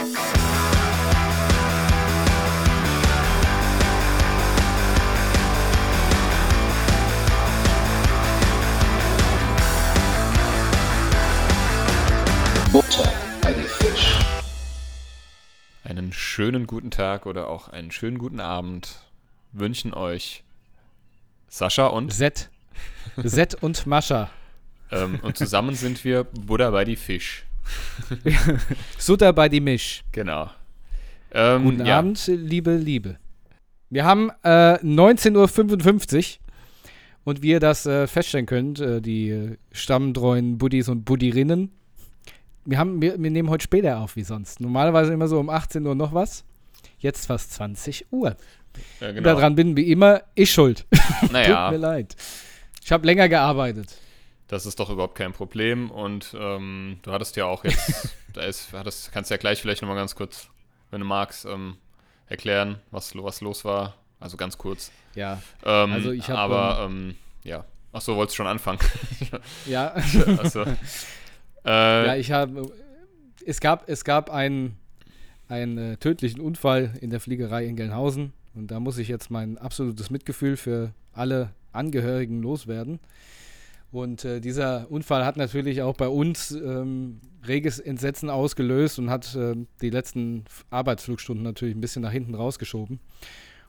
Butter 0.00 0.08
bei 13.42 13.52
die 13.52 13.60
Fisch. 13.60 14.18
Einen 15.84 16.14
schönen 16.14 16.66
guten 16.66 16.90
Tag 16.90 17.26
oder 17.26 17.48
auch 17.48 17.68
einen 17.68 17.90
schönen 17.90 18.16
guten 18.16 18.40
Abend 18.40 19.00
wünschen 19.52 19.92
euch 19.92 20.44
Sascha 21.48 21.88
und 21.88 22.10
Set. 22.10 22.48
Set 23.18 23.62
und 23.62 23.86
Mascha. 23.86 24.30
ähm, 24.90 25.20
und 25.20 25.36
zusammen 25.36 25.74
sind 25.74 26.04
wir 26.04 26.24
Buddha 26.24 26.70
bei 26.70 26.86
die 26.86 26.96
Fisch. 26.96 27.44
Sutter 28.98 29.32
bei 29.32 29.48
die 29.48 29.60
Misch. 29.60 30.02
Genau. 30.12 30.50
Ähm, 31.32 31.64
Guten 31.64 31.86
ja, 31.86 31.98
Abend, 31.98 32.26
liebe, 32.26 32.76
liebe. 32.76 33.16
Wir 33.88 34.04
haben 34.04 34.30
äh, 34.42 34.74
19.55 34.78 36.16
Uhr 36.16 36.50
und 37.24 37.42
wie 37.42 37.50
ihr 37.50 37.60
das 37.60 37.86
äh, 37.86 38.06
feststellen 38.06 38.46
könnt, 38.46 38.80
äh, 38.80 39.00
die 39.00 39.56
stammtreuen 39.72 40.58
Buddies 40.58 40.88
und 40.88 41.04
Buddirinnen, 41.04 41.70
wir, 42.64 42.78
haben, 42.78 43.00
wir, 43.00 43.20
wir 43.20 43.30
nehmen 43.30 43.50
heute 43.50 43.64
später 43.64 43.98
auf 43.98 44.16
wie 44.16 44.22
sonst. 44.22 44.60
Normalerweise 44.60 45.12
immer 45.12 45.28
so 45.28 45.38
um 45.38 45.50
18 45.50 45.86
Uhr 45.86 45.94
noch 45.94 46.14
was. 46.14 46.44
Jetzt 46.98 47.26
fast 47.26 47.52
20 47.52 48.06
Uhr. 48.10 48.36
Ja, 49.00 49.12
genau. 49.12 49.22
daran 49.22 49.54
bin 49.54 49.76
wie 49.76 49.90
immer 49.90 50.22
ich 50.34 50.52
schuld. 50.52 50.86
Tut 51.20 51.32
mir 51.32 51.40
Naja, 51.40 51.70
leid. 51.70 52.14
Ich 52.82 52.92
habe 52.92 53.06
länger 53.06 53.28
gearbeitet. 53.28 53.96
Das 54.50 54.66
ist 54.66 54.80
doch 54.80 54.90
überhaupt 54.90 55.14
kein 55.14 55.32
Problem. 55.32 55.90
Und 55.92 56.34
ähm, 56.38 56.98
du 57.02 57.12
hattest 57.12 57.36
ja 57.36 57.46
auch 57.46 57.62
jetzt, 57.64 58.16
da 58.32 58.42
ist, 58.42 58.72
hattest, 58.72 59.12
kannst 59.12 59.30
ja 59.30 59.36
gleich 59.36 59.60
vielleicht 59.60 59.80
nochmal 59.80 59.96
ganz 59.96 60.16
kurz, 60.16 60.48
wenn 60.90 61.00
du 61.00 61.06
magst, 61.06 61.44
ähm, 61.44 61.76
erklären, 62.26 62.80
was, 62.90 63.14
was 63.14 63.40
los 63.40 63.64
war. 63.64 63.94
Also 64.18 64.36
ganz 64.36 64.58
kurz. 64.58 64.90
Ja, 65.14 65.40
Ähm, 65.64 65.92
Also 65.92 66.10
ich 66.10 66.28
hab, 66.28 66.36
aber 66.36 66.84
ähm, 66.84 67.14
ja. 67.44 67.64
Ach 67.92 68.00
so, 68.00 68.16
wolltest 68.16 68.36
schon 68.36 68.46
anfangen? 68.48 68.80
ja. 69.66 69.94
Achso. 70.38 70.64
Äh, 71.62 72.06
Ja, 72.06 72.16
ich 72.16 72.32
habe. 72.32 72.72
Es 73.44 73.60
gab, 73.60 73.86
es 73.86 74.04
gab 74.04 74.30
einen, 74.30 74.78
einen 75.46 75.76
äh, 75.76 75.96
tödlichen 75.98 76.40
Unfall 76.40 76.94
in 77.02 77.10
der 77.10 77.20
Fliegerei 77.20 77.66
in 77.66 77.76
Gelnhausen. 77.76 78.32
Und 78.54 78.70
da 78.70 78.80
muss 78.80 78.96
ich 78.96 79.08
jetzt 79.08 79.30
mein 79.30 79.58
absolutes 79.58 80.08
Mitgefühl 80.08 80.56
für 80.56 80.94
alle 81.12 81.50
Angehörigen 81.72 82.40
loswerden. 82.40 82.98
Und 83.92 84.24
äh, 84.24 84.40
dieser 84.40 84.90
Unfall 84.90 85.24
hat 85.24 85.36
natürlich 85.36 85.82
auch 85.82 85.96
bei 85.96 86.08
uns 86.08 86.52
ähm, 86.52 87.20
reges 87.46 87.80
Entsetzen 87.80 88.30
ausgelöst 88.30 88.98
und 89.00 89.10
hat 89.10 89.34
äh, 89.34 89.56
die 89.80 89.90
letzten 89.90 90.44
Arbeitsflugstunden 90.70 91.42
natürlich 91.42 91.74
ein 91.74 91.80
bisschen 91.80 92.02
nach 92.02 92.12
hinten 92.12 92.34
rausgeschoben. 92.34 93.00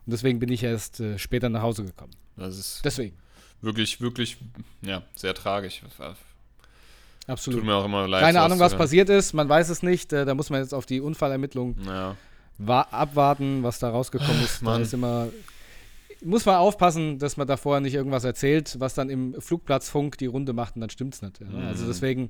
Und 0.05 0.11
deswegen 0.11 0.39
bin 0.39 0.52
ich 0.52 0.64
erst 0.64 0.99
äh, 0.99 1.17
später 1.17 1.49
nach 1.49 1.64
Hause 1.64 1.86
gekommen. 1.86 2.11
das 2.36 2.58
ist 2.58 2.81
Deswegen, 2.86 3.16
wirklich, 3.61 3.99
wirklich, 4.02 4.38
ja, 4.81 5.02
sehr 5.16 5.33
tragisch. 5.33 5.81
Tut 5.81 6.16
absolut. 7.27 7.64
mir 7.64 7.75
auch 7.75 7.86
immer 7.86 8.08
leid. 8.08 8.22
Keine 8.22 8.42
Ahnung, 8.42 8.59
was 8.59 8.75
passiert 8.75 9.09
ist. 9.09 9.33
Man 9.33 9.49
weiß 9.49 9.69
es 9.69 9.81
nicht. 9.83 10.14
Äh, 10.14 10.25
da 10.25 10.36
muss 10.36 10.49
man 10.49 10.61
jetzt 10.61 10.73
auf 10.73 10.86
die 10.86 11.02
Unfallermittlung 11.02 11.75
Ja. 11.86 12.16
wa 12.59 12.81
abwarten, 12.92 13.64
was 13.64 13.80
da 13.80 13.89
rausgekommen 13.89 14.44
ist. 14.44 14.61
Da 14.61 14.66
Mann. 14.66 14.81
ist 14.83 14.94
immer. 14.94 15.30
Muss 16.23 16.45
man 16.45 16.55
aufpassen, 16.55 17.17
dass 17.19 17.38
man 17.38 17.47
da 17.47 17.58
vorher 17.58 17.81
nicht 17.81 17.95
irgendwas 17.95 18.23
erzählt, 18.23 18.75
was 18.80 18.94
dann 18.94 19.09
im 19.09 19.39
Flugplatzfunk 19.41 20.17
die 20.17 20.27
Runde 20.27 20.53
macht 20.53 20.75
und 20.75 20.81
dann 20.81 20.89
stimmt's 20.89 21.22
nicht. 21.22 21.39
Ja. 21.39 21.47
Mhm. 21.47 21.67
Also 21.67 21.88
deswegen, 21.88 22.30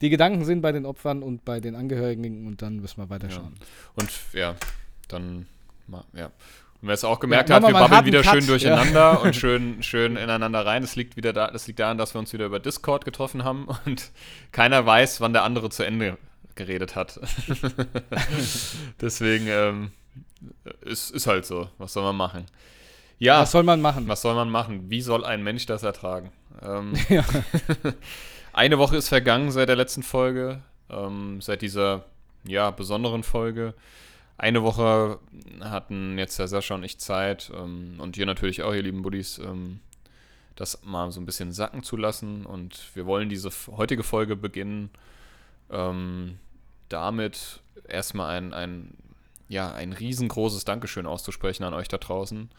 die 0.00 0.10
Gedanken 0.10 0.44
sind 0.44 0.62
bei 0.62 0.72
den 0.72 0.86
Opfern 0.86 1.22
und 1.22 1.44
bei 1.44 1.60
den 1.60 1.74
Angehörigen 1.74 2.46
und 2.46 2.62
dann 2.62 2.76
müssen 2.76 3.02
wir 3.02 3.10
weiterschauen. 3.10 3.54
Und 3.96 4.10
ja, 4.32 4.54
dann, 5.08 5.46
ja. 6.14 6.30
Und 6.80 6.86
wer 6.86 6.94
es 6.94 7.04
auch 7.04 7.18
gemerkt 7.18 7.48
Ja, 7.48 7.56
hat, 7.56 7.64
wir 7.64 7.72
babbeln 7.72 8.04
wieder 8.06 8.22
harten 8.22 8.42
schön 8.42 8.50
Cut, 8.52 8.62
ja. 8.62 8.76
durcheinander 8.76 9.22
und 9.22 9.34
schön, 9.34 9.82
schön 9.82 10.16
ineinander 10.16 10.64
rein. 10.64 10.82
Das 10.82 10.94
liegt 10.94 11.16
wieder 11.16 11.32
da, 11.32 11.50
das 11.50 11.66
liegt 11.66 11.80
daran, 11.80 11.98
dass 11.98 12.14
wir 12.14 12.20
uns 12.20 12.32
wieder 12.32 12.46
über 12.46 12.60
Discord 12.60 13.04
getroffen 13.04 13.42
haben 13.42 13.66
und 13.84 14.10
keiner 14.52 14.86
weiß, 14.86 15.20
wann 15.20 15.32
der 15.32 15.42
andere 15.42 15.70
zu 15.70 15.82
Ende 15.82 16.18
geredet 16.54 16.94
hat. 16.94 17.20
Deswegen 19.00 19.46
ähm, 19.48 19.90
ist, 20.82 21.10
ist 21.10 21.26
halt 21.26 21.46
so. 21.46 21.68
Was 21.78 21.92
soll 21.92 22.04
man 22.04 22.16
machen? 22.16 22.46
Ja, 23.18 23.40
Was 23.40 23.52
soll 23.52 23.62
man 23.62 23.80
machen? 23.80 24.06
was 24.08 24.22
soll 24.22 24.34
man 24.34 24.50
machen? 24.50 24.90
Wie 24.90 25.00
soll 25.00 25.24
ein 25.24 25.42
Mensch 25.42 25.66
das 25.66 25.82
ertragen? 25.82 26.32
Ähm, 26.62 26.94
Ja. 27.08 27.24
eine 28.52 28.78
Woche 28.78 28.96
ist 28.96 29.08
vergangen 29.08 29.50
seit 29.50 29.68
der 29.68 29.76
letzten 29.76 30.02
Folge, 30.02 30.62
ähm, 30.90 31.40
seit 31.40 31.62
dieser 31.62 32.04
ja, 32.44 32.70
besonderen 32.70 33.22
Folge. 33.22 33.74
Eine 34.36 34.62
Woche 34.62 35.18
hatten 35.60 36.16
jetzt 36.16 36.38
der 36.38 36.46
Sascha 36.46 36.76
und 36.76 36.84
ich 36.84 36.98
Zeit 36.98 37.50
ähm, 37.54 37.96
und 37.98 38.16
ihr 38.16 38.26
natürlich 38.26 38.62
auch, 38.62 38.72
ihr 38.72 38.82
lieben 38.82 39.02
Buddies, 39.02 39.38
ähm, 39.38 39.80
das 40.54 40.84
mal 40.84 41.10
so 41.10 41.20
ein 41.20 41.26
bisschen 41.26 41.52
sacken 41.52 41.82
zu 41.82 41.96
lassen. 41.96 42.46
Und 42.46 42.94
wir 42.94 43.06
wollen 43.06 43.28
diese 43.28 43.50
heutige 43.76 44.04
Folge 44.04 44.36
beginnen 44.36 44.90
ähm, 45.70 46.38
damit 46.88 47.60
erstmal 47.86 48.36
ein, 48.36 48.52
ein, 48.54 48.94
ja, 49.48 49.72
ein 49.72 49.92
riesengroßes 49.92 50.64
Dankeschön 50.64 51.06
auszusprechen 51.06 51.64
an 51.64 51.74
euch 51.74 51.88
da 51.88 51.98
draußen. 51.98 52.50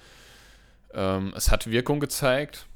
Ähm, 0.93 1.33
es 1.35 1.51
hat 1.51 1.69
Wirkung 1.69 1.99
gezeigt. 1.99 2.67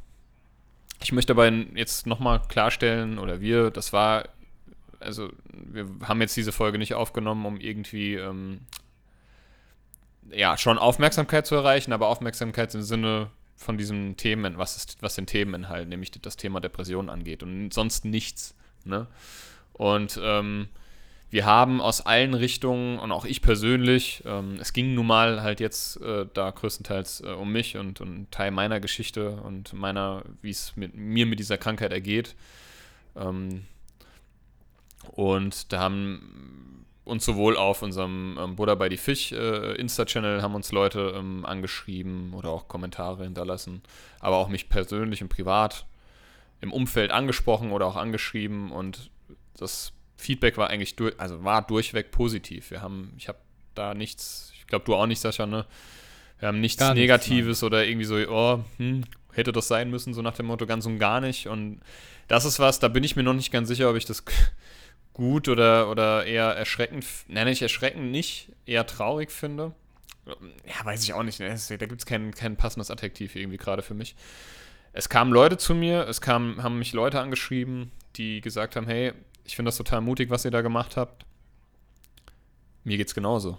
Ich 1.01 1.11
möchte 1.11 1.33
aber 1.33 1.49
jetzt 1.49 2.07
nochmal 2.07 2.41
klarstellen, 2.47 3.19
oder 3.19 3.41
wir, 3.41 3.71
das 3.71 3.91
war, 3.91 4.29
also 4.99 5.29
wir 5.51 5.87
haben 6.03 6.21
jetzt 6.21 6.37
diese 6.37 6.51
Folge 6.51 6.77
nicht 6.77 6.93
aufgenommen, 6.93 7.45
um 7.45 7.59
irgendwie, 7.59 8.15
ähm, 8.15 8.61
ja, 10.31 10.57
schon 10.57 10.77
Aufmerksamkeit 10.77 11.45
zu 11.45 11.55
erreichen, 11.55 11.91
aber 11.91 12.07
Aufmerksamkeit 12.07 12.73
im 12.73 12.81
Sinne 12.81 13.29
von 13.55 13.77
diesem 13.77 14.17
Themen, 14.17 14.57
was, 14.57 14.77
ist, 14.77 15.01
was 15.01 15.15
den 15.15 15.25
Themeninhalt, 15.25 15.89
nämlich 15.89 16.11
das 16.11 16.37
Thema 16.37 16.59
Depression 16.59 17.09
angeht 17.09 17.43
und 17.43 17.73
sonst 17.73 18.05
nichts. 18.05 18.55
Ne? 18.85 19.07
Und 19.73 20.19
ähm, 20.21 20.69
wir 21.33 21.47
haben 21.47 21.81
aus 21.81 22.01
allen 22.01 22.35
Richtungen 22.35 22.99
und 22.99 23.11
auch 23.11 23.25
ich 23.25 23.41
persönlich, 23.41 24.21
ähm, 24.23 24.57
es 24.61 24.71
ging 24.71 24.93
nun 24.93 25.07
mal 25.07 25.41
halt 25.41 25.59
jetzt 25.59 25.99
äh, 25.99 26.27
da 26.31 26.51
größtenteils 26.51 27.21
äh, 27.21 27.29
um 27.29 27.51
mich 27.51 27.75
und, 27.75 28.01
und 28.01 28.29
Teil 28.29 28.51
meiner 28.51 28.79
Geschichte 28.79 29.31
und 29.37 29.73
meiner, 29.73 30.21
wie 30.43 30.51
es 30.51 30.75
mit 30.75 30.93
mir 30.93 31.25
mit 31.25 31.39
dieser 31.39 31.57
Krankheit 31.57 31.91
ergeht. 31.91 32.35
Ähm, 33.15 33.65
und 35.13 35.73
da 35.73 35.79
haben 35.79 36.85
uns 37.03 37.25
sowohl 37.25 37.57
auf 37.57 37.81
unserem 37.81 38.37
ähm, 38.39 38.55
Buddha 38.55 38.75
bei 38.75 38.87
die 38.87 38.97
Fisch 38.97 39.31
äh, 39.31 39.73
Insta-Channel 39.73 40.43
haben 40.43 40.53
uns 40.53 40.71
Leute 40.71 41.15
ähm, 41.17 41.47
angeschrieben 41.47 42.35
oder 42.35 42.49
auch 42.49 42.67
Kommentare 42.67 43.23
hinterlassen, 43.23 43.81
aber 44.19 44.37
auch 44.37 44.49
mich 44.49 44.69
persönlich 44.69 45.23
und 45.23 45.29
privat 45.29 45.87
im 46.61 46.71
Umfeld 46.71 47.09
angesprochen 47.09 47.71
oder 47.71 47.87
auch 47.87 47.95
angeschrieben 47.95 48.71
und 48.71 49.09
das 49.57 49.93
Feedback 50.23 50.57
war 50.57 50.69
eigentlich 50.69 50.95
durch, 50.95 51.19
also 51.19 51.43
war 51.43 51.61
durchweg 51.61 52.11
positiv. 52.11 52.71
Wir 52.71 52.81
haben, 52.81 53.13
ich 53.17 53.27
habe 53.27 53.39
da 53.75 53.93
nichts, 53.93 54.51
ich 54.55 54.65
glaube 54.67 54.85
du 54.85 54.95
auch 54.95 55.05
nicht, 55.05 55.19
Sascha, 55.19 55.45
ne? 55.45 55.65
Wir 56.39 56.47
haben 56.47 56.59
nichts 56.59 56.81
nichts, 56.81 56.95
Negatives 56.95 57.63
oder 57.63 57.85
irgendwie 57.85 58.05
so, 58.05 58.15
oh, 58.15 58.63
hm, 58.77 59.03
hätte 59.33 59.51
das 59.51 59.67
sein 59.67 59.89
müssen, 59.89 60.13
so 60.13 60.21
nach 60.21 60.35
dem 60.35 60.45
Motto 60.45 60.65
ganz 60.65 60.85
und 60.85 60.99
gar 60.99 61.21
nicht. 61.21 61.47
Und 61.47 61.81
das 62.27 62.45
ist 62.45 62.59
was, 62.59 62.79
da 62.79 62.87
bin 62.87 63.03
ich 63.03 63.15
mir 63.15 63.23
noch 63.23 63.33
nicht 63.33 63.51
ganz 63.51 63.67
sicher, 63.67 63.89
ob 63.89 63.95
ich 63.95 64.05
das 64.05 64.23
gut 65.13 65.47
oder, 65.47 65.89
oder 65.89 66.25
eher 66.25 66.45
erschreckend, 66.45 67.05
nenne 67.27 67.51
ich 67.51 67.61
erschreckend 67.61 68.11
nicht, 68.11 68.49
eher 68.65 68.87
traurig 68.87 69.31
finde. 69.31 69.73
Ja, 70.25 70.85
weiß 70.85 71.03
ich 71.03 71.13
auch 71.13 71.23
nicht. 71.23 71.39
Ne? 71.39 71.53
Da 71.69 71.85
gibt 71.85 71.99
es 71.99 72.05
kein, 72.05 72.33
kein 72.33 72.55
passendes 72.55 72.89
Adjektiv 72.89 73.35
irgendwie 73.35 73.57
gerade 73.57 73.81
für 73.81 73.93
mich. 73.93 74.15
Es 74.93 75.09
kamen 75.09 75.33
Leute 75.33 75.57
zu 75.57 75.75
mir, 75.75 76.07
es 76.07 76.21
kamen, 76.21 76.63
haben 76.63 76.79
mich 76.79 76.93
Leute 76.93 77.19
angeschrieben, 77.19 77.91
die 78.15 78.41
gesagt 78.41 78.75
haben, 78.75 78.87
hey, 78.87 79.13
ich 79.45 79.55
finde 79.55 79.69
das 79.69 79.77
total 79.77 80.01
mutig, 80.01 80.29
was 80.29 80.45
ihr 80.45 80.51
da 80.51 80.61
gemacht 80.61 80.97
habt. 80.97 81.25
Mir 82.83 82.97
geht's 82.97 83.15
genauso. 83.15 83.57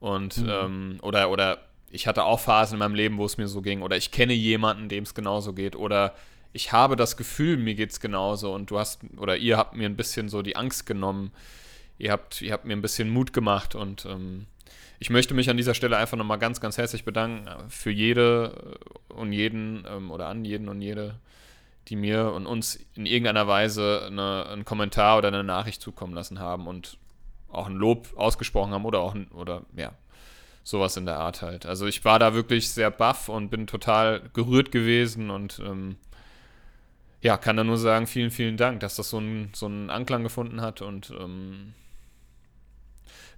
Und, 0.00 0.38
Mhm. 0.38 0.48
ähm, 0.50 0.98
oder, 1.02 1.30
oder 1.30 1.58
ich 1.90 2.06
hatte 2.06 2.24
auch 2.24 2.40
Phasen 2.40 2.74
in 2.74 2.78
meinem 2.80 2.94
Leben, 2.94 3.18
wo 3.18 3.24
es 3.24 3.36
mir 3.38 3.48
so 3.48 3.62
ging, 3.62 3.82
oder 3.82 3.96
ich 3.96 4.10
kenne 4.10 4.32
jemanden, 4.32 4.88
dem 4.88 5.04
es 5.04 5.14
genauso 5.14 5.52
geht, 5.52 5.76
oder 5.76 6.14
ich 6.52 6.72
habe 6.72 6.96
das 6.96 7.16
Gefühl, 7.16 7.56
mir 7.56 7.74
geht's 7.74 8.00
genauso 8.00 8.52
und 8.54 8.70
du 8.70 8.78
hast, 8.78 9.00
oder 9.16 9.36
ihr 9.36 9.56
habt 9.56 9.74
mir 9.76 9.86
ein 9.88 9.96
bisschen 9.96 10.28
so 10.28 10.42
die 10.42 10.56
Angst 10.56 10.86
genommen, 10.86 11.32
ihr 11.98 12.10
habt, 12.10 12.42
ihr 12.42 12.52
habt 12.52 12.64
mir 12.64 12.72
ein 12.74 12.82
bisschen 12.82 13.10
Mut 13.10 13.32
gemacht 13.32 13.74
und 13.74 14.04
ähm, 14.06 14.46
ich 14.98 15.10
möchte 15.10 15.34
mich 15.34 15.50
an 15.50 15.56
dieser 15.56 15.74
Stelle 15.74 15.96
einfach 15.96 16.16
nochmal 16.16 16.38
ganz, 16.38 16.60
ganz 16.60 16.78
herzlich 16.78 17.04
bedanken 17.04 17.48
für 17.68 17.90
jede 17.90 18.78
äh, 19.10 19.12
und 19.14 19.32
jeden 19.32 19.84
ähm, 19.88 20.10
oder 20.10 20.26
an 20.28 20.44
jeden 20.44 20.68
und 20.68 20.80
jede, 20.80 21.14
die 21.88 21.96
mir 21.96 22.32
und 22.32 22.46
uns 22.46 22.78
in 22.94 23.06
irgendeiner 23.06 23.46
Weise 23.48 24.04
eine, 24.06 24.46
einen 24.46 24.64
Kommentar 24.64 25.18
oder 25.18 25.28
eine 25.28 25.44
Nachricht 25.44 25.82
zukommen 25.82 26.14
lassen 26.14 26.38
haben 26.38 26.66
und 26.66 26.96
auch 27.48 27.66
ein 27.66 27.74
Lob 27.74 28.08
ausgesprochen 28.16 28.72
haben 28.72 28.84
oder 28.84 29.00
auch 29.00 29.14
ein, 29.14 29.28
oder 29.28 29.62
ja, 29.76 29.92
sowas 30.64 30.96
in 30.96 31.06
der 31.06 31.18
Art 31.18 31.42
halt. 31.42 31.66
Also 31.66 31.86
ich 31.86 32.04
war 32.04 32.18
da 32.18 32.34
wirklich 32.34 32.70
sehr 32.70 32.90
baff 32.90 33.28
und 33.28 33.50
bin 33.50 33.66
total 33.66 34.30
gerührt 34.32 34.72
gewesen 34.72 35.30
und 35.30 35.60
ähm, 35.64 35.96
ja, 37.20 37.36
kann 37.36 37.56
da 37.56 37.64
nur 37.64 37.78
sagen, 37.78 38.06
vielen, 38.06 38.30
vielen 38.30 38.56
Dank, 38.56 38.80
dass 38.80 38.96
das 38.96 39.10
so 39.10 39.18
einen 39.18 39.50
so 39.54 39.66
einen 39.66 39.90
Anklang 39.90 40.22
gefunden 40.22 40.60
hat 40.60 40.82
und 40.82 41.12
ähm, 41.18 41.74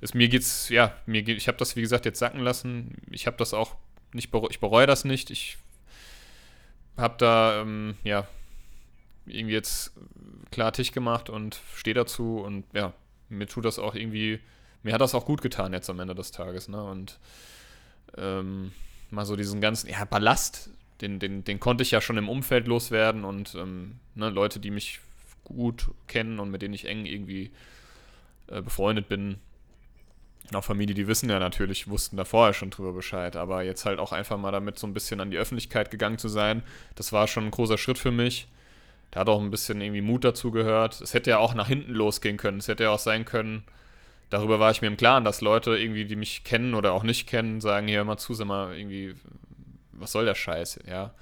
es, 0.01 0.15
mir 0.15 0.29
geht's, 0.29 0.69
ja, 0.69 0.95
mir 1.07 1.23
geht, 1.23 1.39
ich 1.39 1.49
habe 1.49 1.59
das 1.59 1.77
wie 1.77 1.81
gesagt 1.81 2.05
jetzt 2.05 2.19
sacken 2.19 2.41
lassen. 2.41 2.97
Ich 3.11 3.27
habe 3.27 3.37
das 3.39 3.55
auch 3.55 3.77
nicht, 4.13 4.33
ich 4.51 4.61
bereue 4.61 4.87
das 4.87 5.05
nicht. 5.05 5.31
Ich 5.31 5.57
habe 6.97 7.15
da, 7.19 7.61
ähm, 7.61 7.97
ja, 8.05 8.27
irgendwie 9.27 9.55
jetzt 9.55 9.93
klar 10.51 10.73
Tisch 10.73 10.93
gemacht 10.93 11.31
und 11.31 11.61
stehe 11.75 11.95
dazu 11.95 12.39
und 12.39 12.65
ja, 12.73 12.93
mir 13.29 13.47
tut 13.47 13.65
das 13.65 13.79
auch 13.79 13.95
irgendwie, 13.95 14.41
mir 14.83 14.93
hat 14.93 15.01
das 15.01 15.15
auch 15.15 15.25
gut 15.25 15.43
getan 15.43 15.73
jetzt 15.73 15.91
am 15.91 16.01
Ende 16.01 16.15
des 16.15 16.31
Tages, 16.31 16.69
ne? 16.69 16.83
Und 16.83 17.19
ähm, 18.17 18.73
mal 19.11 19.27
so 19.27 19.37
diesen 19.37 19.61
ganzen, 19.61 19.91
ja, 19.91 20.05
Ballast, 20.05 20.71
den, 21.01 21.19
den, 21.19 21.45
den 21.45 21.59
konnte 21.59 21.83
ich 21.83 21.91
ja 21.91 22.01
schon 22.01 22.19
im 22.19 22.29
Umfeld 22.29 22.67
loswerden 22.67 23.25
und 23.25 23.55
ähm, 23.55 23.99
ne, 24.15 24.31
Leute, 24.31 24.61
die 24.61 24.71
mich 24.71 25.01
gut 25.43 25.91
kennen 26.07 26.39
und 26.39 26.51
mit 26.51 26.63
denen 26.63 26.75
ich 26.75 26.87
eng 26.87 27.07
irgendwie 27.07 27.51
äh, 28.47 28.63
befreundet 28.63 29.09
bin, 29.09 29.37
auch 30.53 30.65
Familie, 30.65 30.95
die 30.95 31.07
wissen 31.09 31.31
ja 31.31 31.39
natürlich, 31.39 31.89
wussten 31.89 32.17
da 32.17 32.25
vorher 32.25 32.53
schon 32.53 32.71
drüber 32.71 32.93
Bescheid, 32.93 33.35
aber 33.37 33.63
jetzt 33.63 33.87
halt 33.87 33.99
auch 33.99 34.13
einfach 34.13 34.37
mal 34.37 34.53
damit 34.53 34.79
so 34.79 34.87
ein 34.87 34.95
bisschen 34.95 35.21
an 35.21 35.31
die 35.31 35.39
Öffentlichkeit 35.39 35.91
gegangen 35.91 36.19
zu 36.19 36.29
sein, 36.29 36.63
das 36.97 37.13
war 37.13 37.27
schon 37.27 37.45
ein 37.45 37.51
großer 37.51 37.79
Schritt 37.79 37.99
für 37.99 38.11
mich. 38.11 38.49
Da 39.11 39.21
hat 39.21 39.29
auch 39.29 39.41
ein 39.41 39.51
bisschen 39.51 39.81
irgendwie 39.81 40.01
Mut 40.01 40.25
dazu 40.25 40.51
gehört. 40.51 41.01
Es 41.01 41.15
hätte 41.15 41.31
ja 41.31 41.39
auch 41.39 41.55
nach 41.55 41.69
hinten 41.69 41.93
losgehen 41.93 42.37
können. 42.37 42.59
Es 42.59 42.67
hätte 42.67 42.83
ja 42.83 42.91
auch 42.91 42.99
sein 42.99 43.25
können, 43.25 43.63
darüber 44.29 44.59
war 44.59 44.71
ich 44.73 44.83
mir 44.83 44.89
im 44.89 44.97
Klaren, 44.97 45.25
dass 45.25 45.41
Leute 45.41 45.77
irgendwie, 45.77 46.05
die 46.05 46.17
mich 46.17 46.45
kennen 46.45 46.75
oder 46.75 46.93
auch 46.93 47.05
nicht 47.05 47.29
kennen, 47.29 47.61
sagen, 47.61 47.87
hier 47.87 48.05
mal 48.05 48.19
zu, 48.19 48.35
sag 48.35 48.47
mal, 48.49 48.77
irgendwie, 48.77 49.15
was 49.93 50.13
soll 50.13 50.25
der 50.25 50.35
Scheiß, 50.35 50.81
ja? 50.87 51.15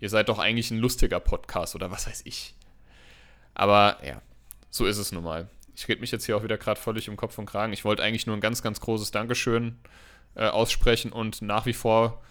Ihr 0.00 0.10
seid 0.10 0.28
doch 0.28 0.38
eigentlich 0.38 0.70
ein 0.70 0.78
lustiger 0.78 1.18
Podcast 1.18 1.74
oder 1.74 1.90
was 1.90 2.06
weiß 2.06 2.22
ich. 2.24 2.54
Aber 3.54 3.98
ja, 4.04 4.20
so 4.70 4.86
ist 4.86 4.98
es 4.98 5.12
nun 5.12 5.24
mal 5.24 5.48
ich 5.76 5.88
rede 5.88 6.00
mich 6.00 6.10
jetzt 6.10 6.26
hier 6.26 6.36
auch 6.36 6.42
wieder 6.42 6.58
gerade 6.58 6.80
völlig 6.80 7.08
im 7.08 7.16
Kopf 7.16 7.38
und 7.38 7.46
Kragen. 7.46 7.72
Ich 7.72 7.84
wollte 7.84 8.02
eigentlich 8.02 8.26
nur 8.26 8.36
ein 8.36 8.40
ganz, 8.40 8.62
ganz 8.62 8.80
großes 8.80 9.10
Dankeschön 9.10 9.78
äh, 10.34 10.46
aussprechen 10.46 11.12
und 11.12 11.42
nach 11.42 11.66
wie 11.66 11.72
vor 11.72 12.22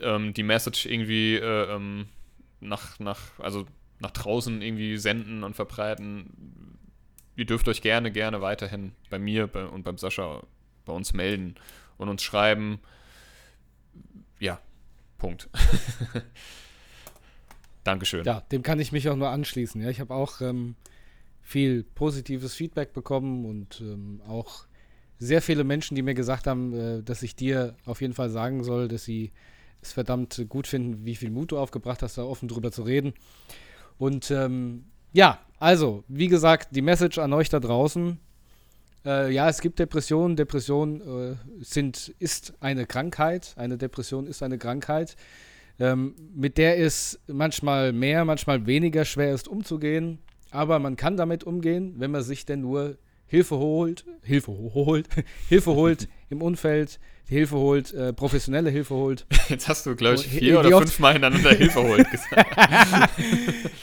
ähm, 0.00 0.34
die 0.34 0.42
Message 0.42 0.86
irgendwie 0.86 1.36
äh, 1.36 1.74
ähm, 1.74 2.08
nach, 2.60 2.98
nach, 2.98 3.20
also 3.38 3.66
nach 3.98 4.10
draußen 4.10 4.62
irgendwie 4.62 4.96
senden 4.98 5.42
und 5.42 5.54
verbreiten. 5.54 6.78
Ihr 7.34 7.46
dürft 7.46 7.68
euch 7.68 7.82
gerne, 7.82 8.10
gerne 8.10 8.40
weiterhin 8.40 8.92
bei 9.10 9.18
mir 9.18 9.46
bei, 9.46 9.64
und 9.64 9.82
beim 9.82 9.98
Sascha 9.98 10.42
bei 10.84 10.92
uns 10.92 11.12
melden 11.12 11.56
und 11.98 12.08
uns 12.08 12.22
schreiben. 12.22 12.80
Ja, 14.38 14.60
Punkt. 15.18 15.48
Dankeschön. 17.84 18.24
Ja, 18.24 18.40
dem 18.52 18.62
kann 18.62 18.80
ich 18.80 18.92
mich 18.92 19.08
auch 19.08 19.16
nur 19.16 19.30
anschließen. 19.30 19.80
Ja, 19.80 19.88
ich 19.88 20.00
habe 20.00 20.14
auch 20.14 20.40
ähm, 20.40 20.76
viel 21.46 21.84
positives 21.84 22.54
Feedback 22.54 22.92
bekommen 22.92 23.44
und 23.44 23.80
ähm, 23.80 24.20
auch 24.26 24.66
sehr 25.20 25.40
viele 25.40 25.62
Menschen, 25.62 25.94
die 25.94 26.02
mir 26.02 26.14
gesagt 26.14 26.48
haben, 26.48 26.72
äh, 26.74 27.02
dass 27.04 27.22
ich 27.22 27.36
dir 27.36 27.76
auf 27.84 28.00
jeden 28.00 28.14
Fall 28.14 28.30
sagen 28.30 28.64
soll, 28.64 28.88
dass 28.88 29.04
sie 29.04 29.30
es 29.80 29.92
verdammt 29.92 30.44
gut 30.48 30.66
finden, 30.66 31.04
wie 31.04 31.14
viel 31.14 31.30
Mut 31.30 31.52
du 31.52 31.58
aufgebracht 31.58 32.02
hast, 32.02 32.18
da 32.18 32.24
offen 32.24 32.48
drüber 32.48 32.72
zu 32.72 32.82
reden. 32.82 33.14
Und 33.96 34.28
ähm, 34.32 34.86
ja, 35.12 35.38
also, 35.60 36.02
wie 36.08 36.26
gesagt, 36.26 36.74
die 36.74 36.82
Message 36.82 37.18
an 37.18 37.32
euch 37.32 37.48
da 37.48 37.60
draußen. 37.60 38.18
Äh, 39.04 39.32
ja, 39.32 39.48
es 39.48 39.60
gibt 39.60 39.78
Depressionen. 39.78 40.34
Depressionen 40.34 41.00
äh, 41.00 41.36
sind, 41.60 42.12
ist 42.18 42.54
eine 42.58 42.86
Krankheit. 42.86 43.54
Eine 43.56 43.78
Depression 43.78 44.26
ist 44.26 44.42
eine 44.42 44.58
Krankheit, 44.58 45.16
ähm, 45.78 46.16
mit 46.34 46.58
der 46.58 46.80
es 46.80 47.20
manchmal 47.28 47.92
mehr, 47.92 48.24
manchmal 48.24 48.66
weniger 48.66 49.04
schwer 49.04 49.32
ist 49.32 49.46
umzugehen. 49.46 50.18
Aber 50.50 50.78
man 50.78 50.96
kann 50.96 51.16
damit 51.16 51.44
umgehen, 51.44 51.94
wenn 51.98 52.10
man 52.10 52.22
sich 52.22 52.46
denn 52.46 52.60
nur 52.60 52.96
Hilfe 53.26 53.56
holt, 53.56 54.04
Hilfe 54.22 54.52
holt, 54.52 55.08
Hilfe 55.48 55.74
holt 55.74 56.08
im 56.30 56.42
Umfeld, 56.42 57.00
Hilfe 57.28 57.56
holt, 57.56 57.92
äh, 57.92 58.12
professionelle 58.12 58.70
Hilfe 58.70 58.94
holt. 58.94 59.26
Jetzt 59.48 59.68
hast 59.68 59.84
du, 59.84 59.96
glaube 59.96 60.14
ich, 60.14 60.28
vier 60.28 60.60
oder 60.60 60.78
fünf 60.78 60.98
Mal 61.00 61.14
hintereinander 61.14 61.50
Hilfe 61.50 61.82
holt 61.82 62.08
gesagt. 62.10 62.56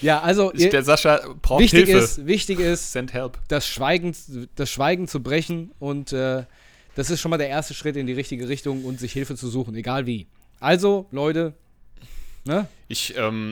ja, 0.01 0.21
also 0.21 0.53
ich, 0.53 0.69
der 0.69 0.83
Sascha 0.83 1.19
braucht 1.41 1.61
wichtig 1.61 1.89
Hilfe. 1.89 2.03
Ist, 2.03 2.25
wichtig 2.25 2.59
ist, 2.59 2.93
Send 2.93 3.13
help. 3.13 3.39
Das, 3.49 3.67
Schweigen, 3.67 4.15
das 4.55 4.69
Schweigen 4.69 5.09
zu 5.09 5.21
brechen 5.21 5.71
und 5.79 6.13
äh, 6.13 6.43
das 6.95 7.09
ist 7.09 7.19
schon 7.19 7.31
mal 7.31 7.37
der 7.37 7.49
erste 7.49 7.73
Schritt 7.73 7.97
in 7.97 8.07
die 8.07 8.13
richtige 8.13 8.47
Richtung 8.47 8.85
und 8.85 8.99
sich 8.99 9.11
Hilfe 9.11 9.35
zu 9.35 9.49
suchen, 9.49 9.75
egal 9.75 10.05
wie. 10.05 10.27
Also, 10.59 11.07
Leute, 11.11 11.53
Ne? 12.45 12.67
Ich, 12.87 13.15
ähm. 13.17 13.51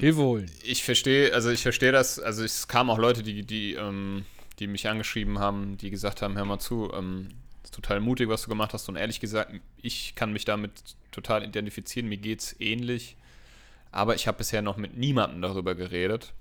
Ich 0.63 0.83
verstehe, 0.83 1.33
also 1.33 1.49
ich 1.49 1.61
verstehe 1.61 1.91
das, 1.91 2.19
also 2.19 2.43
es 2.43 2.67
kamen 2.67 2.89
auch 2.89 2.97
Leute, 2.97 3.23
die, 3.23 3.43
die, 3.43 3.75
ähm, 3.75 4.25
die 4.59 4.67
mich 4.67 4.89
angeschrieben 4.89 5.39
haben, 5.39 5.77
die 5.77 5.89
gesagt 5.89 6.21
haben, 6.21 6.35
hör 6.35 6.45
mal 6.45 6.59
zu, 6.59 6.91
ähm, 6.93 7.29
ist 7.63 7.73
total 7.73 8.01
mutig, 8.01 8.27
was 8.27 8.43
du 8.43 8.49
gemacht 8.49 8.73
hast 8.73 8.89
und 8.89 8.97
ehrlich 8.97 9.19
gesagt, 9.19 9.53
ich 9.81 10.15
kann 10.15 10.33
mich 10.33 10.45
damit 10.45 10.71
total 11.11 11.43
identifizieren, 11.43 12.09
mir 12.09 12.17
geht's 12.17 12.55
ähnlich, 12.59 13.15
aber 13.91 14.15
ich 14.15 14.27
habe 14.27 14.39
bisher 14.39 14.61
noch 14.61 14.77
mit 14.77 14.97
niemandem 14.97 15.41
darüber 15.41 15.75
geredet. 15.75 16.33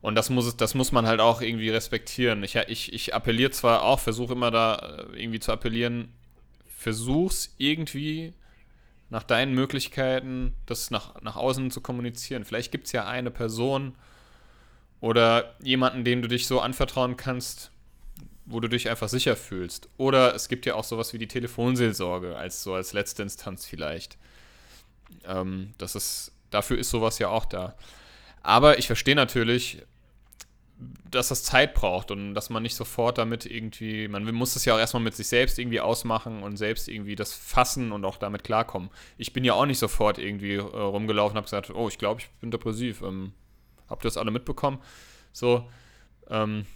Und 0.00 0.16
das 0.16 0.28
muss, 0.28 0.54
das 0.56 0.74
muss 0.74 0.92
man 0.92 1.06
halt 1.06 1.20
auch 1.20 1.40
irgendwie 1.40 1.70
respektieren. 1.70 2.44
Ich, 2.44 2.56
ich, 2.56 2.92
ich 2.92 3.14
appelliere 3.14 3.52
zwar 3.52 3.82
auch, 3.82 3.98
versuche 3.98 4.34
immer 4.34 4.50
da 4.50 4.74
äh, 5.14 5.22
irgendwie 5.22 5.40
zu 5.40 5.50
appellieren, 5.50 6.12
versuch's 6.76 7.54
irgendwie 7.56 8.34
nach 9.14 9.22
deinen 9.22 9.54
Möglichkeiten, 9.54 10.54
das 10.66 10.90
nach, 10.90 11.22
nach 11.22 11.36
außen 11.36 11.70
zu 11.70 11.80
kommunizieren. 11.80 12.44
Vielleicht 12.44 12.72
gibt 12.72 12.86
es 12.86 12.92
ja 12.92 13.06
eine 13.06 13.30
Person 13.30 13.94
oder 15.00 15.54
jemanden, 15.62 16.02
dem 16.02 16.20
du 16.20 16.26
dich 16.26 16.48
so 16.48 16.60
anvertrauen 16.60 17.16
kannst, 17.16 17.70
wo 18.44 18.58
du 18.58 18.68
dich 18.68 18.90
einfach 18.90 19.08
sicher 19.08 19.36
fühlst. 19.36 19.88
Oder 19.98 20.34
es 20.34 20.48
gibt 20.48 20.66
ja 20.66 20.74
auch 20.74 20.82
sowas 20.82 21.12
wie 21.12 21.18
die 21.18 21.28
Telefonseelsorge, 21.28 22.36
als 22.36 22.64
so 22.64 22.74
als 22.74 22.92
letzte 22.92 23.22
Instanz 23.22 23.64
vielleicht. 23.64 24.18
Ähm, 25.24 25.74
das 25.78 25.94
ist, 25.94 26.32
dafür 26.50 26.76
ist 26.76 26.90
sowas 26.90 27.20
ja 27.20 27.28
auch 27.28 27.44
da. 27.44 27.76
Aber 28.42 28.80
ich 28.80 28.88
verstehe 28.88 29.14
natürlich, 29.14 29.80
dass 31.10 31.28
das 31.28 31.44
Zeit 31.44 31.74
braucht 31.74 32.10
und 32.10 32.34
dass 32.34 32.50
man 32.50 32.62
nicht 32.62 32.74
sofort 32.74 33.18
damit 33.18 33.46
irgendwie, 33.46 34.08
man 34.08 34.24
muss 34.34 34.54
das 34.54 34.64
ja 34.64 34.74
auch 34.74 34.78
erstmal 34.78 35.02
mit 35.02 35.14
sich 35.14 35.28
selbst 35.28 35.58
irgendwie 35.58 35.80
ausmachen 35.80 36.42
und 36.42 36.56
selbst 36.56 36.88
irgendwie 36.88 37.14
das 37.14 37.32
fassen 37.32 37.92
und 37.92 38.04
auch 38.04 38.16
damit 38.16 38.42
klarkommen. 38.42 38.90
Ich 39.16 39.32
bin 39.32 39.44
ja 39.44 39.54
auch 39.54 39.66
nicht 39.66 39.78
sofort 39.78 40.18
irgendwie 40.18 40.54
äh, 40.54 40.60
rumgelaufen 40.60 41.32
und 41.32 41.36
habe 41.36 41.44
gesagt, 41.44 41.70
oh, 41.70 41.88
ich 41.88 41.98
glaube, 41.98 42.20
ich 42.20 42.28
bin 42.40 42.50
depressiv. 42.50 43.02
Ähm, 43.02 43.32
habt 43.88 44.04
ihr 44.04 44.08
das 44.08 44.16
alle 44.16 44.32
mitbekommen? 44.32 44.78
So, 45.32 45.68
ähm, 46.28 46.66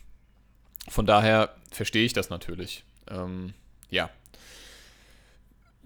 von 0.88 1.04
daher 1.04 1.54
verstehe 1.72 2.04
ich 2.04 2.12
das 2.12 2.30
natürlich. 2.30 2.84
Ähm, 3.10 3.54
ja, 3.90 4.10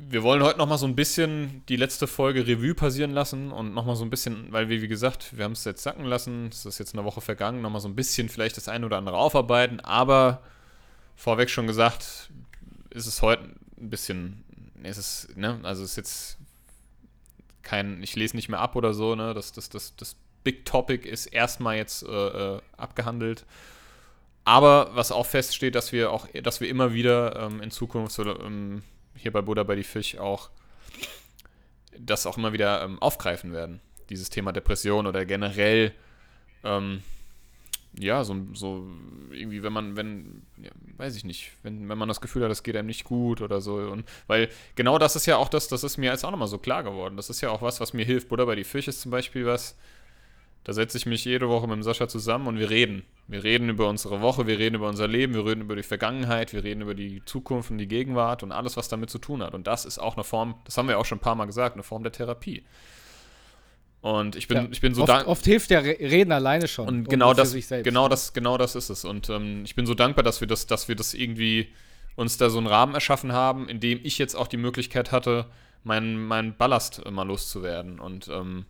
wir 0.09 0.23
wollen 0.23 0.43
heute 0.43 0.59
nochmal 0.59 0.79
so 0.79 0.87
ein 0.87 0.97
bisschen 0.97 1.63
die 1.69 1.77
letzte 1.77 2.07
Folge 2.07 2.47
Revue 2.47 2.75
passieren 2.75 3.13
lassen 3.13 3.53
und 3.53 3.75
nochmal 3.75 3.97
so 3.97 4.05
ein 4.05 4.11
bisschen, 4.11 4.51
weil 4.51 4.69
wir, 4.69 4.83
wie 4.83 4.89
gesagt, 4.89 5.37
wir 5.37 5.45
haben 5.45 5.53
es 5.53 5.65
jetzt 5.65 5.83
sacken 5.83 6.05
lassen, 6.05 6.49
es 6.51 6.67
ist 6.67 6.79
jetzt 6.79 6.95
eine 6.95 7.05
Woche 7.05 7.21
vergangen, 7.21 7.63
nochmal 7.63 7.81
so 7.81 7.89
ein 7.89 7.95
bisschen 7.95 8.29
vielleicht 8.29 8.57
das 8.57 8.69
eine 8.69 8.87
oder 8.87 8.99
andere 8.99 9.17
aufarbeiten, 9.17 9.81
aber 9.81 10.43
vorweg 11.15 11.51
schon 11.51 11.67
gesagt, 11.67 12.31
ist 12.91 13.07
es 13.07 13.23
heute 13.23 13.45
ein 13.81 13.91
bisschen, 13.91 14.45
ist 14.83 14.99
es, 14.99 15.29
ne, 15.37 15.61
also 15.63 15.85
ist 15.85 15.97
jetzt 15.97 16.39
kein, 17.63 18.03
ich 18.03 18.17
lese 18.17 18.37
nicht 18.37 18.49
mehr 18.49 18.61
ab 18.61 18.77
oder 18.77 18.95
so, 18.95 19.15
ne, 19.15 19.35
das, 19.35 19.53
das, 19.53 19.69
das, 19.69 19.95
das 19.97 20.17
Big 20.45 20.65
Topic 20.65 21.09
ist 21.09 21.27
erstmal 21.27 21.77
jetzt 21.77 22.03
äh, 22.03 22.09
äh 22.57 22.61
abgehandelt. 22.77 23.45
Aber 24.45 24.91
was 24.95 25.13
auch 25.13 25.27
feststeht, 25.27 25.77
dass 25.77 25.93
wir 25.93 26.11
auch, 26.11 26.27
dass 26.43 26.61
wir 26.61 26.69
immer 26.69 26.93
wieder 26.93 27.37
ähm, 27.37 27.61
in 27.63 27.71
Zukunft 27.71 28.13
so 28.13 28.25
ähm, 28.25 28.83
hier 29.17 29.33
bei 29.33 29.43
Buddha 29.43 29.63
bei 29.63 29.75
die 29.75 29.85
Fisch 29.85 30.19
auch 30.19 30.51
das 31.99 32.27
auch 32.27 32.39
immer 32.39 32.53
wieder 32.53 32.83
ähm, 32.83 33.01
aufgreifen 33.01 33.53
werden. 33.53 33.81
Dieses 34.11 34.31
Thema 34.31 34.53
Depression 34.53 35.07
oder 35.07 35.25
generell, 35.25 35.93
ähm, 36.65 37.03
ja, 37.99 38.25
so, 38.25 38.35
so 38.55 38.87
irgendwie, 39.31 39.63
wenn 39.63 39.73
man, 39.73 39.97
wenn, 39.97 40.43
ja, 40.63 40.71
weiß 40.97 41.15
ich 41.17 41.25
nicht, 41.25 41.53
wenn, 41.63 41.89
wenn 41.89 41.99
man 41.99 42.09
das 42.09 42.21
Gefühl 42.21 42.43
hat, 42.43 42.51
es 42.51 42.63
geht 42.63 42.77
einem 42.77 42.87
nicht 42.87 43.05
gut 43.05 43.43
oder 43.43 43.61
so. 43.61 43.77
Und 43.77 44.05
weil 44.27 44.49
genau 44.75 44.99
das 44.99 45.17
ist 45.17 45.27
ja 45.27 45.37
auch 45.37 45.49
das, 45.49 45.69
das 45.69 45.85
ist 45.85 45.99
mir 45.99 46.11
jetzt 46.11 46.25
auch 46.25 46.31
nochmal 46.31 46.49
so 46.49 46.59
klar 46.59 46.83
geworden. 46.83 47.17
Das 47.17 47.29
ist 47.29 47.41
ja 47.43 47.51
auch 47.51 47.63
was, 47.63 47.81
was 47.81 47.93
mir 47.93 48.05
hilft. 48.05 48.29
Buddha 48.29 48.45
bei 48.47 48.55
die 48.55 48.65
Fisch 48.65 48.89
ist 48.89 49.03
zum 49.03 49.11
Beispiel 49.11 49.45
was, 49.45 49.77
da 50.65 50.73
setze 50.73 50.97
ich 50.97 51.07
mich 51.07 51.25
jede 51.25 51.49
Woche 51.49 51.67
mit 51.67 51.77
dem 51.77 51.83
Sascha 51.83 52.07
zusammen 52.09 52.47
und 52.47 52.59
wir 52.59 52.71
reden. 52.71 53.03
Wir 53.27 53.43
reden 53.43 53.69
über 53.69 53.89
unsere 53.89 54.21
Woche, 54.21 54.47
wir 54.47 54.59
reden 54.59 54.77
über 54.77 54.89
unser 54.89 55.09
Leben, 55.09 55.35
wir 55.35 55.45
reden 55.45 55.63
über 55.63 55.75
die 55.75 55.83
Vergangenheit, 55.83 56.53
wir 56.53 56.63
reden 56.63 56.83
über 56.83 56.95
die 56.95 57.23
Zukunft 57.25 57.71
und 57.71 57.79
die 57.79 57.89
Gegenwart 57.89 58.43
und 58.43 58.53
alles, 58.53 58.77
was 58.77 58.89
damit 58.89 59.11
zu 59.11 59.19
tun 59.19 59.43
hat. 59.43 59.55
Und 59.55 59.67
das 59.67 59.85
ist 59.85 59.99
auch 59.99 60.15
eine 60.15 60.25
Form, 60.25 60.55
das 60.65 60.77
haben 60.77 60.89
wir 60.89 60.99
auch 60.99 61.05
schon 61.05 61.19
ein 61.19 61.23
paar 61.23 61.35
Mal 61.35 61.47
gesagt, 61.47 61.75
eine 61.75 61.83
Form 61.83 62.03
der 62.03 62.13
Therapie. 62.13 62.63
Und 64.03 64.35
ich 64.35 64.49
bin, 64.49 64.57
ja, 64.57 64.69
ich 64.71 64.81
bin 64.81 64.95
so 64.95 65.07
dankbar. 65.07 65.29
Oft 65.29 65.45
hilft 65.45 65.71
der 65.71 65.85
Reden 65.85 66.33
alleine 66.33 66.67
schon. 66.67 66.89
Und 66.89 67.09
genau 67.09 67.35
das, 67.35 67.55
genau 67.69 68.09
das, 68.09 68.33
genau 68.33 68.59
das 68.59 68.75
ist 68.75 68.91
es. 68.91 69.05
Und 69.05 69.31
ähm, 69.31 69.63
ich 69.65 69.77
bin 69.77 69.87
so 69.87 69.95
dankbar, 69.95 70.25
dass 70.25 70.41
wir 70.41 70.49
das, 70.49 70.67
dass 70.67 70.89
wir 70.89 70.97
das 70.97 71.15
irgendwie 71.15 71.69
uns 72.17 72.37
da 72.37 72.51
so 72.51 72.59
einen 72.59 72.67
Rahmen 72.67 72.95
erschaffen 72.95 73.33
haben, 73.33 73.69
in 73.69 73.79
dem 73.79 74.01
ich 74.03 74.19
jetzt 74.19 74.35
auch 74.35 74.49
die 74.49 74.57
Möglichkeit 74.57 75.13
hatte, 75.13 75.47
meinen 75.85 76.25
mein 76.25 76.57
Ballast 76.57 77.09
mal 77.11 77.27
loszuwerden. 77.27 78.01
Und 78.01 78.29
ähm, 78.29 78.67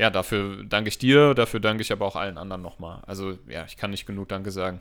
ja, 0.00 0.10
dafür 0.10 0.64
danke 0.64 0.88
ich 0.88 0.98
dir, 0.98 1.34
dafür 1.34 1.60
danke 1.60 1.82
ich 1.82 1.92
aber 1.92 2.06
auch 2.06 2.16
allen 2.16 2.38
anderen 2.38 2.62
nochmal. 2.62 3.02
Also 3.06 3.38
ja, 3.48 3.64
ich 3.66 3.76
kann 3.76 3.90
nicht 3.90 4.06
genug 4.06 4.28
Danke 4.28 4.50
sagen. 4.50 4.80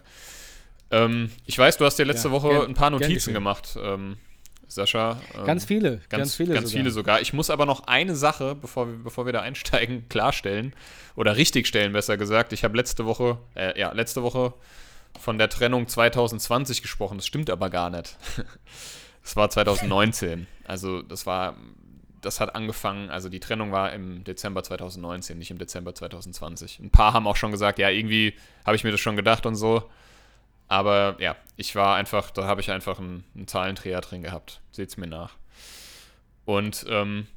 Ähm, 0.91 1.31
ich 1.45 1.57
weiß, 1.57 1.77
du 1.77 1.85
hast 1.85 1.99
dir 1.99 2.05
letzte 2.05 2.29
Ja, 2.29 2.33
Woche 2.33 2.49
gern- 2.49 2.65
ein 2.67 2.73
paar 2.73 2.89
Notizen 2.89 3.33
gemacht, 3.33 3.77
ähm, 3.81 4.17
Sascha. 4.67 5.19
Ähm, 5.35 5.45
Ganz 5.45 5.65
viele, 5.65 5.97
Ganz, 5.97 6.09
ganz, 6.09 6.35
viele 6.35 6.53
ganz 6.53 6.69
sogar. 6.69 6.79
viele 6.81 6.91
sogar. 6.91 7.21
Ich 7.21 7.33
muss 7.33 7.49
aber 7.49 7.65
noch 7.65 7.87
eine 7.87 8.15
Sache, 8.15 8.55
bevor 8.55 8.87
wir, 8.87 8.97
bevor 9.03 9.25
wir 9.25 9.33
da 9.33 9.41
einsteigen, 9.41 10.05
klarstellen. 10.09 10.73
Oder 11.15 11.35
richtigstellen, 11.37 11.91
besser 11.93 12.17
gesagt. 12.17 12.53
Ich 12.53 12.63
habe 12.63 12.77
letzte 12.77 13.05
Woche, 13.05 13.37
äh, 13.55 13.79
ja, 13.79 13.91
letzte 13.91 14.23
Woche 14.23 14.53
von 15.19 15.37
der 15.37 15.49
Trennung 15.49 15.87
2020 15.87 16.81
gesprochen. 16.81 17.17
Das 17.17 17.25
stimmt 17.27 17.49
aber 17.49 17.69
gar 17.69 17.89
nicht. 17.89 18.15
Es 19.21 19.35
war 19.35 19.49
2019. 19.49 20.47
Also 20.65 21.01
das 21.03 21.25
war, 21.27 21.55
das 22.21 22.39
hat 22.39 22.55
angefangen, 22.55 23.09
also 23.09 23.29
die 23.29 23.39
Trennung 23.39 23.71
war 23.71 23.93
im 23.93 24.23
Dezember 24.23 24.63
2019, 24.63 25.37
nicht 25.37 25.51
im 25.51 25.57
Dezember 25.57 25.93
2020. 25.95 26.79
Ein 26.79 26.89
paar 26.89 27.13
haben 27.13 27.27
auch 27.27 27.35
schon 27.35 27.51
gesagt, 27.51 27.79
ja, 27.79 27.89
irgendwie 27.89 28.33
habe 28.65 28.75
ich 28.75 28.83
mir 28.83 28.91
das 28.91 28.99
schon 28.99 29.15
gedacht 29.15 29.45
und 29.45 29.55
so. 29.55 29.89
Aber 30.67 31.15
ja, 31.19 31.35
ich 31.57 31.75
war 31.75 31.95
einfach, 31.95 32.29
da 32.31 32.45
habe 32.45 32.61
ich 32.61 32.71
einfach 32.71 32.99
einen, 32.99 33.23
einen 33.35 33.47
Zahlendreher 33.47 34.01
drin 34.01 34.21
gehabt. 34.21 34.61
Seht's 34.71 34.97
mir 34.97 35.07
nach. 35.07 35.33
Und 36.45 36.85
ähm, 36.89 37.27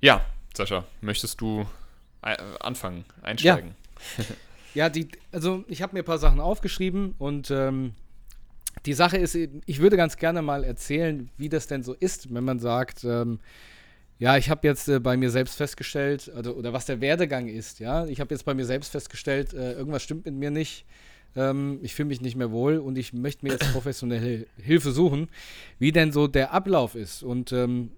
ja, 0.00 0.24
Sascha, 0.56 0.84
möchtest 1.00 1.40
du 1.40 1.66
äh, 2.22 2.36
anfangen, 2.60 3.04
einsteigen? 3.22 3.74
Ja, 4.72 4.88
die, 4.88 5.08
also 5.32 5.64
ich 5.66 5.82
habe 5.82 5.94
mir 5.94 6.02
ein 6.02 6.04
paar 6.04 6.18
Sachen 6.18 6.38
aufgeschrieben 6.38 7.16
und 7.18 7.50
ähm, 7.50 7.94
die 8.86 8.94
Sache 8.94 9.16
ist, 9.16 9.34
ich 9.34 9.80
würde 9.80 9.96
ganz 9.96 10.16
gerne 10.16 10.42
mal 10.42 10.64
erzählen, 10.64 11.30
wie 11.36 11.48
das 11.48 11.66
denn 11.66 11.82
so 11.82 11.94
ist, 11.94 12.32
wenn 12.32 12.44
man 12.44 12.58
sagt, 12.58 13.04
ähm, 13.04 13.40
ja, 14.18 14.36
ich 14.36 14.50
habe 14.50 14.66
jetzt 14.66 14.88
äh, 14.88 15.00
bei 15.00 15.16
mir 15.16 15.30
selbst 15.30 15.56
festgestellt, 15.56 16.30
also, 16.34 16.54
oder 16.54 16.72
was 16.72 16.86
der 16.86 17.00
Werdegang 17.00 17.48
ist, 17.48 17.80
ja, 17.80 18.06
ich 18.06 18.20
habe 18.20 18.34
jetzt 18.34 18.44
bei 18.44 18.54
mir 18.54 18.66
selbst 18.66 18.90
festgestellt, 18.92 19.54
äh, 19.54 19.72
irgendwas 19.72 20.02
stimmt 20.02 20.26
mit 20.26 20.34
mir 20.34 20.50
nicht, 20.50 20.84
ähm, 21.36 21.78
ich 21.82 21.94
fühle 21.94 22.08
mich 22.08 22.20
nicht 22.20 22.36
mehr 22.36 22.50
wohl 22.50 22.78
und 22.78 22.98
ich 22.98 23.12
möchte 23.12 23.44
mir 23.44 23.52
jetzt 23.52 23.70
professionelle 23.72 24.46
Hilfe 24.56 24.92
suchen, 24.92 25.28
wie 25.78 25.92
denn 25.92 26.12
so 26.12 26.26
der 26.26 26.52
Ablauf 26.52 26.94
ist 26.94 27.22
und 27.22 27.52
ähm, 27.52 27.92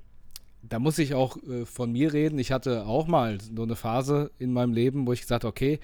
da 0.62 0.78
muss 0.78 0.98
ich 0.98 1.14
auch 1.14 1.36
äh, 1.42 1.64
von 1.66 1.90
mir 1.90 2.12
reden. 2.12 2.38
Ich 2.38 2.52
hatte 2.52 2.86
auch 2.86 3.08
mal 3.08 3.38
so 3.40 3.64
eine 3.64 3.74
Phase 3.74 4.30
in 4.38 4.52
meinem 4.52 4.72
Leben, 4.72 5.06
wo 5.06 5.12
ich 5.12 5.22
gesagt 5.22 5.44
habe, 5.44 5.50
okay, 5.50 5.80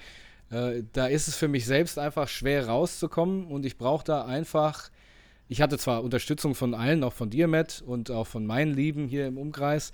äh, 0.51 0.83
da 0.93 1.07
ist 1.07 1.27
es 1.27 1.35
für 1.35 1.47
mich 1.47 1.65
selbst 1.65 1.99
einfach 1.99 2.27
schwer 2.27 2.67
rauszukommen 2.67 3.47
und 3.47 3.65
ich 3.65 3.77
brauche 3.77 4.03
da 4.03 4.25
einfach, 4.25 4.89
ich 5.47 5.61
hatte 5.61 5.77
zwar 5.77 6.03
Unterstützung 6.03 6.55
von 6.55 6.73
allen, 6.73 7.03
auch 7.03 7.13
von 7.13 7.29
dir, 7.29 7.47
Matt, 7.47 7.83
und 7.85 8.11
auch 8.11 8.27
von 8.27 8.45
meinen 8.45 8.73
Lieben 8.73 9.07
hier 9.07 9.27
im 9.27 9.37
Umkreis, 9.37 9.91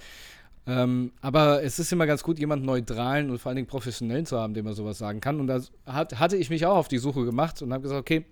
ähm, 0.68 1.12
aber 1.22 1.64
es 1.64 1.78
ist 1.78 1.92
immer 1.92 2.08
ganz 2.08 2.24
gut, 2.24 2.40
jemanden 2.40 2.66
neutralen 2.66 3.30
und 3.30 3.38
vor 3.38 3.50
allen 3.50 3.58
Dingen 3.58 3.68
professionellen 3.68 4.26
zu 4.26 4.40
haben, 4.40 4.54
dem 4.54 4.66
man 4.66 4.74
sowas 4.74 4.98
sagen 4.98 5.22
kann. 5.22 5.40
Und 5.40 5.48
da 5.48 5.62
hat, 5.86 6.20
hatte 6.20 6.38
ich 6.38 6.50
mich 6.50 6.66
auch 6.66 6.76
auf 6.76 6.88
die 6.88 6.98
Suche 6.98 7.24
gemacht 7.24 7.62
und 7.62 7.72
habe 7.72 7.84
gesagt, 7.84 8.00
okay, 8.00 8.26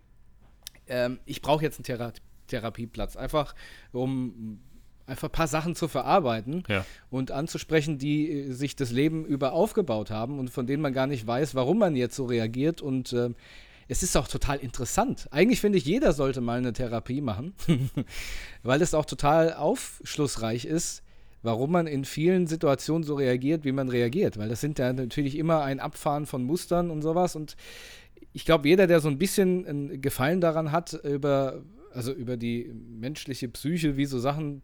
ähm, 0.88 1.20
ich 1.26 1.42
brauche 1.42 1.64
jetzt 1.64 1.78
einen 1.78 1.86
Thera 1.86 2.12
Therapieplatz, 2.48 3.16
einfach 3.16 3.56
um 3.94 4.60
einfach 5.06 5.28
ein 5.30 5.32
paar 5.34 5.48
Sachen 5.48 5.76
zu 5.76 5.88
verarbeiten 5.88 6.64
Ja. 6.68 6.86
und 7.10 7.32
anzusprechen, 7.32 7.98
die 7.98 8.30
äh, 8.32 8.52
sich 8.52 8.76
das 8.76 8.92
Leben 8.92 9.26
über 9.26 9.54
aufgebaut 9.54 10.10
haben 10.12 10.40
und 10.40 10.50
von 10.50 10.66
denen 10.68 10.82
man 10.82 10.94
gar 10.94 11.08
nicht 11.08 11.26
weiß, 11.28 11.56
warum 11.56 11.80
man 11.80 11.96
jetzt 11.96 12.16
so 12.16 12.26
reagiert. 12.26 12.82
Und 12.82 13.12
ähm, 13.14 13.36
es 13.88 14.02
ist 14.02 14.16
auch 14.16 14.28
total 14.28 14.60
interessant. 14.60 15.28
Eigentlich 15.32 15.60
finde 15.60 15.78
ich, 15.78 15.86
jeder 15.86 16.14
sollte 16.14 16.40
mal 16.42 16.58
eine 16.58 16.74
Therapie 16.74 17.22
machen, 17.22 17.54
weil 18.64 18.82
es 18.82 18.94
auch 18.94 19.06
total 19.06 19.54
aufschlussreich 19.54 20.66
ist, 20.66 21.04
warum 21.42 21.72
man 21.74 21.88
in 21.88 22.06
vielen 22.06 22.48
Situationen 22.48 23.04
so 23.04 23.16
reagiert, 23.16 23.66
wie 23.66 23.74
man 23.74 23.90
reagiert. 23.90 24.38
Weil 24.38 24.48
das 24.48 24.62
sind 24.62 24.80
ja 24.80 24.94
natürlich 24.94 25.38
immer 25.38 25.64
ein 25.64 25.82
Abfahren 25.82 26.26
von 26.26 26.44
Mustern 26.46 26.90
und 26.90 27.02
sowas. 27.02 27.36
Und 27.36 27.58
ich 28.32 28.46
glaube, 28.46 28.70
jeder, 28.70 28.88
der 28.88 29.02
so 29.02 29.10
ein 29.10 29.18
bisschen 29.18 29.68
einen 29.68 30.02
Gefallen 30.02 30.40
daran 30.40 30.72
hat, 30.72 30.94
über, 31.04 31.62
also 31.94 32.14
über 32.14 32.38
die 32.38 32.72
menschliche 32.74 33.50
Psyche, 33.50 33.98
wie 33.98 34.06
so 34.06 34.18
Sachen 34.20 34.62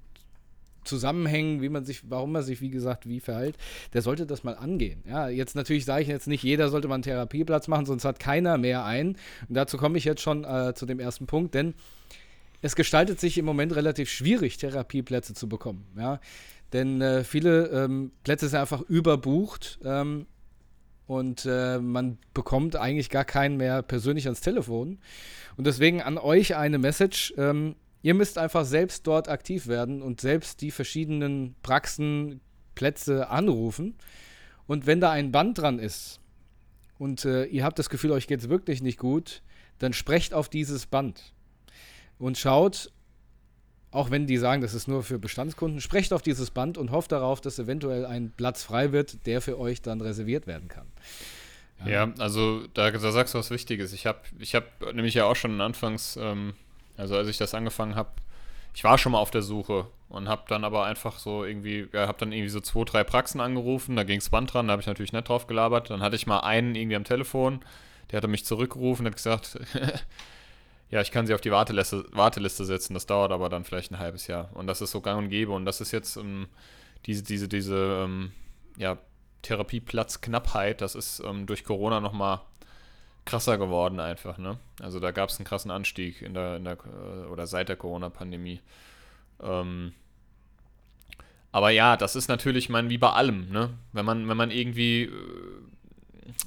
zusammenhängen, 0.83 1.61
wie 1.61 1.69
man 1.69 1.85
sich, 1.85 2.09
warum 2.09 2.31
man 2.31 2.43
sich, 2.43 2.61
wie 2.61 2.69
gesagt, 2.69 3.07
wie 3.07 3.19
verhält, 3.19 3.57
der 3.93 4.01
sollte 4.01 4.25
das 4.25 4.43
mal 4.43 4.55
angehen. 4.55 5.03
Ja, 5.07 5.29
jetzt 5.29 5.55
natürlich 5.55 5.85
sage 5.85 6.03
ich 6.03 6.07
jetzt 6.07 6.27
nicht, 6.27 6.43
jeder 6.43 6.69
sollte 6.69 6.87
mal 6.87 6.95
einen 6.95 7.03
Therapieplatz 7.03 7.67
machen, 7.67 7.85
sonst 7.85 8.05
hat 8.05 8.19
keiner 8.19 8.57
mehr 8.57 8.85
einen. 8.85 9.17
Und 9.47 9.55
dazu 9.55 9.77
komme 9.77 9.97
ich 9.97 10.05
jetzt 10.05 10.21
schon 10.21 10.43
äh, 10.43 10.73
zu 10.73 10.85
dem 10.85 10.99
ersten 10.99 11.27
Punkt, 11.27 11.53
denn 11.55 11.73
es 12.61 12.75
gestaltet 12.75 13.19
sich 13.19 13.37
im 13.37 13.45
Moment 13.45 13.75
relativ 13.75 14.09
schwierig, 14.09 14.57
Therapieplätze 14.57 15.33
zu 15.33 15.47
bekommen. 15.47 15.85
Ja, 15.97 16.19
denn 16.73 17.01
äh, 17.01 17.23
viele 17.23 17.67
ähm, 17.67 18.11
Plätze 18.23 18.47
sind 18.47 18.59
einfach 18.59 18.81
überbucht 18.81 19.79
ähm, 19.83 20.25
und 21.07 21.45
äh, 21.45 21.79
man 21.79 22.17
bekommt 22.33 22.75
eigentlich 22.75 23.09
gar 23.09 23.25
keinen 23.25 23.57
mehr 23.57 23.81
persönlich 23.81 24.25
ans 24.25 24.41
Telefon. 24.41 24.99
Und 25.57 25.67
deswegen 25.67 26.01
an 26.01 26.17
euch 26.17 26.55
eine 26.55 26.77
Message. 26.77 27.33
Ähm, 27.37 27.75
Ihr 28.01 28.13
müsst 28.13 28.37
einfach 28.37 28.65
selbst 28.65 29.05
dort 29.07 29.27
aktiv 29.27 29.67
werden 29.67 30.01
und 30.01 30.21
selbst 30.21 30.61
die 30.61 30.71
verschiedenen 30.71 31.55
Praxen, 31.61 32.41
Plätze 32.75 33.29
anrufen. 33.29 33.95
Und 34.65 34.85
wenn 34.87 35.01
da 35.01 35.11
ein 35.11 35.31
Band 35.31 35.57
dran 35.57 35.79
ist 35.79 36.21
und 36.97 37.25
äh, 37.25 37.45
ihr 37.45 37.65
habt 37.65 37.77
das 37.77 37.89
Gefühl, 37.89 38.11
euch 38.11 38.27
geht 38.27 38.39
es 38.39 38.49
wirklich 38.49 38.81
nicht 38.81 38.99
gut, 38.99 39.41
dann 39.79 39.93
sprecht 39.93 40.33
auf 40.33 40.47
dieses 40.47 40.85
Band 40.85 41.33
und 42.19 42.37
schaut, 42.37 42.91
auch 43.91 44.11
wenn 44.11 44.27
die 44.27 44.37
sagen, 44.37 44.61
das 44.61 44.73
ist 44.73 44.87
nur 44.87 45.03
für 45.03 45.19
Bestandskunden, 45.19 45.81
sprecht 45.81 46.13
auf 46.13 46.21
dieses 46.21 46.51
Band 46.51 46.77
und 46.77 46.91
hofft 46.91 47.11
darauf, 47.11 47.41
dass 47.41 47.59
eventuell 47.59 48.05
ein 48.05 48.31
Platz 48.31 48.63
frei 48.63 48.91
wird, 48.91 49.25
der 49.25 49.41
für 49.41 49.59
euch 49.59 49.81
dann 49.81 49.99
reserviert 49.99 50.47
werden 50.47 50.67
kann. 50.67 50.87
Ja, 51.85 52.13
also 52.19 52.67
da, 52.73 52.91
da 52.91 53.11
sagst 53.11 53.33
du 53.33 53.39
was 53.39 53.51
Wichtiges. 53.51 53.93
Ich 53.93 54.05
habe 54.05 54.19
ich 54.37 54.53
hab 54.53 54.93
nämlich 54.93 55.13
ja 55.13 55.25
auch 55.25 55.35
schon 55.35 55.59
anfangs, 55.61 56.17
ähm, 56.21 56.53
also 56.99 57.15
als 57.15 57.27
ich 57.27 57.37
das 57.37 57.53
angefangen 57.53 57.95
habe, 57.95 58.11
ich 58.73 58.83
war 58.83 58.97
schon 58.97 59.13
mal 59.13 59.19
auf 59.19 59.31
der 59.31 59.41
Suche 59.41 59.87
und 60.09 60.27
habe 60.27 60.43
dann 60.47 60.63
aber 60.63 60.85
einfach 60.85 61.17
so 61.17 61.43
irgendwie, 61.43 61.87
ja, 61.91 62.07
habe 62.07 62.17
dann 62.19 62.31
irgendwie 62.31 62.49
so 62.49 62.59
zwei, 62.59 62.83
drei 62.83 63.03
Praxen 63.03 63.41
angerufen, 63.41 63.95
da 63.95 64.03
ging 64.03 64.19
das 64.19 64.29
Band 64.29 64.53
dran, 64.53 64.67
da 64.67 64.73
habe 64.73 64.81
ich 64.81 64.87
natürlich 64.87 65.13
nicht 65.13 65.27
drauf 65.27 65.47
gelabert. 65.47 65.89
Dann 65.89 66.01
hatte 66.01 66.15
ich 66.15 66.27
mal 66.27 66.39
einen 66.39 66.75
irgendwie 66.75 66.95
am 66.95 67.03
Telefon, 67.03 67.61
der 68.11 68.17
hatte 68.17 68.27
mich 68.27 68.45
zurückgerufen 68.45 69.05
und 69.05 69.11
hat 69.11 69.17
gesagt, 69.17 69.59
ja, 70.89 71.01
ich 71.01 71.11
kann 71.11 71.27
sie 71.27 71.33
auf 71.33 71.41
die 71.41 71.51
Warteliste, 71.51 72.05
Warteliste 72.11 72.65
setzen, 72.65 72.93
das 72.93 73.05
dauert 73.05 73.31
aber 73.31 73.49
dann 73.49 73.63
vielleicht 73.63 73.91
ein 73.91 73.99
halbes 73.99 74.27
Jahr. 74.27 74.49
Und 74.53 74.67
das 74.67 74.81
ist 74.81 74.91
so 74.91 75.01
gang 75.01 75.19
und 75.19 75.29
gäbe 75.29 75.51
und 75.51 75.65
das 75.65 75.81
ist 75.81 75.91
jetzt 75.91 76.17
ähm, 76.17 76.47
diese, 77.05 77.23
diese, 77.23 77.47
diese, 77.47 78.03
ähm, 78.05 78.31
ja, 78.77 78.97
Therapieplatzknappheit, 79.41 80.81
das 80.81 80.95
ist 80.95 81.21
ähm, 81.25 81.45
durch 81.45 81.63
Corona 81.63 82.01
nochmal 82.01 82.41
krasser 83.29 83.57
geworden 83.57 83.99
einfach, 83.99 84.37
ne? 84.37 84.57
Also 84.81 84.99
da 84.99 85.11
gab 85.11 85.29
es 85.29 85.37
einen 85.37 85.45
krassen 85.45 85.71
Anstieg 85.71 86.21
in 86.21 86.33
der, 86.33 86.57
in 86.57 86.63
der 86.65 86.73
äh, 86.73 87.27
oder 87.27 87.47
seit 87.47 87.69
der 87.69 87.75
Corona-Pandemie. 87.75 88.59
Ähm, 89.41 89.93
aber 91.51 91.69
ja, 91.71 91.97
das 91.97 92.15
ist 92.15 92.27
natürlich, 92.27 92.65
ich 92.65 92.69
meine, 92.69 92.89
wie 92.89 92.97
bei 92.97 93.11
allem, 93.11 93.49
ne? 93.51 93.69
Wenn 93.93 94.05
man, 94.05 94.27
wenn 94.27 94.37
man 94.37 94.51
irgendwie, 94.51 95.03
äh, 95.03 95.11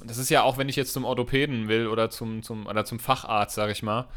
das 0.05 0.17
ist 0.17 0.29
ja 0.29 0.43
auch, 0.43 0.57
wenn 0.57 0.69
ich 0.69 0.75
jetzt 0.75 0.93
zum 0.93 1.05
Orthopäden 1.05 1.67
will 1.67 1.87
oder 1.87 2.09
zum, 2.09 2.43
zum, 2.43 2.67
oder 2.67 2.85
zum 2.85 2.99
Facharzt, 2.99 3.55
sag 3.55 3.69
ich 3.71 3.83
mal, 3.83 4.07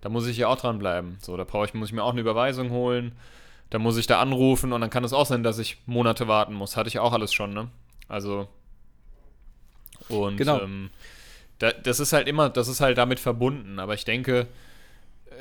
da 0.00 0.08
muss 0.08 0.26
ich 0.26 0.36
ja 0.36 0.48
auch 0.48 0.56
dranbleiben. 0.58 1.18
So, 1.20 1.36
da 1.36 1.44
brauche 1.44 1.66
ich, 1.66 1.74
muss 1.74 1.88
ich 1.88 1.94
mir 1.94 2.02
auch 2.02 2.12
eine 2.12 2.20
Überweisung 2.20 2.70
holen, 2.70 3.12
da 3.70 3.78
muss 3.78 3.96
ich 3.96 4.06
da 4.06 4.20
anrufen 4.20 4.72
und 4.72 4.80
dann 4.80 4.90
kann 4.90 5.04
es 5.04 5.12
auch 5.12 5.26
sein, 5.26 5.42
dass 5.42 5.58
ich 5.58 5.78
Monate 5.86 6.28
warten 6.28 6.54
muss. 6.54 6.76
Hatte 6.76 6.88
ich 6.88 6.98
auch 6.98 7.12
alles 7.12 7.32
schon, 7.32 7.52
ne? 7.54 7.68
Also, 8.08 8.48
und 10.08 10.36
Genau. 10.36 10.60
ähm, 10.60 10.90
da, 11.58 11.72
das 11.72 12.00
ist 12.00 12.12
halt 12.12 12.28
immer, 12.28 12.50
das 12.50 12.68
ist 12.68 12.80
halt 12.80 12.98
damit 12.98 13.20
verbunden. 13.20 13.78
Aber 13.78 13.94
ich 13.94 14.04
denke, 14.04 14.48
äh, 15.30 15.34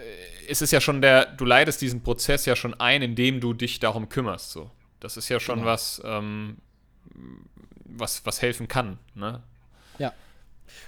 es 0.50 0.62
ist 0.62 0.72
ja 0.72 0.82
schon 0.82 1.02
der, 1.02 1.26
du 1.26 1.46
leitest 1.46 1.82
diesen 1.82 2.04
Prozess 2.04 2.46
ja 2.46 2.56
schon 2.56 2.74
ein, 2.80 3.02
indem 3.02 3.40
du 3.40 3.54
dich 3.54 3.80
darum 3.80 4.10
kümmerst. 4.10 4.52
So. 4.52 4.70
Das 5.00 5.18
ist 5.18 5.30
ja 5.30 5.40
schon 5.40 5.60
Genau. 5.60 5.72
was, 5.72 6.02
ähm, 6.06 6.58
was, 7.86 8.26
was 8.26 8.42
helfen 8.42 8.68
kann. 8.68 9.00
Ne? 9.16 9.42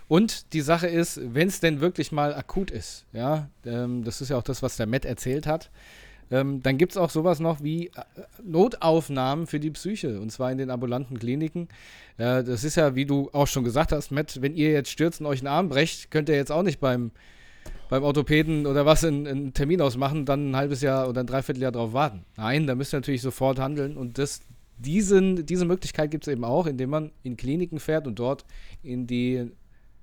Und 0.08 0.54
die 0.54 0.62
Sache 0.62 0.88
ist, 0.88 1.20
wenn 1.34 1.48
es 1.48 1.60
denn 1.60 1.82
wirklich 1.82 2.12
mal 2.12 2.34
akut 2.34 2.72
ist, 2.72 3.06
ja, 3.14 3.50
ähm, 3.66 4.04
das 4.04 4.22
ist 4.22 4.30
ja 4.30 4.38
auch 4.38 4.44
das, 4.44 4.62
was 4.62 4.78
der 4.78 4.88
Matt 4.88 5.06
erzählt 5.06 5.48
hat, 5.48 5.70
ähm, 6.32 6.62
dann 6.64 6.78
gibt 6.78 6.94
es 6.94 6.98
auch 6.98 7.10
sowas 7.10 7.40
noch 7.40 7.62
wie 7.62 7.88
äh, 7.88 7.92
Notaufnahmen 8.44 9.48
für 9.48 9.60
die 9.60 9.72
Psyche, 9.72 10.20
und 10.20 10.32
zwar 10.32 10.52
in 10.52 10.58
den 10.58 10.70
ambulanten 10.70 11.20
Kliniken. 11.20 11.68
Äh, 12.18 12.44
das 12.44 12.64
ist 12.64 12.76
ja, 12.76 12.96
wie 12.96 13.06
du 13.06 13.30
auch 13.32 13.48
schon 13.48 13.64
gesagt 13.64 13.92
hast, 13.92 14.12
Matt, 14.12 14.42
wenn 14.42 14.56
ihr 14.56 14.72
jetzt 14.72 14.90
stürzt 14.90 15.22
und 15.22 15.28
euch 15.28 15.40
einen 15.40 15.48
Arm 15.48 15.70
brecht, 15.70 16.10
könnt 16.12 16.30
ihr 16.30 16.36
jetzt 16.36 16.52
auch 16.52 16.64
nicht 16.64 16.80
beim, 16.80 17.12
beim 17.90 18.04
Orthopäden 18.04 18.66
oder 18.66 18.86
was 18.86 19.04
einen, 19.04 19.54
Termin 19.54 19.82
ausmachen, 19.82 20.26
dann 20.26 20.52
ein 20.52 20.56
halbes 20.56 20.82
Jahr 20.82 21.08
oder 21.08 21.22
ein 21.22 21.28
Dreivierteljahr 21.28 21.72
drauf 21.72 21.94
warten. 21.94 22.26
Nein, 22.38 22.66
da 22.66 22.76
müsst 22.76 22.94
ihr 22.94 22.98
natürlich 22.98 23.22
sofort 23.22 23.60
handeln 23.60 23.96
und 23.96 24.18
das, 24.18 24.42
diesen, 24.78 25.46
diese 25.46 25.66
Möglichkeit 25.66 26.12
gibt 26.12 26.28
es 26.28 26.34
eben 26.34 26.44
auch, 26.44 26.66
indem 26.66 26.90
man 26.90 27.12
in 27.24 27.38
Kliniken 27.38 27.80
fährt 27.80 28.08
und 28.08 28.18
dort 28.18 28.46
in 28.82 29.08
die 29.08 29.52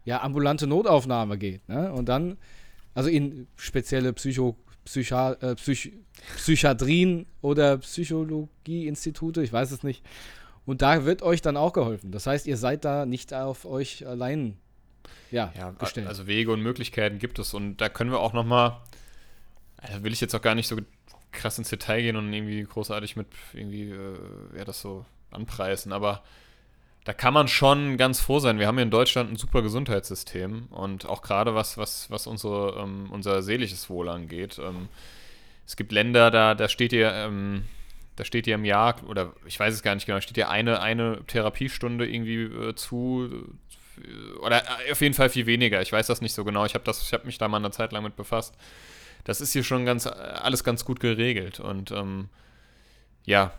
ja, 0.05 0.23
ambulante 0.23 0.67
Notaufnahme 0.67 1.37
geht. 1.39 1.69
Ne? 1.69 1.93
Und 1.93 2.09
dann, 2.09 2.37
also 2.95 3.09
in 3.09 3.47
spezielle 3.57 4.13
Psycho, 4.13 4.57
Psycha, 4.85 5.33
äh, 5.35 5.55
Psych, 5.55 5.93
Psychiatrien 6.37 7.27
oder 7.41 7.79
Psychologieinstitute, 7.79 9.43
ich 9.43 9.53
weiß 9.53 9.71
es 9.71 9.83
nicht. 9.83 10.05
Und 10.65 10.83
da 10.83 11.05
wird 11.05 11.23
euch 11.23 11.43
dann 11.43 11.57
auch 11.57 11.73
geholfen. 11.73 12.13
Das 12.13 12.27
heißt, 12.27 12.47
ihr 12.47 12.57
seid 12.57 12.85
da 12.85 13.05
nicht 13.07 13.35
auf 13.35 13.65
euch 13.65 14.07
allein 14.07 14.57
ja, 15.31 15.53
Ja, 15.57 15.71
gestellt. 15.71 16.07
also 16.07 16.27
Wege 16.27 16.53
und 16.53 16.63
Möglichkeiten 16.63 17.19
gibt 17.19 17.39
es 17.39 17.55
und 17.55 17.79
da 17.79 17.89
können 17.89 18.11
wir 18.11 18.21
auch 18.21 18.33
noch 18.33 18.45
mal, 18.45 18.81
da 19.91 20.03
will 20.05 20.13
ich 20.13 20.21
jetzt 20.21 20.35
auch 20.35 20.43
gar 20.43 20.55
nicht 20.55 20.69
so 20.69 20.77
krass 21.33 21.59
ins 21.59 21.71
Detail 21.71 22.03
gehen 22.03 22.17
und 22.17 22.33
irgendwie 22.33 22.63
großartig 22.63 23.17
mit 23.17 23.27
irgendwie, 23.55 23.91
äh, 23.91 24.19
ja, 24.57 24.65
das 24.65 24.81
so 24.81 25.05
anpreisen, 25.31 25.93
aber 25.93 26.23
da 27.05 27.13
kann 27.13 27.35
man 27.35 27.49
schon 27.49 27.97
ganz 27.97 28.21
froh 28.21 28.39
sein. 28.39 28.59
Wir 28.59 28.69
haben 28.69 28.77
hier 28.77 28.85
in 28.85 28.91
Deutschland 28.91 29.33
ein 29.33 29.37
super 29.37 29.63
Gesundheitssystem 29.63 30.67
und 30.71 31.07
auch 31.07 31.23
gerade 31.23 31.55
was, 31.55 31.77
was, 31.77 32.11
was 32.11 32.27
unsere, 32.27 32.81
ähm, 32.81 33.09
unser 33.11 33.43
seelisches 33.43 33.91
Wohl 33.91 34.09
angeht. 34.09 34.61
Ähm, 34.63 34.89
es 35.67 35.77
gibt 35.77 35.91
Länder, 35.91 36.31
da, 36.31 36.55
da 36.55 36.69
steht 36.69 36.93
ihr, 36.93 37.13
ähm, 37.13 37.65
da 38.15 38.25
steht 38.25 38.47
ihr 38.47 38.55
im 38.55 38.65
Jahr, 38.65 38.97
oder 39.09 39.33
ich 39.47 39.59
weiß 39.59 39.75
es 39.75 39.83
gar 39.83 39.95
nicht 39.95 40.07
genau, 40.07 40.21
steht 40.21 40.37
ihr 40.37 40.49
eine, 40.49 40.81
eine 40.81 41.25
Therapiestunde 41.27 42.09
irgendwie 42.09 42.43
äh, 42.45 42.75
zu, 42.77 43.29
äh, 43.99 44.39
oder 44.39 44.63
äh, 44.63 44.93
auf 44.93 45.01
jeden 45.01 45.15
Fall 45.15 45.29
viel 45.29 45.47
weniger. 45.47 45.83
Ich 45.83 45.93
weiß 45.93 46.07
das 46.07 46.21
nicht 46.21 46.35
so 46.35 46.45
genau. 46.45 46.65
Ich 46.67 46.75
habe 46.75 46.89
hab 46.89 47.25
mich 47.25 47.39
da 47.39 47.49
mal 47.49 47.57
eine 47.57 47.73
Zeit 47.73 47.91
lang 47.91 48.05
mit 48.05 48.15
befasst. 48.15 48.55
Das 49.25 49.41
ist 49.41 49.53
hier 49.53 49.65
schon 49.65 49.85
ganz, 49.85 50.07
alles 50.07 50.63
ganz 50.63 50.85
gut 50.85 51.01
geregelt. 51.01 51.59
Und 51.59 51.91
ähm, 51.91 52.29
ja, 53.25 53.53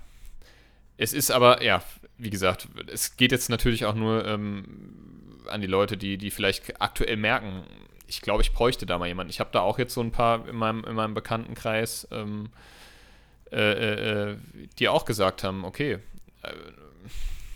es 0.97 1.13
ist 1.13 1.31
aber, 1.31 1.63
ja, 1.63 1.81
wie 2.23 2.29
gesagt, 2.29 2.67
es 2.91 3.17
geht 3.17 3.31
jetzt 3.31 3.49
natürlich 3.49 3.85
auch 3.85 3.95
nur 3.95 4.25
ähm, 4.25 4.65
an 5.47 5.61
die 5.61 5.67
Leute, 5.67 5.97
die, 5.97 6.17
die 6.17 6.31
vielleicht 6.31 6.81
aktuell 6.81 7.17
merken, 7.17 7.63
ich 8.07 8.21
glaube, 8.21 8.41
ich 8.41 8.53
bräuchte 8.53 8.85
da 8.85 8.97
mal 8.97 9.07
jemanden. 9.07 9.31
Ich 9.31 9.39
habe 9.39 9.49
da 9.51 9.61
auch 9.61 9.79
jetzt 9.79 9.93
so 9.93 10.01
ein 10.01 10.11
paar 10.11 10.47
in 10.47 10.55
meinem, 10.55 10.83
in 10.83 10.95
meinem 10.95 11.13
Bekanntenkreis, 11.13 12.07
ähm, 12.11 12.49
äh, 13.51 14.31
äh, 14.31 14.37
die 14.79 14.87
auch 14.87 15.05
gesagt 15.05 15.43
haben, 15.43 15.65
okay, 15.65 15.99
äh, 16.43 16.53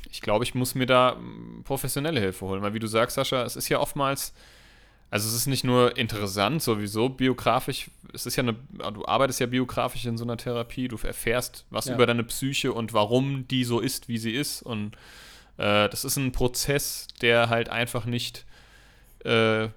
ich 0.10 0.22
glaube, 0.22 0.44
ich 0.44 0.56
muss 0.56 0.74
mir 0.74 0.86
da 0.86 1.18
professionelle 1.64 2.20
Hilfe 2.20 2.46
holen. 2.46 2.62
Weil 2.62 2.74
wie 2.74 2.80
du 2.80 2.88
sagst, 2.88 3.16
Sascha, 3.16 3.44
es 3.44 3.56
ist 3.56 3.70
ja 3.70 3.80
oftmals, 3.80 4.34
also 5.10 5.28
es 5.28 5.34
ist 5.36 5.48
nicht 5.48 5.64
nur 5.64 5.96
interessant 5.98 6.62
sowieso 6.62 7.10
biografisch, 7.10 7.90
es 8.14 8.26
ist 8.26 8.36
ja 8.36 8.44
eine, 8.44 8.54
du 8.94 9.06
arbeitest 9.06 9.40
ja 9.40 9.46
biografisch 9.46 10.06
in 10.06 10.18
so 10.18 10.26
einer 10.26 10.38
Therapie, 10.38 10.88
du 10.88 10.98
erfährst 10.98 11.66
was 11.70 11.86
Ja. 11.86 11.96
über 11.96 12.06
deine 12.06 12.24
Psyche 12.24 12.74
und 12.74 12.94
warum 12.94 13.48
die 13.48 13.64
so 13.64 13.80
ist, 13.80 14.08
wie 14.10 14.18
sie 14.18 14.34
ist. 14.34 14.62
Und 14.62 14.96
äh, 15.58 15.88
das 15.90 16.04
ist 16.04 16.18
ein 16.18 16.32
Prozess, 16.34 17.08
der 17.22 17.50
halt 17.50 17.70
einfach 17.70 18.06
nicht 18.06 18.46
äh, 19.24 19.70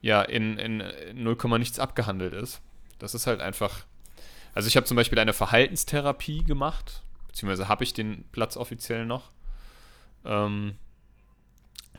ja, 0.00 0.22
in, 0.22 0.58
in 0.58 0.82
0, 1.14 1.36
nichts 1.58 1.78
abgehandelt 1.78 2.32
ist. 2.32 2.60
Das 2.98 3.14
ist 3.14 3.26
halt 3.26 3.40
einfach. 3.40 3.84
Also 4.54 4.68
ich 4.68 4.76
habe 4.76 4.86
zum 4.86 4.96
Beispiel 4.96 5.18
eine 5.18 5.32
Verhaltenstherapie 5.32 6.42
gemacht, 6.44 7.02
beziehungsweise 7.26 7.68
habe 7.68 7.84
ich 7.84 7.94
den 7.94 8.24
Platz 8.32 8.56
offiziell 8.56 9.06
noch. 9.06 9.30
Ähm, 10.24 10.76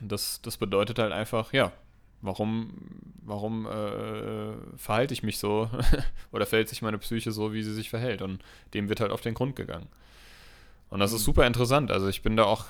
das, 0.00 0.40
das 0.42 0.56
bedeutet 0.56 0.98
halt 0.98 1.12
einfach, 1.12 1.52
ja, 1.52 1.72
warum, 2.22 2.70
warum 3.22 3.66
äh, 3.66 4.52
verhalte 4.76 5.14
ich 5.14 5.22
mich 5.22 5.38
so 5.38 5.70
oder 6.32 6.46
verhält 6.46 6.68
sich 6.68 6.82
meine 6.82 6.98
Psyche 6.98 7.32
so, 7.32 7.52
wie 7.52 7.62
sie 7.62 7.74
sich 7.74 7.90
verhält? 7.90 8.22
Und 8.22 8.42
dem 8.74 8.88
wird 8.88 9.00
halt 9.00 9.12
auf 9.12 9.20
den 9.20 9.34
Grund 9.34 9.56
gegangen. 9.56 9.88
Und 10.90 11.00
das 11.00 11.12
ist 11.12 11.24
super 11.24 11.46
interessant. 11.46 11.90
Also 11.90 12.08
ich 12.08 12.22
bin 12.22 12.36
da 12.36 12.44
auch 12.44 12.66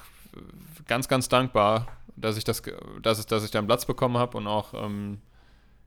ganz, 0.87 1.09
ganz 1.09 1.28
dankbar, 1.28 1.88
dass 2.16 2.37
ich 2.37 2.45
das, 2.45 2.62
dass 3.02 3.19
ich, 3.19 3.26
dass 3.26 3.45
ich 3.45 3.50
da 3.50 3.59
einen 3.59 3.69
Platz 3.69 3.87
bekommen 3.87 4.19
habe 4.19 4.37
und 4.37 4.47
auch, 4.47 4.75
ähm, 4.75 5.21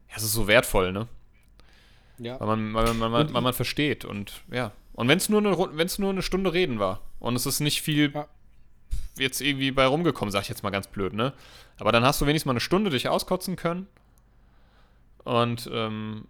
ja, 0.09 0.15
es 0.17 0.23
ist 0.23 0.33
so 0.33 0.47
wertvoll, 0.47 0.91
ne? 0.91 1.07
ja. 2.17 2.39
Weil 2.39 2.47
man, 2.47 2.73
weil 2.73 2.85
man, 2.85 2.99
weil 2.99 3.09
man, 3.09 3.33
weil 3.33 3.41
man 3.41 3.53
versteht 3.53 4.05
und 4.05 4.41
ja. 4.51 4.71
Und 4.93 5.07
wenn 5.07 5.17
es 5.17 5.27
nur, 5.29 5.39
eine 5.39 5.55
nur 5.97 6.09
eine 6.09 6.21
Stunde 6.21 6.53
reden 6.53 6.79
war 6.79 7.01
und 7.19 7.35
es 7.35 7.45
ist 7.45 7.59
nicht 7.59 7.81
viel 7.81 8.11
Ja. 8.13 8.27
Jetzt 9.17 9.41
irgendwie 9.41 9.71
bei 9.71 9.85
rumgekommen, 9.85 10.31
sag 10.31 10.41
ich 10.43 10.49
jetzt 10.49 10.63
mal 10.63 10.69
ganz 10.69 10.87
blöd, 10.87 11.13
ne? 11.13 11.33
Aber 11.79 11.91
dann 11.91 12.03
hast 12.03 12.21
du 12.21 12.25
wenigstens 12.25 12.45
mal 12.47 12.53
eine 12.53 12.59
Stunde 12.59 12.89
dich 12.89 13.07
auskotzen 13.09 13.55
können 13.55 13.87
und 15.23 15.69
ähm, 15.71 16.27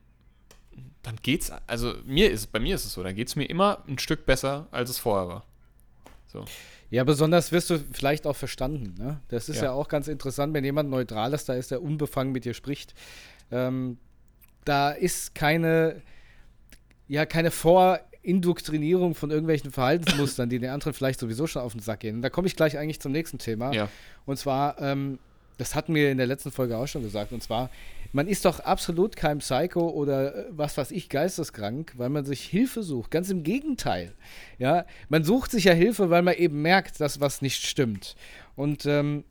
dann 1.01 1.17
geht's, 1.21 1.51
also 1.67 1.93
mir 2.05 2.31
ist, 2.31 2.51
bei 2.51 2.59
mir 2.59 2.75
ist 2.75 2.85
es 2.85 2.93
so, 2.93 3.03
dann 3.03 3.15
geht's 3.15 3.35
mir 3.35 3.45
immer 3.45 3.83
ein 3.87 3.99
Stück 3.99 4.25
besser, 4.25 4.67
als 4.71 4.89
es 4.89 4.99
vorher 4.99 5.27
war. 5.27 5.45
So. 6.27 6.45
Ja, 6.89 7.03
besonders 7.03 7.51
wirst 7.51 7.69
du 7.69 7.79
vielleicht 7.91 8.27
auch 8.27 8.35
verstanden. 8.35 8.95
Ne? 8.97 9.19
Das 9.27 9.49
ist 9.49 9.57
ja. 9.57 9.65
Ja. 9.65 9.71
auch 9.71 9.87
ganz 9.87 10.07
interessant, 10.07 10.53
wenn 10.53 10.63
jemand 10.63 10.89
Neutrales 10.89 11.45
da 11.45 11.53
ist, 11.53 11.71
der 11.71 11.81
unbefangen 11.81 12.31
mit 12.31 12.45
dir 12.45 12.53
spricht. 12.53 12.93
Ähm, 13.51 13.97
da 14.63 14.91
ist 14.91 15.35
keine, 15.35 16.01
ja, 17.07 17.25
keine 17.25 17.51
Vorindoktrinierung 18.23 19.15
von 19.15 19.31
irgendwelchen 19.31 19.71
Verhaltensmustern, 19.71 20.49
die 20.49 20.59
den 20.59 20.69
anderen 20.69 20.93
vielleicht 20.93 21.19
sowieso 21.19 21.45
schon 21.45 21.61
auf 21.61 21.73
den 21.73 21.81
Sack 21.81 21.99
gehen. 22.01 22.17
Und 22.17 22.21
da 22.21 22.29
komme 22.29 22.47
ich 22.47 22.55
gleich 22.55 22.77
eigentlich 22.77 22.99
zum 22.99 23.11
nächsten 23.11 23.37
Thema. 23.37 23.73
Ja. 23.73 23.89
Und 24.25 24.37
zwar, 24.37 24.81
ähm, 24.81 25.19
das 25.57 25.75
hatten 25.75 25.93
wir 25.93 26.09
in 26.09 26.17
der 26.17 26.27
letzten 26.27 26.51
Folge 26.51 26.77
auch 26.77 26.87
schon 26.87 27.03
gesagt, 27.03 27.31
und 27.31 27.43
zwar, 27.43 27.69
man 28.13 28.27
ist 28.27 28.45
doch 28.45 28.59
absolut 28.61 29.15
kein 29.15 29.39
Psycho 29.39 29.89
oder 29.89 30.35
äh, 30.35 30.45
was 30.51 30.77
weiß 30.77 30.91
ich, 30.91 31.09
geisteskrank, 31.09 31.93
weil 31.97 32.09
man 32.09 32.25
sich 32.25 32.43
Hilfe 32.43 32.83
sucht. 32.83 33.11
Ganz 33.11 33.29
im 33.29 33.43
Gegenteil. 33.43 34.13
Ja, 34.57 34.85
man 35.09 35.23
sucht 35.23 35.51
sich 35.51 35.65
ja 35.65 35.73
Hilfe, 35.73 36.09
weil 36.09 36.21
man 36.21 36.35
eben 36.35 36.61
merkt, 36.61 37.01
dass 37.01 37.19
was 37.19 37.41
nicht 37.41 37.65
stimmt. 37.65 38.15
Und 38.55 38.85
ähm, 38.85 39.25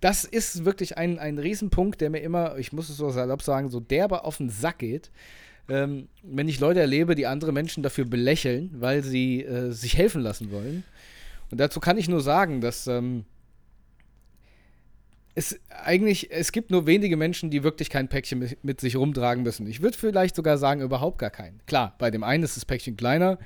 das 0.00 0.24
ist 0.24 0.64
wirklich 0.64 0.98
ein, 0.98 1.20
ein 1.20 1.38
Riesenpunkt, 1.38 2.00
der 2.00 2.10
mir 2.10 2.20
immer, 2.20 2.58
ich 2.58 2.72
muss 2.72 2.88
es 2.88 2.96
so 2.96 3.10
salopp 3.10 3.42
sagen, 3.42 3.70
so 3.70 3.78
derbe 3.78 4.24
auf 4.24 4.38
den 4.38 4.50
Sack 4.50 4.78
geht. 4.78 5.12
Ähm, 5.68 6.08
wenn 6.22 6.48
ich 6.48 6.60
Leute 6.60 6.80
erlebe, 6.80 7.14
die 7.14 7.26
andere 7.26 7.52
Menschen 7.52 7.82
dafür 7.82 8.04
belächeln, 8.04 8.70
weil 8.74 9.02
sie 9.02 9.44
äh, 9.44 9.70
sich 9.70 9.96
helfen 9.96 10.22
lassen 10.22 10.50
wollen. 10.50 10.84
Und 11.50 11.58
dazu 11.58 11.80
kann 11.80 11.98
ich 11.98 12.08
nur 12.08 12.20
sagen, 12.20 12.60
dass 12.60 12.86
ähm, 12.86 13.24
es 15.34 15.58
eigentlich, 15.70 16.30
es 16.30 16.52
gibt 16.52 16.70
nur 16.70 16.86
wenige 16.86 17.16
Menschen, 17.16 17.50
die 17.50 17.62
wirklich 17.62 17.90
kein 17.90 18.08
Päckchen 18.08 18.38
mit, 18.38 18.62
mit 18.64 18.80
sich 18.80 18.96
rumtragen 18.96 19.42
müssen. 19.42 19.66
Ich 19.66 19.80
würde 19.80 19.96
vielleicht 19.96 20.36
sogar 20.36 20.58
sagen, 20.58 20.82
überhaupt 20.82 21.18
gar 21.18 21.30
keinen. 21.30 21.60
Klar, 21.66 21.94
bei 21.98 22.10
dem 22.10 22.22
einen 22.22 22.44
ist 22.44 22.56
das 22.56 22.64
Päckchen 22.64 22.96
kleiner, 22.96 23.38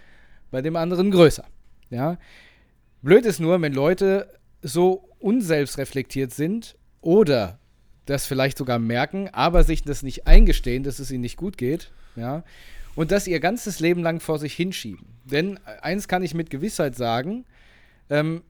bei 0.50 0.62
dem 0.62 0.76
anderen 0.76 1.10
größer. 1.10 1.44
Ja. 1.90 2.18
Blöd 3.02 3.24
ist 3.24 3.40
nur, 3.40 3.60
wenn 3.62 3.72
Leute 3.72 4.28
so 4.62 5.08
unselbstreflektiert 5.18 6.32
sind 6.32 6.76
oder 7.00 7.58
das 8.06 8.26
vielleicht 8.26 8.58
sogar 8.58 8.78
merken, 8.78 9.28
aber 9.32 9.64
sich 9.64 9.82
das 9.82 10.02
nicht 10.02 10.26
eingestehen, 10.26 10.82
dass 10.82 10.98
es 10.98 11.10
ihnen 11.10 11.20
nicht 11.20 11.36
gut 11.36 11.58
geht, 11.58 11.92
ja, 12.16 12.44
und 12.94 13.10
das 13.10 13.26
ihr 13.26 13.40
ganzes 13.40 13.80
Leben 13.80 14.02
lang 14.02 14.20
vor 14.20 14.38
sich 14.38 14.54
hinschieben. 14.54 15.06
Denn 15.24 15.58
eins 15.82 16.08
kann 16.08 16.22
ich 16.22 16.34
mit 16.34 16.50
Gewissheit 16.50 16.96
sagen, 16.96 17.44
ähm, 18.10 18.42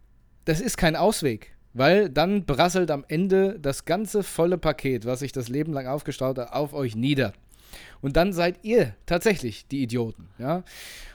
das 0.44 0.61
ist 0.61 0.76
kein 0.76 0.96
Ausweg, 0.96 1.57
weil 1.74 2.09
dann 2.09 2.44
brasselt 2.44 2.90
am 2.90 3.05
Ende 3.09 3.59
das 3.61 3.85
ganze 3.85 4.22
volle 4.22 4.59
Paket, 4.59 5.05
was 5.05 5.20
sich 5.20 5.33
das 5.33 5.48
Leben 5.48 5.72
lang 5.72 5.87
aufgestaut 5.87 6.38
hat, 6.38 6.52
auf 6.52 6.72
euch 6.72 6.94
nieder. 6.94 7.33
Und 8.00 8.16
dann 8.16 8.33
seid 8.33 8.61
ihr 8.62 8.94
tatsächlich 9.07 9.66
die 9.66 9.83
Idioten, 9.83 10.29
ja. 10.38 10.62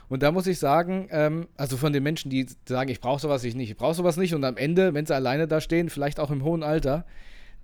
Und 0.08 0.22
da 0.22 0.30
muss 0.30 0.46
ich 0.46 0.58
sagen, 0.58 1.08
ähm, 1.10 1.48
also 1.56 1.78
von 1.78 1.94
den 1.94 2.02
Menschen, 2.02 2.30
die 2.30 2.46
sagen, 2.68 2.90
ich 2.90 3.00
brauche 3.00 3.20
sowas 3.20 3.44
ich 3.44 3.54
nicht, 3.54 3.70
ich 3.70 3.76
brauche 3.78 3.94
sowas 3.94 4.18
nicht, 4.18 4.34
und 4.34 4.44
am 4.44 4.58
Ende, 4.58 4.92
wenn 4.92 5.06
sie 5.06 5.14
alleine 5.14 5.48
da 5.48 5.62
stehen, 5.62 5.88
vielleicht 5.88 6.20
auch 6.20 6.30
im 6.30 6.44
hohen 6.44 6.62
Alter, 6.62 7.06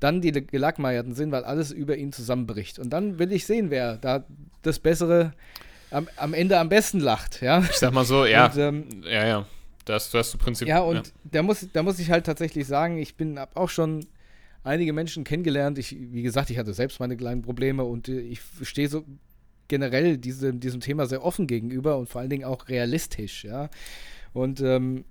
dann 0.01 0.21
die 0.21 0.33
Gelackmeierten 0.33 1.15
sind, 1.15 1.33
weil 1.33 1.45
alles 1.45 1.73
über 1.73 1.97
ihnen 1.97 2.13
zusammenbricht. 2.13 2.79
Und 2.79 2.91
dann 2.91 3.19
will 3.19 3.33
ich 3.33 3.47
sehen, 3.47 3.71
wer 3.71 3.97
da 3.97 4.25
das 4.63 4.79
Bessere 4.79 5.33
am, 5.91 6.09
am 6.17 6.35
Ende 6.35 6.59
am 6.59 6.69
besten 6.69 7.01
lacht, 7.01 7.43
ja. 7.43 7.61
Ich 7.71 7.77
sag 7.77 7.93
mal 7.93 8.05
so, 8.05 8.25
ja. 8.25 8.47
Und, 8.47 8.57
ähm, 8.57 8.85
ja, 9.05 9.27
ja. 9.27 9.47
Das, 9.85 10.11
das 10.11 10.27
hast 10.27 10.35
du 10.35 10.39
Prinzip. 10.39 10.69
ja, 10.69 10.81
und 10.81 11.15
Da, 11.25 11.43
muss, 11.43 11.67
da 11.73 11.83
muss 11.83 11.99
ich 11.99 12.11
halt 12.11 12.27
tatsächlich 12.27 12.67
sagen, 12.67 12.99
ich 12.99 13.17
bin 13.17 13.39
hab 13.39 13.57
auch 13.57 13.71
schon 13.71 14.07
einige 14.63 14.93
Menschen 14.93 15.25
kennengelernt. 15.25 15.79
Ich, 15.79 15.97
wie 15.99 16.23
gesagt, 16.23 16.51
ich 16.51 16.59
hatte 16.59 16.75
selbst 16.75 17.01
meine 17.01 17.17
kleinen 17.17 17.43
Probleme 17.43 17.85
und 17.85 18.09
äh, 18.09 18.21
ich 18.21 18.41
stehe 18.63 18.89
so 18.89 19.05
generell 19.67 20.19
diese, 20.19 20.53
diesem 20.53 20.81
Thema 20.81 21.07
sehr 21.07 21.25
offen 21.25 21.47
gegenüber 21.47 21.97
und 21.97 22.09
vor 22.09 22.21
allen 22.21 22.31
Dingen 22.31 22.45
auch 22.45 22.69
realistisch, 22.69 23.45
ja. 23.45 23.71
Und 24.35 24.61
ähm, 24.61 25.05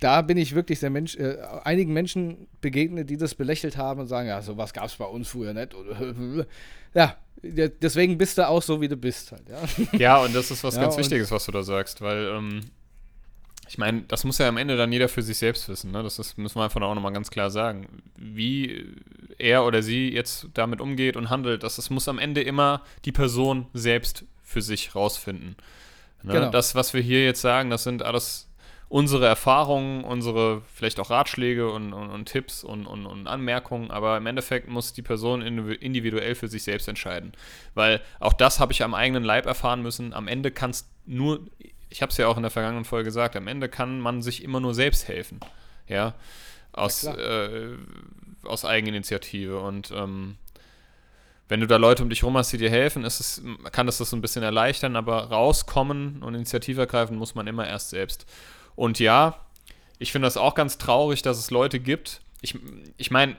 da 0.00 0.22
bin 0.22 0.36
ich 0.36 0.54
wirklich 0.54 0.78
sehr 0.80 0.90
Mensch, 0.90 1.16
äh, 1.16 1.38
einigen 1.64 1.92
Menschen 1.92 2.46
begegnet, 2.60 3.10
die 3.10 3.16
das 3.16 3.34
belächelt 3.34 3.76
haben 3.76 4.00
und 4.00 4.06
sagen, 4.06 4.28
ja, 4.28 4.40
sowas 4.42 4.72
gab 4.72 4.84
es 4.86 4.96
bei 4.96 5.04
uns 5.06 5.28
früher 5.28 5.54
nicht. 5.54 5.74
Ja, 6.94 7.16
de- 7.42 7.70
deswegen 7.82 8.16
bist 8.16 8.38
du 8.38 8.48
auch 8.48 8.62
so, 8.62 8.80
wie 8.80 8.88
du 8.88 8.96
bist 8.96 9.32
halt, 9.32 9.42
ja. 9.48 9.58
Ja, 9.98 10.16
und 10.24 10.34
das 10.34 10.50
ist 10.50 10.64
was 10.64 10.76
Ja, 10.76 10.82
ganz 10.82 10.96
Wichtiges, 10.96 11.30
was 11.30 11.44
du 11.44 11.52
da 11.52 11.62
sagst, 11.62 12.00
weil 12.00 12.28
ähm, 12.32 12.60
ich 13.68 13.76
meine, 13.76 14.02
das 14.08 14.24
muss 14.24 14.38
ja 14.38 14.48
am 14.48 14.56
Ende 14.56 14.78
dann 14.78 14.90
jeder 14.90 15.08
für 15.10 15.20
sich 15.22 15.36
selbst 15.36 15.68
wissen. 15.68 15.90
Ne? 15.90 16.02
Das 16.02 16.18
ist, 16.18 16.38
müssen 16.38 16.56
wir 16.58 16.64
einfach 16.64 16.80
auch 16.80 16.94
nochmal 16.94 17.12
ganz 17.12 17.28
klar 17.30 17.50
sagen. 17.50 17.86
Wie 18.16 18.86
er 19.36 19.64
oder 19.66 19.82
sie 19.82 20.08
jetzt 20.10 20.46
damit 20.54 20.80
umgeht 20.80 21.16
und 21.18 21.28
handelt, 21.28 21.62
das, 21.62 21.76
das 21.76 21.90
muss 21.90 22.08
am 22.08 22.18
Ende 22.18 22.40
immer 22.40 22.82
die 23.04 23.12
Person 23.12 23.66
selbst 23.74 24.24
für 24.42 24.62
sich 24.62 24.94
rausfinden. 24.94 25.56
Ne? 26.22 26.32
Genau. 26.32 26.50
Das, 26.50 26.74
was 26.74 26.94
wir 26.94 27.02
hier 27.02 27.22
jetzt 27.24 27.42
sagen, 27.42 27.68
das 27.68 27.84
sind 27.84 28.02
alles 28.02 28.47
unsere 28.88 29.26
Erfahrungen, 29.26 30.04
unsere 30.04 30.62
vielleicht 30.74 30.98
auch 31.00 31.10
Ratschläge 31.10 31.70
und, 31.70 31.92
und, 31.92 32.10
und 32.10 32.24
Tipps 32.26 32.64
und, 32.64 32.86
und, 32.86 33.06
und 33.06 33.26
Anmerkungen, 33.26 33.90
aber 33.90 34.16
im 34.16 34.26
Endeffekt 34.26 34.68
muss 34.68 34.92
die 34.92 35.02
Person 35.02 35.42
indivi- 35.42 35.78
individuell 35.78 36.34
für 36.34 36.48
sich 36.48 36.62
selbst 36.62 36.88
entscheiden. 36.88 37.32
Weil 37.74 38.00
auch 38.18 38.32
das 38.32 38.60
habe 38.60 38.72
ich 38.72 38.82
am 38.82 38.94
eigenen 38.94 39.24
Leib 39.24 39.46
erfahren 39.46 39.82
müssen. 39.82 40.14
Am 40.14 40.26
Ende 40.26 40.50
kannst 40.50 40.88
nur, 41.06 41.40
ich 41.90 42.00
habe 42.02 42.10
es 42.10 42.16
ja 42.16 42.28
auch 42.28 42.36
in 42.36 42.42
der 42.42 42.50
vergangenen 42.50 42.84
Folge 42.84 43.04
gesagt, 43.04 43.36
am 43.36 43.46
Ende 43.46 43.68
kann 43.68 44.00
man 44.00 44.22
sich 44.22 44.42
immer 44.42 44.60
nur 44.60 44.74
selbst 44.74 45.08
helfen. 45.08 45.40
Ja. 45.86 46.14
aus, 46.72 47.04
äh, 47.04 47.76
aus 48.44 48.64
Eigeninitiative. 48.64 49.60
Und 49.60 49.90
ähm, 49.90 50.36
wenn 51.48 51.60
du 51.60 51.66
da 51.66 51.76
Leute 51.76 52.02
um 52.02 52.10
dich 52.10 52.22
rum 52.22 52.36
hast, 52.36 52.52
die 52.52 52.58
dir 52.58 52.70
helfen, 52.70 53.04
ist 53.04 53.20
es, 53.20 53.42
kann 53.72 53.86
das 53.86 53.98
das 53.98 54.10
so 54.10 54.16
ein 54.16 54.20
bisschen 54.20 54.42
erleichtern, 54.42 54.96
aber 54.96 55.24
rauskommen 55.24 56.22
und 56.22 56.34
Initiative 56.34 56.82
ergreifen 56.82 57.16
muss 57.16 57.34
man 57.34 57.46
immer 57.46 57.66
erst 57.66 57.90
selbst. 57.90 58.26
Und 58.78 59.00
ja, 59.00 59.34
ich 59.98 60.12
finde 60.12 60.26
das 60.26 60.36
auch 60.36 60.54
ganz 60.54 60.78
traurig, 60.78 61.22
dass 61.22 61.36
es 61.36 61.50
Leute 61.50 61.80
gibt. 61.80 62.20
Ich, 62.42 62.56
ich 62.96 63.10
meine, 63.10 63.34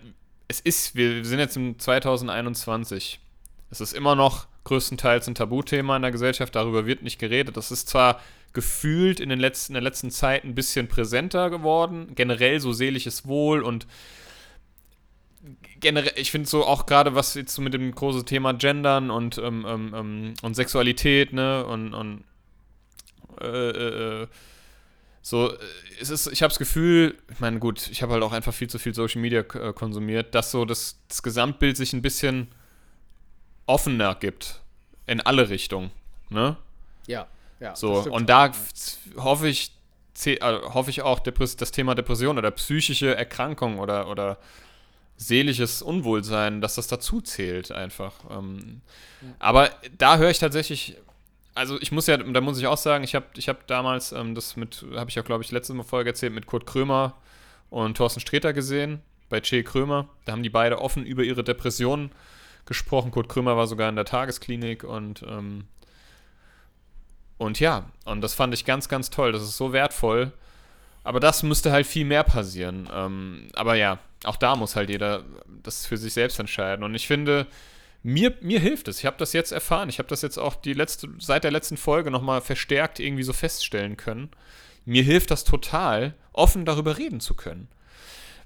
es 0.49 0.59
ist, 0.59 0.95
wir 0.95 1.23
sind 1.23 1.39
jetzt 1.39 1.55
im 1.55 1.79
2021. 1.79 3.21
Es 3.71 3.79
ist 3.79 3.93
immer 3.93 4.15
noch 4.15 4.47
größtenteils 4.65 5.27
ein 5.27 5.35
Tabuthema 5.35 5.95
in 5.95 6.01
der 6.01 6.11
Gesellschaft, 6.11 6.55
darüber 6.55 6.85
wird 6.85 7.03
nicht 7.03 7.19
geredet. 7.19 7.55
Das 7.55 7.71
ist 7.71 7.87
zwar 7.87 8.19
gefühlt 8.51 9.21
in, 9.21 9.29
den 9.29 9.39
letzten, 9.39 9.71
in 9.71 9.75
der 9.75 9.83
letzten 9.83 10.11
Zeit 10.11 10.43
ein 10.43 10.55
bisschen 10.55 10.89
präsenter 10.89 11.49
geworden, 11.49 12.11
generell 12.15 12.59
so 12.59 12.73
seelisches 12.73 13.25
Wohl 13.25 13.61
und 13.63 13.87
generell, 15.79 16.11
ich 16.17 16.31
finde 16.31 16.49
so 16.49 16.65
auch 16.65 16.85
gerade, 16.85 17.15
was 17.15 17.35
jetzt 17.35 17.55
so 17.55 17.61
mit 17.61 17.73
dem 17.73 17.95
großen 17.95 18.25
Thema 18.25 18.51
Gendern 18.51 19.09
und, 19.09 19.37
ähm, 19.37 19.65
ähm, 19.65 19.93
ähm 19.95 20.33
und 20.41 20.55
Sexualität, 20.55 21.31
ne, 21.31 21.65
und, 21.65 21.93
und 21.93 22.25
äh, 23.39 23.69
äh, 23.69 24.23
äh 24.23 24.27
so, 25.21 25.53
es 25.99 26.09
ist, 26.09 26.27
ich 26.27 26.41
habe 26.41 26.49
das 26.49 26.59
Gefühl, 26.59 27.17
ich 27.31 27.39
meine, 27.39 27.59
gut, 27.59 27.89
ich 27.91 28.01
habe 28.01 28.13
halt 28.13 28.23
auch 28.23 28.31
einfach 28.31 28.53
viel 28.53 28.69
zu 28.69 28.79
viel 28.79 28.93
Social 28.93 29.21
Media 29.21 29.41
äh, 29.41 29.73
konsumiert, 29.73 30.33
dass 30.33 30.51
so 30.51 30.65
das, 30.65 30.97
das 31.07 31.23
Gesamtbild 31.23 31.77
sich 31.77 31.93
ein 31.93 32.01
bisschen 32.01 32.47
offener 33.65 34.15
gibt. 34.15 34.61
In 35.05 35.21
alle 35.21 35.49
Richtungen, 35.49 35.91
ne? 36.29 36.55
Ja, 37.07 37.27
ja. 37.59 37.75
So, 37.75 37.93
und 37.93 38.29
da 38.29 38.51
hoffe 39.17 39.47
ich, 39.47 39.71
äh, 40.25 40.39
hoffe 40.39 40.91
ich 40.91 41.01
auch 41.01 41.19
das 41.19 41.71
Thema 41.71 41.95
Depression 41.95 42.37
oder 42.37 42.51
psychische 42.51 43.15
Erkrankung 43.15 43.79
oder, 43.79 44.07
oder 44.07 44.37
seelisches 45.17 45.81
Unwohlsein, 45.81 46.61
dass 46.61 46.75
das 46.75 46.87
dazu 46.87 47.21
zählt 47.21 47.71
einfach. 47.71 48.13
Ähm, 48.29 48.81
ja. 49.21 49.27
Aber 49.39 49.69
da 49.97 50.17
höre 50.17 50.29
ich 50.29 50.39
tatsächlich, 50.39 50.95
also 51.59 51.79
ich 51.81 51.91
muss 51.91 52.07
ja, 52.07 52.15
da 52.15 52.41
muss 52.41 52.57
ich 52.57 52.67
auch 52.67 52.77
sagen, 52.77 53.03
ich 53.03 53.15
habe 53.15 53.25
ich 53.35 53.49
hab 53.49 53.67
damals 53.67 54.13
ähm, 54.13 54.33
das 54.33 54.55
mit, 54.55 54.85
habe 54.95 55.09
ich 55.09 55.19
auch 55.19 55.25
glaube 55.25 55.43
ich 55.43 55.51
letzte 55.51 55.75
Folge 55.83 56.11
erzählt, 56.11 56.33
mit 56.33 56.45
Kurt 56.45 56.65
Krömer 56.65 57.15
und 57.69 57.97
Thorsten 57.97 58.21
Sträter 58.21 58.53
gesehen, 58.53 59.01
bei 59.27 59.41
Che 59.41 59.63
Krömer. 59.63 60.07
Da 60.23 60.31
haben 60.31 60.43
die 60.43 60.49
beide 60.49 60.79
offen 60.79 61.05
über 61.05 61.23
ihre 61.23 61.43
Depressionen 61.43 62.11
gesprochen. 62.65 63.11
Kurt 63.11 63.27
Krömer 63.27 63.57
war 63.57 63.67
sogar 63.67 63.89
in 63.89 63.97
der 63.97 64.05
Tagesklinik 64.05 64.85
und 64.85 65.21
ähm, 65.27 65.65
und 67.37 67.59
ja, 67.59 67.89
und 68.05 68.21
das 68.21 68.35
fand 68.35 68.53
ich 68.53 68.63
ganz, 68.63 68.87
ganz 68.87 69.09
toll. 69.09 69.33
Das 69.33 69.41
ist 69.41 69.57
so 69.57 69.73
wertvoll. 69.73 70.31
Aber 71.03 71.19
das 71.19 71.43
müsste 71.43 71.71
halt 71.71 71.87
viel 71.87 72.05
mehr 72.05 72.23
passieren. 72.23 72.89
Ähm, 72.93 73.47
aber 73.53 73.75
ja, 73.75 73.99
auch 74.25 74.35
da 74.35 74.55
muss 74.55 74.75
halt 74.75 74.89
jeder 74.89 75.23
das 75.63 75.85
für 75.85 75.97
sich 75.97 76.13
selbst 76.13 76.39
entscheiden. 76.39 76.83
Und 76.83 76.95
ich 76.95 77.07
finde, 77.07 77.47
mir, 78.03 78.35
mir 78.41 78.59
hilft 78.59 78.87
es. 78.87 78.99
Ich 78.99 79.05
habe 79.05 79.17
das 79.17 79.33
jetzt 79.33 79.51
erfahren. 79.51 79.89
Ich 79.89 79.99
habe 79.99 80.09
das 80.09 80.21
jetzt 80.21 80.37
auch 80.37 80.55
die 80.55 80.73
letzte, 80.73 81.09
seit 81.19 81.43
der 81.43 81.51
letzten 81.51 81.77
Folge 81.77 82.11
nochmal 82.11 82.41
verstärkt 82.41 82.99
irgendwie 82.99 83.23
so 83.23 83.33
feststellen 83.33 83.97
können. 83.97 84.29
Mir 84.85 85.03
hilft 85.03 85.31
das 85.31 85.43
total, 85.43 86.15
offen 86.33 86.65
darüber 86.65 86.97
reden 86.97 87.19
zu 87.19 87.33
können. 87.33 87.67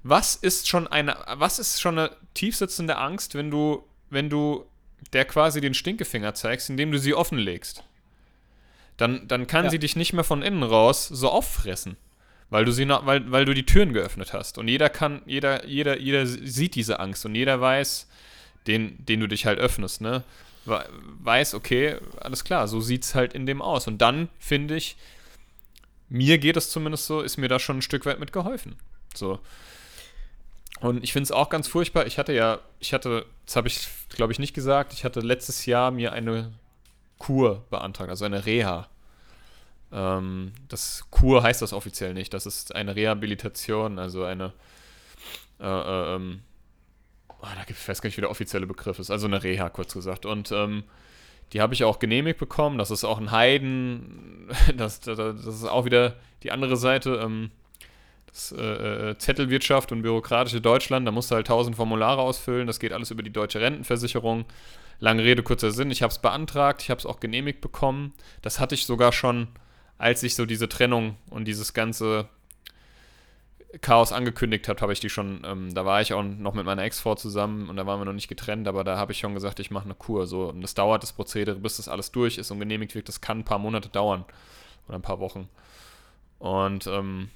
Was 0.02 0.36
ist 0.36 0.68
schon 0.68 0.88
eine, 0.88 1.18
was 1.36 1.60
ist 1.60 1.82
schon 1.82 1.98
eine 1.98 2.12
tiefsitzende 2.34 2.98
Angst, 2.98 3.36
wenn 3.36 3.52
du, 3.52 3.84
wenn 4.10 4.30
du 4.30 4.66
der 5.14 5.26
quasi 5.26 5.62
den 5.62 5.74
Stinkefinger 5.74 6.34
zeigst, 6.34 6.70
indem 6.70 6.92
du 6.92 7.00
sie 7.00 7.14
offenlegst? 7.14 7.84
Dann, 8.98 9.28
dann 9.28 9.48
kann 9.48 9.66
ja. 9.66 9.72
sie 9.72 9.80
dich 9.80 9.96
nicht 9.96 10.14
mehr 10.14 10.24
von 10.24 10.42
innen 10.42 10.64
raus 10.64 11.08
so 11.08 11.30
auffressen 11.30 11.98
weil 12.54 12.66
du 12.66 12.72
sie 12.72 12.86
noch, 12.86 13.08
weil, 13.08 13.32
weil 13.32 13.46
du 13.46 13.56
die 13.56 13.66
Türen 13.66 13.94
geöffnet 13.94 14.32
hast. 14.32 14.60
Und 14.60 14.68
jeder 14.68 14.88
kann, 14.88 15.24
jeder, 15.26 15.66
jeder, 15.66 15.98
jeder 15.98 16.28
sieht 16.28 16.76
diese 16.76 17.00
Angst 17.00 17.26
und 17.26 17.34
jeder 17.34 17.60
weiß, 17.60 18.08
den, 18.68 19.04
den 19.06 19.20
du 19.20 19.28
dich 19.28 19.46
halt 19.46 19.60
öffnest, 19.60 20.02
ne? 20.02 20.24
Weiß, 20.66 21.56
okay, 21.56 21.98
alles 22.20 22.44
klar, 22.44 22.68
so 22.68 22.80
sieht 22.80 23.04
es 23.04 23.16
halt 23.16 23.34
in 23.34 23.46
dem 23.46 23.62
aus. 23.62 23.88
Und 23.88 23.98
dann 24.02 24.30
finde 24.40 24.76
ich, 24.76 24.96
mir 26.10 26.38
geht 26.38 26.56
es 26.56 26.70
zumindest 26.70 27.06
so, 27.06 27.22
ist 27.22 27.38
mir 27.38 27.50
da 27.50 27.60
schon 27.60 27.80
ein 27.80 27.82
Stück 27.82 28.06
weit 28.06 28.20
mit 28.20 28.32
geholfen. 28.32 28.78
So. 29.14 29.40
Und 30.80 31.04
ich 31.04 31.12
finde 31.14 31.24
es 31.24 31.32
auch 31.32 31.50
ganz 31.50 31.68
furchtbar. 31.68 32.06
Ich 32.08 32.18
hatte 32.18 32.34
ja, 32.34 32.60
ich 32.80 32.94
hatte, 32.94 33.26
das 33.46 33.56
habe 33.56 33.68
ich, 33.68 33.88
glaube 34.10 34.32
ich, 34.32 34.40
nicht 34.40 34.54
gesagt, 34.54 34.94
ich 34.94 35.04
hatte 35.04 35.20
letztes 35.20 35.66
Jahr 35.66 35.92
mir 35.92 36.14
eine 36.14 36.52
Kur 37.20 37.66
beantragt, 37.70 38.10
also 38.10 38.26
eine 38.26 38.46
Reha. 38.46 38.88
Ähm, 39.92 40.52
das 40.68 41.06
Kur 41.10 41.44
heißt 41.44 41.62
das 41.62 41.74
offiziell 41.74 42.14
nicht. 42.14 42.34
Das 42.34 42.46
ist 42.46 42.76
eine 42.76 42.96
Rehabilitation, 42.96 44.00
also 44.00 44.24
eine. 44.24 44.54
Äh, 45.60 45.66
äh, 45.66 46.16
ähm, 46.16 46.42
oh, 47.44 47.56
da 47.56 47.64
gibt, 47.66 47.80
ich 47.80 47.88
weiß 47.88 48.02
gar 48.02 48.08
nicht, 48.08 48.18
wie 48.18 48.22
der 48.22 48.32
offizielle 48.32 48.66
Begriff 48.66 49.00
ist. 49.00 49.12
Also 49.12 49.28
eine 49.28 49.44
Reha, 49.44 49.70
kurz 49.70 49.94
gesagt. 49.94 50.26
Und 50.26 50.52
ähm, 50.52 50.84
die 51.52 51.62
habe 51.62 51.74
ich 51.74 51.84
auch 51.84 52.00
genehmigt 52.00 52.40
bekommen. 52.40 52.78
Das 52.78 52.90
ist 52.90 53.04
auch 53.04 53.20
ein 53.20 53.32
Heiden. 53.32 54.50
Das, 54.78 55.00
das, 55.00 55.18
das 55.18 55.46
ist 55.46 55.66
auch 55.66 55.86
wieder 55.86 56.16
die 56.44 56.52
andere 56.52 56.78
Seite. 56.78 57.22
Ähm, 57.24 57.52
das, 58.28 58.52
äh, 58.52 59.12
äh, 59.12 59.18
Zettelwirtschaft 59.18 59.92
und 59.92 60.02
bürokratische 60.02 60.62
Deutschland. 60.62 61.08
Da 61.08 61.12
musst 61.12 61.32
du 61.32 61.36
halt 61.36 61.48
tausend 61.48 61.76
Formulare 61.76 62.22
ausfüllen. 62.22 62.68
Das 62.68 62.80
geht 62.80 62.94
alles 62.94 63.12
über 63.12 63.24
die 63.24 63.32
deutsche 63.32 63.62
Rentenversicherung. 63.62 64.46
Lange 65.00 65.24
Rede, 65.24 65.44
kurzer 65.44 65.72
Sinn. 65.72 65.92
Ich 65.92 66.02
habe 66.02 66.12
es 66.12 66.20
beantragt. 66.20 66.82
Ich 66.82 66.90
habe 66.90 67.00
es 67.00 67.06
auch 67.06 67.20
genehmigt 67.20 67.62
bekommen. 67.62 68.14
Das 68.42 68.60
hatte 68.60 68.76
ich 68.76 68.86
sogar 68.86 69.12
schon 69.12 69.48
als 69.98 70.24
ich 70.24 70.36
so 70.36 70.46
diese 70.46 70.68
Trennung 70.68 71.16
und 71.30 71.46
dieses 71.46 71.74
ganze 71.74 72.28
Chaos 73.82 74.12
angekündigt 74.12 74.68
habe, 74.68 74.82
habe 74.82 74.94
ich 74.94 75.00
die 75.00 75.10
schon, 75.10 75.42
ähm, 75.46 75.74
da 75.74 75.86
war 75.86 76.02
ich 76.02 76.14
auch 76.14 76.22
noch 76.24 76.54
mit 76.54 76.66
meiner 76.66 76.84
Ex-Frau 76.84 77.16
zusammen 77.16 77.70
und 77.70 77.76
da 77.76 77.88
waren 77.88 78.00
wir 78.00 78.06
noch 78.06 78.14
nicht 78.14 78.28
getrennt, 78.28 78.68
aber 78.68 78.84
da 78.84 78.98
habe 78.98 79.12
ich 79.12 79.20
schon 79.20 79.34
gesagt, 79.34 79.60
ich 79.60 79.72
mache 79.72 79.86
eine 79.86 79.96
Kur. 79.96 80.28
So. 80.28 80.50
Und 80.50 80.62
das 80.62 80.76
dauert 80.76 81.02
das 81.02 81.14
Prozedere, 81.14 81.56
bis 81.56 81.78
das 81.78 81.88
alles 81.88 82.12
durch 82.12 82.38
ist 82.38 82.52
und 82.52 82.60
genehmigt 82.60 82.94
wird. 82.94 83.08
Das 83.08 83.22
kann 83.22 83.40
ein 83.40 83.46
paar 83.46 83.60
Monate 83.60 83.90
dauern. 83.90 84.26
Oder 84.88 84.98
ein 84.98 85.02
paar 85.02 85.20
Wochen. 85.20 85.50
Und 86.40 86.88
ähm, 86.88 87.30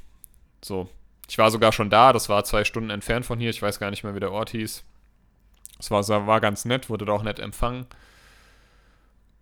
so. 0.63 0.89
Ich 1.29 1.37
war 1.37 1.51
sogar 1.51 1.73
schon 1.73 1.89
da, 1.89 2.13
das 2.13 2.29
war 2.29 2.43
zwei 2.45 2.63
Stunden 2.63 2.89
entfernt 2.89 3.25
von 3.25 3.39
hier, 3.39 3.49
ich 3.49 3.61
weiß 3.61 3.79
gar 3.79 3.89
nicht 3.89 4.03
mehr, 4.03 4.15
wie 4.15 4.19
der 4.21 4.31
Ort 4.31 4.51
hieß. 4.51 4.83
Es 5.79 5.91
war, 5.91 6.07
war 6.07 6.39
ganz 6.39 6.63
nett, 6.63 6.89
wurde 6.89 7.05
da 7.05 7.11
auch 7.11 7.23
nett 7.23 7.39
empfangen. 7.39 7.85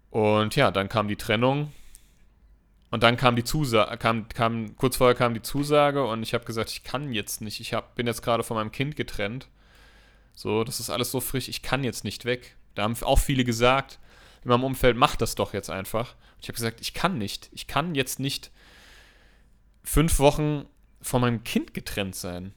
Und 0.10 0.56
ja, 0.56 0.72
dann 0.72 0.90
kam 0.90 1.08
die 1.08 1.16
Trennung 1.16 1.72
und 2.96 3.04
dann 3.04 3.18
kam 3.18 3.36
die 3.36 3.44
Zusage, 3.44 3.98
kam, 3.98 4.30
kam, 4.30 4.78
kurz 4.78 4.96
vorher 4.96 5.16
kam 5.16 5.34
die 5.34 5.42
Zusage 5.42 6.08
und 6.08 6.24
ich 6.24 6.34
habe 6.34 6.46
gesagt, 6.46 6.72
ich 6.72 6.86
kann 6.86 7.12
jetzt 7.12 7.42
nicht. 7.42 7.60
Ich 7.60 7.74
hab, 7.74 7.94
bin 7.96 8.08
jetzt 8.08 8.22
gerade 8.22 8.42
von 8.42 8.56
meinem 8.56 8.72
Kind 8.72 8.96
getrennt. 8.96 9.50
So, 10.34 10.64
das 10.64 10.80
ist 10.80 10.90
alles 10.90 11.12
so 11.12 11.20
frisch, 11.20 11.50
ich 11.50 11.62
kann 11.62 11.84
jetzt 11.84 12.06
nicht 12.06 12.24
weg. 12.24 12.56
Da 12.74 12.84
haben 12.84 12.96
auch 13.02 13.20
viele 13.20 13.44
gesagt, 13.44 14.00
in 14.46 14.50
meinem 14.50 14.64
Umfeld, 14.64 14.96
mach 14.96 15.18
das 15.18 15.36
doch 15.36 15.52
jetzt 15.52 15.70
einfach. 15.70 16.14
Und 16.36 16.44
ich 16.44 16.48
habe 16.48 16.56
gesagt, 16.56 16.80
ich 16.80 16.94
kann 16.94 17.18
nicht. 17.18 17.50
Ich 17.52 17.68
kann 17.68 17.96
jetzt 17.96 18.22
nicht 18.22 18.50
fünf 19.84 20.18
Wochen 20.20 20.64
von 21.02 21.20
meinem 21.20 21.44
Kind 21.44 21.74
getrennt 21.74 22.16
sein. 22.16 22.54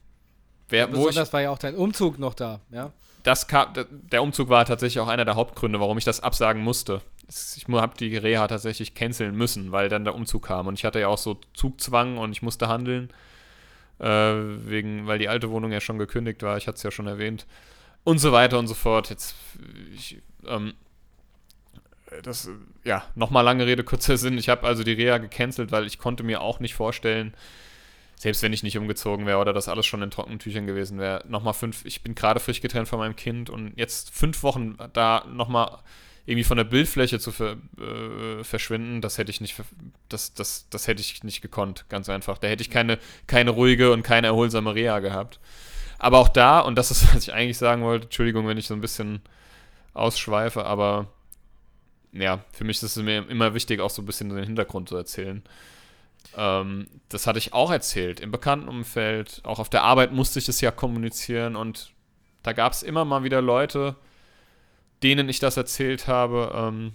Wer, 0.69 0.87
Besonders 0.87 1.27
ich, 1.27 1.33
war 1.33 1.41
ja 1.41 1.49
auch 1.49 1.59
dein 1.59 1.75
Umzug 1.75 2.17
noch 2.17 2.33
da, 2.33 2.61
ja? 2.71 2.93
Das 3.23 3.49
kam, 3.49 3.73
der 3.89 4.23
Umzug 4.23 4.47
war 4.47 4.63
tatsächlich 4.63 5.01
auch 5.01 5.09
einer 5.09 5.25
der 5.25 5.35
Hauptgründe, 5.35 5.81
warum 5.81 5.97
ich 5.97 6.05
das 6.05 6.21
absagen 6.21 6.63
musste 6.63 7.01
ich 7.29 7.67
habe 7.67 7.97
die 7.97 8.17
Reha 8.17 8.47
tatsächlich 8.47 8.95
canceln 8.95 9.35
müssen, 9.35 9.71
weil 9.71 9.87
dann 9.89 10.03
der 10.03 10.15
Umzug 10.15 10.47
kam. 10.47 10.67
Und 10.67 10.79
ich 10.79 10.85
hatte 10.85 10.99
ja 10.99 11.07
auch 11.07 11.17
so 11.17 11.39
Zugzwang 11.53 12.17
und 12.17 12.31
ich 12.31 12.41
musste 12.41 12.67
handeln, 12.67 13.09
äh, 13.99 14.07
wegen, 14.07 15.05
weil 15.07 15.19
die 15.19 15.29
alte 15.29 15.51
Wohnung 15.51 15.71
ja 15.71 15.79
schon 15.79 15.99
gekündigt 15.99 16.41
war. 16.41 16.57
Ich 16.57 16.67
hatte 16.67 16.77
es 16.77 16.83
ja 16.83 16.91
schon 16.91 17.07
erwähnt. 17.07 17.45
Und 18.03 18.17
so 18.17 18.31
weiter 18.31 18.57
und 18.57 18.67
so 18.67 18.73
fort. 18.73 19.09
Jetzt, 19.09 19.35
ich, 19.93 20.21
ähm, 20.47 20.73
das, 22.23 22.49
ja, 22.83 23.03
nochmal 23.13 23.43
lange 23.43 23.67
Rede, 23.67 23.83
kurzer 23.83 24.17
Sinn. 24.17 24.37
Ich 24.37 24.49
habe 24.49 24.65
also 24.65 24.83
die 24.83 24.93
Reha 24.93 25.19
gecancelt, 25.19 25.71
weil 25.71 25.85
ich 25.85 25.99
konnte 25.99 26.23
mir 26.23 26.41
auch 26.41 26.59
nicht 26.59 26.73
vorstellen, 26.73 27.35
selbst 28.15 28.41
wenn 28.41 28.53
ich 28.53 28.63
nicht 28.63 28.77
umgezogen 28.77 29.25
wäre 29.25 29.37
oder 29.37 29.53
das 29.53 29.69
alles 29.69 29.85
schon 29.85 30.01
in 30.01 30.11
trockenen 30.11 30.39
Tüchern 30.39 30.65
gewesen 30.65 30.99
wäre, 30.99 31.23
nochmal 31.27 31.53
fünf, 31.53 31.85
ich 31.85 32.01
bin 32.01 32.15
gerade 32.15 32.39
frisch 32.39 32.59
getrennt 32.59 32.87
von 32.87 32.99
meinem 32.99 33.15
Kind 33.15 33.49
und 33.49 33.73
jetzt 33.77 34.09
fünf 34.09 34.43
Wochen 34.43 34.75
da 34.93 35.25
nochmal 35.31 35.79
irgendwie 36.29 36.43
von 36.43 36.57
der 36.57 36.63
Bildfläche 36.63 37.19
zu 37.19 37.31
ver, 37.31 37.57
äh, 37.79 38.43
verschwinden, 38.43 39.01
das 39.01 39.17
hätte 39.17 39.31
ich 39.31 39.41
nicht, 39.41 39.55
das, 40.09 40.35
das, 40.35 40.69
das 40.69 40.87
hätte 40.87 41.01
ich 41.01 41.23
nicht 41.23 41.41
gekonnt, 41.41 41.85
ganz 41.89 42.07
einfach. 42.07 42.37
Da 42.37 42.47
hätte 42.47 42.61
ich 42.61 42.69
keine, 42.69 42.99
keine 43.25 43.49
ruhige 43.49 43.91
und 43.91 44.03
keine 44.03 44.27
erholsame 44.27 44.75
Reha 44.75 44.99
gehabt. 44.99 45.39
Aber 45.97 46.19
auch 46.19 46.27
da, 46.27 46.59
und 46.59 46.75
das 46.75 46.91
ist, 46.91 47.03
was 47.15 47.23
ich 47.23 47.33
eigentlich 47.33 47.57
sagen 47.57 47.81
wollte, 47.81 48.05
Entschuldigung, 48.05 48.47
wenn 48.47 48.59
ich 48.59 48.67
so 48.67 48.75
ein 48.75 48.81
bisschen 48.81 49.21
ausschweife, 49.95 50.65
aber 50.65 51.07
ja, 52.11 52.43
für 52.51 52.63
mich 52.63 52.77
ist 52.77 52.95
es 52.95 53.03
mir 53.03 53.27
immer 53.27 53.55
wichtig, 53.55 53.81
auch 53.81 53.89
so 53.89 54.03
ein 54.03 54.05
bisschen 54.05 54.29
den 54.29 54.43
Hintergrund 54.43 54.89
zu 54.89 54.97
erzählen. 54.97 55.41
Ähm, 56.37 56.89
das 57.09 57.25
hatte 57.25 57.39
ich 57.39 57.53
auch 57.53 57.71
erzählt 57.71 58.19
im 58.19 58.29
Bekanntenumfeld, 58.29 59.41
auch 59.45 59.57
auf 59.57 59.69
der 59.69 59.81
Arbeit 59.81 60.11
musste 60.11 60.37
ich 60.37 60.47
es 60.47 60.61
ja 60.61 60.69
kommunizieren 60.69 61.55
und 61.55 61.91
da 62.43 62.53
gab 62.53 62.73
es 62.73 62.83
immer 62.83 63.03
mal 63.03 63.23
wieder 63.23 63.41
Leute, 63.41 63.95
denen 65.03 65.29
ich 65.29 65.39
das 65.39 65.57
erzählt 65.57 66.07
habe, 66.07 66.51
ähm, 66.55 66.93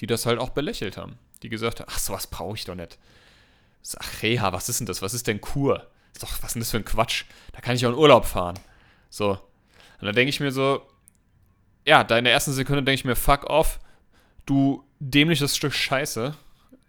die 0.00 0.06
das 0.06 0.26
halt 0.26 0.38
auch 0.38 0.50
belächelt 0.50 0.96
haben. 0.96 1.18
Die 1.42 1.48
gesagt 1.48 1.80
haben, 1.80 1.90
ach, 1.90 1.98
sowas 1.98 2.26
brauche 2.26 2.56
ich 2.56 2.64
doch 2.64 2.74
nicht. 2.74 2.98
Ach, 3.98 4.22
Reha, 4.22 4.52
was 4.52 4.68
ist 4.68 4.80
denn 4.80 4.86
das? 4.86 5.02
Was 5.02 5.14
ist 5.14 5.26
denn 5.26 5.40
Kur? 5.40 5.86
Ist 6.12 6.22
doch, 6.22 6.30
was 6.42 6.50
ist 6.50 6.54
denn 6.54 6.60
das 6.60 6.70
für 6.70 6.76
ein 6.76 6.84
Quatsch? 6.84 7.24
Da 7.52 7.60
kann 7.60 7.76
ich 7.76 7.84
auch 7.86 7.90
in 7.90 7.96
Urlaub 7.96 8.26
fahren. 8.26 8.58
So. 9.08 9.30
Und 9.30 10.06
dann 10.06 10.14
denke 10.14 10.30
ich 10.30 10.40
mir 10.40 10.52
so, 10.52 10.82
ja, 11.86 12.04
da 12.04 12.18
in 12.18 12.24
der 12.24 12.32
ersten 12.32 12.52
Sekunde 12.52 12.82
denke 12.82 12.94
ich 12.94 13.04
mir, 13.04 13.16
fuck 13.16 13.44
off, 13.44 13.80
du 14.46 14.84
dämliches 14.98 15.56
Stück 15.56 15.72
Scheiße. 15.72 16.34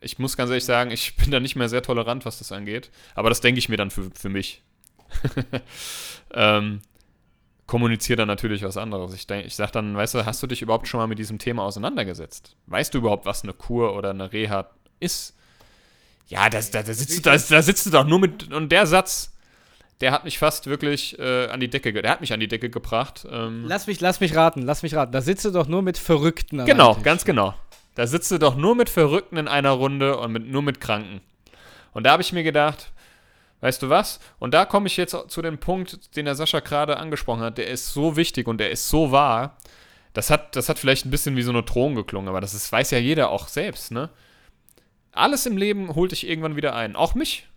Ich 0.02 0.20
muss 0.20 0.36
ganz 0.36 0.50
ehrlich 0.50 0.66
sagen, 0.66 0.92
ich 0.92 1.16
bin 1.16 1.32
da 1.32 1.40
nicht 1.40 1.56
mehr 1.56 1.70
sehr 1.70 1.84
tolerant, 1.84 2.26
was 2.26 2.40
das 2.40 2.52
angeht. 2.52 2.90
Aber 3.16 3.30
das 3.30 3.42
denke 3.42 3.60
ich 3.60 3.70
mir 3.70 3.78
dann 3.78 3.92
für, 3.92 4.10
für 4.12 4.30
mich. 4.30 4.62
ähm, 6.34 6.82
kommuniziere 7.72 8.18
dann 8.18 8.28
natürlich 8.28 8.64
was 8.64 8.76
anderes. 8.76 9.14
Ich, 9.14 9.28
denk, 9.28 9.46
ich 9.46 9.56
sage 9.56 9.72
dann, 9.72 9.96
weißt 9.96 10.16
du, 10.16 10.26
hast 10.26 10.44
du 10.44 10.48
dich 10.48 10.62
überhaupt 10.62 10.90
schon 10.90 11.00
mal 11.00 11.08
mit 11.08 11.20
diesem 11.20 11.40
Thema 11.40 11.64
auseinandergesetzt? 11.64 12.58
Weißt 12.68 12.94
du 12.94 12.98
überhaupt, 12.98 13.26
was 13.26 13.44
eine 13.44 13.54
Kur 13.54 13.96
oder 13.96 14.10
eine 14.10 14.34
Reha 14.34 14.70
ist? 15.00 15.38
Ja, 16.28 16.50
das, 16.50 16.72
da, 16.72 16.84
da, 16.84 16.94
sitzt, 16.94 17.26
da, 17.26 17.32
da 17.38 17.62
sitzt 17.62 17.86
du 17.86 17.90
doch 17.90 18.06
nur 18.06 18.20
mit. 18.20 18.52
Und 18.52 18.74
der 18.74 18.86
Satz, 18.88 19.32
der 20.02 20.12
hat 20.12 20.26
mich 20.26 20.38
fast 20.38 20.68
wirklich 20.68 21.18
äh, 21.18 21.48
an 21.48 21.62
die 21.62 21.70
Decke, 21.70 21.94
der 21.94 22.12
hat 22.12 22.20
mich 22.20 22.34
an 22.34 22.42
die 22.42 22.50
Decke 22.50 22.70
gebracht. 22.70 23.26
Ähm, 23.32 23.64
lass 23.66 23.88
mich, 23.88 24.02
lass 24.02 24.20
mich 24.20 24.36
raten, 24.36 24.64
lass 24.64 24.84
mich 24.84 24.94
raten. 24.94 25.14
Da 25.14 25.22
sitzt 25.22 25.46
du 25.46 25.52
doch 25.52 25.70
nur 25.70 25.82
mit 25.82 25.98
Verrückten. 25.98 26.66
Genau, 26.66 26.98
ganz 27.02 27.24
genau. 27.24 27.54
Da 27.96 28.06
sitzt 28.06 28.32
du 28.32 28.38
doch 28.38 28.58
nur 28.58 28.76
mit 28.76 28.90
Verrückten 28.90 29.38
in 29.38 29.48
einer 29.48 29.72
Runde 29.72 30.18
und 30.18 30.34
mit, 30.34 30.46
nur 30.46 30.62
mit 30.62 30.82
Kranken. 30.82 31.22
Und 31.94 32.04
da 32.04 32.12
habe 32.12 32.22
ich 32.22 32.34
mir 32.34 32.44
gedacht, 32.44 32.92
weißt 33.62 33.82
du 33.82 33.90
was? 33.90 34.20
Und 34.40 34.54
da 34.54 34.66
komme 34.66 34.88
ich 34.88 34.98
jetzt 34.98 35.16
zu 35.28 35.42
dem 35.42 35.60
Punkt, 35.60 36.16
den 36.16 36.26
der 36.26 36.36
Sascha 36.36 36.60
gerade 36.60 36.98
angesprochen 36.98 37.42
hat. 37.42 37.58
Der 37.58 37.68
ist 37.68 37.94
so 37.94 38.18
wichtig 38.18 38.48
und 38.48 38.58
der 38.58 38.72
ist 38.72 38.90
so 38.90 39.12
wahr. 39.12 39.58
Das 40.14 40.30
hat, 40.30 40.56
das 40.56 40.68
hat 40.68 40.78
vielleicht 40.78 41.06
ein 41.06 41.12
bisschen 41.12 41.38
wie 41.38 41.42
so 41.42 41.52
eine 41.52 41.64
Drohung 41.64 41.96
geklungen, 41.96 42.28
aber 42.28 42.42
das 42.42 42.54
ist, 42.54 42.70
weiß 42.70 42.92
ja 42.92 42.98
jeder 42.98 43.30
auch 43.30 43.48
selbst, 43.48 43.92
ne? 43.92 44.10
Alles 45.14 45.46
im 45.46 45.58
Leben 45.58 45.96
holt 45.96 46.12
dich 46.12 46.28
irgendwann 46.28 46.56
wieder 46.56 46.76
ein. 46.76 46.96
Auch 46.96 47.16
mich. 47.16 47.48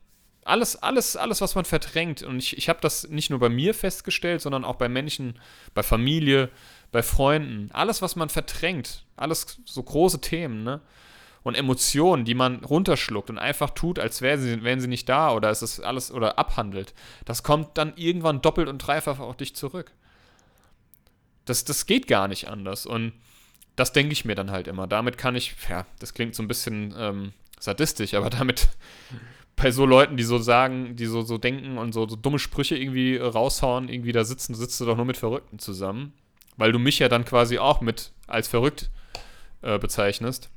Alles, 0.44 0.76
alles, 0.76 1.16
alles, 1.16 1.40
was 1.40 1.54
man 1.54 1.64
verdrängt. 1.64 2.22
Und 2.22 2.38
ich, 2.38 2.58
ich 2.58 2.68
habe 2.68 2.80
das 2.82 3.08
nicht 3.08 3.30
nur 3.30 3.38
bei 3.38 3.48
mir 3.48 3.74
festgestellt, 3.74 4.42
sondern 4.42 4.64
auch 4.64 4.74
bei 4.74 4.88
Menschen, 4.88 5.38
bei 5.72 5.82
Familie, 5.82 6.50
bei 6.90 7.02
Freunden. 7.02 7.70
Alles, 7.72 8.02
was 8.02 8.16
man 8.16 8.28
verdrängt. 8.28 9.04
Alles 9.16 9.60
so 9.64 9.82
große 9.82 10.20
Themen, 10.20 10.64
ne? 10.64 10.80
Und 11.44 11.54
Emotionen, 11.54 12.24
die 12.24 12.34
man 12.34 12.64
runterschluckt 12.64 13.28
und 13.30 13.38
einfach 13.38 13.70
tut, 13.70 13.98
als 13.98 14.22
wären 14.22 14.40
sie, 14.40 14.64
wären 14.64 14.80
sie 14.80 14.88
nicht 14.88 15.08
da 15.08 15.30
oder 15.32 15.50
ist 15.50 15.62
es 15.62 15.78
alles 15.78 16.10
oder 16.10 16.38
abhandelt. 16.38 16.94
Das 17.26 17.42
kommt 17.42 17.76
dann 17.76 17.92
irgendwann 17.96 18.40
doppelt 18.40 18.66
und 18.66 18.78
dreifach 18.78 19.20
auf 19.20 19.36
dich 19.36 19.54
zurück. 19.54 19.92
Das, 21.44 21.64
das 21.64 21.84
geht 21.84 22.08
gar 22.08 22.28
nicht 22.28 22.48
anders. 22.48 22.86
Und 22.86 23.12
das 23.76 23.92
denke 23.92 24.14
ich 24.14 24.24
mir 24.24 24.34
dann 24.34 24.50
halt 24.50 24.68
immer. 24.68 24.86
Damit 24.86 25.18
kann 25.18 25.36
ich, 25.36 25.54
ja, 25.68 25.86
das 25.98 26.14
klingt 26.14 26.34
so 26.34 26.42
ein 26.42 26.48
bisschen 26.48 26.94
ähm, 26.96 27.32
sadistisch, 27.60 28.14
aber 28.14 28.30
damit 28.38 28.70
bei 29.56 29.70
so 29.70 29.84
Leuten, 29.84 30.16
die 30.16 30.24
so 30.24 30.38
sagen, 30.38 30.96
die 30.96 31.06
so, 31.06 31.20
so 31.22 31.36
denken 31.36 31.76
und 31.76 31.92
so, 31.92 32.08
so 32.08 32.16
dumme 32.16 32.38
Sprüche 32.38 32.76
irgendwie 32.76 33.18
raushauen, 33.18 33.90
irgendwie 33.90 34.12
da 34.12 34.24
sitzen, 34.24 34.54
sitzt 34.54 34.80
du 34.80 34.86
doch 34.86 34.96
nur 34.96 35.04
mit 35.04 35.18
Verrückten 35.18 35.58
zusammen. 35.58 36.14
Weil 36.56 36.72
du 36.72 36.78
mich 36.78 37.00
ja 37.00 37.08
dann 37.08 37.26
quasi 37.26 37.58
auch 37.58 37.82
mit 37.82 38.12
als 38.26 38.48
verrückt 38.48 38.90
äh, 39.62 39.78
bezeichnest. 39.78 40.50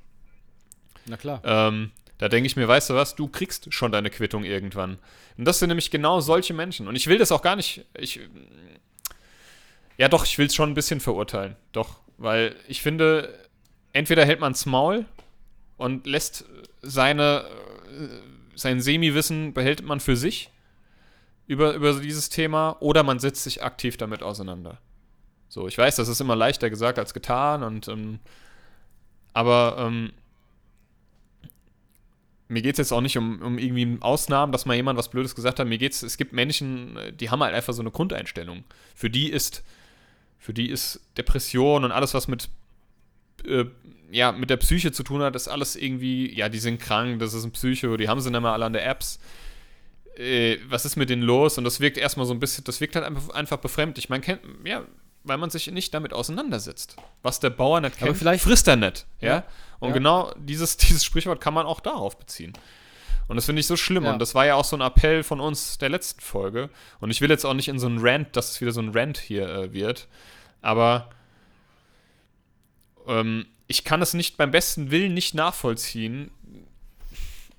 Na 1.08 1.18
klar. 1.18 1.42
Ähm, 1.44 1.92
da 2.18 2.30
denke 2.30 2.48
ich 2.48 2.56
mir, 2.56 2.68
weißt 2.68 2.90
du 2.90 2.96
was, 2.96 3.16
du 3.16 3.28
kriegst 3.28 3.74
schon 3.74 3.92
deine 3.92 4.10
Quittung 4.10 4.44
irgendwann. 4.44 4.98
Und 5.38 5.46
das 5.46 5.60
sind 5.60 5.70
nämlich 5.70 5.92
genau 5.92 6.20
solche 6.20 6.54
Menschen. 6.54 6.88
Und 6.88 6.96
ich 6.96 7.08
will 7.08 7.18
das 7.18 7.32
auch 7.32 7.42
gar 7.42 7.56
nicht. 7.56 7.86
Ich, 7.98 8.20
ja, 9.98 10.10
doch, 10.10 10.26
ich 10.26 10.38
will 10.38 10.48
es 10.48 10.56
schon 10.56 10.72
ein 10.72 10.76
bisschen 10.76 11.00
verurteilen. 11.00 11.56
Doch. 11.72 12.00
Weil 12.18 12.56
ich 12.68 12.82
finde, 12.82 13.38
entweder 13.94 14.26
hält 14.26 14.40
man 14.40 14.54
es 14.54 14.66
Maul 14.66 15.06
und 15.78 16.08
lässt 16.08 16.46
seine, 16.82 17.46
sein 18.56 18.82
Semi-Wissen 18.82 19.54
behält 19.54 19.84
man 19.84 20.00
für 20.00 20.16
sich 20.16 20.50
über, 21.46 21.74
über 21.74 21.94
dieses 21.94 22.30
Thema 22.30 22.78
oder 22.80 23.04
man 23.04 23.20
setzt 23.20 23.44
sich 23.44 23.64
aktiv 23.64 23.98
damit 23.98 24.24
auseinander. 24.24 24.80
So, 25.50 25.68
ich 25.68 25.78
weiß, 25.78 25.96
das 25.96 26.08
ist 26.08 26.20
immer 26.20 26.36
leichter 26.36 26.70
gesagt 26.70 27.00
als 27.00 27.14
getan 27.14 27.64
und 27.64 27.88
ähm, 27.88 28.20
aber 29.34 29.78
ähm, 29.80 30.12
mir 32.48 32.62
geht 32.62 32.74
es 32.74 32.78
jetzt 32.78 32.92
auch 32.92 33.02
nicht 33.02 33.18
um, 33.18 33.42
um 33.42 33.58
irgendwie 33.58 33.98
Ausnahmen, 34.02 34.52
dass 34.52 34.66
mal 34.66 34.76
jemand 34.76 34.98
was 34.98 35.10
Blödes 35.10 35.36
gesagt 35.36 35.60
hat. 35.60 35.68
Mir 35.68 35.78
geht's, 35.78 36.02
es 36.02 36.18
gibt 36.18 36.34
Menschen, 36.34 36.98
die 37.20 37.30
haben 37.30 37.44
halt 37.44 37.54
einfach 37.54 37.74
so 37.74 37.82
eine 37.82 37.92
Grundeinstellung. 37.92 38.64
Für 38.96 39.10
die 39.10 39.30
ist, 39.30 39.64
für 40.40 40.54
die 40.54 40.70
ist 40.70 41.02
Depression 41.18 41.84
und 41.84 41.92
alles, 41.92 42.14
was 42.14 42.28
mit 42.28 42.50
äh, 43.46 43.66
ja, 44.10 44.32
mit 44.32 44.50
der 44.50 44.58
Psyche 44.58 44.92
zu 44.92 45.04
tun 45.04 45.22
hat, 45.22 45.36
ist 45.36 45.48
alles 45.48 45.76
irgendwie, 45.76 46.34
ja, 46.34 46.50
die 46.50 46.60
sind 46.60 46.80
krank, 46.80 47.20
das 47.20 47.34
ist 47.34 47.44
ein 47.44 47.52
Psycho, 47.52 47.98
die 47.98 48.08
haben 48.08 48.22
sie 48.22 48.32
nicht 48.32 48.42
mehr 48.42 48.52
alle 48.52 48.66
an 48.66 48.74
der 48.74 48.88
Apps. 48.88 49.20
Äh, 50.16 50.58
was 50.70 50.86
ist 50.86 50.96
mit 50.96 51.10
denen 51.10 51.24
los? 51.24 51.58
Und 51.58 51.64
das 51.64 51.80
wirkt 51.80 51.98
erstmal 51.98 52.26
so 52.26 52.34
ein 52.34 52.40
bisschen, 52.40 52.64
das 52.64 52.80
wirkt 52.80 52.96
halt 52.96 53.06
einfach, 53.06 53.30
einfach 53.30 53.58
befremdlich. 53.58 54.10
Man 54.10 54.22
kennt, 54.22 54.42
ja, 54.64 54.86
weil 55.28 55.38
man 55.38 55.50
sich 55.50 55.70
nicht 55.72 55.94
damit 55.94 56.14
auseinandersetzt. 56.14 56.96
Was 57.22 57.40
der 57.40 57.50
Bauer 57.50 57.82
nicht 57.82 57.98
kennt, 57.98 58.18
vielleicht, 58.18 58.44
frisst 58.44 58.68
er 58.68 58.76
nicht. 58.76 59.06
Ja? 59.20 59.28
ja. 59.28 59.44
Und 59.80 59.90
ja. 59.90 59.94
genau 59.94 60.34
dieses, 60.38 60.78
dieses 60.78 61.04
Sprichwort 61.04 61.42
kann 61.42 61.54
man 61.54 61.66
auch 61.66 61.80
darauf 61.80 62.18
beziehen. 62.18 62.54
Und 63.28 63.36
das 63.36 63.46
finde 63.46 63.60
ich 63.60 63.68
so 63.68 63.76
schlimm. 63.76 64.06
Ja. 64.06 64.14
Und 64.14 64.20
das 64.20 64.36
war 64.36 64.46
ja 64.46 64.56
auch 64.56 64.64
so 64.64 64.78
ein 64.78 64.82
Appell 64.82 65.24
von 65.24 65.40
uns 65.40 65.78
der 65.78 65.90
letzten 65.90 66.22
Folge. 66.22 66.70
Und 67.00 67.12
ich 67.12 67.22
will 67.22 67.30
jetzt 67.30 67.46
auch 67.46 67.54
nicht 67.54 67.68
in 67.68 67.80
so 67.80 67.88
einen 67.88 68.00
Rant, 68.00 68.36
dass 68.36 68.52
es 68.52 68.62
wieder 68.62 68.72
so 68.72 68.82
ein 68.82 68.92
Rant 68.96 69.18
hier 69.18 69.50
äh, 69.50 69.74
wird. 69.74 70.08
Aber 70.62 71.10
ähm, 73.06 73.46
ich 73.68 73.84
kann 73.84 74.02
es 74.02 74.14
nicht 74.14 74.38
beim 74.38 74.52
besten 74.52 74.92
Willen 74.92 75.14
nicht 75.14 75.36
nachvollziehen, 75.36 76.32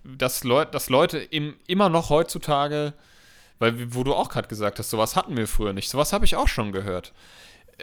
dass, 0.04 0.42
Leu 0.44 0.64
dass 0.64 0.88
Leute 0.88 1.18
im, 1.18 1.56
immer 1.66 1.90
noch 1.90 2.08
heutzutage, 2.08 2.94
weil 3.58 3.94
wo 3.94 4.04
du 4.04 4.14
auch 4.14 4.30
gerade 4.30 4.48
gesagt 4.48 4.78
hast, 4.78 4.90
sowas 4.90 5.16
hatten 5.16 5.36
wir 5.36 5.46
früher 5.46 5.74
nicht. 5.74 5.90
Sowas 5.90 6.12
habe 6.12 6.24
ich 6.24 6.36
auch 6.36 6.48
schon 6.48 6.72
gehört. 6.72 7.12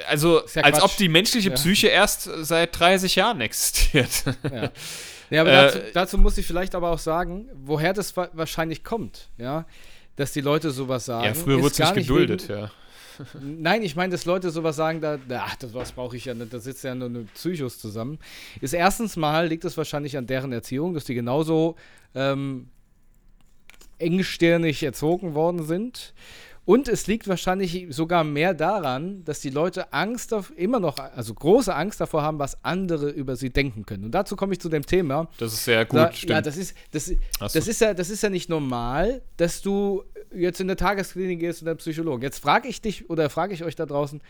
Also, 0.08 0.42
ja 0.54 0.64
als 0.64 0.82
ob 0.82 0.96
die 0.98 1.08
menschliche 1.08 1.50
ja. 1.50 1.56
Psyche 1.56 1.88
erst 1.88 2.24
seit 2.24 2.78
30 2.78 3.16
Jahren 3.16 3.42
existiert. 3.42 4.26
Ja, 4.44 4.72
ja 5.30 5.42
aber 5.42 5.52
dazu, 5.52 5.78
äh, 5.80 5.92
dazu, 5.94 6.18
muss 6.18 6.38
ich 6.38 6.46
vielleicht 6.46 6.76
aber 6.76 6.92
auch 6.92 7.00
sagen, 7.00 7.50
woher 7.64 7.94
das 7.94 8.16
wa 8.18 8.30
wahrscheinlich 8.34 8.84
kommt, 8.84 9.30
ja, 9.38 9.66
dass 10.18 10.34
die 10.34 10.42
Leute 10.42 10.72
sowas 10.72 11.06
sagen. 11.06 11.26
Ja, 11.26 11.34
früher 11.34 11.62
wurde 11.62 11.72
es 11.72 11.80
nicht 11.80 11.96
geduldet, 11.96 12.50
wegen, 12.50 12.60
ja. 12.60 12.72
Nein, 13.42 13.84
ich 13.84 13.96
meine, 13.96 14.12
dass 14.12 14.26
Leute 14.26 14.50
sowas 14.50 14.76
sagen, 14.76 15.02
da, 15.02 15.18
ach, 15.38 15.56
das 15.56 15.74
was 15.74 15.92
brauche 15.94 16.18
ich 16.18 16.26
ja 16.26 16.34
nicht, 16.34 16.54
da 16.54 16.60
sitzt 16.60 16.84
ja 16.84 16.94
nur 16.96 17.10
eine 17.10 17.24
Psychos 17.34 17.80
zusammen. 17.80 18.20
Ist 18.62 18.74
erstens 18.74 19.16
mal, 19.16 19.48
liegt 19.48 19.66
es 19.66 19.78
wahrscheinlich 19.78 20.18
an 20.18 20.28
deren 20.28 20.52
Erziehung, 20.52 20.94
dass 20.94 21.06
die 21.06 21.16
genauso 21.16 21.76
ähm, 22.14 22.68
engstirnig 23.98 24.84
erzogen 24.84 25.34
worden 25.34 25.64
sind. 25.64 26.14
Und 26.66 26.88
es 26.88 27.06
liegt 27.06 27.28
wahrscheinlich 27.28 27.88
sogar 27.92 28.24
mehr 28.24 28.56
daran, 28.56 29.24
dass 29.24 29.40
die 29.40 29.52
Leute 29.52 29.94
Angst 29.94 30.34
auf, 30.34 30.52
immer 30.58 30.80
noch, 30.80 30.98
also 30.98 31.34
große 31.34 31.74
Angst 31.74 32.02
davor 32.02 32.24
haben, 32.24 32.40
was 32.40 32.64
andere 32.64 33.10
über 33.10 33.36
sie 33.36 33.52
denken 33.52 33.86
können. 33.86 34.06
Und 34.06 34.12
dazu 34.12 34.36
komme 34.36 34.54
ich 34.54 34.60
zu 34.60 34.70
dem 34.70 34.84
Thema. 34.84 35.30
Das 35.38 35.54
ist 35.54 35.64
sehr 35.64 35.86
gut, 35.86 36.00
da, 36.00 36.12
stimmt. 36.12 36.32
Ja, 36.32 36.42
das 36.42 36.58
ist, 36.58 36.76
das, 36.90 37.14
das, 37.40 37.68
ist 37.68 37.82
ja, 37.82 37.94
das 37.94 38.10
ist 38.10 38.24
ja 38.24 38.30
nicht 38.32 38.50
normal, 38.50 39.22
dass 39.38 39.62
du 39.62 40.04
jetzt 40.34 40.60
in 40.60 40.68
der 40.68 40.78
Tagesklinik 40.78 41.40
gehst 41.40 41.62
und 41.62 41.68
der 41.68 41.76
Psychologe. 41.76 42.26
Jetzt 42.26 42.40
frage 42.40 42.68
ich 42.68 42.82
dich 42.82 43.10
oder 43.12 43.30
frage 43.30 43.54
ich 43.54 43.64
euch 43.64 43.76
da 43.76 43.86
draußen, 43.86 44.22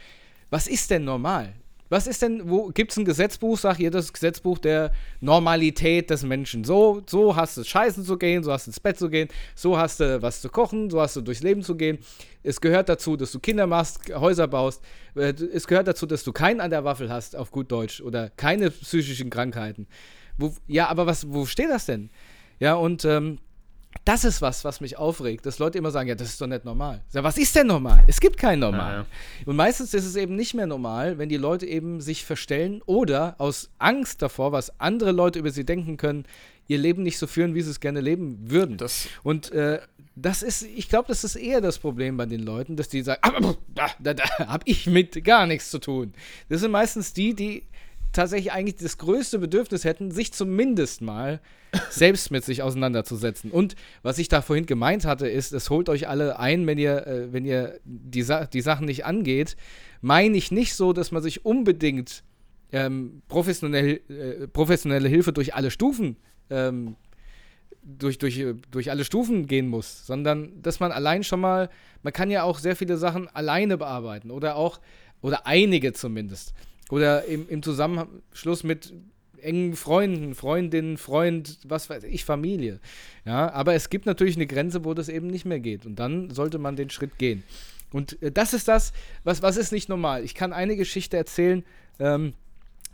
was 0.49 0.67
ist 0.67 0.91
denn 0.91 1.05
normal? 1.05 1.53
Was 1.89 2.07
ist 2.07 2.21
denn, 2.21 2.49
wo 2.49 2.69
gibt 2.69 2.91
es 2.91 2.97
ein 2.97 3.05
Gesetzbuch, 3.05 3.57
sag 3.59 3.77
hier 3.77 3.91
das 3.91 4.11
Gesetzbuch 4.11 4.57
der 4.57 4.91
Normalität 5.21 6.09
des 6.09 6.23
Menschen. 6.23 6.63
So, 6.63 7.03
so 7.07 7.35
hast 7.35 7.57
du 7.57 7.63
scheißen 7.63 8.03
zu 8.03 8.17
gehen, 8.17 8.43
so 8.43 8.51
hast 8.51 8.65
du 8.65 8.69
ins 8.69 8.79
Bett 8.79 8.97
zu 8.97 9.09
gehen, 9.09 9.27
so 9.53 9.77
hast 9.77 9.99
du 9.99 10.21
was 10.21 10.41
zu 10.41 10.49
kochen, 10.49 10.89
so 10.89 10.99
hast 10.99 11.15
du 11.15 11.21
durchs 11.21 11.43
Leben 11.43 11.61
zu 11.61 11.75
gehen. 11.75 11.99
Es 12.41 12.59
gehört 12.59 12.89
dazu, 12.89 13.15
dass 13.17 13.31
du 13.31 13.39
Kinder 13.39 13.67
machst, 13.67 13.99
Häuser 14.13 14.47
baust. 14.47 14.81
Äh, 15.15 15.33
es 15.53 15.67
gehört 15.67 15.87
dazu, 15.87 16.07
dass 16.07 16.23
du 16.23 16.31
keinen 16.31 16.59
an 16.59 16.71
der 16.71 16.83
Waffel 16.83 17.11
hast, 17.11 17.35
auf 17.35 17.51
gut 17.51 17.71
Deutsch, 17.71 18.01
oder 18.01 18.31
keine 18.31 18.71
psychischen 18.71 19.29
Krankheiten. 19.29 19.87
Wo, 20.37 20.53
ja, 20.67 20.87
aber 20.87 21.05
was, 21.05 21.31
wo 21.31 21.45
steht 21.45 21.69
das 21.69 21.85
denn? 21.85 22.09
Ja, 22.59 22.75
und 22.75 23.05
ähm, 23.05 23.39
das 24.05 24.23
ist 24.23 24.41
was, 24.41 24.63
was 24.63 24.81
mich 24.81 24.97
aufregt, 24.97 25.47
dass 25.47 25.57
Leute 25.57 25.79
immer 25.79 25.89
sagen, 25.89 26.07
ja, 26.07 26.15
das 26.15 26.29
ist 26.29 26.39
doch 26.39 26.47
nicht 26.47 26.63
normal. 26.63 27.01
Sag, 27.09 27.23
was 27.23 27.37
ist 27.37 27.55
denn 27.55 27.67
normal? 27.67 28.03
Es 28.05 28.19
gibt 28.19 28.37
kein 28.37 28.59
Normal. 28.59 28.91
Ja, 28.91 28.99
ja. 28.99 29.05
Und 29.45 29.55
meistens 29.55 29.93
ist 29.95 30.05
es 30.05 30.15
eben 30.15 30.35
nicht 30.35 30.53
mehr 30.53 30.67
normal, 30.67 31.17
wenn 31.17 31.27
die 31.27 31.37
Leute 31.37 31.65
eben 31.65 31.99
sich 32.01 32.23
verstellen 32.23 32.83
oder 32.85 33.35
aus 33.39 33.71
Angst 33.79 34.21
davor, 34.21 34.51
was 34.51 34.79
andere 34.79 35.11
Leute 35.11 35.39
über 35.39 35.49
sie 35.49 35.65
denken 35.65 35.97
können, 35.97 36.25
ihr 36.67 36.77
Leben 36.77 37.01
nicht 37.01 37.17
so 37.17 37.25
führen, 37.25 37.55
wie 37.55 37.61
sie 37.61 37.71
es 37.71 37.79
gerne 37.79 37.99
leben 37.99 38.37
würden. 38.43 38.77
Das 38.77 39.07
Und 39.23 39.51
äh, 39.51 39.79
das 40.15 40.43
ist, 40.43 40.61
ich 40.61 40.87
glaube, 40.87 41.07
das 41.07 41.23
ist 41.23 41.35
eher 41.35 41.59
das 41.59 41.79
Problem 41.79 42.15
bei 42.15 42.25
den 42.25 42.43
Leuten, 42.43 42.75
dass 42.75 42.87
die 42.87 43.01
sagen, 43.01 43.55
da, 43.73 43.87
da, 43.99 44.13
da 44.13 44.23
habe 44.47 44.63
ich 44.65 44.85
mit 44.85 45.23
gar 45.25 45.47
nichts 45.47 45.71
zu 45.71 45.79
tun. 45.79 46.13
Das 46.47 46.61
sind 46.61 46.71
meistens 46.71 47.13
die, 47.13 47.33
die 47.33 47.63
tatsächlich 48.15 48.51
eigentlich 48.51 48.75
das 48.75 48.97
größte 48.97 49.39
Bedürfnis 49.39 49.83
hätten, 49.83 50.11
sich 50.11 50.33
zumindest 50.33 51.01
mal 51.01 51.41
selbst 51.89 52.31
mit 52.31 52.43
sich 52.43 52.63
auseinanderzusetzen. 52.63 53.51
Und 53.51 53.75
was 54.01 54.17
ich 54.17 54.27
da 54.27 54.41
vorhin 54.41 54.65
gemeint 54.65 55.05
hatte, 55.05 55.27
ist, 55.27 55.53
es 55.53 55.69
holt 55.69 55.89
euch 55.89 56.07
alle 56.07 56.39
ein, 56.39 56.65
wenn 56.67 56.77
ihr, 56.77 57.05
äh, 57.05 57.33
wenn 57.33 57.45
ihr 57.45 57.79
die, 57.83 58.23
Sa 58.23 58.45
die 58.45 58.61
Sachen 58.61 58.85
nicht 58.85 59.05
angeht. 59.05 59.55
Meine 60.01 60.37
ich 60.37 60.51
nicht 60.51 60.75
so, 60.75 60.93
dass 60.93 61.11
man 61.11 61.21
sich 61.21 61.45
unbedingt 61.45 62.23
ähm, 62.71 63.21
professionell, 63.27 64.01
äh, 64.09 64.47
professionelle 64.47 65.07
Hilfe 65.07 65.33
durch 65.33 65.53
alle 65.53 65.71
Stufen 65.71 66.17
ähm, 66.49 66.95
durch, 67.85 68.17
durch, 68.17 68.43
durch 68.71 68.89
alle 68.89 69.05
Stufen 69.05 69.45
gehen 69.45 69.67
muss, 69.67 70.05
sondern 70.05 70.61
dass 70.61 70.79
man 70.79 70.91
allein 70.91 71.23
schon 71.23 71.39
mal, 71.39 71.69
man 72.01 72.13
kann 72.13 72.31
ja 72.31 72.43
auch 72.43 72.57
sehr 72.57 72.75
viele 72.75 72.97
Sachen 72.97 73.27
alleine 73.29 73.77
bearbeiten 73.77 74.31
oder 74.31 74.55
auch, 74.55 74.79
oder 75.21 75.45
einige 75.45 75.93
zumindest. 75.93 76.53
Oder 76.89 77.25
im, 77.25 77.49
im 77.49 77.63
Zusammenschluss 77.63 78.63
mit 78.63 78.93
engen 79.41 79.75
Freunden, 79.75 80.35
Freundinnen, 80.35 80.97
Freund, 80.97 81.59
was 81.65 81.89
weiß 81.89 82.03
ich, 82.03 82.25
Familie. 82.25 82.79
Ja, 83.25 83.51
aber 83.51 83.73
es 83.73 83.89
gibt 83.89 84.05
natürlich 84.05 84.35
eine 84.35 84.47
Grenze, 84.47 84.85
wo 84.85 84.93
das 84.93 85.09
eben 85.09 85.27
nicht 85.27 85.45
mehr 85.45 85.59
geht. 85.59 85.85
Und 85.85 85.97
dann 85.97 86.31
sollte 86.31 86.57
man 86.57 86.75
den 86.75 86.89
Schritt 86.89 87.17
gehen. 87.17 87.43
Und 87.91 88.21
äh, 88.21 88.31
das 88.31 88.53
ist 88.53 88.67
das, 88.67 88.91
was, 89.23 89.41
was 89.41 89.57
ist 89.57 89.71
nicht 89.71 89.87
normal. 89.87 90.23
Ich 90.23 90.35
kann 90.35 90.53
eine 90.53 90.75
Geschichte 90.75 91.17
erzählen 91.17 91.63
ähm, 91.99 92.33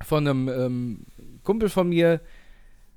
von 0.04 0.28
einem 0.28 0.48
ähm, 0.50 1.00
Kumpel 1.44 1.70
von 1.70 1.90
mir 1.90 2.22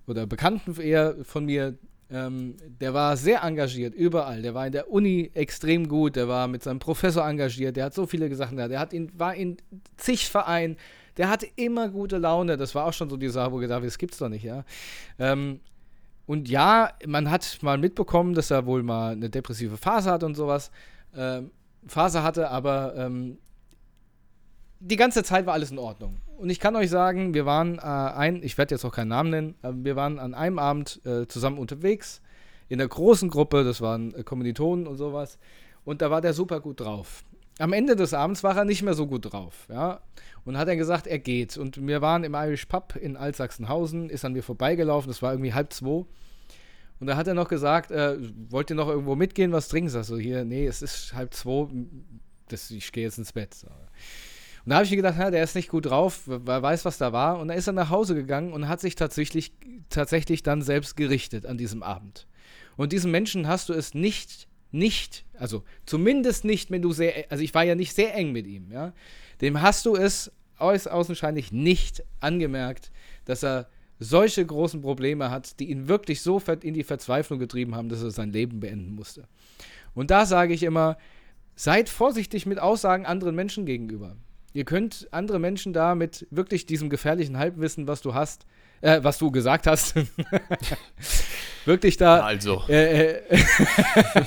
oder 0.06 0.26
Bekannten 0.26 0.78
eher 0.80 1.16
von 1.24 1.46
mir, 1.46 1.78
ähm, 2.10 2.56
der 2.80 2.94
war 2.94 3.16
sehr 3.16 3.42
engagiert, 3.42 3.94
überall. 3.94 4.42
Der 4.42 4.54
war 4.54 4.66
in 4.66 4.72
der 4.72 4.90
Uni 4.90 5.30
extrem 5.34 5.88
gut, 5.88 6.16
der 6.16 6.28
war 6.28 6.48
mit 6.48 6.62
seinem 6.62 6.78
Professor 6.78 7.26
engagiert, 7.26 7.76
der 7.76 7.86
hat 7.86 7.94
so 7.94 8.06
viele 8.06 8.32
Sachen 8.34 8.56
da, 8.56 8.68
der 8.68 8.80
hat 8.80 8.92
ihn, 8.92 9.10
war 9.16 9.34
in 9.34 9.56
zig 9.96 10.28
Vereinen, 10.28 10.76
der 11.16 11.28
hatte 11.28 11.46
immer 11.56 11.88
gute 11.88 12.18
Laune. 12.18 12.56
Das 12.56 12.74
war 12.74 12.86
auch 12.86 12.92
schon 12.92 13.08
so 13.08 13.16
die 13.16 13.28
Sache, 13.28 13.52
wo 13.52 13.58
ich 13.58 13.62
gedacht 13.62 13.76
habe, 13.76 13.86
das 13.86 13.98
gibt's 13.98 14.18
doch 14.18 14.28
nicht, 14.28 14.44
ja. 14.44 14.64
Ähm, 15.18 15.60
und 16.26 16.48
ja, 16.48 16.90
man 17.06 17.30
hat 17.30 17.58
mal 17.62 17.78
mitbekommen, 17.78 18.34
dass 18.34 18.50
er 18.50 18.66
wohl 18.66 18.82
mal 18.82 19.12
eine 19.12 19.28
depressive 19.28 19.76
Phase 19.76 20.10
hat 20.10 20.22
und 20.22 20.34
sowas. 20.34 20.70
Ähm, 21.14 21.50
Phase 21.86 22.22
hatte, 22.22 22.50
aber 22.50 22.94
ähm, 22.96 23.38
die 24.80 24.96
ganze 24.96 25.22
Zeit 25.22 25.46
war 25.46 25.54
alles 25.54 25.70
in 25.70 25.78
Ordnung. 25.78 26.16
Und 26.44 26.50
ich 26.50 26.60
kann 26.60 26.76
euch 26.76 26.90
sagen, 26.90 27.32
wir 27.32 27.46
waren 27.46 27.78
äh, 27.78 27.80
ein, 27.80 28.42
ich 28.42 28.58
werde 28.58 28.74
jetzt 28.74 28.84
auch 28.84 28.92
keinen 28.92 29.08
Namen 29.08 29.30
nennen, 29.30 29.54
aber 29.62 29.82
wir 29.82 29.96
waren 29.96 30.18
an 30.18 30.34
einem 30.34 30.58
Abend 30.58 31.00
äh, 31.06 31.26
zusammen 31.26 31.56
unterwegs 31.56 32.20
in 32.68 32.78
einer 32.78 32.86
großen 32.86 33.30
Gruppe, 33.30 33.64
das 33.64 33.80
waren 33.80 34.14
äh, 34.14 34.24
Kommilitonen 34.24 34.86
und 34.86 34.98
sowas. 34.98 35.38
Und 35.86 36.02
da 36.02 36.10
war 36.10 36.20
der 36.20 36.34
super 36.34 36.60
gut 36.60 36.80
drauf. 36.80 37.24
Am 37.60 37.72
Ende 37.72 37.96
des 37.96 38.12
Abends 38.12 38.44
war 38.44 38.58
er 38.58 38.66
nicht 38.66 38.82
mehr 38.82 38.92
so 38.92 39.06
gut 39.06 39.32
drauf, 39.32 39.66
ja 39.70 40.02
und 40.44 40.58
hat 40.58 40.68
dann 40.68 40.76
gesagt, 40.76 41.06
er 41.06 41.18
geht. 41.18 41.56
Und 41.56 41.86
wir 41.86 42.02
waren 42.02 42.24
im 42.24 42.34
Irish 42.34 42.66
Pub 42.66 42.94
in 42.94 43.16
Altsachsenhausen, 43.16 44.10
ist 44.10 44.26
an 44.26 44.34
mir 44.34 44.42
vorbeigelaufen, 44.42 45.08
das 45.08 45.22
war 45.22 45.32
irgendwie 45.32 45.54
halb 45.54 45.72
zwei. 45.72 46.04
Und 47.00 47.06
da 47.06 47.16
hat 47.16 47.26
er 47.26 47.32
noch 47.32 47.48
gesagt, 47.48 47.90
äh, 47.90 48.18
wollt 48.50 48.68
ihr 48.68 48.76
noch 48.76 48.88
irgendwo 48.88 49.16
mitgehen, 49.16 49.50
was 49.52 49.68
trinken? 49.68 49.88
Sie? 49.88 49.96
Also 49.96 50.18
hier, 50.18 50.44
nee, 50.44 50.66
es 50.66 50.82
ist 50.82 51.14
halb 51.14 51.32
zwei, 51.32 51.68
das, 52.48 52.70
ich 52.70 52.92
gehe 52.92 53.04
jetzt 53.04 53.16
ins 53.16 53.32
Bett. 53.32 53.54
So. 53.54 53.68
Und 54.64 54.70
da 54.70 54.76
habe 54.76 54.84
ich 54.84 54.90
mir 54.90 54.96
gedacht, 54.96 55.18
ja, 55.18 55.30
der 55.30 55.44
ist 55.44 55.54
nicht 55.54 55.68
gut 55.68 55.86
drauf, 55.86 56.22
wer 56.26 56.62
weiß, 56.62 56.84
was 56.84 56.98
da 56.98 57.12
war. 57.12 57.38
Und 57.38 57.48
dann 57.48 57.58
ist 57.58 57.66
er 57.66 57.72
nach 57.72 57.90
Hause 57.90 58.14
gegangen 58.14 58.52
und 58.52 58.68
hat 58.68 58.80
sich 58.80 58.94
tatsächlich, 58.94 59.52
tatsächlich 59.90 60.42
dann 60.42 60.62
selbst 60.62 60.96
gerichtet 60.96 61.44
an 61.44 61.58
diesem 61.58 61.82
Abend. 61.82 62.26
Und 62.76 62.92
diesem 62.92 63.10
Menschen 63.10 63.46
hast 63.46 63.68
du 63.68 63.72
es 63.74 63.94
nicht, 63.94 64.48
nicht, 64.72 65.24
also 65.38 65.62
zumindest 65.86 66.44
nicht, 66.44 66.70
wenn 66.70 66.82
du 66.82 66.92
sehr, 66.92 67.26
also 67.28 67.44
ich 67.44 67.54
war 67.54 67.62
ja 67.62 67.74
nicht 67.74 67.94
sehr 67.94 68.14
eng 68.14 68.32
mit 68.32 68.46
ihm, 68.46 68.72
ja 68.72 68.92
dem 69.40 69.60
hast 69.60 69.86
du 69.86 69.96
es 69.96 70.30
außenscheinlich 70.58 71.52
nicht 71.52 72.02
angemerkt, 72.20 72.90
dass 73.24 73.42
er 73.42 73.68
solche 73.98 74.44
großen 74.44 74.80
Probleme 74.80 75.30
hat, 75.30 75.60
die 75.60 75.70
ihn 75.70 75.88
wirklich 75.88 76.20
so 76.22 76.40
in 76.62 76.74
die 76.74 76.82
Verzweiflung 76.82 77.38
getrieben 77.38 77.74
haben, 77.74 77.88
dass 77.88 78.02
er 78.02 78.10
sein 78.10 78.32
Leben 78.32 78.60
beenden 78.60 78.94
musste. 78.94 79.28
Und 79.94 80.10
da 80.10 80.26
sage 80.26 80.54
ich 80.54 80.62
immer, 80.62 80.96
seid 81.54 81.88
vorsichtig 81.88 82.46
mit 82.46 82.58
Aussagen 82.58 83.06
anderen 83.06 83.34
Menschen 83.34 83.66
gegenüber. 83.66 84.16
Ihr 84.54 84.64
könnt 84.64 85.08
andere 85.10 85.40
Menschen 85.40 85.72
da 85.72 85.96
mit 85.96 86.28
wirklich 86.30 86.64
diesem 86.64 86.88
gefährlichen 86.88 87.38
Halbwissen, 87.38 87.88
was 87.88 88.02
du 88.02 88.14
hast, 88.14 88.46
äh, 88.82 89.00
was 89.02 89.18
du 89.18 89.32
gesagt 89.32 89.66
hast, 89.66 89.96
wirklich 91.64 91.96
da. 91.96 92.20
Also. 92.20 92.62
Äh, 92.68 93.14
äh, 93.14 93.22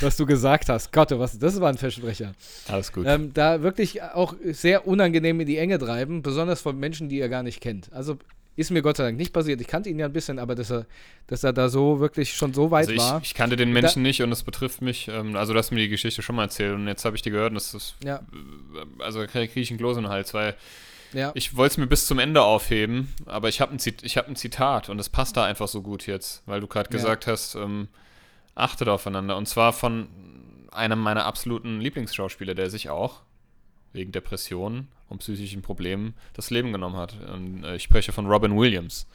was 0.00 0.16
du 0.16 0.26
gesagt 0.26 0.68
hast. 0.68 0.92
Gott, 0.92 1.12
was, 1.12 1.38
das 1.38 1.60
war 1.60 1.68
ein 1.68 1.78
Versprecher. 1.78 2.32
Alles 2.66 2.92
gut. 2.92 3.06
Ähm, 3.06 3.32
da 3.32 3.62
wirklich 3.62 4.02
auch 4.02 4.34
sehr 4.42 4.88
unangenehm 4.88 5.38
in 5.38 5.46
die 5.46 5.58
Enge 5.58 5.78
treiben, 5.78 6.22
besonders 6.22 6.60
von 6.60 6.76
Menschen, 6.76 7.08
die 7.08 7.18
ihr 7.18 7.28
gar 7.28 7.44
nicht 7.44 7.60
kennt. 7.60 7.92
Also 7.92 8.18
ist 8.56 8.70
mir 8.70 8.82
Gott 8.82 8.96
sei 8.96 9.04
Dank 9.04 9.16
nicht 9.16 9.32
passiert. 9.32 9.60
Ich 9.60 9.66
kannte 9.66 9.88
ihn 9.88 9.98
ja 9.98 10.06
ein 10.06 10.12
bisschen, 10.12 10.38
aber 10.38 10.54
dass 10.54 10.70
er, 10.70 10.86
dass 11.26 11.44
er 11.44 11.52
da 11.52 11.68
so 11.68 12.00
wirklich 12.00 12.34
schon 12.34 12.52
so 12.52 12.70
weit 12.70 12.88
also 12.88 12.92
ich, 12.92 12.98
war. 12.98 13.20
Ich 13.22 13.34
kannte 13.34 13.56
den 13.56 13.72
Menschen 13.72 14.02
da, 14.02 14.08
nicht 14.08 14.22
und 14.22 14.32
es 14.32 14.42
betrifft 14.42 14.82
mich. 14.82 15.08
Ähm, 15.08 15.36
also, 15.36 15.52
du 15.52 15.58
hast 15.58 15.70
mir 15.70 15.78
die 15.78 15.88
Geschichte 15.88 16.22
schon 16.22 16.36
mal 16.36 16.44
erzählt 16.44 16.74
und 16.74 16.86
jetzt 16.86 17.04
habe 17.04 17.16
ich 17.16 17.22
dir 17.22 17.30
gehört 17.30 17.50
und 17.50 17.54
das 17.54 17.74
ist. 17.74 17.96
Ja. 18.04 18.16
Äh, 18.16 19.02
also, 19.02 19.24
kriege 19.26 19.48
ich 19.54 19.70
einen 19.70 19.78
Kloß 19.78 19.96
in 19.96 20.04
den 20.04 20.12
Hals, 20.12 20.34
weil 20.34 20.56
ja. 21.12 21.32
Ich 21.34 21.56
wollte 21.56 21.72
es 21.72 21.78
mir 21.78 21.86
bis 21.86 22.06
zum 22.06 22.18
Ende 22.18 22.42
aufheben, 22.42 23.12
aber 23.26 23.48
ich 23.48 23.60
habe 23.60 23.72
ein, 23.72 23.78
hab 23.78 24.28
ein 24.28 24.36
Zitat 24.36 24.88
und 24.88 24.98
es 24.98 25.08
passt 25.08 25.36
da 25.36 25.44
einfach 25.44 25.68
so 25.68 25.82
gut 25.82 26.06
jetzt, 26.06 26.42
weil 26.46 26.60
du 26.60 26.66
gerade 26.66 26.88
ja. 26.88 26.96
gesagt 26.96 27.26
hast, 27.26 27.56
ähm, 27.56 27.88
achtet 28.54 28.88
aufeinander. 28.88 29.36
Und 29.36 29.46
zwar 29.46 29.72
von 29.72 30.08
einem 30.70 31.00
meiner 31.00 31.24
absoluten 31.24 31.80
Lieblingsschauspieler, 31.80 32.54
der 32.54 32.70
sich 32.70 32.90
auch 32.90 33.22
wegen 33.92 34.12
Depressionen 34.12 34.88
und 35.08 35.18
psychischen 35.18 35.62
Problemen 35.62 36.14
das 36.34 36.50
Leben 36.50 36.72
genommen 36.72 36.96
hat. 36.96 37.16
Und, 37.32 37.64
äh, 37.64 37.76
ich 37.76 37.82
spreche 37.82 38.12
von 38.12 38.26
Robin 38.26 38.56
Williams. 38.56 39.06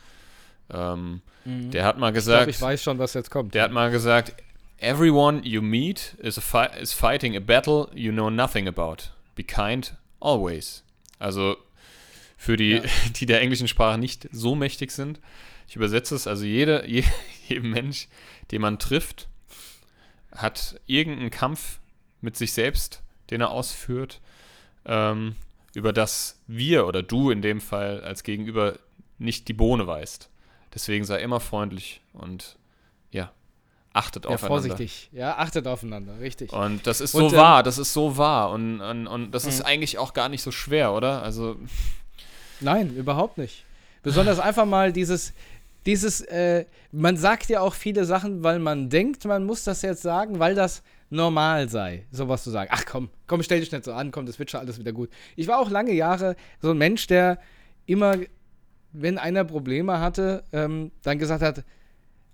Ähm, 0.69 1.21
mhm. 1.45 1.71
Der 1.71 1.85
hat 1.85 1.97
mal 1.97 2.11
gesagt. 2.11 2.49
Ich, 2.49 2.57
glaub, 2.57 2.69
ich 2.69 2.73
weiß 2.73 2.83
schon, 2.83 2.99
was 2.99 3.13
jetzt 3.13 3.29
kommt. 3.31 3.53
Der 3.53 3.63
hat 3.63 3.71
mal 3.71 3.91
gesagt: 3.91 4.33
Everyone 4.77 5.41
you 5.43 5.61
meet 5.61 6.15
is, 6.19 6.39
fi 6.39 6.67
is 6.79 6.93
fighting 6.93 7.35
a 7.35 7.39
battle 7.39 7.87
you 7.93 8.11
know 8.11 8.29
nothing 8.29 8.67
about. 8.67 9.09
Be 9.35 9.43
kind 9.43 9.95
always. 10.19 10.83
Also 11.19 11.55
für 12.37 12.57
die, 12.57 12.71
ja. 12.71 12.81
die 13.15 13.25
der 13.25 13.41
englischen 13.41 13.67
Sprache 13.67 13.97
nicht 13.97 14.27
so 14.31 14.55
mächtig 14.55 14.91
sind. 14.91 15.19
Ich 15.67 15.75
übersetze 15.75 16.15
es, 16.15 16.27
also 16.27 16.45
jeder, 16.45 16.85
je, 16.87 17.03
jedem 17.47 17.71
Mensch, 17.71 18.07
den 18.51 18.61
man 18.61 18.79
trifft, 18.79 19.27
hat 20.31 20.79
irgendeinen 20.85 21.31
Kampf 21.31 21.79
mit 22.21 22.35
sich 22.35 22.53
selbst, 22.53 23.01
den 23.29 23.41
er 23.41 23.51
ausführt, 23.51 24.19
ähm, 24.85 25.35
über 25.73 25.93
das 25.93 26.39
wir 26.47 26.87
oder 26.87 27.03
du 27.03 27.31
in 27.31 27.41
dem 27.41 27.61
Fall 27.61 28.01
als 28.01 28.23
Gegenüber 28.23 28.79
nicht 29.17 29.47
die 29.47 29.53
Bohne 29.53 29.87
weißt. 29.87 30.29
Deswegen 30.73 31.05
sei 31.05 31.21
immer 31.21 31.39
freundlich 31.39 32.01
und 32.13 32.57
ja, 33.11 33.31
achtet 33.93 34.25
ja, 34.25 34.31
aufeinander. 34.31 34.47
Vorsichtig, 34.47 35.09
ja, 35.11 35.37
achtet 35.37 35.67
aufeinander, 35.67 36.19
richtig. 36.19 36.51
Und 36.51 36.85
das 36.85 37.01
ist 37.01 37.15
und, 37.15 37.29
so 37.29 37.35
ähm, 37.35 37.41
wahr, 37.41 37.63
das 37.63 37.77
ist 37.77 37.93
so 37.93 38.17
wahr 38.17 38.51
und, 38.51 38.81
und, 38.81 39.07
und 39.07 39.31
das 39.31 39.45
ist 39.45 39.59
mhm. 39.59 39.65
eigentlich 39.65 39.97
auch 39.97 40.13
gar 40.13 40.29
nicht 40.29 40.41
so 40.41 40.51
schwer, 40.51 40.93
oder? 40.93 41.21
Also 41.23 41.57
Nein, 42.59 42.95
überhaupt 42.95 43.37
nicht. 43.37 43.65
Besonders 44.03 44.39
einfach 44.39 44.65
mal 44.65 44.93
dieses, 44.93 45.33
dieses, 45.85 46.21
äh, 46.21 46.65
man 46.91 47.17
sagt 47.17 47.49
ja 47.49 47.61
auch 47.61 47.73
viele 47.73 48.05
Sachen, 48.05 48.43
weil 48.43 48.59
man 48.59 48.89
denkt, 48.89 49.25
man 49.25 49.45
muss 49.45 49.63
das 49.63 49.81
jetzt 49.81 50.01
sagen, 50.01 50.39
weil 50.39 50.55
das 50.55 50.83
normal 51.09 51.69
sei, 51.69 52.05
sowas 52.11 52.43
zu 52.43 52.49
sagen. 52.49 52.69
Ach 52.73 52.85
komm, 52.85 53.09
komm, 53.27 53.43
stell 53.43 53.59
dich 53.59 53.71
nicht 53.71 53.85
so 53.85 53.93
an, 53.93 54.11
komm, 54.11 54.25
das 54.25 54.39
wird 54.39 54.51
schon 54.51 54.59
alles 54.59 54.79
wieder 54.79 54.91
gut. 54.91 55.09
Ich 55.35 55.47
war 55.47 55.59
auch 55.59 55.69
lange 55.69 55.93
Jahre 55.93 56.35
so 56.61 56.71
ein 56.71 56.77
Mensch, 56.77 57.07
der 57.07 57.39
immer, 57.85 58.17
wenn 58.91 59.17
einer 59.17 59.43
Probleme 59.43 59.99
hatte, 59.99 60.43
ähm, 60.51 60.91
dann 61.03 61.19
gesagt 61.19 61.41
hat, 61.41 61.63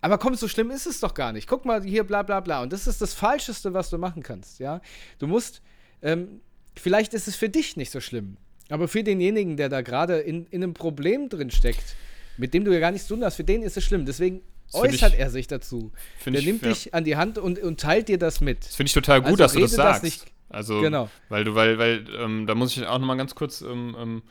aber 0.02 0.18
komm, 0.18 0.36
so 0.36 0.48
schlimm 0.48 0.72
ist 0.72 0.88
es 0.88 1.00
doch 1.00 1.14
gar 1.14 1.32
nicht. 1.32 1.48
Guck 1.48 1.64
mal 1.66 1.84
hier, 1.84 2.04
bla 2.04 2.24
bla 2.24 2.40
bla. 2.40 2.64
Und 2.64 2.74
das 2.74 2.88
ist 2.88 3.02
das 3.02 3.14
Falscheste, 3.14 3.74
was 3.74 3.92
du 3.92 4.00
machen 4.00 4.24
kannst, 4.24 4.60
ja. 4.60 4.82
Du 5.20 5.28
musst, 5.28 5.62
ähm, 6.02 6.42
vielleicht 6.76 7.14
ist 7.14 7.28
es 7.28 7.36
für 7.36 7.50
dich 7.50 7.78
nicht 7.78 7.92
so 7.92 8.00
schlimm. 8.00 8.38
Aber 8.70 8.88
für 8.88 9.04
denjenigen, 9.04 9.58
der 9.58 9.70
da 9.70 9.82
gerade 9.82 10.20
in, 10.20 10.46
in 10.48 10.64
einem 10.64 10.74
Problem 10.74 11.30
drin 11.30 11.52
steckt, 11.52 11.96
mit 12.38 12.54
dem 12.54 12.66
du 12.66 12.74
ja 12.74 12.80
gar 12.80 12.92
nichts 12.92 13.08
zu 13.08 13.16
tun 13.16 13.24
hast, 13.24 13.36
für 13.36 13.44
den 13.44 13.62
ist 13.62 13.78
es 13.78 13.84
schlimm. 13.84 14.06
Deswegen 14.06 14.42
äußert 14.74 15.14
ich, 15.14 15.20
er 15.20 15.30
sich 15.30 15.48
dazu. 15.48 15.92
Der 16.26 16.34
ich, 16.34 16.46
nimmt 16.46 16.64
ja. 16.64 16.70
dich 16.70 16.94
an 16.94 17.04
die 17.04 17.16
Hand 17.16 17.38
und, 17.38 17.60
und 17.60 17.80
teilt 17.80 18.08
dir 18.08 18.18
das 18.18 18.42
mit. 18.42 18.66
Das 18.66 18.76
finde 18.76 18.88
ich 18.88 18.94
total 18.94 19.22
gut, 19.22 19.42
also 19.42 19.44
dass 19.44 19.54
du 19.54 19.60
das 19.60 19.72
sagst. 19.72 19.96
Das 19.96 20.04
nicht, 20.04 20.26
also, 20.50 20.82
genau. 20.82 21.10
weil 21.30 21.44
du, 21.44 21.56
weil, 21.56 21.78
weil, 21.78 22.06
ähm, 22.18 22.48
da 22.48 22.56
muss 22.56 22.76
ich 22.76 22.86
auch 22.86 23.00
nochmal 23.00 23.18
ganz 23.18 23.36
kurz, 23.36 23.62
ähm, 23.62 23.96
ähm, 24.00 24.24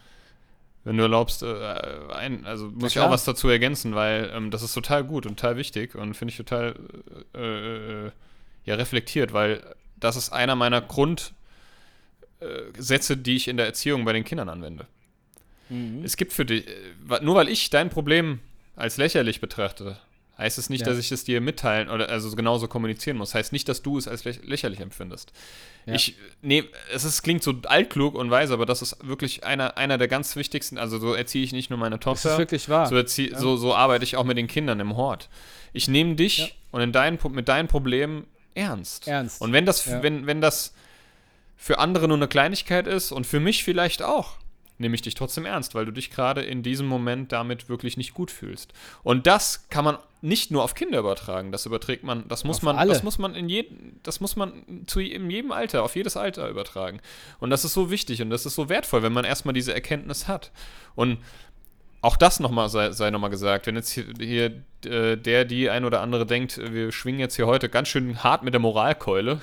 wenn 0.85 0.97
du 0.97 1.03
erlaubst, 1.03 1.43
äh, 1.43 1.47
ein, 2.13 2.47
also 2.47 2.67
muss 2.69 2.93
ich 2.93 3.01
auch 3.01 3.11
was 3.11 3.25
dazu 3.25 3.49
ergänzen, 3.49 3.95
weil 3.95 4.31
ähm, 4.35 4.51
das 4.51 4.63
ist 4.63 4.75
total 4.75 5.05
gut 5.05 5.27
und 5.27 5.39
total 5.39 5.57
wichtig 5.57 5.95
und 5.95 6.15
finde 6.15 6.33
ich 6.33 6.37
total 6.37 6.75
äh, 7.35 8.07
äh, 8.07 8.11
ja, 8.65 8.75
reflektiert, 8.75 9.33
weil 9.33 9.63
das 9.99 10.17
ist 10.17 10.33
einer 10.33 10.57
meiner 10.57 10.81
Grund- 10.81 11.33
äh, 12.41 13.17
die 13.17 13.37
ich 13.37 13.49
in 13.49 13.57
der 13.57 13.67
Erziehung 13.67 14.05
bei 14.05 14.13
den 14.13 14.25
Kindern 14.25 14.49
anwende. 14.49 14.87
Mhm. 15.69 16.03
Es 16.05 16.17
gibt 16.17 16.33
für 16.33 16.45
dich, 16.45 16.67
äh, 16.67 17.21
nur 17.23 17.35
weil 17.35 17.49
ich 17.49 17.71
dein 17.71 17.91
Problem 17.91 18.41
als 18.77 18.97
lächerlich 18.97 19.41
betrachte, 19.41 19.99
heißt 20.41 20.59
es 20.59 20.71
nicht, 20.71 20.81
ja. 20.81 20.87
dass 20.87 20.99
ich 20.99 21.13
es 21.13 21.25
dir 21.25 21.41
mitteilen 21.41 21.91
oder 21.91 22.09
also 22.09 22.35
genauso 22.35 22.67
kommunizieren 22.67 23.19
muss. 23.19 23.35
Heißt 23.35 23.53
nicht, 23.53 23.69
dass 23.69 23.83
du 23.83 23.99
es 23.99 24.09
als 24.09 24.25
lächerlich 24.25 24.81
empfindest. 24.81 25.33
Ja. 25.87 25.95
Ich, 25.95 26.17
nee, 26.41 26.65
es 26.93 27.05
ist, 27.05 27.23
klingt 27.23 27.43
so 27.43 27.55
altklug 27.65 28.15
und 28.15 28.31
weise, 28.31 28.55
aber 28.55 28.67
das 28.67 28.81
ist 28.83 29.07
wirklich 29.07 29.45
einer, 29.45 29.77
einer 29.77 29.99
der 29.99 30.09
ganz 30.09 30.35
wichtigsten. 30.37 30.79
Also 30.79 30.99
so 30.99 31.15
erziehe 31.15 31.45
ich 31.45 31.53
nicht 31.53 31.69
nur 31.69 31.79
meine 31.79 32.01
Tochter. 32.01 32.31
Das 32.31 32.33
ist 32.33 32.39
wirklich 32.39 32.69
wahr. 32.69 32.87
So, 32.87 32.97
erzie, 32.97 33.31
ja. 33.31 33.39
so, 33.39 33.57
so 33.57 33.75
arbeite 33.75 34.05
ich 34.05 34.17
auch 34.17 34.25
mit 34.25 34.39
den 34.39 34.47
Kindern 34.47 34.81
im 34.81 34.97
Hort. 34.97 35.29
Ich 35.73 35.87
nehme 35.87 36.15
dich 36.15 36.57
und 36.71 36.81
in 36.81 36.93
dein, 36.93 37.19
mit 37.31 37.49
deinen 37.49 37.69
Problemen 37.69 38.27
ernst. 38.55 39.07
Ernst. 39.07 39.41
Und 39.41 39.53
wenn 39.53 39.67
das, 39.67 39.87
wenn, 40.03 40.27
wenn 40.27 40.41
das 40.41 40.73
für 41.57 41.79
andere 41.79 42.09
nur 42.09 42.17
eine 42.17 42.29
Kleinigkeit 42.29 42.87
ist 42.87 43.13
und 43.13 43.27
für 43.27 43.41
mich 43.41 43.63
vielleicht 43.63 44.03
auch, 44.03 44.37
nehme 44.81 44.95
ich 44.95 45.03
dich 45.03 45.15
trotzdem 45.15 45.45
ernst, 45.45 45.75
weil 45.75 45.85
du 45.85 45.93
dich 45.93 46.11
gerade 46.11 46.43
in 46.43 46.63
diesem 46.63 46.87
Moment 46.87 47.33
damit 47.33 47.69
wirklich 47.69 47.97
nicht 47.97 48.15
gut 48.15 48.31
fühlst. 48.31 48.73
Und 49.03 49.27
das 49.27 49.69
kann 49.69 49.85
man 49.85 49.99
nicht 50.23 50.51
nur 50.51 50.65
auf 50.65 50.75
Kinder 50.75 50.99
übertragen, 50.99 51.53
das 51.53 51.67
überträgt 51.67 52.03
man, 52.03 52.27
das 52.29 52.45
muss 52.45 52.59
Auf 52.59 52.63
man, 52.63 52.77
alle. 52.77 52.93
das 52.93 53.03
muss 53.03 53.19
man 53.19 53.35
in 53.35 53.49
jedem, 53.49 54.01
das 54.03 54.21
muss 54.21 54.37
man 54.37 54.65
zu 54.87 55.01
in 55.01 55.31
jedem 55.31 55.53
Alter, 55.53 55.83
auf 55.83 55.97
jedes 55.97 56.17
Alter 56.17 56.49
übertragen. 56.49 57.01
Und 57.39 57.51
das 57.51 57.65
ist 57.65 57.75
so 57.75 57.91
wichtig 57.91 58.23
und 58.23 58.31
das 58.31 58.47
ist 58.47 58.55
so 58.55 58.69
wertvoll, 58.69 59.03
wenn 59.03 59.13
man 59.13 59.25
erstmal 59.25 59.55
diese 59.55 59.73
Erkenntnis 59.73 60.29
hat. 60.29 60.51
Und 60.95 61.19
auch 62.03 62.17
das 62.17 62.41
nochmal 62.41 62.71
sei, 62.71 62.93
sei 62.93 63.11
nochmal 63.11 63.31
gesagt, 63.31 63.67
wenn 63.67 63.77
jetzt 63.77 63.91
hier, 63.91 64.07
hier 64.19 64.63
äh, 64.87 65.17
der, 65.17 65.45
die 65.45 65.69
ein 65.69 65.85
oder 65.85 66.01
andere 66.01 66.25
denkt, 66.25 66.59
wir 66.73 66.93
schwingen 66.93 67.21
jetzt 67.21 67.37
hier 67.37 67.47
heute 67.47 67.69
ganz 67.69 67.89
schön 67.89 68.23
hart 68.25 68.43
mit 68.43 68.55
der 68.55 68.61
Moralkeule, 68.61 69.41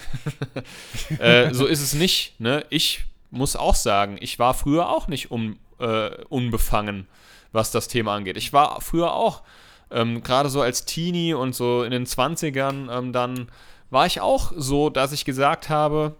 äh, 1.20 1.54
so 1.54 1.68
ist 1.68 1.82
es 1.82 1.94
nicht. 1.94 2.40
Ne? 2.40 2.66
Ich 2.70 3.06
muss 3.32 3.56
auch 3.56 3.76
sagen, 3.76 4.18
ich 4.20 4.40
war 4.40 4.54
früher 4.54 4.90
auch 4.90 5.08
nicht 5.08 5.32
un, 5.32 5.58
äh, 5.80 6.24
unbefangen, 6.30 7.08
was 7.52 7.72
das 7.72 7.88
Thema 7.88 8.16
angeht. 8.16 8.38
Ich 8.38 8.54
war 8.54 8.82
früher 8.82 9.14
auch, 9.14 9.44
ähm, 9.92 10.24
gerade 10.24 10.50
so 10.50 10.62
als 10.62 10.86
Teenie 10.86 11.34
und 11.34 11.56
so 11.56 11.84
in 11.84 11.92
den 11.92 12.06
20ern, 12.06 12.92
ähm, 12.92 13.14
dann 13.14 13.48
war 13.90 14.06
ich 14.06 14.20
auch 14.22 14.52
so, 14.56 14.90
dass 14.90 15.14
ich 15.14 15.24
gesagt 15.26 15.70
habe, 15.70 16.16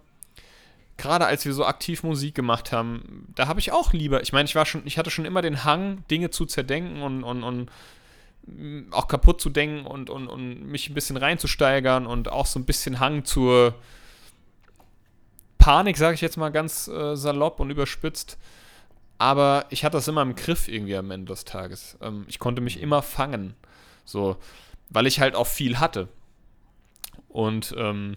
gerade 0.96 1.26
als 1.26 1.44
wir 1.44 1.52
so 1.54 1.64
aktiv 1.64 2.02
Musik 2.02 2.34
gemacht 2.34 2.72
haben, 2.72 3.26
da 3.34 3.46
habe 3.46 3.60
ich 3.60 3.72
auch 3.72 3.92
lieber, 3.92 4.22
ich 4.22 4.32
meine, 4.32 4.46
ich 4.46 4.54
war 4.54 4.66
schon, 4.66 4.82
ich 4.84 4.98
hatte 4.98 5.10
schon 5.10 5.24
immer 5.24 5.42
den 5.42 5.64
Hang, 5.64 6.04
Dinge 6.10 6.30
zu 6.30 6.46
zerdenken 6.46 7.02
und, 7.02 7.24
und, 7.24 7.42
und 7.42 7.70
mm, 8.46 8.92
auch 8.92 9.06
kaputt 9.06 9.40
zu 9.40 9.50
denken 9.50 9.86
und, 9.86 10.10
und, 10.10 10.28
und 10.28 10.66
mich 10.66 10.88
ein 10.88 10.94
bisschen 10.94 11.16
reinzusteigern 11.16 12.06
und 12.06 12.30
auch 12.30 12.46
so 12.46 12.58
ein 12.58 12.64
bisschen 12.64 13.00
Hang 13.00 13.24
zur 13.24 13.74
Panik, 15.68 15.98
sage 15.98 16.14
ich 16.14 16.22
jetzt 16.22 16.38
mal 16.38 16.48
ganz 16.48 16.88
äh, 16.88 17.14
salopp 17.14 17.60
und 17.60 17.68
überspitzt. 17.68 18.38
Aber 19.18 19.66
ich 19.68 19.84
hatte 19.84 19.98
das 19.98 20.08
immer 20.08 20.22
im 20.22 20.34
Griff 20.34 20.66
irgendwie 20.66 20.96
am 20.96 21.10
Ende 21.10 21.30
des 21.30 21.44
Tages. 21.44 21.98
Ähm, 22.00 22.24
ich 22.26 22.38
konnte 22.38 22.62
mich 22.62 22.80
immer 22.80 23.02
fangen. 23.02 23.54
So, 24.06 24.38
weil 24.88 25.06
ich 25.06 25.20
halt 25.20 25.34
auch 25.34 25.46
viel 25.46 25.78
hatte. 25.78 26.08
Und 27.28 27.74
ähm, 27.76 28.16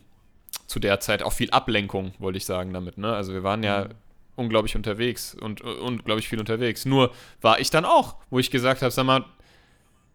zu 0.66 0.80
der 0.80 1.02
Zeit 1.02 1.24
auch 1.24 1.34
viel 1.34 1.52
Ablenkung, 1.52 2.14
wollte 2.20 2.38
ich 2.38 2.46
sagen 2.46 2.72
damit. 2.72 2.98
Ne? 2.98 3.14
Also 3.14 3.34
wir 3.34 3.44
waren 3.44 3.64
ja 3.64 3.90
unglaublich 4.38 4.78
unterwegs 4.78 5.36
und 5.36 5.60
äh, 5.60 5.66
unglaublich 5.66 6.30
viel 6.30 6.40
unterwegs. 6.40 6.86
Nur 6.86 7.12
war 7.42 7.60
ich 7.60 7.70
dann 7.70 7.84
auch, 7.84 8.16
wo 8.30 8.40
ich 8.40 8.50
gesagt 8.50 8.82
habe, 8.82 8.92
sag 8.92 9.04
mal, 9.04 9.26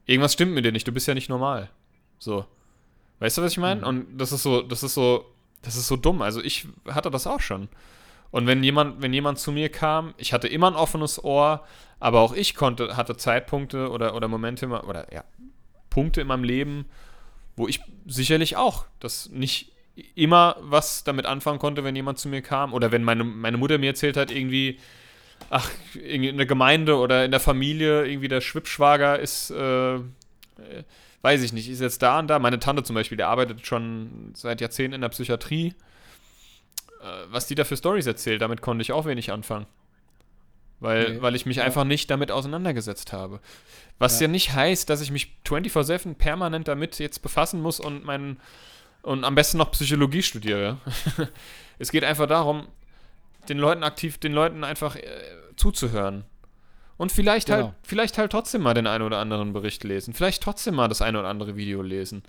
irgendwas 0.06 0.32
stimmt 0.32 0.54
mit 0.54 0.64
dir 0.64 0.72
nicht, 0.72 0.88
du 0.88 0.92
bist 0.92 1.06
ja 1.06 1.12
nicht 1.12 1.28
normal. 1.28 1.68
So. 2.18 2.46
Weißt 3.18 3.36
du, 3.36 3.42
was 3.42 3.52
ich 3.52 3.58
meine? 3.58 3.82
Mhm. 3.82 3.86
Und 3.86 4.16
das 4.16 4.32
ist 4.32 4.42
so, 4.42 4.62
das 4.62 4.82
ist 4.82 4.94
so, 4.94 5.26
das 5.66 5.76
ist 5.76 5.88
so 5.88 5.96
dumm. 5.96 6.22
Also 6.22 6.40
ich 6.42 6.66
hatte 6.88 7.10
das 7.10 7.26
auch 7.26 7.40
schon. 7.40 7.68
Und 8.30 8.46
wenn 8.46 8.62
jemand, 8.62 9.02
wenn 9.02 9.12
jemand 9.12 9.38
zu 9.38 9.52
mir 9.52 9.68
kam, 9.68 10.14
ich 10.16 10.32
hatte 10.32 10.48
immer 10.48 10.68
ein 10.68 10.76
offenes 10.76 11.22
Ohr, 11.22 11.64
aber 12.00 12.20
auch 12.20 12.32
ich 12.32 12.54
konnte, 12.54 12.96
hatte 12.96 13.16
Zeitpunkte 13.16 13.90
oder, 13.90 14.14
oder 14.14 14.28
Momente 14.28 14.66
oder 14.66 15.12
ja, 15.12 15.24
Punkte 15.90 16.20
in 16.20 16.26
meinem 16.28 16.44
Leben, 16.44 16.86
wo 17.56 17.68
ich 17.68 17.80
sicherlich 18.06 18.56
auch 18.56 18.86
das 19.00 19.28
nicht 19.30 19.72
immer 20.14 20.56
was 20.60 21.04
damit 21.04 21.26
anfangen 21.26 21.58
konnte, 21.58 21.82
wenn 21.82 21.96
jemand 21.96 22.18
zu 22.18 22.28
mir 22.28 22.42
kam. 22.42 22.74
Oder 22.74 22.92
wenn 22.92 23.02
meine, 23.02 23.24
meine 23.24 23.56
Mutter 23.56 23.78
mir 23.78 23.86
erzählt 23.86 24.16
hat, 24.16 24.30
irgendwie, 24.30 24.78
ach, 25.50 25.70
in 25.94 26.36
der 26.36 26.46
Gemeinde 26.46 26.96
oder 26.96 27.24
in 27.24 27.30
der 27.30 27.40
Familie, 27.40 28.06
irgendwie 28.06 28.28
der 28.28 28.42
Schwippschwager 28.42 29.18
ist, 29.18 29.50
äh, 29.50 29.94
äh, 29.94 30.00
weiß 31.26 31.42
ich 31.42 31.52
nicht, 31.52 31.68
ist 31.68 31.80
jetzt 31.80 32.02
da 32.02 32.20
und 32.20 32.28
da. 32.28 32.38
Meine 32.38 32.60
Tante 32.60 32.84
zum 32.84 32.94
Beispiel, 32.94 33.18
die 33.18 33.24
arbeitet 33.24 33.66
schon 33.66 34.30
seit 34.34 34.60
Jahrzehnten 34.60 34.94
in 34.94 35.00
der 35.00 35.08
Psychiatrie. 35.08 35.74
Äh, 37.02 37.04
was 37.30 37.48
die 37.48 37.56
da 37.56 37.64
für 37.64 37.76
Stories 37.76 38.06
erzählt, 38.06 38.40
damit 38.42 38.60
konnte 38.62 38.82
ich 38.82 38.92
auch 38.92 39.06
wenig 39.06 39.32
anfangen. 39.32 39.66
Weil, 40.78 41.14
Nee. 41.14 41.22
weil 41.22 41.34
ich 41.34 41.44
mich 41.44 41.56
Ja. 41.56 41.64
einfach 41.64 41.82
nicht 41.82 42.08
damit 42.12 42.30
auseinandergesetzt 42.30 43.12
habe. 43.12 43.40
Was 43.98 44.20
Ja. 44.20 44.26
ja, 44.26 44.28
nicht 44.32 44.52
heißt, 44.52 44.88
dass 44.88 45.00
ich 45.00 45.10
mich 45.10 45.36
24-7 45.44 46.14
permanent 46.14 46.68
damit 46.68 46.98
jetzt 47.00 47.22
befassen 47.22 47.60
muss 47.60 47.80
und 47.80 48.04
meinen 48.04 48.38
und 49.02 49.24
am 49.24 49.34
besten 49.34 49.58
noch 49.58 49.72
Psychologie 49.72 50.22
studiere. 50.22 50.78
es 51.80 51.90
geht 51.90 52.04
einfach 52.04 52.26
darum, 52.28 52.68
den 53.48 53.58
Leuten 53.58 53.82
aktiv, 53.82 54.18
den 54.18 54.32
Leuten 54.32 54.62
einfach 54.64 54.94
äh, 54.96 55.02
zuzuhören. 55.56 56.24
Und 56.96 57.12
vielleicht 57.12 57.46
Genau. 57.48 57.58
halt, 57.64 57.74
vielleicht 57.82 58.16
halt 58.18 58.32
trotzdem 58.32 58.62
mal 58.62 58.74
den 58.74 58.86
einen 58.86 59.04
oder 59.04 59.18
anderen 59.18 59.52
Bericht 59.52 59.84
lesen. 59.84 60.14
Vielleicht 60.14 60.42
trotzdem 60.42 60.74
mal 60.74 60.88
das 60.88 61.02
eine 61.02 61.18
oder 61.18 61.28
andere 61.28 61.56
Video 61.56 61.82
lesen. 61.82 62.22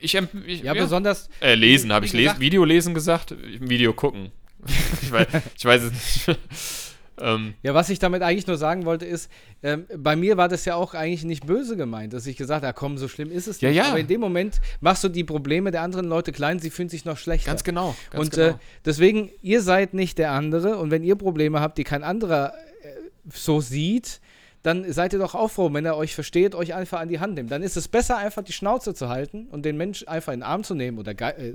Ich, 0.00 0.14
ich 0.46 0.62
Ja, 0.62 0.74
besonders, 0.74 1.28
äh, 1.40 1.54
lesen, 1.54 1.92
habe 1.92 2.06
ich 2.06 2.12
lesen, 2.12 2.38
Video 2.38 2.64
lesen 2.64 2.94
gesagt? 2.94 3.34
Video 3.60 3.92
gucken. 3.92 4.30
ich, 5.02 5.10
weiß, 5.12 5.26
ich 5.56 5.64
weiß 5.64 5.82
es 5.82 5.92
nicht. 6.26 6.38
ähm, 7.20 7.54
ja, 7.62 7.74
was 7.74 7.90
ich 7.90 7.98
damit 7.98 8.22
eigentlich 8.22 8.46
nur 8.46 8.56
sagen 8.56 8.84
wollte, 8.86 9.04
ist, 9.06 9.30
ähm, 9.62 9.86
bei 9.96 10.14
mir 10.16 10.36
war 10.36 10.48
das 10.48 10.64
ja 10.64 10.76
auch 10.76 10.94
eigentlich 10.94 11.24
nicht 11.24 11.46
böse 11.46 11.76
gemeint, 11.76 12.12
dass 12.12 12.26
ich 12.26 12.36
gesagt 12.36 12.64
habe, 12.64 12.74
komm, 12.74 12.96
so 12.96 13.08
schlimm 13.08 13.30
ist 13.30 13.48
es 13.48 13.60
Ja, 13.60 13.68
nicht. 13.70 13.78
ja. 13.78 13.84
Aber 13.88 13.98
in 13.98 14.06
dem 14.06 14.20
Moment 14.20 14.60
machst 14.80 15.02
du 15.04 15.08
die 15.08 15.24
Probleme 15.24 15.72
der 15.72 15.82
anderen 15.82 16.06
Leute 16.06 16.32
klein, 16.32 16.58
sie 16.60 16.70
fühlen 16.70 16.88
sich 16.88 17.04
noch 17.04 17.18
schlechter. 17.18 17.50
ganz 17.50 17.64
genau. 17.64 17.94
Ganz 18.10 18.24
und 18.24 18.32
genau. 18.34 18.48
äh, 18.50 18.58
deswegen, 18.84 19.30
ihr 19.42 19.62
seid 19.62 19.94
nicht 19.94 20.18
der 20.18 20.30
andere 20.32 20.76
und 20.78 20.90
wenn 20.92 21.02
ihr 21.02 21.16
Probleme 21.16 21.60
habt, 21.60 21.76
die 21.76 21.84
kein 21.84 22.04
anderer 22.04 22.52
äh, 22.82 22.88
so 23.32 23.60
sieht, 23.60 24.20
dann 24.62 24.90
seid 24.92 25.12
ihr 25.12 25.18
doch 25.18 25.34
auch 25.34 25.50
froh, 25.50 25.72
wenn 25.72 25.84
er 25.86 25.96
euch 25.96 26.14
versteht, 26.14 26.54
euch 26.54 26.74
einfach 26.74 27.00
an 27.00 27.08
die 27.08 27.20
Hand 27.20 27.34
nimmt. 27.34 27.50
Dann 27.50 27.62
ist 27.62 27.76
es 27.76 27.88
besser, 27.88 28.16
einfach 28.16 28.42
die 28.42 28.52
Schnauze 28.52 28.94
zu 28.94 29.08
halten 29.08 29.46
und 29.50 29.64
den 29.64 29.76
Mensch 29.76 30.06
einfach 30.06 30.32
in 30.32 30.40
den 30.40 30.46
Arm 30.46 30.64
zu 30.64 30.74
nehmen 30.74 30.98
oder 30.98 31.12
äh, 31.38 31.54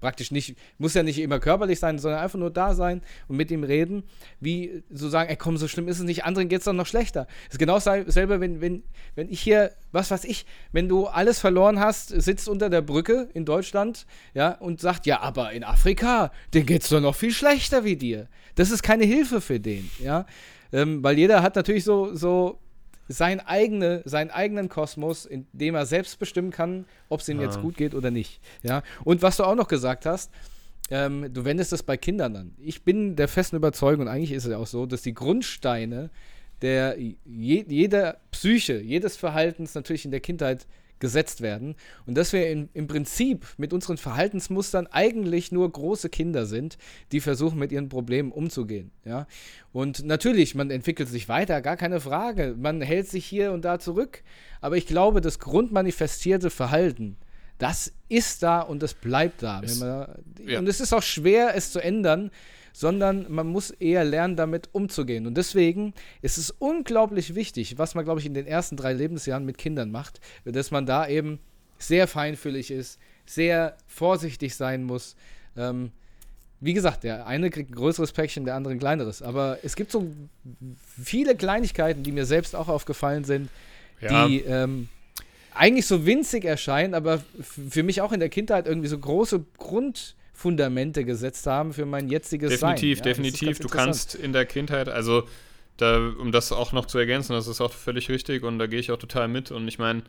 praktisch 0.00 0.30
nicht, 0.30 0.56
muss 0.78 0.94
ja 0.94 1.02
nicht 1.02 1.18
immer 1.18 1.40
körperlich 1.40 1.78
sein, 1.78 1.98
sondern 1.98 2.20
einfach 2.20 2.38
nur 2.38 2.50
da 2.50 2.74
sein 2.74 3.02
und 3.28 3.36
mit 3.36 3.50
ihm 3.50 3.64
reden, 3.64 4.04
wie 4.40 4.82
so 4.90 5.08
sagen, 5.08 5.30
ey 5.30 5.36
komm, 5.36 5.56
so 5.56 5.68
schlimm 5.68 5.88
ist 5.88 5.98
es 5.98 6.04
nicht, 6.04 6.24
anderen 6.24 6.48
geht 6.48 6.60
es 6.60 6.64
doch 6.64 6.72
noch 6.72 6.86
schlechter. 6.86 7.26
ist 7.50 7.58
genau 7.58 7.78
dasselbe, 7.78 8.40
wenn, 8.40 8.60
wenn, 8.60 8.82
wenn 9.14 9.28
ich 9.28 9.40
hier, 9.40 9.72
was 9.92 10.10
weiß 10.10 10.24
ich, 10.24 10.46
wenn 10.72 10.88
du 10.88 11.06
alles 11.06 11.38
verloren 11.38 11.80
hast, 11.80 12.08
sitzt 12.08 12.48
unter 12.48 12.70
der 12.70 12.82
Brücke 12.82 13.28
in 13.34 13.44
Deutschland, 13.44 14.06
ja, 14.32 14.52
und 14.52 14.80
sagt, 14.80 15.06
ja, 15.06 15.20
aber 15.20 15.52
in 15.52 15.64
Afrika, 15.64 16.32
denen 16.52 16.66
geht 16.66 16.82
es 16.82 16.88
doch 16.88 17.00
noch 17.00 17.14
viel 17.14 17.32
schlechter 17.32 17.84
wie 17.84 17.96
dir. 17.96 18.28
Das 18.54 18.70
ist 18.70 18.82
keine 18.82 19.04
Hilfe 19.04 19.40
für 19.40 19.60
den, 19.60 19.90
ja. 19.98 20.26
Ähm, 20.72 21.04
weil 21.04 21.18
jeder 21.18 21.42
hat 21.42 21.54
natürlich 21.56 21.84
so, 21.84 22.14
so 22.14 22.58
sein 23.08 23.40
eigene, 23.40 24.02
seinen 24.04 24.30
eigenen 24.30 24.68
Kosmos, 24.68 25.26
in 25.26 25.46
dem 25.52 25.74
er 25.74 25.86
selbst 25.86 26.18
bestimmen 26.18 26.50
kann, 26.50 26.86
ob 27.08 27.20
es 27.20 27.28
ihm 27.28 27.38
Ja. 27.38 27.44
jetzt 27.46 27.60
gut 27.60 27.76
geht 27.76 27.94
oder 27.94 28.10
nicht. 28.10 28.40
Ja? 28.62 28.82
Und 29.04 29.22
was 29.22 29.36
du 29.36 29.44
auch 29.44 29.54
noch 29.54 29.68
gesagt 29.68 30.06
hast, 30.06 30.30
ähm, 30.90 31.32
du 31.32 31.44
wendest 31.44 31.72
das 31.72 31.82
bei 31.82 31.96
Kindern 31.96 32.36
an. 32.36 32.54
Ich 32.58 32.82
bin 32.82 33.16
der 33.16 33.28
festen 33.28 33.56
Überzeugung, 33.56 34.02
und 34.02 34.08
eigentlich 34.08 34.32
ist 34.32 34.44
es 34.44 34.50
ja 34.50 34.58
auch 34.58 34.66
so, 34.66 34.86
dass 34.86 35.02
die 35.02 35.14
Grundsteine 35.14 36.10
der 36.62 36.98
je, 36.98 37.16
jeder 37.66 38.18
Psyche, 38.30 38.80
jedes 38.80 39.16
Verhaltens 39.16 39.74
natürlich 39.74 40.04
in 40.04 40.10
der 40.10 40.20
Kindheit 40.20 40.66
gesetzt 41.00 41.40
werden 41.40 41.74
und 42.06 42.16
dass 42.16 42.32
wir 42.32 42.48
in, 42.50 42.68
im 42.72 42.86
Prinzip 42.86 43.46
mit 43.58 43.72
unseren 43.72 43.96
Verhaltensmustern 43.98 44.86
eigentlich 44.86 45.52
nur 45.52 45.70
große 45.70 46.08
Kinder 46.08 46.46
sind, 46.46 46.78
die 47.12 47.20
versuchen 47.20 47.58
mit 47.58 47.72
ihren 47.72 47.88
Problemen 47.88 48.32
umzugehen, 48.32 48.90
ja. 49.04 49.26
Und 49.72 50.04
natürlich, 50.04 50.54
man 50.54 50.70
entwickelt 50.70 51.08
sich 51.08 51.28
weiter, 51.28 51.60
gar 51.60 51.76
keine 51.76 52.00
Frage. 52.00 52.54
Man 52.56 52.80
hält 52.80 53.08
sich 53.08 53.26
hier 53.26 53.52
und 53.52 53.64
da 53.64 53.78
zurück, 53.80 54.22
aber 54.60 54.76
ich 54.76 54.86
glaube, 54.86 55.20
das 55.20 55.38
grundmanifestierte 55.40 56.48
Verhalten, 56.50 57.16
das 57.58 57.92
ist 58.08 58.42
da 58.42 58.60
und 58.60 58.82
das 58.82 58.94
bleibt 58.94 59.42
da. 59.42 59.60
Es- 59.62 59.80
man, 59.80 60.06
ja. 60.46 60.58
Und 60.58 60.68
es 60.68 60.80
ist 60.80 60.92
auch 60.92 61.02
schwer, 61.02 61.54
es 61.56 61.70
zu 61.72 61.80
ändern, 61.80 62.30
sondern 62.76 63.32
man 63.32 63.46
muss 63.46 63.70
eher 63.70 64.04
lernen, 64.04 64.34
damit 64.34 64.68
umzugehen. 64.72 65.28
Und 65.28 65.36
deswegen 65.36 65.94
ist 66.22 66.38
es 66.38 66.50
unglaublich 66.50 67.36
wichtig, 67.36 67.78
was 67.78 67.94
man, 67.94 68.04
glaube 68.04 68.18
ich, 68.18 68.26
in 68.26 68.34
den 68.34 68.48
ersten 68.48 68.76
drei 68.76 68.92
Lebensjahren 68.92 69.44
mit 69.44 69.58
Kindern 69.58 69.92
macht, 69.92 70.20
dass 70.44 70.72
man 70.72 70.84
da 70.84 71.06
eben 71.06 71.38
sehr 71.78 72.08
feinfühlig 72.08 72.72
ist, 72.72 72.98
sehr 73.26 73.76
vorsichtig 73.86 74.56
sein 74.56 74.82
muss. 74.82 75.14
Ähm, 75.56 75.92
wie 76.58 76.74
gesagt, 76.74 77.04
der 77.04 77.28
eine 77.28 77.48
kriegt 77.50 77.70
ein 77.70 77.76
größeres 77.76 78.10
Päckchen, 78.10 78.44
der 78.44 78.56
andere 78.56 78.74
ein 78.74 78.80
kleineres. 78.80 79.22
Aber 79.22 79.58
es 79.62 79.76
gibt 79.76 79.92
so 79.92 80.08
viele 81.00 81.36
Kleinigkeiten, 81.36 82.02
die 82.02 82.10
mir 82.10 82.26
selbst 82.26 82.56
auch 82.56 82.68
aufgefallen 82.68 83.22
sind, 83.22 83.50
ja, 84.00 84.26
die 84.26 84.40
ähm, 84.40 84.88
eigentlich 85.54 85.86
so 85.86 86.06
winzig 86.06 86.44
erscheinen, 86.44 86.94
aber 86.94 87.22
für 87.40 87.84
mich 87.84 88.00
auch 88.00 88.10
in 88.10 88.18
der 88.18 88.30
Kindheit 88.30 88.66
irgendwie 88.66 88.88
so 88.88 88.98
große 88.98 89.44
Grundfundamente 90.34 91.04
gesetzt 91.04 91.46
haben 91.46 91.72
für 91.72 91.86
mein 91.86 92.08
jetziges 92.08 92.60
Sein. 92.60 92.76
definitiv, 92.76 92.98
Ja, 92.98 93.04
das 93.04 93.18
ist 93.18 93.40
definitiv. 93.40 93.48
ganz 93.48 93.58
Du 93.58 93.68
kannst 93.68 94.14
in 94.14 94.32
der 94.32 94.44
Kindheit, 94.44 94.88
also 94.88 95.26
da, 95.76 95.96
um 95.96 96.32
das 96.32 96.52
auch 96.52 96.72
noch 96.72 96.86
zu 96.86 96.98
ergänzen, 96.98 97.32
das 97.32 97.46
ist 97.46 97.60
auch 97.60 97.72
völlig 97.72 98.08
richtig 98.08 98.42
und 98.42 98.58
da 98.58 98.66
gehe 98.66 98.78
ich 98.78 98.90
auch 98.90 98.98
total 98.98 99.28
mit. 99.28 99.50
Und 99.50 99.66
ich 99.68 99.78
meine, 99.78 100.00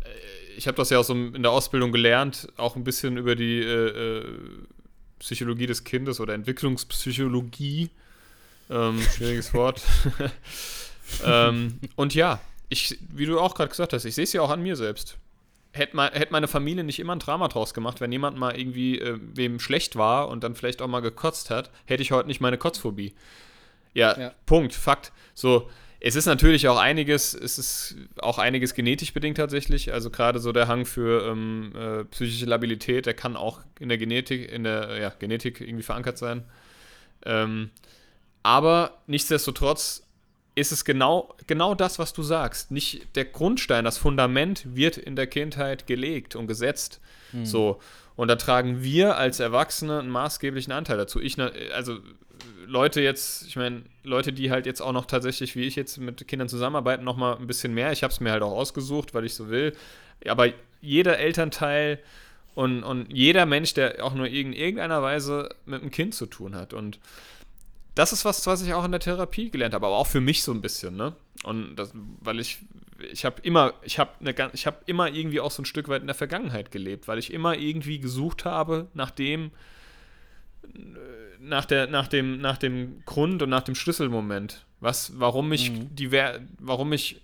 äh, 0.00 0.08
ich 0.56 0.66
habe 0.66 0.76
das 0.76 0.90
ja 0.90 0.98
auch 0.98 1.04
so 1.04 1.14
in 1.14 1.42
der 1.42 1.52
Ausbildung 1.52 1.92
gelernt, 1.92 2.48
auch 2.56 2.76
ein 2.76 2.84
bisschen 2.84 3.16
über 3.16 3.36
die 3.36 3.60
äh, 3.60 4.18
äh, 4.18 4.24
Psychologie 5.18 5.66
des 5.66 5.84
Kindes 5.84 6.18
oder 6.18 6.34
Entwicklungspsychologie. 6.34 7.90
Ähm, 8.70 9.00
schwieriges 9.00 9.54
Wort. 9.54 9.82
ähm, 11.24 11.78
und 11.94 12.14
ja, 12.14 12.40
ich, 12.68 12.98
wie 13.10 13.26
du 13.26 13.38
auch 13.38 13.54
gerade 13.54 13.70
gesagt 13.70 13.92
hast, 13.92 14.04
ich 14.04 14.14
sehe 14.14 14.24
es 14.24 14.32
ja 14.32 14.42
auch 14.42 14.50
an 14.50 14.62
mir 14.62 14.76
selbst. 14.76 15.18
Hätte 15.72 15.96
mein, 15.96 16.12
hätt 16.12 16.30
meine 16.30 16.48
Familie 16.48 16.84
nicht 16.84 17.00
immer 17.00 17.14
ein 17.14 17.18
Drama 17.18 17.48
draus 17.48 17.72
gemacht, 17.72 18.00
wenn 18.00 18.12
jemand 18.12 18.36
mal 18.36 18.58
irgendwie 18.58 18.98
äh, 18.98 19.18
wem 19.20 19.58
schlecht 19.58 19.96
war 19.96 20.28
und 20.28 20.44
dann 20.44 20.54
vielleicht 20.54 20.82
auch 20.82 20.88
mal 20.88 21.00
gekotzt 21.00 21.48
hat, 21.48 21.70
hätte 21.86 22.02
ich 22.02 22.12
heute 22.12 22.28
nicht 22.28 22.40
meine 22.40 22.58
Kotzphobie. 22.58 23.14
Ja, 23.94 24.18
ja, 24.18 24.32
Punkt, 24.46 24.74
Fakt. 24.74 25.12
So, 25.34 25.70
es 26.04 26.16
ist 26.16 26.26
natürlich 26.26 26.66
auch 26.66 26.78
einiges, 26.78 27.32
es 27.32 27.58
ist 27.58 27.96
auch 28.18 28.38
einiges 28.38 28.74
genetisch 28.74 29.14
bedingt 29.14 29.36
tatsächlich. 29.36 29.92
Also 29.92 30.10
gerade 30.10 30.40
so 30.40 30.50
der 30.50 30.66
Hang 30.66 30.84
für 30.84 31.26
ähm, 31.30 31.72
äh, 31.76 32.04
psychische 32.06 32.46
Labilität, 32.46 33.06
der 33.06 33.14
kann 33.14 33.36
auch 33.36 33.60
in 33.78 33.88
der 33.88 33.98
Genetik, 33.98 34.50
in 34.50 34.64
der 34.64 34.98
ja, 34.98 35.10
Genetik 35.10 35.60
irgendwie 35.60 35.84
verankert 35.84 36.18
sein. 36.18 36.44
Ähm, 37.24 37.70
aber 38.42 38.98
nichtsdestotrotz 39.06 40.02
ist 40.54 40.72
es 40.72 40.84
genau, 40.84 41.34
genau 41.46 41.74
das, 41.74 41.98
was 41.98 42.12
du 42.12 42.22
sagst. 42.22 42.70
Nicht 42.70 43.16
der 43.16 43.24
Grundstein, 43.24 43.84
das 43.84 43.98
Fundament 43.98 44.76
wird 44.76 44.96
in 44.98 45.16
der 45.16 45.26
Kindheit 45.26 45.86
gelegt 45.86 46.36
und 46.36 46.46
gesetzt. 46.46 47.00
Hm. 47.30 47.46
So. 47.46 47.80
Und 48.16 48.28
da 48.28 48.36
tragen 48.36 48.82
wir 48.82 49.16
als 49.16 49.40
Erwachsene 49.40 50.00
einen 50.00 50.10
maßgeblichen 50.10 50.72
Anteil 50.72 50.98
dazu. 50.98 51.20
Ich, 51.20 51.38
also 51.74 51.98
Leute 52.66 53.00
jetzt, 53.00 53.46
ich 53.46 53.56
meine, 53.56 53.82
Leute, 54.04 54.32
die 54.32 54.50
halt 54.50 54.66
jetzt 54.66 54.82
auch 54.82 54.92
noch 54.92 55.06
tatsächlich, 55.06 55.56
wie 55.56 55.62
ich 55.62 55.76
jetzt 55.76 55.98
mit 55.98 56.26
Kindern 56.28 56.48
zusammenarbeiten, 56.48 57.04
noch 57.04 57.16
mal 57.16 57.36
ein 57.36 57.46
bisschen 57.46 57.72
mehr. 57.72 57.92
Ich 57.92 58.02
habe 58.02 58.12
es 58.12 58.20
mir 58.20 58.32
halt 58.32 58.42
auch 58.42 58.52
ausgesucht, 58.52 59.14
weil 59.14 59.24
ich 59.24 59.34
so 59.34 59.48
will. 59.48 59.74
Aber 60.26 60.48
jeder 60.80 61.18
Elternteil 61.18 61.98
und, 62.54 62.82
und 62.82 63.10
jeder 63.10 63.46
Mensch, 63.46 63.72
der 63.74 64.04
auch 64.04 64.14
nur 64.14 64.26
in 64.26 64.52
irgendeiner 64.52 65.02
Weise 65.02 65.54
mit 65.64 65.80
einem 65.80 65.90
Kind 65.90 66.14
zu 66.14 66.26
tun 66.26 66.54
hat. 66.54 66.74
Und 66.74 66.98
das 67.94 68.12
ist 68.12 68.24
was, 68.24 68.46
was 68.46 68.62
ich 68.62 68.72
auch 68.72 68.84
in 68.84 68.90
der 68.90 69.00
Therapie 69.00 69.50
gelernt 69.50 69.74
habe, 69.74 69.86
aber 69.86 69.96
auch 69.96 70.06
für 70.06 70.20
mich 70.20 70.42
so 70.42 70.52
ein 70.52 70.62
bisschen, 70.62 70.96
ne? 70.96 71.14
Und 71.44 71.76
das, 71.76 71.92
weil 71.94 72.40
ich, 72.40 72.58
ich 73.10 73.24
habe 73.24 73.40
immer, 73.42 73.74
ich 73.82 73.98
habe 73.98 74.12
eine, 74.20 74.34
ich 74.52 74.66
habe 74.66 74.78
immer 74.86 75.10
irgendwie 75.10 75.40
auch 75.40 75.50
so 75.50 75.62
ein 75.62 75.66
Stück 75.66 75.88
weit 75.88 76.00
in 76.00 76.06
der 76.06 76.14
Vergangenheit 76.14 76.70
gelebt, 76.70 77.08
weil 77.08 77.18
ich 77.18 77.32
immer 77.32 77.56
irgendwie 77.56 77.98
gesucht 77.98 78.44
habe 78.44 78.88
nach 78.94 79.10
dem, 79.10 79.50
nach, 81.40 81.64
der, 81.64 81.86
nach, 81.88 82.08
dem, 82.08 82.40
nach 82.40 82.56
dem 82.56 83.02
Grund 83.04 83.42
und 83.42 83.50
nach 83.50 83.62
dem 83.62 83.74
Schlüsselmoment. 83.74 84.64
Was, 84.80 85.18
warum 85.18 85.52
ich 85.52 85.70
mhm. 85.70 85.94
die 85.94 86.10
warum 86.58 86.92
ich, 86.92 87.20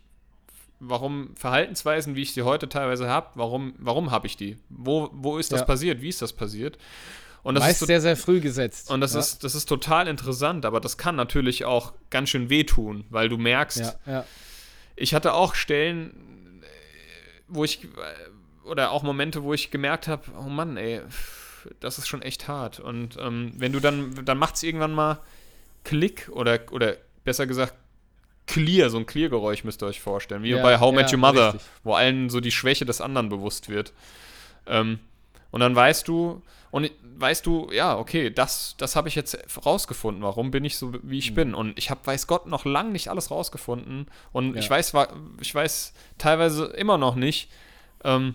warum 0.80 1.34
Verhaltensweisen, 1.36 2.14
wie 2.14 2.22
ich 2.22 2.34
sie 2.34 2.42
heute 2.42 2.68
teilweise 2.68 3.08
habe, 3.08 3.30
warum, 3.34 3.74
warum 3.78 4.10
habe 4.10 4.26
ich 4.26 4.36
die? 4.36 4.58
Wo, 4.68 5.10
wo 5.12 5.38
ist 5.38 5.52
das 5.52 5.60
ja. 5.60 5.66
passiert? 5.66 6.02
Wie 6.02 6.08
ist 6.08 6.22
das 6.22 6.32
passiert? 6.32 6.78
Und 7.42 7.54
das 7.54 7.64
Meist 7.64 7.82
ist 7.82 7.86
sehr, 7.86 8.00
sehr 8.00 8.16
früh 8.16 8.40
gesetzt. 8.40 8.90
Und 8.90 9.00
das, 9.00 9.14
ja. 9.14 9.20
ist, 9.20 9.44
das 9.44 9.54
ist 9.54 9.66
total 9.66 10.08
interessant, 10.08 10.66
aber 10.66 10.80
das 10.80 10.98
kann 10.98 11.16
natürlich 11.16 11.64
auch 11.64 11.92
ganz 12.10 12.30
schön 12.30 12.50
wehtun, 12.50 13.04
weil 13.10 13.28
du 13.28 13.38
merkst, 13.38 13.96
ja, 14.06 14.24
ich 14.96 15.14
hatte 15.14 15.32
auch 15.32 15.54
Stellen, 15.54 16.62
wo 17.46 17.64
ich, 17.64 17.86
oder 18.64 18.90
auch 18.90 19.02
Momente, 19.02 19.42
wo 19.42 19.54
ich 19.54 19.70
gemerkt 19.70 20.08
habe, 20.08 20.24
oh 20.38 20.48
Mann, 20.48 20.76
ey, 20.76 21.00
das 21.80 21.98
ist 21.98 22.08
schon 22.08 22.22
echt 22.22 22.48
hart. 22.48 22.80
Und 22.80 23.16
ähm, 23.18 23.52
wenn 23.56 23.72
du 23.72 23.80
dann, 23.80 24.24
dann 24.24 24.38
macht 24.38 24.56
es 24.56 24.62
irgendwann 24.62 24.92
mal 24.92 25.20
Klick 25.84 26.28
oder, 26.32 26.60
oder 26.70 26.96
besser 27.24 27.46
gesagt 27.46 27.74
Clear, 28.46 28.88
so 28.88 28.96
ein 28.96 29.06
Clear-Geräusch 29.06 29.64
müsst 29.64 29.82
ihr 29.82 29.86
euch 29.86 30.00
vorstellen, 30.00 30.42
wie 30.42 30.50
ja, 30.50 30.62
bei 30.62 30.80
How 30.80 30.92
ja, 30.92 31.02
Met 31.02 31.12
Your 31.12 31.18
Mother, 31.18 31.54
richtig. 31.54 31.70
wo 31.84 31.94
allen 31.94 32.30
so 32.30 32.40
die 32.40 32.50
Schwäche 32.50 32.86
des 32.86 33.00
anderen 33.00 33.28
bewusst 33.28 33.68
wird. 33.68 33.92
Ähm, 34.66 34.98
und 35.50 35.60
dann 35.60 35.76
weißt 35.76 36.08
du, 36.08 36.42
und 36.70 36.90
weißt 37.02 37.46
du, 37.46 37.70
ja, 37.72 37.96
okay, 37.96 38.30
das, 38.30 38.74
das 38.78 38.94
habe 38.94 39.08
ich 39.08 39.14
jetzt 39.14 39.38
rausgefunden. 39.64 40.22
Warum 40.22 40.50
bin 40.50 40.64
ich 40.64 40.76
so, 40.76 40.92
wie 41.02 41.18
ich 41.18 41.30
mhm. 41.30 41.34
bin? 41.34 41.54
Und 41.54 41.78
ich 41.78 41.90
habe, 41.90 42.00
weiß 42.04 42.26
Gott, 42.26 42.46
noch 42.46 42.64
lange 42.64 42.90
nicht 42.90 43.08
alles 43.08 43.30
rausgefunden. 43.30 44.06
Und 44.32 44.54
ja. 44.54 44.60
ich 44.60 44.68
weiß, 44.68 44.92
ich 45.40 45.54
weiß 45.54 45.94
teilweise 46.18 46.66
immer 46.66 46.98
noch 46.98 47.14
nicht, 47.14 47.50
ähm, 48.04 48.34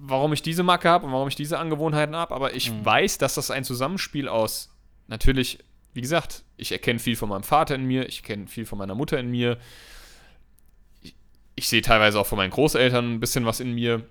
warum 0.00 0.32
ich 0.32 0.42
diese 0.42 0.62
Macke 0.62 0.88
habe 0.88 1.06
und 1.06 1.12
warum 1.12 1.28
ich 1.28 1.34
diese 1.34 1.58
Angewohnheiten 1.58 2.16
habe, 2.16 2.34
aber 2.34 2.54
ich 2.54 2.70
mhm. 2.70 2.84
weiß, 2.84 3.18
dass 3.18 3.34
das 3.34 3.50
ein 3.50 3.64
Zusammenspiel 3.64 4.28
aus, 4.28 4.74
natürlich, 5.08 5.58
wie 5.92 6.00
gesagt, 6.00 6.44
ich 6.56 6.72
erkenne 6.72 6.98
viel 6.98 7.16
von 7.16 7.28
meinem 7.28 7.42
Vater 7.42 7.74
in 7.74 7.84
mir, 7.84 8.08
ich 8.08 8.22
kenne 8.22 8.46
viel 8.46 8.64
von 8.64 8.78
meiner 8.78 8.94
Mutter 8.94 9.18
in 9.18 9.30
mir, 9.30 9.58
ich, 11.02 11.14
ich 11.54 11.68
sehe 11.68 11.82
teilweise 11.82 12.18
auch 12.18 12.26
von 12.26 12.38
meinen 12.38 12.50
Großeltern 12.50 13.14
ein 13.14 13.20
bisschen 13.20 13.44
was 13.44 13.60
in 13.60 13.74
mir. 13.74 14.06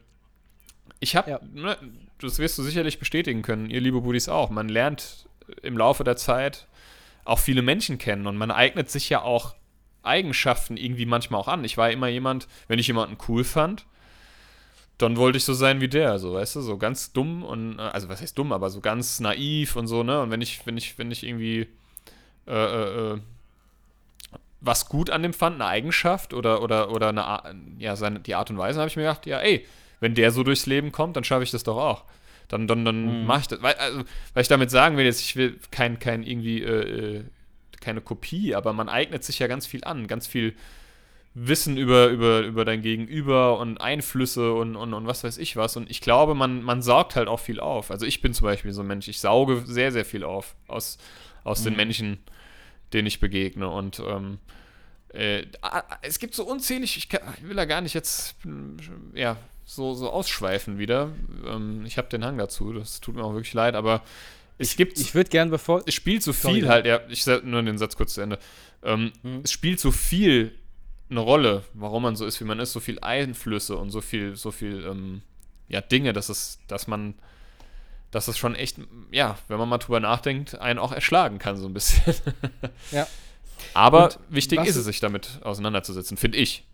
Ich 1.00 1.16
habe, 1.16 1.32
ja. 1.32 1.39
ne, 1.54 1.78
das 2.22 2.39
wirst 2.39 2.57
du 2.57 2.63
sicherlich 2.63 2.99
bestätigen 2.99 3.41
können, 3.41 3.70
ihr 3.70 3.82
liebe 3.82 4.01
Buddies 4.01 4.30
auch, 4.30 4.49
man 4.49 4.70
lernt 4.70 5.28
im 5.61 5.78
Laufe 5.78 6.03
der 6.03 6.15
Zeit 6.15 6.67
auch 7.26 7.39
viele 7.39 7.61
Menschen 7.61 7.97
kennen 7.97 8.28
und 8.28 8.38
man 8.38 8.51
eignet 8.51 8.89
sich 8.89 9.09
ja 9.09 9.22
auch 9.22 9.55
Eigenschaften 10.03 10.78
irgendwie 10.78 11.05
manchmal 11.05 11.41
auch 11.41 11.47
an. 11.47 11.63
Ich 11.63 11.78
war 11.78 11.91
immer 11.91 12.07
jemand, 12.07 12.47
wenn 12.67 12.80
ich 12.80 12.88
jemanden 12.88 13.17
cool 13.28 13.43
fand, 13.43 13.86
dann 14.97 15.17
wollte 15.17 15.38
ich 15.38 15.45
so 15.45 15.53
sein 15.53 15.82
wie 15.82 15.88
der, 15.88 16.20
so, 16.20 16.34
weißt 16.34 16.57
du, 16.57 16.61
so 16.61 16.78
ganz 16.78 17.13
dumm 17.13 17.43
und, 17.43 17.80
äh, 17.80 17.84
also 17.84 18.09
was 18.09 18.22
heißt 18.22 18.38
dumm, 18.38 18.51
aber 18.51 18.70
so 18.70 18.82
ganz 18.82 19.20
naiv 19.20 19.76
und 19.76 19.88
so, 19.88 20.03
ne? 20.03 20.22
Und 20.22 20.32
wenn 20.32 20.41
ich, 20.41 20.65
wenn 20.65 20.78
ich, 20.78 20.97
wenn 20.97 21.11
ich 21.11 21.26
irgendwie 21.26 21.67
äh, 22.47 22.53
äh, 22.53 23.13
äh 23.13 23.20
was 24.61 24.89
gut 24.89 25.09
an 25.09 25.24
dem 25.24 25.32
fand, 25.32 25.55
eine 25.55 25.67
Eigenschaft 25.67 26.34
oder, 26.34 26.61
oder, 26.61 26.91
oder 26.91 27.09
eine, 27.09 27.55
ja, 27.78 27.95
seine, 27.95 28.20
die 28.20 28.36
Art 28.36 28.49
und 28.49 28.57
Weise, 28.57 28.80
habe 28.80 28.89
ich 28.89 28.97
mir 28.97 29.03
gedacht, 29.03 29.26
ja, 29.26 29.39
ey, 29.39 29.65
wenn 30.00 30.16
der 30.16 30.32
so 30.32 30.43
durchs 30.43 30.66
Leben 30.66 30.91
kommt, 30.91 31.16
dann 31.16 31.24
schaffe 31.24 31.43
ich 31.43 31.52
das 31.52 31.64
doch 31.64 31.78
auch. 31.78 32.06
Dann, 32.47 32.68
dann, 32.68 32.84
dann 32.84 33.22
mhm. 33.22 33.26
mache 33.26 33.41
ich 33.41 33.47
das. 33.47 33.62
Weil, 33.62 33.76
also, 33.76 34.04
weil 34.34 34.41
ich 34.41 34.47
damit 34.47 34.72
sagen 34.72 34.97
will, 34.97 35.06
jetzt, 35.06 35.22
ich 35.22 35.36
will 35.36 35.60
kein, 35.72 36.00
kein 36.00 36.24
irgendwie, 36.24 36.62
äh, 36.62 37.18
äh, 37.18 37.24
keine 37.80 38.02
Kopie, 38.02 38.56
aber 38.56 38.74
man 38.74 38.89
eignet 38.89 39.24
sich 39.24 39.39
ja 39.39 39.47
ganz 39.47 39.66
viel 39.66 39.84
an, 39.84 40.08
ganz 40.08 40.28
viel 40.28 40.56
Wissen 41.36 41.78
über, 41.78 42.08
über, 42.08 42.41
über 42.41 42.66
dein 42.66 42.82
Gegenüber 42.82 43.60
und 43.60 43.80
Einflüsse 43.80 44.54
und, 44.54 44.76
und, 44.76 44.93
und 44.93 45.08
was 45.08 45.24
weiß 45.24 45.38
ich 45.38 45.56
was. 45.56 45.78
Und 45.78 45.89
ich 45.89 46.02
glaube, 46.02 46.34
man, 46.34 46.64
man 46.64 46.82
saugt 46.82 47.16
halt 47.16 47.28
auch 47.28 47.39
viel 47.39 47.60
auf. 47.60 47.91
Also 47.91 48.06
ich 48.06 48.22
bin 48.22 48.34
zum 48.34 48.45
Beispiel 48.45 48.74
so 48.74 48.82
ein 48.82 48.88
Mensch, 48.88 49.08
ich 49.08 49.20
sauge 49.20 49.64
sehr, 49.66 49.91
sehr 49.91 50.06
viel 50.06 50.24
auf 50.24 50.56
aus, 50.68 50.97
aus 51.43 51.62
mhm. 51.62 51.66
den 51.66 51.76
Menschen, 51.76 52.18
denen 52.93 53.08
ich 53.08 53.20
begegne. 53.20 53.70
Und 53.70 54.02
ähm, 54.06 54.39
äh, 55.14 55.45
es 56.02 56.18
gibt 56.18 56.34
so 56.34 56.45
unzählig, 56.45 56.97
ich, 56.97 57.10
kann, 57.10 57.22
ich 57.38 57.47
will 57.47 57.56
da 57.56 57.66
gar 57.66 57.82
nicht 57.82 57.93
jetzt 57.93 58.36
ja, 59.14 59.38
so, 59.70 59.93
so 59.93 60.09
ausschweifen 60.09 60.80
wieder. 60.80 61.11
Ähm, 61.45 61.86
ich 61.86 61.97
habe 61.97 62.09
den 62.09 62.26
Hang 62.26 62.38
dazu, 62.38 62.74
das 62.74 63.01
tut 63.01 63.15
mir 63.15 63.24
auch 63.24 63.34
wirklich 63.34 63.53
leid, 63.53 63.76
aber 63.76 64.01
es 64.57 64.76
gibt. 64.76 64.99
Ich 64.99 65.13
würde 65.13 65.30
gern, 65.30 65.51
bevor. 65.51 65.84
Es 65.86 65.93
spielt 65.93 66.24
so 66.24 66.34
viel 66.34 66.67
halt, 66.67 66.88
ja, 66.88 67.01
ich 67.07 67.26
nur 67.43 67.61
den 67.61 67.78
Satz 67.78 67.95
kurz 67.95 68.15
zu 68.15 68.22
Ende. 68.22 68.39
Ähm, 68.84 69.11
mhm. 69.22 69.41
Es 69.43 69.51
spielt 69.51 69.80
so 69.80 69.91
viel 69.91 70.55
eine 71.09 71.20
Rolle, 71.20 71.63
warum 71.74 72.03
man 72.03 72.15
so 72.15 72.26
ist, 72.26 72.39
wie 72.39 72.45
man 72.45 72.59
ist, 72.59 72.72
so 72.72 72.80
viel 72.80 72.99
Einflüsse 72.99 73.78
und 73.78 73.91
so 73.91 74.01
viel, 74.01 74.36
so 74.36 74.51
viel, 74.51 74.86
ähm, 74.86 75.22
ja, 75.67 75.82
Dinge, 75.82 76.13
dass 76.13 76.30
es, 76.30 76.59
dass 76.67 76.88
man, 76.88 77.13
dass 78.11 78.28
es 78.28 78.38
schon 78.38 78.55
echt, 78.55 78.78
ja, 79.11 79.38
wenn 79.47 79.57
man 79.57 79.70
mal 79.70 79.78
drüber 79.78 79.99
nachdenkt, 79.99 80.59
einen 80.59 80.80
auch 80.80 80.91
erschlagen 80.91 81.38
kann, 81.38 81.57
so 81.57 81.67
ein 81.67 81.74
bisschen. 81.74 82.15
ja. 82.91 83.07
Aber 83.74 84.05
und 84.05 84.20
wichtig 84.30 84.59
ist 84.65 84.76
es, 84.76 84.86
sich 84.86 84.99
damit 84.99 85.39
auseinanderzusetzen, 85.43 86.17
finde 86.17 86.38
ich. 86.38 86.65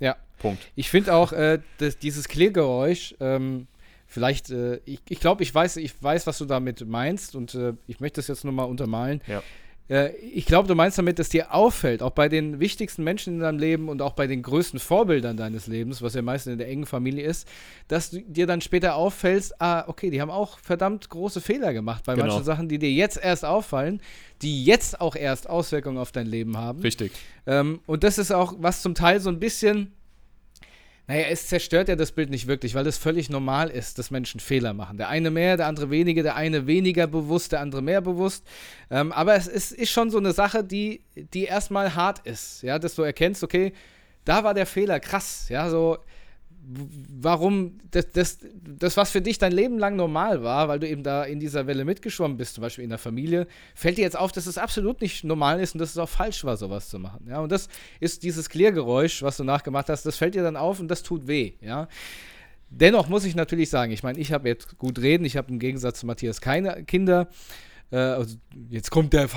Ja. 0.00 0.16
Punkt. 0.38 0.70
Ich 0.74 0.90
finde 0.90 1.14
auch, 1.14 1.32
äh, 1.32 1.60
dass 1.78 1.98
dieses 1.98 2.28
Klärgeräusch, 2.28 3.14
ähm, 3.20 3.68
vielleicht, 4.06 4.50
äh, 4.50 4.80
ich, 4.84 5.00
ich 5.08 5.20
glaube, 5.20 5.42
ich 5.42 5.54
weiß, 5.54 5.76
ich 5.76 5.94
weiß, 6.02 6.26
was 6.26 6.38
du 6.38 6.44
damit 6.44 6.86
meinst 6.86 7.36
und 7.36 7.54
äh, 7.54 7.74
ich 7.86 8.00
möchte 8.00 8.20
es 8.20 8.28
jetzt 8.28 8.44
nur 8.44 8.52
mal 8.52 8.64
untermalen. 8.64 9.20
Ja. 9.26 9.42
Äh, 9.88 10.14
ich 10.16 10.46
glaube, 10.46 10.68
du 10.68 10.74
meinst 10.74 10.98
damit, 10.98 11.18
dass 11.18 11.28
dir 11.28 11.54
auffällt, 11.54 12.02
auch 12.02 12.10
bei 12.10 12.28
den 12.28 12.60
wichtigsten 12.60 13.04
Menschen 13.04 13.34
in 13.34 13.40
deinem 13.40 13.58
Leben 13.58 13.88
und 13.88 14.02
auch 14.02 14.12
bei 14.12 14.26
den 14.26 14.42
größten 14.42 14.78
Vorbildern 14.78 15.36
deines 15.36 15.66
Lebens, 15.66 16.02
was 16.02 16.14
ja 16.14 16.22
meistens 16.22 16.52
in 16.52 16.58
der 16.58 16.68
engen 16.68 16.86
Familie 16.86 17.24
ist, 17.24 17.48
dass 17.88 18.10
du 18.10 18.20
dir 18.20 18.46
dann 18.46 18.60
später 18.60 18.94
auffällst, 18.94 19.60
ah, 19.60 19.84
okay, 19.88 20.10
die 20.10 20.20
haben 20.20 20.30
auch 20.30 20.58
verdammt 20.58 21.08
große 21.08 21.40
Fehler 21.40 21.72
gemacht 21.72 22.04
bei 22.04 22.14
genau. 22.14 22.26
manchen 22.26 22.44
Sachen, 22.44 22.68
die 22.68 22.78
dir 22.78 22.92
jetzt 22.92 23.22
erst 23.22 23.44
auffallen, 23.44 24.00
die 24.40 24.64
jetzt 24.64 25.00
auch 25.00 25.16
erst 25.16 25.48
Auswirkungen 25.48 25.98
auf 25.98 26.12
dein 26.12 26.26
Leben 26.26 26.56
haben. 26.56 26.80
Richtig. 26.80 27.12
Ähm, 27.46 27.80
und 27.86 28.04
das 28.04 28.18
ist 28.18 28.32
auch, 28.32 28.54
was 28.58 28.82
zum 28.82 28.94
Teil 28.94 29.20
so 29.20 29.30
ein 29.30 29.38
bisschen 29.38 29.92
naja, 31.12 31.26
es 31.28 31.46
zerstört 31.46 31.88
ja 31.88 31.96
das 31.96 32.12
Bild 32.12 32.30
nicht 32.30 32.46
wirklich, 32.46 32.74
weil 32.74 32.86
es 32.86 32.96
völlig 32.96 33.28
normal 33.28 33.68
ist, 33.68 33.98
dass 33.98 34.10
Menschen 34.10 34.40
Fehler 34.40 34.72
machen. 34.72 34.96
Der 34.96 35.10
eine 35.10 35.30
mehr, 35.30 35.58
der 35.58 35.66
andere 35.66 35.90
weniger, 35.90 36.22
der 36.22 36.36
eine 36.36 36.66
weniger 36.66 37.06
bewusst, 37.06 37.52
der 37.52 37.60
andere 37.60 37.82
mehr 37.82 38.00
bewusst. 38.00 38.46
Ähm, 38.90 39.12
aber 39.12 39.34
es 39.34 39.46
ist, 39.46 39.72
ist, 39.72 39.90
schon 39.90 40.08
so 40.08 40.16
eine 40.16 40.32
Sache, 40.32 40.64
die, 40.64 41.02
die 41.14 41.44
erstmal 41.44 41.94
hart 41.94 42.20
ist, 42.20 42.62
ja, 42.62 42.78
dass 42.78 42.94
du 42.94 43.02
erkennst, 43.02 43.44
okay, 43.44 43.74
da 44.24 44.42
war 44.42 44.54
der 44.54 44.64
Fehler 44.64 45.00
krass, 45.00 45.50
ja, 45.50 45.68
so 45.68 45.98
warum 46.64 47.78
das, 47.90 48.10
das, 48.12 48.38
das, 48.64 48.96
was 48.96 49.10
für 49.10 49.20
dich 49.20 49.38
dein 49.38 49.52
Leben 49.52 49.78
lang 49.78 49.96
normal 49.96 50.42
war, 50.42 50.68
weil 50.68 50.78
du 50.78 50.88
eben 50.88 51.02
da 51.02 51.24
in 51.24 51.40
dieser 51.40 51.66
Welle 51.66 51.84
mitgeschwommen 51.84 52.36
bist, 52.36 52.54
zum 52.54 52.62
Beispiel 52.62 52.84
in 52.84 52.90
der 52.90 52.98
Familie, 52.98 53.46
fällt 53.74 53.98
dir 53.98 54.02
jetzt 54.02 54.16
auf, 54.16 54.32
dass 54.32 54.46
es 54.46 54.58
absolut 54.58 55.00
nicht 55.00 55.24
normal 55.24 55.60
ist 55.60 55.74
und 55.74 55.80
dass 55.80 55.90
es 55.90 55.98
auch 55.98 56.08
falsch 56.08 56.44
war, 56.44 56.56
sowas 56.56 56.88
zu 56.88 56.98
machen. 56.98 57.26
Ja, 57.28 57.40
und 57.40 57.50
das 57.50 57.68
ist 58.00 58.22
dieses 58.22 58.48
Klärgeräusch, 58.48 59.22
was 59.22 59.36
du 59.36 59.44
nachgemacht 59.44 59.88
hast, 59.88 60.06
das 60.06 60.16
fällt 60.16 60.34
dir 60.34 60.42
dann 60.42 60.56
auf 60.56 60.78
und 60.78 60.88
das 60.88 61.02
tut 61.02 61.26
weh. 61.26 61.54
Ja. 61.60 61.88
Dennoch 62.70 63.08
muss 63.08 63.24
ich 63.24 63.34
natürlich 63.34 63.68
sagen, 63.68 63.92
ich 63.92 64.02
meine, 64.02 64.18
ich 64.18 64.32
habe 64.32 64.48
jetzt 64.48 64.78
gut 64.78 64.98
reden, 65.00 65.24
ich 65.24 65.36
habe 65.36 65.50
im 65.50 65.58
Gegensatz 65.58 66.00
zu 66.00 66.06
Matthias 66.06 66.40
keine 66.40 66.84
Kinder. 66.84 67.28
Äh, 67.92 67.96
also 67.96 68.36
jetzt 68.70 68.90
kommt 68.90 69.12
der, 69.12 69.28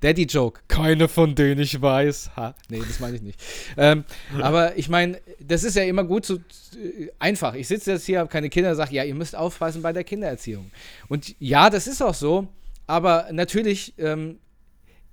Daddy-Joke. 0.00 0.60
Keine 0.68 1.08
von 1.08 1.34
denen 1.34 1.60
ich 1.60 1.82
weiß. 1.82 2.36
Ha, 2.36 2.54
nee, 2.68 2.78
das 2.78 3.00
meine 3.00 3.16
ich 3.16 3.22
nicht. 3.22 3.40
Ähm, 3.76 4.04
aber 4.40 4.78
ich 4.78 4.88
meine, 4.88 5.20
das 5.40 5.64
ist 5.64 5.76
ja 5.76 5.82
immer 5.82 6.04
gut 6.04 6.24
so 6.24 6.36
äh, 6.36 7.08
einfach. 7.18 7.54
Ich 7.54 7.68
sitze 7.68 7.92
jetzt 7.92 8.06
hier, 8.06 8.20
habe 8.20 8.30
keine 8.30 8.48
Kinder, 8.48 8.74
sage, 8.76 8.94
ja, 8.94 9.04
ihr 9.04 9.14
müsst 9.14 9.34
aufpassen 9.34 9.82
bei 9.82 9.92
der 9.92 10.04
Kindererziehung. 10.04 10.70
Und 11.08 11.34
ja, 11.40 11.68
das 11.68 11.86
ist 11.88 12.00
auch 12.00 12.14
so. 12.14 12.46
Aber 12.86 13.28
natürlich 13.32 13.94
ähm, 13.98 14.38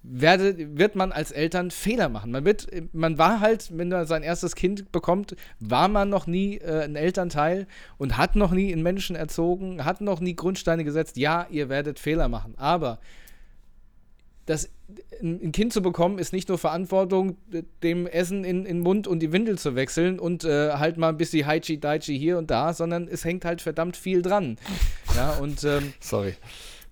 werde, 0.10 0.78
wird 0.78 0.95
man 0.95 1.12
als 1.12 1.32
Eltern 1.32 1.72
Fehler 1.72 2.10
machen. 2.10 2.32
Man, 2.32 2.45
wird, 2.45 2.68
man 2.93 3.18
war 3.18 3.39
halt, 3.39 3.78
wenn 3.78 3.89
man 3.89 4.08
sein 4.08 4.24
erstes 4.24 4.55
Kind 4.55 4.91
bekommt, 4.91 5.36
war 5.60 5.88
man 5.88 6.10
noch 6.10 6.28
nie 6.28 6.58
äh, 6.58 6.84
ein 6.84 6.95
Elternteil 6.95 7.68
und 7.97 8.18
hat 8.18 8.36
noch 8.36 8.51
nie 8.51 8.72
einen 8.72 8.84
Menschen 8.84 9.16
erzogen, 9.16 9.84
hat 9.84 10.01
noch 10.01 10.20
nie 10.20 10.36
Grundsteine 10.36 10.84
gesetzt. 10.84 11.18
Ja, 11.18 11.47
ihr 11.49 11.70
werdet 11.70 11.99
Fehler 11.99 12.30
machen, 12.30 12.53
aber 12.58 12.99
das, 14.45 14.70
ein 15.22 15.51
Kind 15.51 15.74
zu 15.74 15.82
bekommen 15.82 16.20
ist 16.20 16.32
nicht 16.32 16.47
nur 16.47 16.58
Verantwortung, 16.58 17.36
dem 17.84 18.08
Essen 18.08 18.45
in 18.45 18.64
den 18.64 18.80
Mund 18.80 19.05
und 19.05 19.20
die 19.20 19.34
Windel 19.34 19.58
zu 19.58 19.76
wechseln 19.76 20.20
und 20.20 20.45
äh, 20.45 20.72
halt 20.72 20.97
mal 20.97 21.10
ein 21.10 21.18
bisschen 21.18 21.45
Haichi 21.45 21.80
Daichi 21.80 22.18
hier 22.18 22.38
und 22.38 22.49
da, 22.49 22.74
sondern 22.74 23.10
es 23.10 23.26
hängt 23.26 23.43
halt 23.43 23.62
verdammt 23.62 23.97
viel 23.97 24.22
dran. 24.22 24.58
Ja, 25.16 25.32
und 25.34 25.66
ähm, 25.66 25.93
Sorry. 25.99 26.36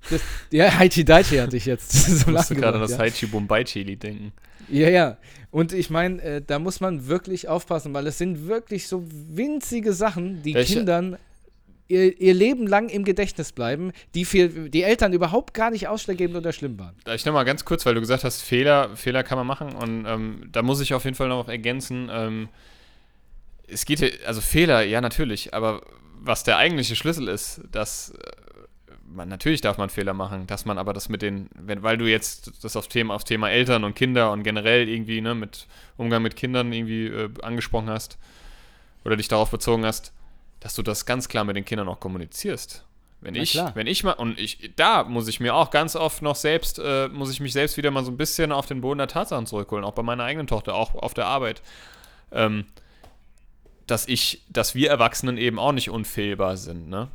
Das, 0.10 0.22
ja, 0.52 0.78
Haichi 0.78 1.04
Daichi 1.04 1.38
hatte 1.38 1.58
ich 1.58 1.66
jetzt. 1.66 1.92
so 1.92 2.28
ich 2.28 2.28
musste 2.28 2.56
gerade 2.56 2.76
an 2.76 2.82
das 2.82 2.92
ja. 2.92 3.00
Haichi 3.00 3.26
Bombay-Chili 3.26 3.98
denken. 3.98 4.32
Ja, 4.70 4.90
ja. 4.90 5.18
Und 5.52 5.74
ich 5.74 5.90
meine, 5.90 6.22
äh, 6.22 6.42
da 6.46 6.60
muss 6.60 6.80
man 6.80 7.08
wirklich 7.08 7.48
aufpassen, 7.48 7.94
weil 7.94 8.08
es 8.08 8.18
sind 8.18 8.48
wirklich 8.48 8.88
so 8.88 9.06
winzige 9.10 9.94
Sachen, 9.94 10.44
die 10.44 10.54
Welche? 10.54 10.76
Kindern 10.76 11.18
ihr, 11.88 12.20
ihr, 12.20 12.34
Leben 12.34 12.68
lang 12.68 12.90
im 12.90 13.04
Gedächtnis 13.04 13.52
bleiben, 13.52 13.92
die 14.14 14.26
für 14.26 14.48
die 14.48 14.84
Eltern 14.84 15.14
überhaupt 15.14 15.54
gar 15.54 15.72
nicht 15.72 15.88
ausschlaggebend 15.88 16.36
oder 16.36 16.52
schlimm 16.52 16.80
waren. 16.80 16.96
Ich 17.14 17.26
nochmal 17.26 17.46
ganz 17.46 17.66
kurz, 17.66 17.86
weil 17.86 17.94
du 17.94 18.02
gesagt 18.02 18.24
hast, 18.24 18.42
Fehler, 18.42 18.96
Fehler 18.96 19.24
kann 19.24 19.38
man 19.38 19.48
machen 19.48 19.74
und 19.74 20.06
ähm, 20.08 20.50
da 20.52 20.62
muss 20.62 20.82
ich 20.82 20.94
auf 20.94 21.06
jeden 21.06 21.16
Fall 21.16 21.30
noch 21.30 21.48
ergänzen, 21.48 22.10
ähm, 22.12 22.50
es 23.68 23.86
geht, 23.86 24.26
also 24.26 24.42
Fehler, 24.42 24.84
ja 24.84 25.02
natürlich, 25.02 25.54
aber 25.54 25.82
was 26.20 26.44
der 26.44 26.58
eigentliche 26.58 26.96
Schlüssel 26.96 27.28
ist, 27.28 27.62
dass 27.72 28.12
äh, 28.12 28.32
man, 29.16 29.30
natürlich 29.30 29.62
darf 29.62 29.78
man 29.78 29.90
Fehler 29.90 30.14
machen, 30.14 30.48
dass 30.48 30.66
man 30.66 30.78
aber 30.78 30.94
das 30.94 31.10
mit 31.10 31.22
den, 31.22 31.50
wenn, 31.56 31.84
weil 31.84 31.98
du 31.98 32.06
jetzt 32.06 32.64
das 32.64 32.76
auf 32.76 32.88
Thema, 32.88 33.14
auf 33.16 33.24
Thema 33.24 33.50
Eltern 33.50 33.84
und 33.84 33.96
Kinder 33.96 34.32
und 34.32 34.44
generell 34.44 34.88
irgendwie, 34.88 35.22
ne, 35.22 35.34
mit 35.34 35.68
Umgang 35.98 36.22
mit 36.22 36.36
Kindern 36.36 36.72
irgendwie 36.72 37.08
äh, 37.08 37.30
angesprochen 37.42 37.90
hast 37.90 38.18
oder 39.04 39.16
dich 39.16 39.28
darauf 39.28 39.50
bezogen 39.52 39.86
hast, 39.86 40.14
dass 40.60 40.76
du 40.76 40.84
das 40.84 41.06
ganz 41.06 41.28
klar 41.28 41.44
mit 41.44 41.56
den 41.56 41.66
Kindern 41.66 41.88
auch 41.88 42.00
kommunizierst. 42.00 42.86
Wenn 43.22 43.34
ich, 43.34 43.56
wenn 43.74 43.88
ich 43.88 44.04
mal, 44.04 44.12
und 44.12 44.40
ich, 44.40 44.72
da 44.76 45.04
muss 45.04 45.28
ich 45.28 45.40
mir 45.40 45.56
auch 45.56 45.72
ganz 45.72 45.96
oft 45.96 46.22
noch 46.22 46.36
selbst, 46.36 46.80
äh, 46.80 47.08
muss 47.08 47.32
ich 47.32 47.40
mich 47.40 47.54
selbst 47.54 47.76
wieder 47.76 47.90
mal 47.90 48.04
so 48.04 48.12
ein 48.12 48.18
bisschen 48.18 48.52
auf 48.52 48.68
den 48.68 48.82
Boden 48.82 49.00
der 49.00 49.08
Tatsachen 49.08 49.48
zurückholen, 49.48 49.84
auch 49.84 49.94
bei 49.94 50.04
meiner 50.04 50.24
eigenen 50.24 50.46
Tochter, 50.46 50.76
auch 50.76 50.94
auf 50.94 51.16
der 51.16 51.26
Arbeit. 51.26 51.64
Ähm, 52.32 52.66
dass 53.88 54.08
ich, 54.08 54.42
dass 54.50 54.76
wir 54.76 54.90
Erwachsenen 54.90 55.38
eben 55.38 55.60
auch 55.60 55.72
nicht 55.72 55.90
unfehlbar 55.90 56.58
sind, 56.58 56.90
ne? 56.90 57.10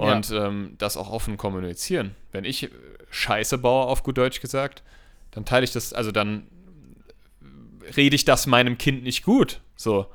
Und 0.00 0.30
ja. 0.30 0.46
ähm, 0.46 0.76
das 0.78 0.96
auch 0.96 1.10
offen 1.10 1.36
kommunizieren. 1.36 2.14
Wenn 2.32 2.44
ich 2.44 2.70
Scheiße 3.10 3.58
baue, 3.58 3.86
auf 3.86 4.02
gut 4.02 4.16
Deutsch 4.16 4.40
gesagt, 4.40 4.82
dann 5.30 5.44
teile 5.44 5.64
ich 5.64 5.72
das, 5.72 5.92
also 5.92 6.10
dann 6.10 6.46
rede 7.96 8.16
ich 8.16 8.24
das 8.24 8.46
meinem 8.46 8.78
Kind 8.78 9.02
nicht 9.02 9.24
gut. 9.24 9.60
So. 9.76 10.06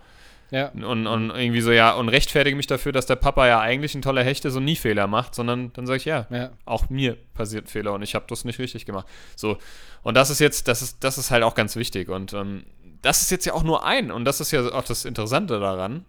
Ja. 0.49 0.69
Und, 0.69 1.05
und 1.05 1.29
irgendwie 1.29 1.61
so, 1.61 1.71
ja, 1.71 1.93
und 1.93 2.09
rechtfertige 2.09 2.55
mich 2.55 2.65
dafür, 2.65 2.91
dass 2.91 3.05
der 3.05 3.15
Papa 3.15 3.47
ja 3.47 3.59
eigentlich 3.59 3.93
ein 3.93 4.01
toller 4.01 4.23
Hecht 4.23 4.43
ist 4.45 4.55
und 4.55 4.65
nie 4.65 4.75
Fehler 4.75 5.05
macht, 5.05 5.36
sondern 5.36 5.71
dann 5.73 5.86
sage 5.86 5.97
ich, 5.97 6.05
ja, 6.05 6.25
ja, 6.31 6.51
auch 6.65 6.89
mir 6.89 7.15
passiert 7.36 7.69
Fehler 7.69 7.93
und 7.93 8.01
ich 8.01 8.15
habe 8.15 8.25
das 8.27 8.43
nicht 8.43 8.57
richtig 8.57 8.86
gemacht. 8.86 9.05
So. 9.36 9.57
Und 10.01 10.15
das 10.15 10.31
ist 10.31 10.39
jetzt, 10.39 10.67
das 10.67 10.81
ist, 10.81 11.03
das 11.03 11.19
ist 11.19 11.29
halt 11.29 11.43
auch 11.43 11.53
ganz 11.53 11.75
wichtig. 11.75 12.09
Und 12.09 12.33
ähm, 12.33 12.63
das 13.03 13.21
ist 13.21 13.29
jetzt 13.29 13.45
ja 13.45 13.53
auch 13.53 13.63
nur 13.63 13.86
ein, 13.86 14.09
und 14.09 14.25
das 14.25 14.39
ist 14.39 14.51
ja 14.51 14.67
auch 14.71 14.83
das 14.83 15.05
Interessante 15.05 15.59
daran, 15.59 16.05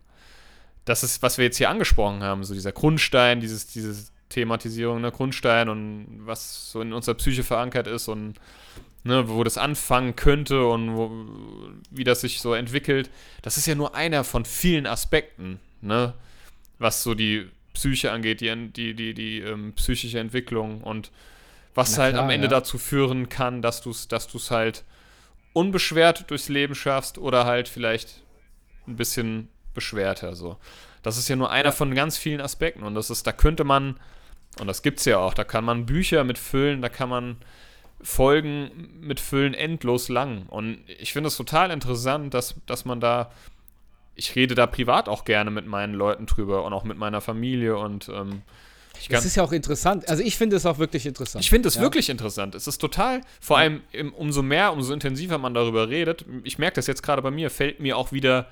das 0.86 1.02
ist, 1.02 1.20
was 1.20 1.36
wir 1.36 1.44
jetzt 1.44 1.58
hier 1.58 1.68
angesprochen 1.68 2.22
haben, 2.22 2.44
so 2.44 2.54
dieser 2.54 2.72
Grundstein, 2.72 3.40
dieses, 3.40 3.66
diese 3.66 4.10
Thematisierung, 4.30 5.00
ne, 5.00 5.10
Grundstein 5.12 5.68
und 5.68 6.20
was 6.20 6.70
so 6.70 6.80
in 6.80 6.92
unserer 6.92 7.16
Psyche 7.16 7.42
verankert 7.42 7.88
ist 7.88 8.08
und 8.08 8.34
ne, 9.02 9.28
wo 9.28 9.44
das 9.44 9.58
anfangen 9.58 10.16
könnte 10.16 10.66
und 10.66 10.96
wo, 10.96 11.10
wie 11.90 12.04
das 12.04 12.20
sich 12.20 12.40
so 12.40 12.54
entwickelt. 12.54 13.10
Das 13.42 13.58
ist 13.58 13.66
ja 13.66 13.74
nur 13.74 13.94
einer 13.94 14.24
von 14.24 14.44
vielen 14.44 14.86
Aspekten, 14.86 15.60
ne, 15.80 16.14
was 16.78 17.02
so 17.02 17.14
die 17.14 17.48
Psyche 17.74 18.12
angeht, 18.12 18.40
die, 18.40 18.72
die, 18.72 18.94
die, 18.94 19.12
die 19.12 19.40
ähm, 19.40 19.72
psychische 19.74 20.20
Entwicklung 20.20 20.82
und 20.82 21.10
was 21.74 21.94
klar, 21.94 22.06
halt 22.06 22.16
am 22.16 22.30
Ende 22.30 22.46
ja. 22.46 22.50
dazu 22.50 22.78
führen 22.78 23.28
kann, 23.28 23.60
dass 23.60 23.82
du 23.82 23.90
es 23.90 24.06
dass 24.08 24.28
halt 24.50 24.84
unbeschwert 25.52 26.30
durchs 26.30 26.48
Leben 26.48 26.76
schaffst 26.76 27.18
oder 27.18 27.44
halt 27.44 27.68
vielleicht 27.68 28.22
ein 28.86 28.96
bisschen 28.96 29.48
beschwerter. 29.76 30.34
So. 30.34 30.56
Das 31.02 31.18
ist 31.18 31.28
ja 31.28 31.36
nur 31.36 31.50
einer 31.52 31.70
von 31.70 31.94
ganz 31.94 32.18
vielen 32.18 32.40
Aspekten. 32.40 32.82
Und 32.82 32.96
das 32.96 33.10
ist, 33.10 33.26
da 33.28 33.32
könnte 33.32 33.62
man, 33.62 34.00
und 34.58 34.66
das 34.66 34.82
gibt 34.82 34.98
es 34.98 35.04
ja 35.04 35.18
auch, 35.18 35.34
da 35.34 35.44
kann 35.44 35.64
man 35.64 35.86
Bücher 35.86 36.24
mitfüllen, 36.24 36.82
da 36.82 36.88
kann 36.88 37.08
man 37.08 37.36
Folgen 38.02 38.90
mitfüllen, 39.00 39.54
endlos 39.54 40.08
lang. 40.08 40.46
Und 40.48 40.78
ich 40.98 41.12
finde 41.12 41.28
es 41.28 41.36
total 41.36 41.70
interessant, 41.70 42.34
dass, 42.34 42.56
dass 42.66 42.84
man 42.84 43.00
da, 43.00 43.30
ich 44.16 44.34
rede 44.34 44.54
da 44.54 44.66
privat 44.66 45.08
auch 45.08 45.24
gerne 45.24 45.50
mit 45.50 45.66
meinen 45.66 45.94
Leuten 45.94 46.26
drüber 46.26 46.64
und 46.64 46.72
auch 46.72 46.84
mit 46.84 46.98
meiner 46.98 47.20
Familie 47.20 47.76
und 47.76 48.08
ähm, 48.08 48.42
das 49.10 49.24
ist 49.24 49.36
ja 49.36 49.42
auch 49.42 49.52
interessant. 49.52 50.08
Also 50.08 50.22
ich 50.22 50.36
finde 50.36 50.56
es 50.56 50.66
auch 50.66 50.78
wirklich 50.78 51.06
interessant. 51.06 51.44
Ich 51.44 51.50
finde 51.50 51.68
es 51.68 51.76
ja. 51.76 51.82
wirklich 51.82 52.08
interessant. 52.08 52.54
Es 52.54 52.66
ist 52.66 52.78
total, 52.78 53.20
vor 53.40 53.58
allem 53.58 53.82
umso 54.16 54.42
mehr, 54.42 54.72
umso 54.72 54.92
intensiver 54.92 55.38
man 55.38 55.54
darüber 55.54 55.88
redet. 55.88 56.24
Ich 56.44 56.58
merke 56.58 56.76
das 56.76 56.86
jetzt 56.86 57.02
gerade 57.02 57.22
bei 57.22 57.30
mir, 57.30 57.50
fällt 57.50 57.80
mir 57.80 57.96
auch 57.96 58.12
wieder 58.12 58.48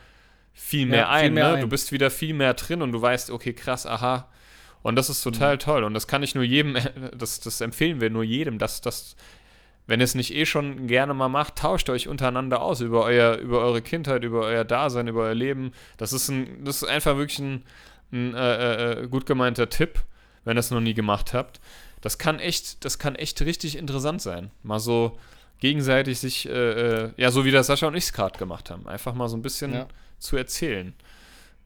viel 0.55 0.86
mehr, 0.86 1.00
ja, 1.00 1.11
ein, 1.11 1.24
viel 1.24 1.30
mehr 1.32 1.48
ne? 1.48 1.55
ein. 1.55 1.61
Du 1.61 1.68
bist 1.68 1.92
wieder 1.92 2.11
viel 2.11 2.32
mehr 2.32 2.55
drin 2.55 2.80
und 2.80 2.92
du 2.92 3.02
weißt, 3.02 3.30
okay, 3.30 3.52
krass, 3.52 3.86
aha. 3.86 4.28
Und 4.82 4.96
das 4.96 5.11
ist 5.11 5.22
total 5.22 5.55
mhm. 5.55 5.59
toll. 5.59 5.84
Und 5.84 5.94
das 5.94 6.07
kann 6.07 6.22
ich 6.22 6.34
nur 6.34 6.44
jedem, 6.44 6.76
das, 7.16 7.40
das 7.40 7.61
empfehlen 7.61 8.00
wir 8.00 8.11
nur 8.11 8.22
jedem, 8.22 8.59
dass 8.59 8.80
das, 8.80 9.16
wenn 9.86 10.00
es 10.00 10.14
nicht 10.14 10.34
eh 10.34 10.46
schon 10.46 10.86
gerne 10.86 11.12
mal 11.12 11.28
macht, 11.28 11.57
tauscht 11.57 11.90
euch 11.90 12.07
untereinander 12.07 12.62
aus 12.62 12.80
über 12.80 13.05
euer, 13.05 13.36
über 13.36 13.61
eure 13.61 13.82
Kindheit, 13.82 14.22
über 14.22 14.42
euer 14.42 14.64
Dasein, 14.64 15.09
über 15.09 15.22
euer 15.22 15.34
Leben. 15.34 15.72
Das 15.96 16.12
ist 16.12 16.28
ein, 16.28 16.64
das 16.64 16.82
ist 16.82 16.88
einfach 16.88 17.16
wirklich 17.16 17.40
ein, 17.40 17.64
ein 18.12 18.34
äh, 18.34 18.92
äh, 18.92 19.09
gut 19.09 19.26
gemeinter 19.26 19.68
Tipp, 19.68 20.00
wenn 20.44 20.57
ihr 20.57 20.61
es 20.61 20.70
noch 20.70 20.80
nie 20.80 20.94
gemacht 20.94 21.34
habt. 21.34 21.61
Das 22.00 22.18
kann 22.18 22.38
echt, 22.38 22.84
das 22.84 22.98
kann 22.98 23.16
echt 23.16 23.40
richtig 23.40 23.76
interessant 23.76 24.22
sein. 24.22 24.50
Mal 24.62 24.78
so 24.78 25.18
gegenseitig 25.59 26.20
sich, 26.20 26.46
äh, 26.46 26.50
äh 27.07 27.11
ja, 27.16 27.30
so 27.30 27.44
wie 27.44 27.50
das 27.50 27.66
Sascha 27.66 27.88
und 27.88 27.96
ich 27.96 28.05
es 28.05 28.12
gerade 28.12 28.38
gemacht 28.38 28.70
haben. 28.70 28.86
Einfach 28.86 29.14
mal 29.14 29.28
so 29.28 29.36
ein 29.36 29.42
bisschen. 29.42 29.72
Ja 29.72 29.88
zu 30.24 30.36
erzählen. 30.36 30.94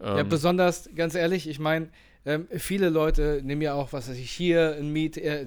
ja, 0.00 0.18
ähm, 0.18 0.28
besonders, 0.28 0.90
ganz 0.94 1.14
ehrlich, 1.14 1.48
ich 1.48 1.58
meine, 1.58 1.88
ähm, 2.26 2.46
viele 2.50 2.90
Leute 2.90 3.40
nehmen 3.42 3.62
ja 3.62 3.74
auch, 3.74 3.92
was 3.92 4.08
weiß 4.10 4.16
ich, 4.18 4.30
hier 4.30 4.76
ein 4.78 4.92
Meet, 4.92 5.16
äh, 5.16 5.46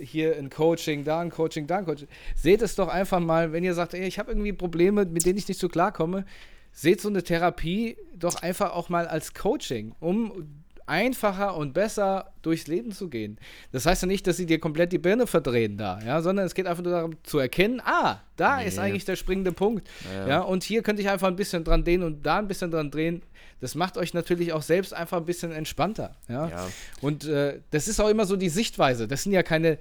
hier 0.00 0.36
ein 0.36 0.50
Coaching, 0.50 1.02
da 1.04 1.20
ein 1.20 1.30
Coaching, 1.30 1.66
da 1.66 1.78
ein 1.78 1.86
Coaching. 1.86 2.08
Seht 2.36 2.62
es 2.62 2.76
doch 2.76 2.88
einfach 2.88 3.20
mal, 3.20 3.52
wenn 3.52 3.64
ihr 3.64 3.74
sagt, 3.74 3.94
ey, 3.94 4.06
ich 4.06 4.18
habe 4.18 4.30
irgendwie 4.30 4.52
Probleme, 4.52 5.06
mit 5.06 5.26
denen 5.26 5.38
ich 5.38 5.48
nicht 5.48 5.58
so 5.58 5.68
klarkomme, 5.68 6.24
seht 6.72 7.00
so 7.00 7.08
eine 7.08 7.24
Therapie 7.24 7.96
doch 8.14 8.36
einfach 8.36 8.72
auch 8.74 8.88
mal 8.88 9.08
als 9.08 9.34
Coaching, 9.34 9.94
um 9.98 10.59
einfacher 10.90 11.56
und 11.56 11.72
besser 11.72 12.32
durchs 12.42 12.66
Leben 12.66 12.90
zu 12.90 13.08
gehen. 13.08 13.38
Das 13.70 13.86
heißt 13.86 14.02
ja 14.02 14.08
nicht, 14.08 14.26
dass 14.26 14.36
sie 14.36 14.44
dir 14.44 14.58
komplett 14.58 14.92
die 14.92 14.98
Birne 14.98 15.26
verdrehen 15.28 15.78
da, 15.78 16.00
ja, 16.04 16.20
sondern 16.20 16.44
es 16.44 16.54
geht 16.54 16.66
einfach 16.66 16.82
nur 16.82 16.92
darum 16.92 17.12
zu 17.22 17.38
erkennen, 17.38 17.80
ah, 17.84 18.18
da 18.36 18.56
nee. 18.56 18.66
ist 18.66 18.78
eigentlich 18.78 19.04
der 19.04 19.16
springende 19.16 19.52
Punkt. 19.52 19.88
Ja. 20.12 20.28
ja, 20.28 20.40
und 20.40 20.64
hier 20.64 20.82
könnte 20.82 21.00
ich 21.00 21.08
einfach 21.08 21.28
ein 21.28 21.36
bisschen 21.36 21.62
dran 21.62 21.84
drehen 21.84 22.02
und 22.02 22.26
da 22.26 22.38
ein 22.38 22.48
bisschen 22.48 22.70
dran 22.70 22.90
drehen. 22.90 23.22
Das 23.60 23.74
macht 23.74 23.96
euch 23.96 24.14
natürlich 24.14 24.52
auch 24.52 24.62
selbst 24.62 24.92
einfach 24.92 25.18
ein 25.18 25.26
bisschen 25.26 25.52
entspannter. 25.52 26.16
Ja. 26.28 26.48
ja. 26.48 26.68
Und 27.00 27.24
äh, 27.26 27.60
das 27.70 27.86
ist 27.86 28.00
auch 28.00 28.08
immer 28.08 28.26
so 28.26 28.36
die 28.36 28.48
Sichtweise. 28.48 29.06
Das 29.06 29.22
sind 29.22 29.32
ja 29.32 29.42
keine, 29.42 29.78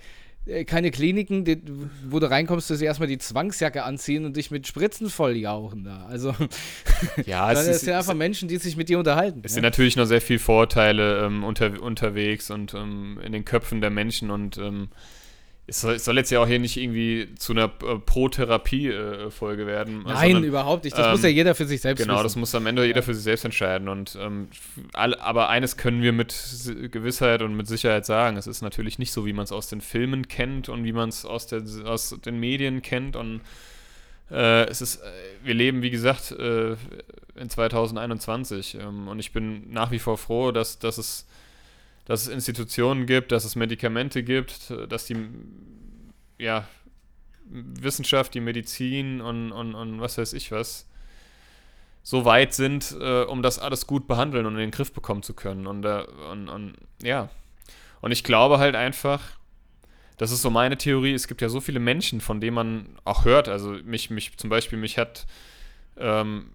keine 0.66 0.92
Kliniken, 0.92 1.46
die, 1.46 1.62
wo 2.08 2.20
du 2.20 2.30
reinkommst, 2.30 2.70
dass 2.70 2.80
sie 2.80 2.86
erstmal 2.86 3.08
die 3.08 3.18
Zwangsjacke 3.18 3.84
anziehen 3.84 4.26
und 4.26 4.36
dich 4.36 4.52
mit 4.52 4.68
Spritzen 4.68 5.10
volljauchen 5.10 5.84
da. 5.84 6.06
Also, 6.08 6.36
ja, 7.26 7.52
es 7.52 7.68
ist, 7.68 7.82
sind 7.82 7.94
einfach 7.94 8.16
Menschen, 8.16 8.48
die 8.48 8.58
sich 8.58 8.76
mit 8.76 8.90
dir 8.90 8.98
unterhalten. 8.98 9.42
Es 9.44 9.52
ja? 9.52 9.56
sind 9.56 9.64
natürlich 9.64 9.96
noch 9.96 10.06
sehr 10.06 10.22
viele 10.22 10.40
Vorteile 10.40 11.26
ähm, 11.26 11.44
unter, 11.44 11.82
unterwegs 11.82 12.50
und 12.50 12.74
ähm, 12.74 13.20
in 13.24 13.32
den 13.32 13.46
Köpfen 13.46 13.82
der 13.82 13.90
Menschen 13.90 14.32
und 14.32 14.58
ähm, 14.58 14.90
es 15.70 15.82
soll, 15.82 15.96
es 15.96 16.06
soll, 16.06 16.18
jetzt 16.18 16.30
ja 16.32 16.42
auch 16.42 16.48
hier 16.48 16.60
nicht 16.60 16.78
irgendwie 16.78 17.30
zu 17.38 17.54
einer 17.54 17.66
äh, 17.66 17.98
Pro-Therapie-Folge 18.06 19.66
werden. 19.66 20.04
Nein, 20.04 20.32
sondern, 20.32 20.44
überhaupt 20.44 20.84
nicht. 20.84 20.98
Das 20.98 21.06
ähm, 21.06 21.12
muss 21.12 21.24
ja 21.24 21.30
jeder 21.30 21.56
für 21.56 21.66
sich 21.66 21.82
selbst 21.82 22.02
Genau, 22.02 22.16
wissen. 22.16 22.24
das 22.24 22.36
muss 22.36 22.56
am 22.56 22.66
Ende 22.66 22.86
jeder 22.86 23.04
für 23.04 23.14
sich 23.14 23.24
selbst 23.24 23.46
entscheiden. 23.46 23.88
Und, 23.88 24.18
ähm, 24.20 24.50
all, 24.94 25.16
aber 25.16 25.50
eines 25.50 25.78
können 25.78 26.02
wir 26.02 26.12
mit 26.12 26.36
Gewissheit 26.92 27.42
und 27.42 27.56
mit 27.56 27.68
Sicherheit 27.68 28.06
sagen. 28.06 28.38
Es 28.38 28.48
ist 28.48 28.62
natürlich 28.62 29.00
nicht 29.00 29.12
so, 29.12 29.26
wie 29.26 29.34
man 29.34 29.44
es 29.44 29.52
aus 29.52 29.68
den 29.68 29.82
Filmen 29.82 30.28
kennt 30.28 30.70
und 30.70 30.84
wie 30.84 30.94
man 30.94 31.10
es 31.10 31.26
aus, 31.26 31.48
aus 31.86 32.16
den 32.26 32.40
Medien 32.40 32.82
kennt. 32.82 33.16
Und 33.16 33.42
äh, 34.32 34.66
es 34.66 34.82
ist, 34.82 34.98
äh, 34.98 35.12
wir 35.44 35.54
leben, 35.54 35.82
wie 35.82 35.90
gesagt, 35.90 36.32
äh, 36.32 36.76
in 37.36 37.50
2021. 37.50 38.76
Ähm, 38.76 39.08
und 39.08 39.20
ich 39.20 39.32
bin 39.32 39.72
nach 39.72 39.92
wie 39.92 40.00
vor 40.00 40.18
froh, 40.18 40.52
dass, 40.52 40.80
dass 40.80 40.98
es 40.98 41.26
dass 42.10 42.24
es 42.24 42.28
Institutionen 42.28 43.06
gibt, 43.06 43.32
dass 43.32 43.46
es 43.46 43.56
Medikamente 43.56 44.24
gibt, 44.24 44.74
dass 44.90 45.06
die 45.06 45.30
ja, 46.40 46.68
Wissenschaft, 47.46 48.34
die 48.34 48.40
Medizin 48.40 49.22
und, 49.22 49.52
und, 49.52 49.76
und 49.76 50.02
was 50.02 50.18
weiß 50.18 50.34
ich 50.34 50.52
was 50.52 50.88
so 52.02 52.26
weit 52.26 52.56
sind, 52.56 52.98
äh, 53.00 53.26
um 53.26 53.44
das 53.44 53.60
alles 53.60 53.86
gut 53.86 54.08
behandeln 54.08 54.48
und 54.48 54.54
in 54.54 54.60
den 54.60 54.72
Griff 54.72 54.92
bekommen 54.92 55.22
zu 55.22 55.36
können. 55.36 55.68
Und, 55.68 55.86
äh, 55.86 56.04
und, 56.32 56.50
und 56.50 56.74
ja. 57.04 57.30
Und 58.02 58.12
ich 58.12 58.24
glaube 58.24 58.58
halt 58.58 58.76
einfach, 58.76 59.22
das 60.18 60.32
ist 60.32 60.42
so 60.42 60.50
meine 60.50 60.80
Theorie. 60.80 61.14
Es 61.14 61.28
gibt 61.28 61.42
ja 61.42 61.50
so 61.50 61.62
viele 61.62 61.80
Menschen, 61.80 62.22
von 62.22 62.42
denen 62.42 62.56
man 62.56 62.86
auch 63.04 63.24
hört. 63.24 63.48
Also 63.48 63.74
mich, 63.84 64.10
mich 64.10 64.36
zum 64.36 64.50
Beispiel, 64.50 64.80
mich 64.80 64.98
hat, 64.98 65.28
ähm, 65.96 66.50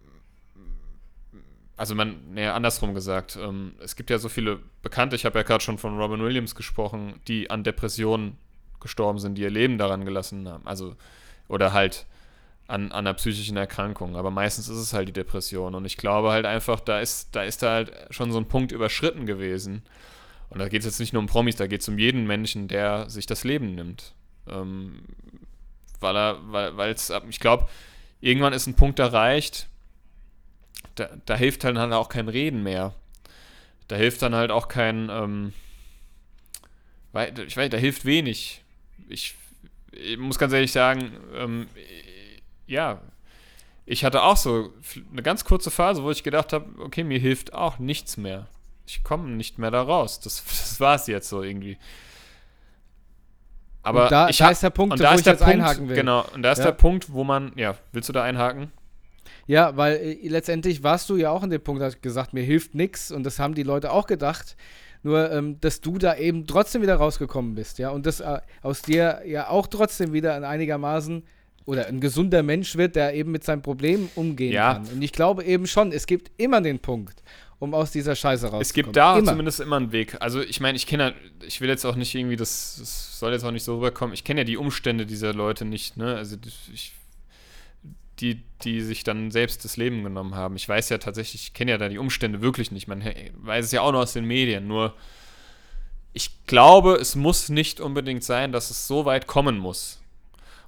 also 1.77 1.95
man, 1.95 2.21
nee, 2.33 2.47
andersrum 2.47 2.95
gesagt, 2.95 3.37
ähm, 3.41 3.75
es 3.81 3.97
gibt 3.97 4.11
ja 4.11 4.19
so 4.19 4.29
viele 4.29 4.61
Bekannte, 4.83 5.17
ich 5.17 5.25
habe 5.25 5.39
ja 5.39 5.43
gerade 5.43 5.63
schon 5.63 5.79
von 5.79 5.99
Robin 5.99 6.21
Williams 6.23 6.55
gesprochen, 6.55 7.21
die 7.27 7.51
an 7.51 7.65
Depressionen 7.65 8.37
gestorben 8.81 9.19
sind, 9.19 9.37
die 9.37 9.43
ihr 9.43 9.51
Leben 9.51 9.79
daran 9.79 10.05
gelassen 10.05 10.49
haben. 10.49 10.67
Also, 10.67 10.95
oder 11.49 11.73
halt 11.73 12.07
an, 12.69 12.93
an 12.93 13.07
einer 13.07 13.15
psychischen 13.15 13.57
Erkrankung. 13.57 14.17
Aber 14.17 14.31
meistens 14.31 14.69
ist 14.69 14.79
es 14.79 14.93
halt 14.93 15.09
die 15.09 15.13
Depression. 15.13 15.75
Und 15.75 15.85
ich 15.85 15.97
glaube 15.97 16.31
halt 16.31 16.47
einfach, 16.47 16.81
da 16.81 17.01
ist, 17.01 17.35
da 17.35 17.43
ist 17.43 17.63
da 17.63 17.73
halt 17.73 17.93
schon 18.11 18.31
so 18.31 18.39
ein 18.39 18.49
Punkt 18.49 18.73
überschritten 18.73 19.27
gewesen. 19.27 19.83
Und 20.51 20.61
da 20.61 20.69
geht 20.69 20.81
es 20.81 20.87
jetzt 20.87 21.01
nicht 21.01 21.13
nur 21.13 21.21
um 21.21 21.27
Promis, 21.27 21.57
da 21.57 21.67
geht 21.67 21.81
es 21.81 21.89
um 21.89 21.99
jeden 21.99 22.27
Menschen, 22.27 22.69
der 22.69 23.11
sich 23.11 23.27
das 23.27 23.45
Leben 23.45 23.75
nimmt. 23.75 24.15
Ähm, 24.49 25.03
weil 26.01 26.17
er, 26.17 26.39
weil 26.53 26.93
es, 26.93 27.13
ich 27.29 27.41
glaube, 27.41 27.69
irgendwann 28.21 28.53
ist 28.53 28.67
ein 28.67 28.75
Punkt 28.75 28.99
erreicht, 28.99 29.69
da, 30.95 31.09
da 31.27 31.37
hilft 31.37 31.65
halt, 31.65 31.77
halt 31.77 31.93
auch 31.93 32.09
kein 32.09 32.29
Reden 32.29 32.63
mehr. 32.63 32.95
Da 33.89 33.97
hilft 33.97 34.23
dann 34.23 34.35
halt 34.35 34.51
auch 34.51 34.69
kein, 34.69 35.09
ähm, 35.11 35.53
ich 37.47 37.57
weiß, 37.57 37.71
da 37.71 37.77
hilft 37.77 38.05
wenig. 38.05 38.63
Ich, 39.09 39.35
ich 39.93 40.19
muss 40.19 40.39
ganz 40.39 40.53
ehrlich 40.53 40.73
sagen, 40.73 41.13
ähm, 41.35 41.69
ja, 42.67 43.01
ich 43.87 44.05
hatte 44.05 44.23
auch 44.23 44.37
so 44.37 44.73
eine 45.13 45.23
ganz 45.23 45.45
kurze 45.45 45.71
Phase, 45.71 46.03
wo 46.03 46.11
ich 46.11 46.23
gedacht 46.23 46.53
habe, 46.53 46.67
okay, 46.81 47.05
mir 47.05 47.19
hilft 47.19 47.53
auch 47.53 47.79
nichts 47.79 48.17
mehr. 48.17 48.47
Ich 48.87 49.05
komme 49.05 49.31
nicht 49.31 49.59
mehr 49.59 49.71
da 49.71 49.83
raus. 49.83 50.21
Das, 50.21 50.45
das 50.49 50.81
war 50.81 50.97
es 50.97 51.07
jetzt 51.07 51.29
so 51.29 51.43
irgendwie. 51.43 51.79
Aber 53.83 54.05
und 54.05 54.13
da, 54.13 54.29
ich 54.31 54.39
da 54.39 54.49
ist 54.49 54.63
der 54.63 54.71
Punkt, 54.71 54.99
wo 54.99 55.05
ich 55.05 55.11
jetzt 55.11 55.39
Punkt, 55.39 55.43
einhaken 55.43 55.89
will. 55.91 55.97
Genau, 55.97 56.25
und 56.33 56.43
da 56.43 56.53
ist 56.53 56.59
ja. 56.59 56.67
der 56.67 56.73
Punkt, 56.73 57.13
wo 57.13 57.23
man, 57.23 57.53
ja, 57.57 57.77
willst 57.93 58.09
du 58.09 58.15
da 58.15 58.23
einhaken? 58.23 58.73
Ja, 59.47 59.77
weil 59.77 59.97
äh, 59.97 60.29
letztendlich 60.29 60.83
warst 60.83 61.09
du 61.11 61.17
ja 61.17 61.31
auch 61.31 61.43
in 61.43 61.51
dem 61.51 61.63
Punkt, 61.63 61.83
hast 61.83 62.03
gesagt, 62.03 62.33
mir 62.33 62.43
hilft 62.43 62.75
nichts 62.75 63.11
und 63.11 63.25
das 63.25 63.39
haben 63.39 63.55
die 63.55 63.63
Leute 63.63 63.93
auch 63.93 64.07
gedacht. 64.07 64.57
Nur, 65.03 65.31
ähm, 65.31 65.61
dass 65.61 65.83
du 65.83 65.99
da 65.99 66.17
eben 66.17 66.47
trotzdem 66.47 66.81
wieder 66.81 66.97
rausgekommen 66.97 67.55
bist, 67.55 67.79
ja, 67.79 67.91
und 67.91 68.07
das 68.07 68.21
äh, 68.21 68.39
aus 68.63 68.81
dir 68.81 69.21
ja 69.27 69.51
auch 69.51 69.67
trotzdem 69.67 70.15
wieder 70.15 70.35
in 70.35 70.45
einigermaßen 70.45 71.25
oder 71.67 71.87
ein 71.87 72.01
gesunder 72.01 72.43
Mensch 72.43 72.77
wird, 72.77 72.97
der 72.97 73.15
eben 73.15 73.31
mit 73.31 73.45
seinem 73.45 73.63
Problem 73.63 74.09
umgehen 74.15 74.53
ja. 74.53 74.75
kann. 74.75 74.87
Und 74.87 75.03
ich 75.03 75.13
glaube 75.13 75.45
eben 75.45 75.67
schon, 75.67 75.93
es 75.93 76.07
gibt 76.07 76.31
immer 76.37 76.61
den 76.61 76.79
Punkt, 76.79 77.23
um 77.59 77.75
aus 77.75 77.91
dieser 77.91 78.15
Scheiße 78.15 78.47
rauszukommen. 78.47 78.63
Es 78.63 78.73
gibt 78.73 78.97
da 78.97 79.19
immer. 79.19 79.31
zumindest 79.31 79.61
immer 79.61 79.77
einen 79.77 79.93
Weg. 79.93 80.17
Also 80.21 80.41
ich 80.41 80.61
meine, 80.61 80.77
ich 80.77 80.87
kenne, 80.87 81.15
ich 81.47 81.61
will 81.61 81.69
jetzt 81.69 81.85
auch 81.85 81.97
nicht 81.97 82.15
irgendwie, 82.15 82.37
das, 82.37 82.77
das 82.79 83.19
soll 83.19 83.33
jetzt 83.33 83.45
auch 83.45 83.51
nicht 83.51 83.65
so 83.65 83.77
rüberkommen, 83.77 84.15
ich 84.15 84.25
kenne 84.25 84.41
ja 84.41 84.45
die 84.45 84.57
Umstände 84.57 85.07
dieser 85.07 85.33
Leute 85.33 85.65
nicht, 85.65 85.97
ne? 85.97 86.17
Also 86.17 86.37
ich, 86.73 86.93
die, 88.25 88.43
die 88.63 88.81
sich 88.81 89.05
dann 89.05 89.31
selbst 89.31 89.65
das 89.65 89.77
Leben 89.77 90.03
genommen 90.03 90.35
haben. 90.35 90.57
Ich 90.57 90.67
weiß 90.67 90.89
ja 90.89 90.99
tatsächlich, 90.99 91.45
ich 91.45 91.53
kenne 91.53 91.73
ja 91.73 91.79
da 91.79 91.89
die 91.89 91.99
Umstände 91.99 92.41
wirklich 92.41 92.71
nicht. 92.71 92.89
Man 92.89 93.05
weiß 93.35 93.67
es 93.67 93.73
ja 93.73 93.83
auch 93.83 93.93
nur 93.93 94.01
aus 94.01 94.15
den 94.15 94.25
Medien, 94.25 94.67
nur 94.67 94.95
ich 96.15 96.47
glaube, 96.47 96.95
es 96.95 97.17
muss 97.17 97.49
nicht 97.49 97.81
unbedingt 97.81 98.25
sein, 98.25 98.53
dass 98.53 98.71
es 98.71 98.87
so 98.87 99.05
weit 99.05 99.27
kommen 99.27 99.59
muss. 99.59 100.01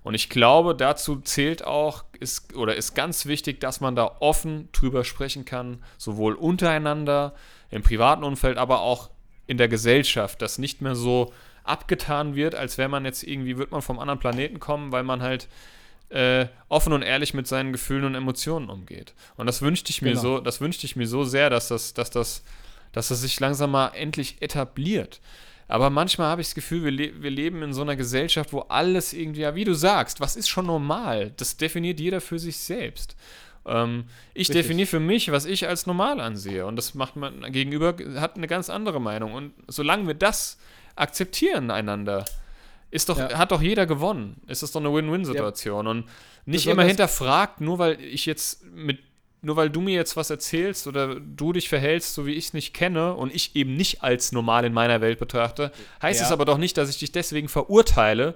Und 0.02 0.14
ich 0.14 0.28
glaube, 0.28 0.74
dazu 0.74 1.20
zählt 1.20 1.64
auch, 1.64 2.04
ist, 2.20 2.54
oder 2.54 2.76
ist 2.76 2.94
ganz 2.94 3.26
wichtig, 3.26 3.60
dass 3.60 3.80
man 3.80 3.96
da 3.96 4.16
offen 4.20 4.68
drüber 4.72 5.04
sprechen 5.04 5.44
kann, 5.44 5.82
sowohl 5.98 6.34
untereinander, 6.34 7.34
im 7.70 7.82
privaten 7.82 8.22
Umfeld, 8.22 8.58
aber 8.58 8.80
auch 8.80 9.10
in 9.46 9.56
der 9.56 9.68
Gesellschaft, 9.68 10.42
dass 10.42 10.58
nicht 10.58 10.80
mehr 10.80 10.94
so 10.94 11.32
abgetan 11.64 12.34
wird, 12.34 12.54
als 12.54 12.78
wäre 12.78 12.88
man 12.88 13.04
jetzt 13.04 13.22
irgendwie, 13.22 13.58
wird 13.58 13.72
man 13.72 13.82
vom 13.82 13.98
anderen 13.98 14.20
Planeten 14.20 14.60
kommen, 14.60 14.92
weil 14.92 15.02
man 15.02 15.22
halt 15.22 15.48
äh, 16.08 16.46
offen 16.68 16.92
und 16.92 17.02
ehrlich 17.02 17.34
mit 17.34 17.46
seinen 17.46 17.72
Gefühlen 17.72 18.04
und 18.04 18.14
Emotionen 18.14 18.70
umgeht. 18.70 19.14
Und 19.36 19.46
das 19.46 19.62
wünschte 19.62 19.90
ich 19.90 20.02
mir 20.02 20.10
genau. 20.10 20.22
so, 20.22 20.40
das 20.40 20.60
wünschte 20.60 20.86
ich 20.86 20.96
mir 20.96 21.06
so 21.06 21.24
sehr, 21.24 21.50
dass 21.50 21.68
das, 21.68 21.94
dass 21.94 22.10
das, 22.10 22.44
dass 22.92 23.08
das 23.08 23.20
sich 23.20 23.38
langsam 23.40 23.72
mal 23.72 23.88
endlich 23.88 24.40
etabliert. 24.40 25.20
Aber 25.68 25.90
manchmal 25.90 26.28
habe 26.28 26.40
ich 26.40 26.48
das 26.48 26.54
Gefühl, 26.54 26.84
wir, 26.84 26.92
le 26.92 27.22
wir 27.22 27.30
leben 27.30 27.62
in 27.62 27.72
so 27.72 27.82
einer 27.82 27.96
Gesellschaft, 27.96 28.52
wo 28.52 28.60
alles 28.60 29.12
irgendwie, 29.12 29.40
ja, 29.40 29.54
wie 29.56 29.64
du 29.64 29.74
sagst, 29.74 30.20
was 30.20 30.36
ist 30.36 30.48
schon 30.48 30.66
normal? 30.66 31.32
Das 31.36 31.56
definiert 31.56 31.98
jeder 31.98 32.20
für 32.20 32.38
sich 32.38 32.56
selbst. 32.58 33.16
Ähm, 33.66 34.04
ich 34.32 34.48
Richtig. 34.48 34.62
definiere 34.62 34.86
für 34.86 35.00
mich, 35.00 35.32
was 35.32 35.44
ich 35.44 35.66
als 35.66 35.86
normal 35.86 36.20
ansehe. 36.20 36.66
Und 36.66 36.76
das 36.76 36.94
macht 36.94 37.16
man 37.16 37.50
gegenüber, 37.50 37.96
hat 38.20 38.36
eine 38.36 38.46
ganz 38.46 38.70
andere 38.70 39.00
Meinung. 39.00 39.32
Und 39.32 39.54
solange 39.66 40.06
wir 40.06 40.14
das 40.14 40.58
akzeptieren 40.94 41.72
einander, 41.72 42.24
ist 42.90 43.08
doch, 43.08 43.18
ja. 43.18 43.36
hat 43.38 43.52
doch 43.52 43.62
jeder 43.62 43.86
gewonnen. 43.86 44.40
Ist 44.46 44.62
das 44.62 44.72
doch 44.72 44.80
eine 44.80 44.92
Win-Win-Situation. 44.92 45.84
Ja. 45.86 45.90
Und 45.90 46.04
nicht 46.44 46.66
immer 46.66 46.84
hinterfragt, 46.84 47.60
nur 47.60 47.78
weil 47.78 48.00
ich 48.00 48.26
jetzt 48.26 48.64
mit 48.64 49.00
nur 49.42 49.56
weil 49.56 49.70
du 49.70 49.80
mir 49.80 49.94
jetzt 49.94 50.16
was 50.16 50.30
erzählst 50.30 50.86
oder 50.86 51.20
du 51.20 51.52
dich 51.52 51.68
verhältst, 51.68 52.14
so 52.14 52.26
wie 52.26 52.32
ich 52.32 52.46
es 52.46 52.52
nicht 52.52 52.74
kenne 52.74 53.14
und 53.14 53.32
ich 53.32 53.54
eben 53.54 53.76
nicht 53.76 54.02
als 54.02 54.32
normal 54.32 54.64
in 54.64 54.72
meiner 54.72 55.00
Welt 55.00 55.18
betrachte, 55.20 55.70
heißt 56.02 56.20
ja. 56.20 56.26
es 56.26 56.32
aber 56.32 56.44
doch 56.44 56.58
nicht, 56.58 56.76
dass 56.76 56.90
ich 56.90 56.98
dich 56.98 57.12
deswegen 57.12 57.48
verurteile 57.48 58.34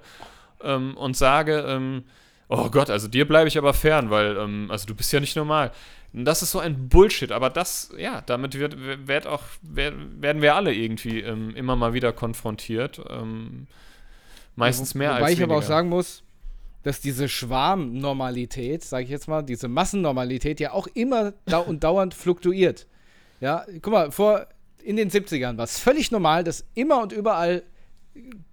ähm, 0.63 0.95
und 0.95 1.17
sage, 1.17 1.65
ähm, 1.67 2.03
oh 2.47 2.69
Gott, 2.69 2.89
also 2.89 3.07
dir 3.07 3.27
bleibe 3.27 3.49
ich 3.49 3.57
aber 3.57 3.73
fern, 3.73 4.09
weil, 4.09 4.37
ähm, 4.37 4.69
also 4.71 4.85
du 4.85 4.95
bist 4.95 5.11
ja 5.11 5.19
nicht 5.19 5.35
normal. 5.35 5.71
Das 6.13 6.41
ist 6.41 6.51
so 6.51 6.59
ein 6.59 6.89
Bullshit, 6.89 7.31
aber 7.31 7.49
das, 7.49 7.93
ja, 7.97 8.21
damit 8.21 8.57
wird, 8.57 8.75
wird 9.07 9.27
auch, 9.27 9.43
werden 9.61 10.41
wir 10.41 10.55
alle 10.55 10.73
irgendwie 10.73 11.21
ähm, 11.21 11.55
immer 11.55 11.75
mal 11.75 11.93
wieder 11.93 12.11
konfrontiert. 12.11 13.01
Ähm, 13.09 13.67
meistens 14.61 14.95
mehr 14.95 15.11
Wobei 15.11 15.23
als 15.23 15.33
ich 15.33 15.43
aber 15.43 15.57
auch 15.57 15.63
sagen 15.63 15.89
muss, 15.89 16.23
dass 16.83 16.99
diese 16.99 17.29
Schwarmnormalität, 17.29 18.83
sage 18.83 19.03
ich 19.03 19.09
jetzt 19.09 19.27
mal, 19.27 19.43
diese 19.43 19.67
Massennormalität 19.67 20.59
ja 20.59 20.71
auch 20.71 20.87
immer 20.93 21.33
da 21.45 21.59
und 21.59 21.83
dauernd 21.83 22.13
fluktuiert. 22.13 22.87
Ja, 23.39 23.65
guck 23.81 23.93
mal, 23.93 24.11
vor 24.11 24.47
in 24.83 24.95
den 24.95 25.09
70ern 25.11 25.57
war 25.57 25.65
es 25.65 25.77
völlig 25.77 26.11
normal, 26.11 26.43
dass 26.43 26.65
immer 26.73 27.01
und 27.01 27.11
überall 27.11 27.63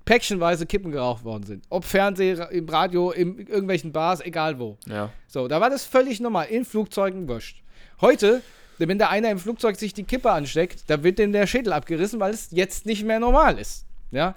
päckchenweise 0.04 0.66
Kippen 0.66 0.92
geraucht 0.92 1.24
worden 1.24 1.44
sind. 1.44 1.64
Ob 1.68 1.84
Fernseher, 1.84 2.50
im 2.50 2.68
Radio, 2.68 3.10
in 3.10 3.38
irgendwelchen 3.38 3.92
Bars, 3.92 4.20
egal 4.20 4.58
wo. 4.58 4.76
Ja. 4.86 5.10
So, 5.26 5.48
da 5.48 5.60
war 5.60 5.70
das 5.70 5.84
völlig 5.84 6.20
normal. 6.20 6.46
In 6.46 6.64
Flugzeugen 6.64 7.28
wurscht. 7.28 7.62
Heute, 8.00 8.42
wenn 8.78 8.98
der 8.98 9.10
einer 9.10 9.30
im 9.30 9.38
Flugzeug 9.38 9.76
sich 9.76 9.92
die 9.92 10.04
Kippe 10.04 10.30
ansteckt, 10.30 10.84
da 10.88 11.02
wird 11.02 11.18
dem 11.18 11.32
der 11.32 11.46
Schädel 11.46 11.72
abgerissen, 11.72 12.20
weil 12.20 12.32
es 12.32 12.48
jetzt 12.52 12.86
nicht 12.86 13.04
mehr 13.04 13.20
normal 13.20 13.58
ist. 13.58 13.84
Ja, 14.10 14.34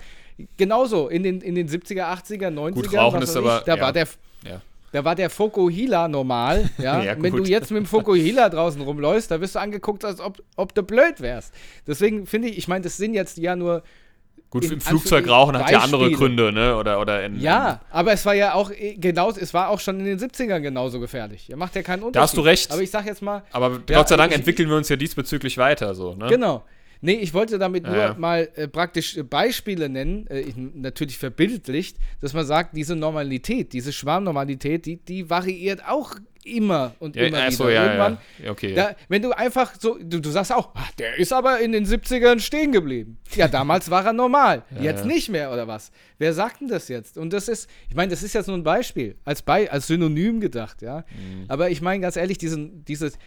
genauso 0.58 1.08
in 1.08 1.24
den, 1.24 1.42
in 1.42 1.56
den 1.56 1.68
70er, 1.68 2.04
80er, 2.04 2.48
90er. 2.48 2.72
Gut, 2.72 2.94
Rauchen 2.94 3.22
ist 3.22 3.36
aber. 3.36 3.64
da 3.66 3.76
ja. 3.76 3.82
war 3.82 3.94
der. 3.94 4.08
Ja. 4.48 4.62
Da 4.94 5.06
war 5.06 5.16
der 5.16 5.30
Fokuhila 5.30 6.10
normal, 6.10 6.70
ja. 6.78 7.02
ja 7.02 7.16
Wenn 7.18 7.34
du 7.34 7.44
jetzt 7.44 7.72
mit 7.72 7.84
dem 7.84 7.86
Fokuhila 7.86 8.50
draußen 8.50 8.82
rumläufst, 8.82 9.32
da 9.32 9.40
wirst 9.40 9.56
du 9.56 9.60
angeguckt, 9.60 10.04
als 10.04 10.20
ob, 10.20 10.44
ob 10.58 10.76
du 10.76 10.84
blöd 10.84 11.22
wärst. 11.22 11.54
Deswegen 11.88 12.28
finde 12.28 12.50
ich, 12.50 12.58
ich 12.58 12.68
meine, 12.68 12.84
das 12.84 12.98
sind 12.98 13.14
jetzt 13.14 13.38
ja 13.38 13.56
nur 13.56 13.84
Gut, 14.52 14.70
im 14.70 14.82
Flugzeug 14.82 15.30
rauchen 15.30 15.58
hat 15.58 15.72
ja 15.72 15.80
andere 15.80 16.12
Gründe, 16.12 16.52
ne? 16.52 16.76
Oder, 16.76 17.00
oder 17.00 17.24
in, 17.24 17.40
ja, 17.40 17.72
in 17.72 17.80
aber 17.90 18.12
es 18.12 18.26
war 18.26 18.34
ja 18.34 18.54
auch 18.54 18.70
äh, 18.70 18.96
genau, 18.96 19.32
es 19.32 19.54
war 19.54 19.70
auch 19.70 19.80
schon 19.80 19.98
in 20.02 20.06
den 20.06 20.20
70ern 20.20 20.60
genauso 20.60 21.00
gefährlich. 21.00 21.50
Er 21.50 21.56
macht 21.56 21.74
ja 21.74 21.84
keinen 21.84 22.04
Unterschied. 22.04 22.16
Da 22.16 22.22
hast 22.22 22.36
du 22.36 22.42
recht. 22.42 22.70
Aber 22.70 22.82
ich 22.82 22.92
sag 22.92 23.06
jetzt 23.06 23.22
mal. 23.22 23.44
Aber 23.54 23.80
ja, 23.90 24.00
Gott 24.00 24.10
sei 24.10 24.18
Dank 24.18 24.32
ich, 24.32 24.38
entwickeln 24.40 24.68
wir 24.68 24.76
uns 24.76 24.90
ja 24.90 24.98
diesbezüglich 24.98 25.58
weiter, 25.58 25.96
so, 25.96 26.16
ne? 26.16 26.28
Genau. 26.28 26.66
Nee, 27.02 27.14
ich 27.14 27.34
wollte 27.34 27.58
damit 27.58 27.86
ja, 27.86 28.10
nur 28.10 28.18
mal 28.18 28.50
äh, 28.56 28.68
praktisch 28.68 29.18
äh, 29.18 29.24
Beispiele 29.24 29.90
nennen, 29.90 30.28
äh, 30.28 30.42
ich, 30.42 30.56
natürlich 30.56 31.18
verbildlicht, 31.18 31.98
dass 32.22 32.34
man 32.34 32.46
sagt, 32.46 32.76
diese 32.78 32.96
Normalität, 32.96 33.74
diese 33.74 33.92
Schwarmnormalität, 33.92 34.86
die, 34.86 34.98
die 34.98 35.30
variiert 35.30 35.84
auch 35.88 36.16
immer 36.44 36.96
und 37.00 37.16
ja, 37.16 37.24
immer 37.24 37.38
wieder. 37.38 37.52
So, 37.52 37.70
ja, 37.70 37.86
Irgendwann, 37.86 38.18
ja. 38.44 38.52
Okay, 38.52 38.74
da, 38.74 38.96
wenn 39.10 39.22
du 39.22 39.32
einfach 39.32 39.74
so, 39.80 39.98
du, 40.02 40.20
du 40.20 40.30
sagst 40.30 40.52
auch, 40.52 40.72
ach, 40.74 40.92
der 40.94 41.18
ist 41.18 41.34
aber 41.34 41.60
in 41.60 41.72
den 41.72 41.86
70ern 41.86 42.40
stehen 42.40 42.72
geblieben. 42.72 43.18
Ja, 43.36 43.48
damals 43.48 43.90
war 43.90 44.06
er 44.06 44.14
normal, 44.14 44.64
jetzt 44.80 45.06
nicht 45.06 45.30
mehr 45.30 45.52
oder 45.52 45.68
was? 45.68 45.92
Wer 46.18 46.34
sagt 46.34 46.62
denn 46.62 46.68
das 46.68 46.88
jetzt? 46.88 47.18
Und 47.18 47.34
das 47.34 47.48
ist, 47.48 47.70
ich 47.90 47.96
meine, 47.96 48.12
das 48.12 48.24
ist 48.24 48.34
jetzt 48.34 48.48
nur 48.48 48.58
ein 48.58 48.64
Beispiel, 48.64 49.16
als, 49.26 49.42
Be 49.42 49.68
als 49.72 49.88
Synonym 49.88 50.40
gedacht, 50.40 50.82
ja. 50.82 51.00
Mhm. 51.10 51.46
Aber 51.48 51.70
ich 51.70 51.82
meine 51.82 52.02
ganz 52.02 52.16
ehrlich, 52.16 52.38
diesen, 52.38 52.86
dieses, 52.86 53.18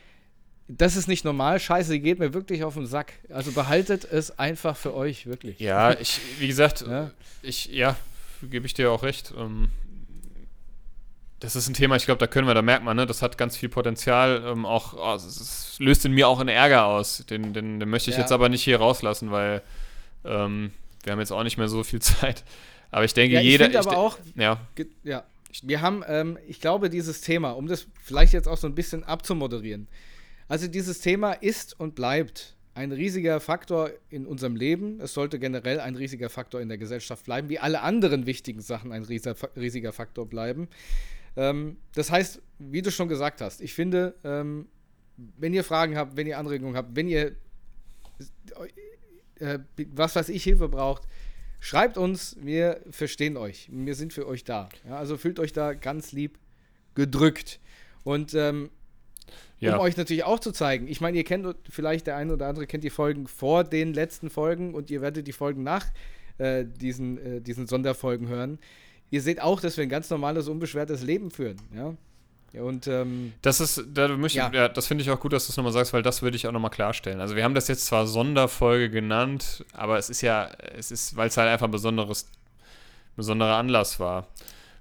das 0.68 0.96
ist 0.96 1.08
nicht 1.08 1.24
normal. 1.24 1.60
Scheiße, 1.60 1.98
geht 1.98 2.18
mir 2.18 2.32
wirklich 2.32 2.64
auf 2.64 2.74
den 2.74 2.86
Sack. 2.86 3.12
Also 3.28 3.52
behaltet 3.52 4.04
es 4.04 4.38
einfach 4.38 4.76
für 4.76 4.94
euch, 4.94 5.26
wirklich. 5.26 5.60
Ja, 5.60 5.98
ich, 5.98 6.20
wie 6.38 6.46
gesagt, 6.46 6.84
ja. 6.86 7.10
ich, 7.42 7.66
ja, 7.66 7.96
gebe 8.42 8.66
ich 8.66 8.74
dir 8.74 8.90
auch 8.90 9.02
recht. 9.02 9.34
Ähm, 9.36 9.68
das 11.40 11.56
ist 11.56 11.68
ein 11.68 11.74
Thema, 11.74 11.96
ich 11.96 12.06
glaube, 12.06 12.18
da 12.18 12.26
können 12.26 12.46
wir, 12.46 12.54
da 12.54 12.62
merkt 12.62 12.84
man, 12.84 12.96
ne, 12.96 13.04
das 13.06 13.20
hat 13.20 13.36
ganz 13.36 13.56
viel 13.56 13.68
Potenzial. 13.68 14.42
Ähm, 14.46 14.64
auch, 14.64 14.94
oh, 14.96 15.14
es, 15.14 15.76
löst 15.78 16.06
in 16.06 16.12
mir 16.12 16.28
auch 16.28 16.40
einen 16.40 16.48
Ärger 16.48 16.86
aus. 16.86 17.26
Den, 17.26 17.52
den, 17.52 17.78
den 17.78 17.88
möchte 17.88 18.08
ich 18.08 18.16
ja. 18.16 18.22
jetzt 18.22 18.32
aber 18.32 18.48
nicht 18.48 18.62
hier 18.62 18.78
rauslassen, 18.78 19.30
weil 19.30 19.60
ähm, 20.24 20.72
wir 21.02 21.12
haben 21.12 21.20
jetzt 21.20 21.32
auch 21.32 21.42
nicht 21.42 21.58
mehr 21.58 21.68
so 21.68 21.84
viel 21.84 22.00
Zeit. 22.00 22.44
Aber 22.90 23.04
ich 23.04 23.12
denke, 23.12 23.34
ja, 23.34 23.40
ich 23.40 23.46
jeder. 23.46 23.68
Ich 23.68 23.78
aber 23.78 23.98
auch, 23.98 24.18
ja. 24.36 24.58
ja. 25.02 25.24
Wir 25.62 25.82
haben, 25.82 26.02
ähm, 26.08 26.38
ich 26.48 26.60
glaube, 26.60 26.88
dieses 26.88 27.20
Thema, 27.20 27.50
um 27.50 27.66
das 27.66 27.86
vielleicht 28.02 28.32
jetzt 28.32 28.48
auch 28.48 28.56
so 28.56 28.66
ein 28.66 28.74
bisschen 28.74 29.04
abzumoderieren, 29.04 29.86
also 30.48 30.68
dieses 30.68 31.00
Thema 31.00 31.32
ist 31.32 31.78
und 31.78 31.94
bleibt 31.94 32.56
ein 32.74 32.92
riesiger 32.92 33.40
Faktor 33.40 33.90
in 34.10 34.26
unserem 34.26 34.56
Leben. 34.56 35.00
Es 35.00 35.14
sollte 35.14 35.38
generell 35.38 35.80
ein 35.80 35.94
riesiger 35.94 36.28
Faktor 36.28 36.60
in 36.60 36.68
der 36.68 36.78
Gesellschaft 36.78 37.24
bleiben, 37.24 37.48
wie 37.48 37.58
alle 37.58 37.82
anderen 37.82 38.26
wichtigen 38.26 38.60
Sachen 38.60 38.92
ein 38.92 39.04
riesiger 39.04 39.92
Faktor 39.92 40.26
bleiben. 40.26 40.68
Ähm, 41.36 41.76
das 41.94 42.10
heißt, 42.10 42.42
wie 42.58 42.82
du 42.82 42.90
schon 42.90 43.08
gesagt 43.08 43.40
hast, 43.40 43.60
ich 43.60 43.74
finde, 43.74 44.14
ähm, 44.24 44.66
wenn 45.16 45.54
ihr 45.54 45.62
Fragen 45.62 45.96
habt, 45.96 46.16
wenn 46.16 46.26
ihr 46.26 46.38
Anregungen 46.38 46.76
habt, 46.76 46.96
wenn 46.96 47.08
ihr 47.08 47.36
äh, 49.38 49.58
was 49.92 50.16
weiß 50.16 50.28
ich 50.28 50.42
Hilfe 50.44 50.68
braucht, 50.68 51.04
schreibt 51.60 51.96
uns, 51.96 52.36
wir 52.40 52.80
verstehen 52.90 53.36
euch. 53.36 53.68
Wir 53.72 53.94
sind 53.94 54.12
für 54.12 54.26
euch 54.26 54.44
da. 54.44 54.68
Also 54.88 55.16
fühlt 55.16 55.38
euch 55.38 55.52
da 55.52 55.74
ganz 55.74 56.12
lieb 56.12 56.38
gedrückt. 56.94 57.60
Und 58.04 58.34
ähm, 58.34 58.70
ja. 59.60 59.74
um 59.74 59.80
euch 59.80 59.96
natürlich 59.96 60.24
auch 60.24 60.40
zu 60.40 60.52
zeigen. 60.52 60.88
Ich 60.88 61.00
meine, 61.00 61.16
ihr 61.16 61.24
kennt 61.24 61.46
vielleicht 61.68 62.06
der 62.06 62.16
eine 62.16 62.32
oder 62.32 62.46
andere 62.46 62.66
kennt 62.66 62.84
die 62.84 62.90
Folgen 62.90 63.26
vor 63.26 63.64
den 63.64 63.94
letzten 63.94 64.30
Folgen 64.30 64.74
und 64.74 64.90
ihr 64.90 65.00
werdet 65.00 65.26
die 65.26 65.32
Folgen 65.32 65.62
nach 65.62 65.86
äh, 66.38 66.64
diesen, 66.64 67.18
äh, 67.18 67.40
diesen 67.40 67.66
Sonderfolgen 67.66 68.28
hören. 68.28 68.58
Ihr 69.10 69.22
seht 69.22 69.40
auch, 69.40 69.60
dass 69.60 69.76
wir 69.76 69.82
ein 69.84 69.90
ganz 69.90 70.10
normales, 70.10 70.48
unbeschwertes 70.48 71.02
Leben 71.02 71.30
führen. 71.30 71.56
Ja? 71.74 71.94
Und 72.60 72.86
ähm, 72.86 73.32
das 73.42 73.60
ist, 73.60 73.84
da 73.92 74.08
möchte, 74.08 74.38
ja. 74.38 74.50
ja. 74.52 74.68
das 74.68 74.86
finde 74.86 75.02
ich 75.02 75.10
auch 75.10 75.18
gut, 75.18 75.32
dass 75.32 75.46
du 75.46 75.50
es 75.50 75.56
nochmal 75.56 75.72
sagst, 75.72 75.92
weil 75.92 76.02
das 76.02 76.22
würde 76.22 76.36
ich 76.36 76.46
auch 76.46 76.52
nochmal 76.52 76.70
klarstellen. 76.70 77.20
Also 77.20 77.34
wir 77.34 77.42
haben 77.42 77.54
das 77.54 77.68
jetzt 77.68 77.86
zwar 77.86 78.06
Sonderfolge 78.06 78.90
genannt, 78.90 79.64
aber 79.72 79.98
es 79.98 80.08
ist 80.08 80.20
ja, 80.20 80.50
es 80.76 80.90
ist, 80.90 81.16
weil 81.16 81.28
es 81.28 81.36
halt 81.36 81.48
einfach 81.48 81.66
ein 81.66 81.72
besonderes, 81.72 82.28
besonderer 83.16 83.56
Anlass 83.56 83.98
war. 83.98 84.28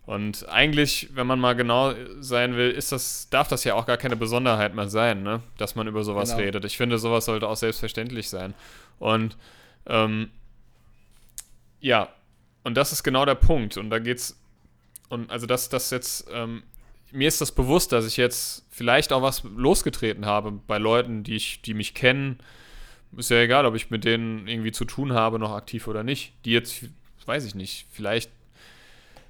Und 0.05 0.49
eigentlich, 0.49 1.09
wenn 1.13 1.27
man 1.27 1.39
mal 1.39 1.53
genau 1.53 1.93
sein 2.19 2.57
will, 2.57 2.71
ist 2.71 2.91
das, 2.91 3.29
darf 3.29 3.47
das 3.47 3.63
ja 3.63 3.75
auch 3.75 3.85
gar 3.85 3.95
keine 3.95 4.17
Besonderheit 4.17 4.75
mehr 4.75 4.89
sein, 4.89 5.23
ne? 5.23 5.41
dass 5.57 5.75
man 5.75 5.87
über 5.87 6.03
sowas 6.03 6.31
genau. 6.31 6.43
redet. 6.43 6.65
Ich 6.65 6.75
finde, 6.75 6.97
sowas 6.97 7.25
sollte 7.25 7.47
auch 7.47 7.55
selbstverständlich 7.55 8.27
sein. 8.27 8.53
Und 8.99 9.37
ähm, 9.85 10.29
ja, 11.79 12.09
und 12.63 12.75
das 12.75 12.91
ist 12.91 13.03
genau 13.03 13.25
der 13.25 13.35
Punkt. 13.35 13.77
Und 13.77 13.89
da 13.89 13.99
geht's, 13.99 14.37
und 15.07 15.29
also 15.31 15.45
das, 15.45 15.69
das 15.69 15.89
jetzt, 15.89 16.27
ähm, 16.33 16.63
mir 17.11 17.29
ist 17.29 17.39
das 17.39 17.53
bewusst, 17.53 17.93
dass 17.93 18.05
ich 18.05 18.17
jetzt 18.17 18.65
vielleicht 18.71 19.13
auch 19.13 19.21
was 19.21 19.43
losgetreten 19.43 20.25
habe 20.25 20.51
bei 20.51 20.79
Leuten, 20.79 21.23
die 21.23 21.35
ich, 21.35 21.61
die 21.61 21.73
mich 21.73 21.93
kennen. 21.93 22.39
Ist 23.15 23.29
ja 23.29 23.37
egal, 23.37 23.65
ob 23.65 23.75
ich 23.75 23.89
mit 23.89 24.03
denen 24.03 24.47
irgendwie 24.47 24.71
zu 24.71 24.83
tun 24.83 25.13
habe, 25.13 25.39
noch 25.39 25.51
aktiv 25.51 25.87
oder 25.87 26.03
nicht. 26.03 26.33
Die 26.43 26.51
jetzt, 26.51 26.85
weiß 27.25 27.45
ich 27.45 27.55
nicht, 27.55 27.85
vielleicht 27.91 28.31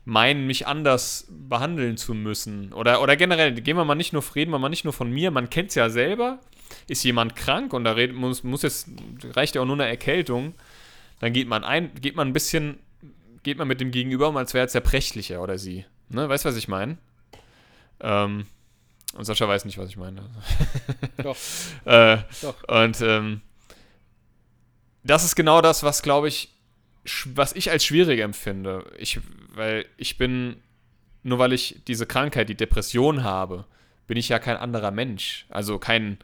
meinen, 0.06 0.46
mich 0.48 0.68
anders 0.68 1.28
behandeln 1.30 1.98
zu 1.98 2.14
müssen. 2.14 2.74
Oder, 2.74 3.02
oder 3.02 3.16
generell, 3.16 3.54
gehen 3.54 3.78
wir 3.78 3.86
mal 3.86 3.96
nicht 3.96 4.14
nur, 4.14 4.24
reden 4.36 4.52
wir 4.52 4.60
mal 4.60 4.70
nicht 4.70 4.84
nur 4.84 4.94
von 4.94 5.12
mir, 5.12 5.32
man 5.32 5.50
kennt 5.50 5.70
es 5.70 5.76
ja 5.76 5.90
selber, 5.90 6.40
ist 6.88 7.04
jemand 7.04 7.36
krank 7.36 7.74
und 7.74 7.84
da 7.84 7.94
red, 7.94 8.14
muss, 8.14 8.44
muss 8.44 8.64
jetzt, 8.64 8.90
reicht 9.24 9.56
ja 9.56 9.62
auch 9.62 9.66
nur 9.66 9.76
eine 9.76 9.88
Erkältung, 9.88 10.56
dann 11.20 11.32
geht 11.32 11.48
man 11.48 11.64
ein, 11.64 11.94
geht 11.96 12.16
man 12.16 12.30
ein 12.30 12.34
bisschen, 12.34 12.80
geht 13.44 13.58
man 13.58 13.68
mit 13.68 13.80
dem 13.80 13.92
Gegenüber 13.92 14.30
um, 14.30 14.38
als 14.38 14.54
wäre 14.54 14.66
es 14.66 14.74
zerbrechlicher 14.74 15.42
oder 15.42 15.58
sie. 15.58 15.86
Ne? 16.10 16.28
Weißt 16.28 16.44
du, 16.44 16.50
was 16.50 16.58
ich 16.58 16.68
meine? 16.68 16.98
Ähm, 18.02 18.46
und 19.16 19.26
Sascha 19.26 19.48
weiß 19.48 19.66
nicht, 19.66 19.78
was 19.78 19.90
ich 19.90 19.98
meine. 19.98 20.30
Doch. 21.24 21.38
äh, 21.86 22.18
Doch. 22.42 22.56
Und 22.68 23.00
ähm, 23.02 23.42
das 25.04 25.24
ist 25.24 25.36
genau 25.36 25.62
das, 25.62 25.84
was, 25.84 26.02
glaube 26.02 26.28
ich, 26.28 26.53
was 27.34 27.54
ich 27.54 27.72
als 27.72 27.86
schwierig 27.86 28.20
empfinde. 28.20 28.86
Ich, 28.98 29.20
weil 29.54 29.86
ich 29.98 30.18
bin, 30.18 30.58
nur 31.24 31.40
weil 31.40 31.54
ich 31.54 31.82
diese 31.88 32.06
Krankheit, 32.06 32.50
die 32.50 32.56
Depression 32.56 33.24
habe, 33.24 33.66
bin 34.08 34.18
ich 34.18 34.30
ja 34.30 34.40
kein 34.40 34.58
anderer 34.58 34.92
Mensch. 34.92 35.46
Also 35.50 35.80
kein, 35.80 36.18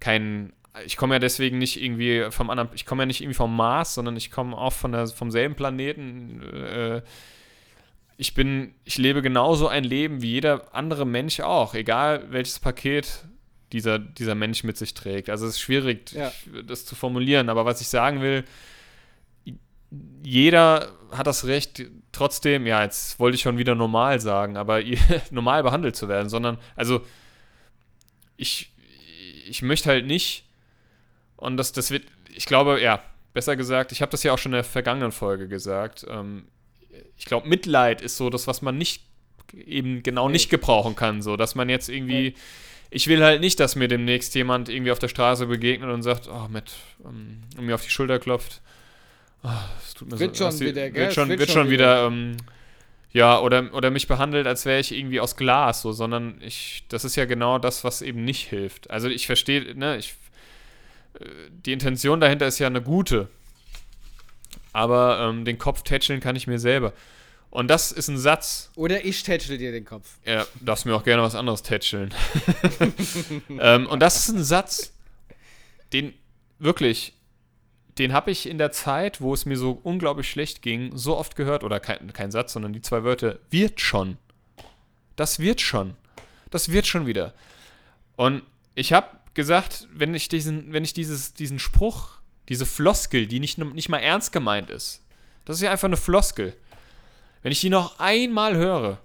kein, 0.00 0.52
ich 0.84 0.96
komme 0.96 1.14
ja 1.14 1.18
deswegen 1.18 1.58
nicht 1.58 1.82
irgendwie 1.82 2.26
vom 2.30 2.50
anderen, 2.50 2.70
ich 2.74 2.86
komme 2.86 3.02
ja 3.02 3.06
nicht 3.06 3.20
irgendwie 3.20 3.36
vom 3.36 3.54
Mars, 3.54 3.94
sondern 3.94 4.16
ich 4.16 4.30
komme 4.30 4.56
auch 4.56 4.72
von 4.72 4.92
der, 4.92 5.06
vom 5.08 5.30
selben 5.30 5.54
Planeten. 5.54 6.42
Äh, 6.42 7.02
ich 8.16 8.34
bin, 8.34 8.74
ich 8.84 8.98
lebe 8.98 9.22
genauso 9.22 9.66
ein 9.66 9.84
Leben 9.84 10.22
wie 10.22 10.30
jeder 10.30 10.74
andere 10.74 11.04
Mensch 11.04 11.40
auch, 11.40 11.74
egal 11.74 12.26
welches 12.30 12.60
Paket 12.60 13.24
dieser, 13.72 13.98
dieser 13.98 14.36
Mensch 14.36 14.62
mit 14.62 14.76
sich 14.76 14.94
trägt. 14.94 15.28
Also 15.28 15.46
es 15.46 15.54
ist 15.54 15.60
schwierig, 15.60 16.12
ja. 16.12 16.30
das 16.64 16.86
zu 16.86 16.94
formulieren, 16.94 17.48
aber 17.48 17.64
was 17.64 17.80
ich 17.80 17.88
sagen 17.88 18.20
will, 18.20 18.44
jeder 20.22 20.92
hat 21.10 21.26
das 21.26 21.46
Recht, 21.46 21.82
trotzdem, 22.12 22.66
ja, 22.66 22.82
jetzt 22.82 23.18
wollte 23.18 23.36
ich 23.36 23.42
schon 23.42 23.58
wieder 23.58 23.74
normal 23.74 24.20
sagen, 24.20 24.56
aber 24.56 24.82
normal 25.30 25.62
behandelt 25.62 25.96
zu 25.96 26.08
werden, 26.08 26.28
sondern, 26.28 26.58
also, 26.76 27.00
ich, 28.36 28.72
ich 29.48 29.62
möchte 29.62 29.90
halt 29.90 30.06
nicht, 30.06 30.44
und 31.36 31.56
das, 31.56 31.72
das 31.72 31.90
wird, 31.90 32.04
ich 32.34 32.46
glaube, 32.46 32.80
ja, 32.80 33.02
besser 33.32 33.56
gesagt, 33.56 33.92
ich 33.92 34.00
habe 34.00 34.10
das 34.10 34.22
ja 34.22 34.32
auch 34.32 34.38
schon 34.38 34.52
in 34.52 34.56
der 34.56 34.64
vergangenen 34.64 35.12
Folge 35.12 35.48
gesagt, 35.48 36.06
ähm, 36.08 36.46
ich 37.16 37.26
glaube, 37.26 37.48
Mitleid 37.48 38.00
ist 38.00 38.16
so 38.16 38.30
das, 38.30 38.46
was 38.46 38.62
man 38.62 38.78
nicht, 38.78 39.02
eben 39.66 40.02
genau 40.02 40.28
nicht 40.28 40.50
gebrauchen 40.50 40.96
kann, 40.96 41.22
so, 41.22 41.36
dass 41.36 41.54
man 41.54 41.68
jetzt 41.68 41.88
irgendwie, 41.88 42.34
ich 42.90 43.08
will 43.08 43.22
halt 43.22 43.40
nicht, 43.40 43.60
dass 43.60 43.76
mir 43.76 43.88
demnächst 43.88 44.34
jemand 44.34 44.68
irgendwie 44.68 44.92
auf 44.92 44.98
der 44.98 45.08
Straße 45.08 45.46
begegnet 45.46 45.90
und 45.90 46.02
sagt, 46.02 46.28
oh, 46.28 46.48
mit, 46.48 46.72
um, 47.00 47.42
und 47.56 47.66
mir 47.66 47.74
auf 47.74 47.84
die 47.84 47.90
Schulter 47.90 48.18
klopft, 48.18 48.62
es 49.84 49.94
tut 49.94 50.10
mir 50.10 50.18
wird 50.18 50.36
so, 50.36 50.50
schon 50.50 50.60
wieder, 50.60 50.82
wird, 50.82 50.94
wird 50.94 51.14
schon, 51.14 51.28
wird, 51.28 51.40
wird 51.40 51.50
schon 51.50 51.70
wieder, 51.70 52.06
wieder 52.08 52.16
ähm, 52.16 52.36
ja, 53.12 53.38
oder, 53.38 53.72
oder 53.72 53.90
mich 53.90 54.08
behandelt, 54.08 54.46
als 54.46 54.66
wäre 54.66 54.80
ich 54.80 54.92
irgendwie 54.92 55.20
aus 55.20 55.36
Glas, 55.36 55.82
so, 55.82 55.92
sondern 55.92 56.40
ich, 56.40 56.84
das 56.88 57.04
ist 57.04 57.14
ja 57.14 57.26
genau 57.26 57.58
das, 57.58 57.84
was 57.84 58.02
eben 58.02 58.24
nicht 58.24 58.48
hilft. 58.48 58.90
Also 58.90 59.08
ich 59.08 59.26
verstehe, 59.26 59.74
ne, 59.76 59.96
ich, 59.96 60.16
äh, 61.20 61.26
die 61.50 61.72
Intention 61.72 62.20
dahinter 62.20 62.46
ist 62.46 62.58
ja 62.58 62.66
eine 62.66 62.82
gute, 62.82 63.28
aber 64.72 65.28
ähm, 65.30 65.44
den 65.44 65.58
Kopf 65.58 65.82
tätscheln 65.82 66.20
kann 66.20 66.34
ich 66.34 66.48
mir 66.48 66.58
selber. 66.58 66.92
Und 67.50 67.68
das 67.68 67.92
ist 67.92 68.08
ein 68.08 68.18
Satz. 68.18 68.72
Oder 68.74 69.04
ich 69.04 69.22
tätschel 69.22 69.58
dir 69.58 69.70
den 69.70 69.84
Kopf. 69.84 70.18
Ja, 70.26 70.44
darfst 70.60 70.86
mir 70.86 70.96
auch 70.96 71.04
gerne 71.04 71.22
was 71.22 71.36
anderes 71.36 71.62
tätscheln. 71.62 72.12
ähm, 73.60 73.86
und 73.86 74.00
das 74.00 74.16
ist 74.16 74.34
ein 74.34 74.42
Satz, 74.42 74.92
den 75.92 76.14
wirklich 76.58 77.13
den 77.98 78.12
habe 78.12 78.30
ich 78.30 78.48
in 78.48 78.58
der 78.58 78.72
Zeit, 78.72 79.20
wo 79.20 79.34
es 79.34 79.46
mir 79.46 79.56
so 79.56 79.78
unglaublich 79.82 80.28
schlecht 80.28 80.62
ging, 80.62 80.96
so 80.96 81.16
oft 81.16 81.36
gehört, 81.36 81.62
oder 81.62 81.80
kein, 81.80 82.12
kein 82.12 82.30
Satz, 82.30 82.52
sondern 82.52 82.72
die 82.72 82.82
zwei 82.82 83.04
Wörter, 83.04 83.38
wird 83.50 83.80
schon. 83.80 84.16
Das 85.16 85.38
wird 85.38 85.60
schon. 85.60 85.94
Das 86.50 86.70
wird 86.70 86.86
schon 86.86 87.06
wieder. 87.06 87.34
Und 88.16 88.42
ich 88.74 88.92
habe 88.92 89.08
gesagt, 89.34 89.88
wenn 89.92 90.14
ich 90.14 90.28
diesen, 90.28 90.72
wenn 90.72 90.84
ich 90.84 90.92
dieses, 90.92 91.34
diesen 91.34 91.58
Spruch, 91.58 92.18
diese 92.48 92.66
Floskel, 92.66 93.26
die 93.26 93.40
nicht, 93.40 93.58
nicht 93.58 93.88
mal 93.88 93.98
ernst 93.98 94.32
gemeint 94.32 94.70
ist, 94.70 95.02
das 95.44 95.56
ist 95.56 95.62
ja 95.62 95.70
einfach 95.70 95.88
eine 95.88 95.96
Floskel. 95.96 96.54
Wenn 97.42 97.52
ich 97.52 97.60
die 97.60 97.70
noch 97.70 97.98
einmal 97.98 98.56
höre, 98.56 98.98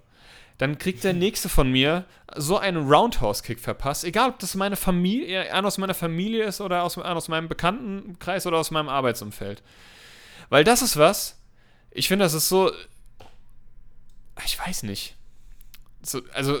dann 0.60 0.76
kriegt 0.76 1.04
der 1.04 1.14
nächste 1.14 1.48
von 1.48 1.72
mir 1.72 2.04
so 2.36 2.58
einen 2.58 2.86
Roundhouse-Kick 2.86 3.58
verpasst. 3.60 4.04
Egal, 4.04 4.28
ob 4.28 4.38
das 4.40 4.54
meine 4.54 4.76
Familie, 4.76 5.50
einer 5.54 5.66
aus 5.66 5.78
meiner 5.78 5.94
Familie 5.94 6.44
ist 6.44 6.60
oder 6.60 6.82
aus, 6.82 6.98
aus 6.98 7.28
meinem 7.28 7.48
Bekanntenkreis 7.48 8.46
oder 8.46 8.58
aus 8.58 8.70
meinem 8.70 8.90
Arbeitsumfeld. 8.90 9.62
Weil 10.50 10.62
das 10.62 10.82
ist 10.82 10.98
was, 10.98 11.40
ich 11.90 12.08
finde, 12.08 12.26
das 12.26 12.34
ist 12.34 12.50
so. 12.50 12.70
Ich 14.44 14.58
weiß 14.58 14.82
nicht. 14.82 15.16
So, 16.02 16.20
also, 16.34 16.58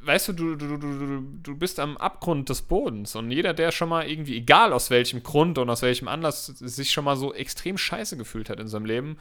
weißt 0.00 0.28
du, 0.28 0.32
du, 0.32 0.56
du, 0.56 0.78
du, 0.78 1.20
du 1.42 1.56
bist 1.58 1.80
am 1.80 1.98
Abgrund 1.98 2.48
des 2.48 2.62
Bodens 2.62 3.14
und 3.14 3.30
jeder, 3.30 3.52
der 3.52 3.72
schon 3.72 3.90
mal 3.90 4.08
irgendwie, 4.08 4.38
egal 4.38 4.72
aus 4.72 4.88
welchem 4.88 5.22
Grund 5.22 5.58
und 5.58 5.68
aus 5.68 5.82
welchem 5.82 6.08
Anlass, 6.08 6.46
sich 6.46 6.92
schon 6.92 7.04
mal 7.04 7.16
so 7.16 7.34
extrem 7.34 7.76
scheiße 7.76 8.16
gefühlt 8.16 8.48
hat 8.48 8.58
in 8.58 8.68
seinem 8.68 8.86
Leben 8.86 9.18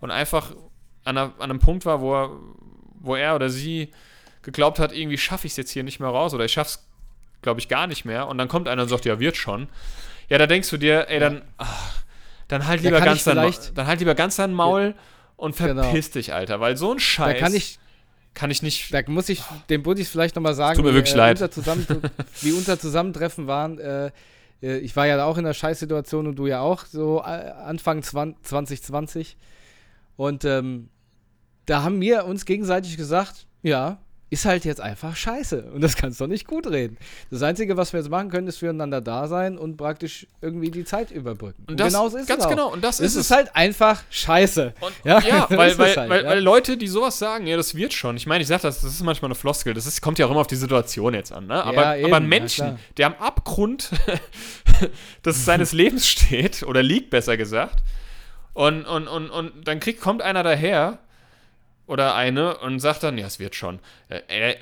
und 0.00 0.10
einfach 0.10 0.52
an, 1.04 1.18
einer, 1.18 1.34
an 1.38 1.50
einem 1.50 1.58
Punkt 1.58 1.84
war, 1.84 2.00
wo 2.00 2.14
er, 2.14 2.30
wo 3.00 3.16
er 3.16 3.34
oder 3.34 3.50
sie 3.50 3.90
geglaubt 4.42 4.78
hat, 4.78 4.92
irgendwie 4.92 5.18
schaffe 5.18 5.46
ich 5.46 5.52
es 5.52 5.56
jetzt 5.56 5.70
hier 5.70 5.82
nicht 5.82 6.00
mehr 6.00 6.08
raus 6.08 6.34
oder 6.34 6.44
ich 6.44 6.52
schaffe 6.52 6.70
es, 6.70 6.88
glaube 7.42 7.60
ich, 7.60 7.68
gar 7.68 7.86
nicht 7.86 8.04
mehr. 8.04 8.28
Und 8.28 8.38
dann 8.38 8.48
kommt 8.48 8.68
einer 8.68 8.82
und 8.82 8.88
sagt, 8.88 9.04
ja, 9.04 9.20
wird 9.20 9.36
schon. 9.36 9.68
Ja, 10.28 10.38
da 10.38 10.46
denkst 10.46 10.70
du 10.70 10.76
dir, 10.76 11.08
ey, 11.08 11.20
dann, 11.20 11.42
ach, 11.56 12.02
dann 12.48 12.66
halt 12.66 12.82
lieber 12.82 13.00
ganz 13.00 13.24
dein, 13.24 13.52
dann 13.74 13.86
halt 13.86 14.00
lieber 14.00 14.14
ganz 14.14 14.36
dein 14.36 14.52
Maul 14.52 14.94
ja, 14.96 15.02
und 15.36 15.54
verpiss 15.54 16.06
genau. 16.06 16.14
dich, 16.14 16.32
Alter, 16.32 16.60
weil 16.60 16.76
so 16.76 16.92
ein 16.92 16.98
Scheiß. 16.98 17.34
Da 17.34 17.40
kann 17.40 17.54
ich, 17.54 17.78
kann 18.34 18.50
ich 18.50 18.62
nicht. 18.62 18.92
Da 18.92 19.00
muss 19.06 19.28
ich 19.28 19.42
dem 19.68 19.82
Buddies 19.82 20.08
vielleicht 20.08 20.36
nochmal 20.36 20.54
sagen, 20.54 20.76
tut 20.76 20.84
mir 20.84 20.94
wirklich 20.94 21.14
äh, 21.14 21.18
leid. 21.18 21.42
Unser 21.42 21.76
wie 22.40 22.52
unser 22.52 22.78
Zusammentreffen 22.78 23.46
waren. 23.46 23.78
Äh, 23.78 24.10
äh, 24.62 24.78
ich 24.78 24.96
war 24.96 25.06
ja 25.06 25.24
auch 25.24 25.38
in 25.38 25.44
einer 25.44 25.54
Scheißsituation 25.54 26.26
und 26.26 26.36
du 26.36 26.46
ja 26.46 26.60
auch, 26.60 26.84
so 26.84 27.20
äh, 27.20 27.22
Anfang 27.22 28.02
2020. 28.02 29.36
Und 30.16 30.44
ähm, 30.44 30.88
da 31.68 31.82
haben 31.82 32.00
wir 32.00 32.24
uns 32.24 32.44
gegenseitig 32.44 32.96
gesagt, 32.96 33.46
ja, 33.62 33.98
ist 34.30 34.44
halt 34.44 34.64
jetzt 34.64 34.80
einfach 34.80 35.16
scheiße. 35.16 35.70
Und 35.74 35.80
das 35.80 35.96
kannst 35.96 36.20
du 36.20 36.24
doch 36.24 36.28
nicht 36.28 36.46
gut 36.46 36.66
reden. 36.66 36.98
Das 37.30 37.42
Einzige, 37.42 37.76
was 37.76 37.92
wir 37.92 38.00
jetzt 38.00 38.10
machen 38.10 38.30
können, 38.30 38.46
ist 38.46 38.58
füreinander 38.58 39.00
da 39.00 39.26
sein 39.26 39.56
und 39.56 39.76
praktisch 39.76 40.26
irgendwie 40.42 40.70
die 40.70 40.84
Zeit 40.84 41.10
überbrücken. 41.10 41.64
Und, 41.66 41.80
das, 41.80 41.92
genau 41.92 42.08
so 42.08 42.18
ist 42.18 42.28
ganz 42.28 42.40
es 42.40 42.46
auch. 42.46 42.50
genau. 42.50 42.72
Und 42.72 42.84
das 42.84 43.00
Es 43.00 43.14
ist 43.14 43.22
ist 43.22 43.30
halt 43.30 43.54
einfach 43.56 44.02
scheiße. 44.10 44.74
Und, 44.80 44.92
Ja, 45.04 45.20
ja, 45.20 45.46
das 45.48 45.58
weil, 45.58 45.78
weil, 45.78 45.96
halt, 45.96 46.10
weil, 46.10 46.24
ja. 46.24 46.30
weil 46.30 46.40
Leute, 46.42 46.76
die 46.76 46.88
sowas 46.88 47.18
sagen, 47.18 47.46
ja, 47.46 47.56
das 47.56 47.74
wird 47.74 47.94
schon. 47.94 48.16
Ich 48.16 48.26
meine, 48.26 48.42
ich 48.42 48.48
sage 48.48 48.62
das, 48.62 48.82
das 48.82 48.92
ist 48.92 49.02
manchmal 49.02 49.28
eine 49.28 49.34
Floskel. 49.34 49.72
Das 49.72 49.86
ist, 49.86 50.02
kommt 50.02 50.18
ja 50.18 50.26
auch 50.26 50.30
immer 50.30 50.40
auf 50.40 50.46
die 50.46 50.56
Situation 50.56 51.14
jetzt 51.14 51.32
an. 51.32 51.46
Ne? 51.46 51.64
Aber, 51.64 51.96
eben, 51.96 52.06
aber 52.06 52.16
ein 52.16 52.24
ja, 52.24 52.28
Menschen, 52.28 52.78
der 52.98 53.06
am 53.06 53.14
Abgrund 53.14 53.90
des 55.24 55.44
seines 55.44 55.72
Lebens 55.72 56.06
steht, 56.06 56.62
oder 56.64 56.82
liegt 56.82 57.08
besser 57.08 57.38
gesagt, 57.38 57.82
und, 58.52 58.84
und, 58.84 59.08
und, 59.08 59.30
und 59.30 59.66
dann 59.66 59.80
kriegt, 59.80 60.00
kommt 60.00 60.20
einer 60.20 60.42
daher 60.42 60.98
oder 61.88 62.14
eine 62.14 62.58
und 62.58 62.78
sagt 62.80 63.02
dann, 63.02 63.18
ja, 63.18 63.26
es 63.26 63.38
wird 63.38 63.54
schon. 63.54 63.80
Äh, 64.08 64.20
äh, 64.28 64.56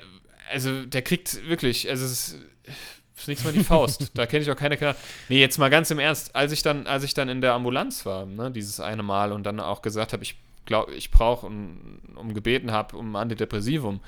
also 0.51 0.85
der 0.85 1.01
kriegt 1.01 1.47
wirklich, 1.47 1.89
also 1.89 2.05
es 2.05 2.11
ist, 2.11 3.27
nichts 3.27 3.43
mal 3.43 3.53
die 3.53 3.63
Faust. 3.63 4.11
da 4.15 4.25
kenne 4.25 4.43
ich 4.43 4.51
auch 4.51 4.55
keine 4.55 4.77
Karte. 4.77 4.99
Nee, 5.29 5.39
jetzt 5.39 5.57
mal 5.57 5.69
ganz 5.69 5.91
im 5.91 5.99
Ernst, 5.99 6.35
als 6.35 6.51
ich 6.51 6.61
dann, 6.61 6.87
als 6.87 7.03
ich 7.03 7.13
dann 7.13 7.29
in 7.29 7.41
der 7.41 7.53
Ambulanz 7.53 8.05
war, 8.05 8.25
ne, 8.25 8.49
dieses 8.49 8.79
eine 8.79 9.03
Mal 9.03 9.31
und 9.31 9.43
dann 9.43 9.59
auch 9.59 9.81
gesagt 9.81 10.13
habe, 10.13 10.23
ich 10.23 10.37
glaube, 10.65 10.93
ich 10.93 11.11
brauche 11.11 11.45
um, 11.45 11.99
um 12.15 12.33
gebeten 12.33 12.71
habe 12.71 12.97
um 12.97 13.15
Antidepressivum. 13.15 14.01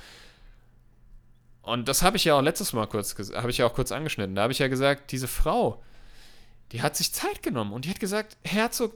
Und 1.61 1.87
das 1.87 2.01
habe 2.01 2.17
ich 2.17 2.23
ja 2.23 2.35
auch 2.35 2.41
letztes 2.41 2.73
Mal 2.73 2.87
kurz, 2.87 3.15
habe 3.35 3.49
ich 3.49 3.57
ja 3.57 3.65
auch 3.65 3.73
kurz 3.73 3.91
angeschnitten. 3.91 4.35
Da 4.35 4.43
habe 4.43 4.53
ich 4.53 4.59
ja 4.59 4.69
gesagt, 4.69 5.11
diese 5.11 5.27
Frau, 5.27 5.83
die 6.71 6.81
hat 6.81 6.95
sich 6.95 7.13
Zeit 7.13 7.43
genommen 7.43 7.73
und 7.73 7.85
die 7.85 7.89
hat 7.89 7.99
gesagt, 7.99 8.37
Herzog, 8.43 8.95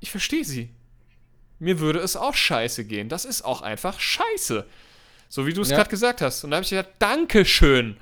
ich 0.00 0.10
verstehe 0.10 0.44
sie. 0.44 0.70
Mir 1.62 1.78
würde 1.78 2.00
es 2.00 2.16
auch 2.16 2.34
scheiße 2.34 2.84
gehen. 2.84 3.08
Das 3.08 3.24
ist 3.24 3.42
auch 3.44 3.62
einfach 3.62 4.00
scheiße. 4.00 4.66
So 5.28 5.46
wie 5.46 5.52
du 5.54 5.62
es 5.62 5.70
Ja. 5.70 5.76
gerade 5.78 5.90
gesagt 5.90 6.20
hast. 6.20 6.42
Und 6.44 6.50
da 6.50 6.56
habe 6.56 6.64
ich 6.64 6.70
gesagt, 6.70 6.90
Dankeschön. 6.98 7.96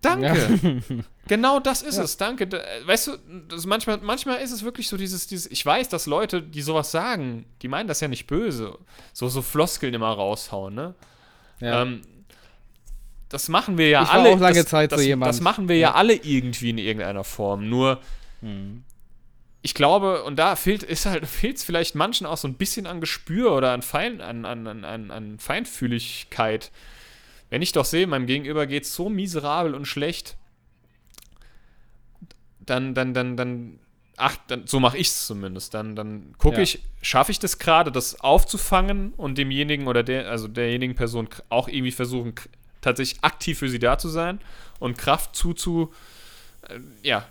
Danke. 0.00 0.82
Genau 1.28 1.60
das 1.60 1.82
ist 1.82 1.98
Ja. 1.98 2.04
es. 2.04 2.16
Danke. 2.16 2.46
Da- 2.46 2.62
Weißt 2.86 3.08
du, 3.08 3.18
das 3.50 3.66
manchmal, 3.66 3.98
manchmal 3.98 4.40
ist 4.40 4.50
es 4.50 4.62
wirklich 4.64 4.88
so 4.88 4.96
dieses, 4.96 5.26
dieses, 5.26 5.46
ich 5.50 5.64
weiß, 5.66 5.90
dass 5.90 6.06
Leute, 6.06 6.40
die 6.40 6.62
sowas 6.62 6.90
sagen, 6.90 7.44
die 7.60 7.68
meinen 7.68 7.86
das 7.86 8.00
ja 8.00 8.08
nicht 8.08 8.26
böse. 8.26 8.78
So, 9.12 9.28
so 9.28 9.42
Floskeln 9.42 9.92
immer 9.92 10.08
raushauen, 10.08 10.74
ne? 10.74 10.94
Ja. 11.60 11.82
Ähm, 11.82 12.00
das 13.28 13.50
machen 13.50 13.76
wir 13.76 13.90
ja 13.90 14.02
Ich 14.04 14.08
war 14.08 14.14
alle. 14.14 14.30
auch 14.30 14.38
lange 14.40 14.62
das, 14.62 14.70
Zeit 14.70 14.88
so 14.90 14.96
das, 14.96 15.04
jemand. 15.04 15.28
Das 15.28 15.42
machen 15.42 15.68
wir 15.68 15.76
ja. 15.76 15.92
alle 15.92 16.14
irgendwie 16.14 16.70
in 16.70 16.78
irgendeiner 16.78 17.24
Form. 17.24 17.68
Nur, 17.68 18.00
Hm. 18.40 18.84
Ich 19.62 19.74
glaube, 19.74 20.22
und 20.24 20.36
da 20.36 20.56
fehlt 20.56 20.82
ist 20.82 21.06
halt 21.06 21.26
fehlt 21.26 21.56
es 21.56 21.64
vielleicht 21.64 21.94
manchen 21.94 22.26
auch 22.26 22.36
so 22.36 22.48
ein 22.48 22.54
bisschen 22.54 22.86
an 22.86 23.00
Gespür 23.00 23.52
oder 23.52 23.72
an, 23.72 23.82
Fein, 23.82 24.20
an, 24.20 24.44
an, 24.44 24.84
an, 24.84 25.10
an, 25.10 25.38
Feinfühligkeit. 25.38 26.70
Wenn 27.50 27.62
ich 27.62 27.72
doch 27.72 27.84
sehe, 27.84 28.06
meinem 28.06 28.26
Gegenüber 28.26 28.66
geht 28.66 28.84
es 28.84 28.94
so 28.94 29.08
miserabel 29.08 29.74
und 29.74 29.86
schlecht, 29.86 30.36
dann, 32.60 32.94
dann, 32.94 33.14
dann, 33.14 33.36
dann, 33.36 33.78
ach, 34.16 34.36
dann, 34.48 34.66
so 34.66 34.80
mache 34.80 34.98
ich 34.98 35.08
es 35.08 35.26
zumindest. 35.26 35.72
Dann, 35.72 35.96
dann 35.96 36.34
gucke 36.36 36.56
Ja. 36.56 36.62
ich, 36.62 36.80
schaffe 37.00 37.32
ich 37.32 37.38
das 37.38 37.58
gerade, 37.58 37.90
das 37.90 38.20
aufzufangen 38.20 39.14
und 39.16 39.38
demjenigen 39.38 39.86
oder 39.88 40.02
der, 40.02 40.28
also 40.28 40.46
derjenigen 40.46 40.94
Person 40.94 41.28
auch 41.48 41.68
irgendwie 41.68 41.92
versuchen, 41.92 42.34
tatsächlich 42.82 43.24
aktiv 43.24 43.58
für 43.58 43.68
sie 43.68 43.78
da 43.78 43.98
zu 43.98 44.08
sein 44.08 44.40
und 44.78 44.98
Kraft 44.98 45.34
zuzu, 45.34 45.92
äh, 46.68 46.78
ja, 47.02 47.26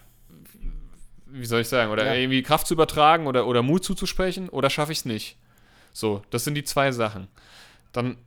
wie 1.39 1.45
soll 1.45 1.61
ich 1.61 1.67
sagen, 1.69 1.91
oder 1.91 2.05
Ja. 2.05 2.13
irgendwie 2.13 2.43
Kraft 2.43 2.67
zu 2.67 2.73
übertragen 2.73 3.27
oder, 3.27 3.47
oder 3.47 3.61
Mut 3.63 3.83
zuzusprechen 3.83 4.49
oder 4.49 4.69
schaffe 4.69 4.91
ich 4.91 4.99
es 4.99 5.05
nicht. 5.05 5.37
So, 5.93 6.21
das 6.29 6.43
sind 6.43 6.55
die 6.55 6.63
zwei 6.63 6.91
Sachen. 6.91 7.27
Dann, 7.91 8.17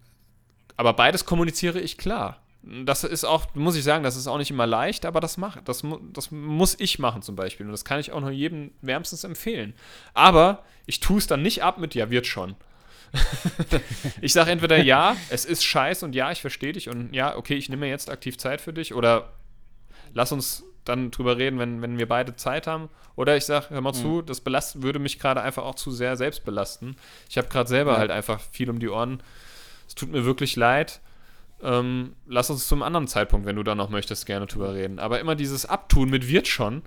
aber 0.77 0.93
beides 0.93 1.25
kommuniziere 1.25 1.81
ich 1.81 1.99
klar. 1.99 2.41
Das 2.63 3.05
ist 3.05 3.25
auch, 3.25 3.55
muss 3.55 3.77
ich 3.77 3.85
sagen, 3.85 4.05
das 4.05 4.17
ist 4.17 4.27
auch 4.27 4.37
nicht 4.37 4.51
immer 4.51 4.67
leicht, 4.67 5.07
aber 5.07 5.21
das 5.21 5.39
mache, 5.39 5.63
das, 5.65 5.83
das 6.13 6.31
muss 6.31 6.77
ich 6.79 6.99
machen 6.99 7.23
zum 7.23 7.35
Beispiel. 7.37 7.65
Und 7.65 7.73
das 7.73 7.85
kann 7.87 8.01
ich 8.01 8.13
auch 8.13 8.21
nur 8.21 8.31
jedem 8.31 8.73
wärmstens 8.83 9.25
empfehlen. 9.25 9.73
Aber 10.13 10.65
ich 10.85 11.01
tue 11.01 11.19
es 11.19 11.27
dann 11.27 11.41
nicht 11.43 11.63
ab 11.63 11.79
mit, 11.79 11.95
ja, 11.95 12.11
wird 12.11 12.27
schon. 12.27 12.57
ich 14.21 14.33
sage 14.33 14.51
entweder 14.51 14.77
ja, 14.79 15.17
es 15.31 15.45
ist 15.45 15.65
scheiß 15.65 16.03
und 16.03 16.15
ja, 16.15 16.31
ich 16.31 16.41
verstehe 16.41 16.73
dich 16.73 16.89
und 16.89 17.13
ja, 17.15 17.37
okay, 17.37 17.55
ich 17.55 17.69
nehme 17.69 17.87
mir 17.87 17.91
jetzt 17.91 18.11
aktiv 18.11 18.39
Zeit 18.39 18.61
für 18.61 18.73
dich 18.73 18.95
oder 18.95 19.33
lass 20.13 20.31
uns 20.33 20.65
dann 20.85 21.11
drüber 21.11 21.37
reden, 21.37 21.59
wenn, 21.59 21.83
wenn 21.83 21.99
wir 21.99 22.09
beide 22.09 22.37
Zeit 22.37 22.67
haben. 22.67 22.89
Oder 23.17 23.37
ich 23.37 23.45
sage, 23.45 23.67
hör 23.71 23.81
mal 23.81 23.93
zu, 23.93 24.23
das 24.23 24.41
belast, 24.41 24.83
würde 24.83 24.99
mich 24.99 25.19
gerade 25.19 25.43
einfach 25.43 25.65
auch 25.65 25.75
zu 25.75 25.91
sehr 25.91 26.17
selbst 26.17 26.45
belasten. 26.45 26.97
Ich 27.29 27.37
habe 27.39 27.49
gerade 27.49 27.69
selber 27.69 27.93
Ja. 27.93 27.99
halt 27.99 28.11
einfach 28.11 28.41
viel 28.53 28.71
um 28.71 28.79
die 28.81 28.89
Ohren. 28.89 29.23
Es 29.87 29.95
tut 29.95 30.11
mir 30.11 30.25
wirklich 30.25 30.57
leid. 30.57 31.01
Ähm, 31.63 32.15
lass 32.27 32.49
uns 32.49 32.67
zum 32.67 32.83
anderen 32.83 33.07
Zeitpunkt, 33.07 33.47
wenn 33.47 33.57
du 33.57 33.63
da 33.63 33.75
noch 33.75 33.91
möchtest, 33.91 34.25
gerne 34.25 34.47
drüber 34.47 34.73
reden. 34.75 34.99
Aber 34.99 35.21
immer 35.21 35.35
dieses 35.35 35.67
Abtun 35.67 36.09
mit 36.09 36.27
wird 36.29 36.49
schon, 36.49 36.83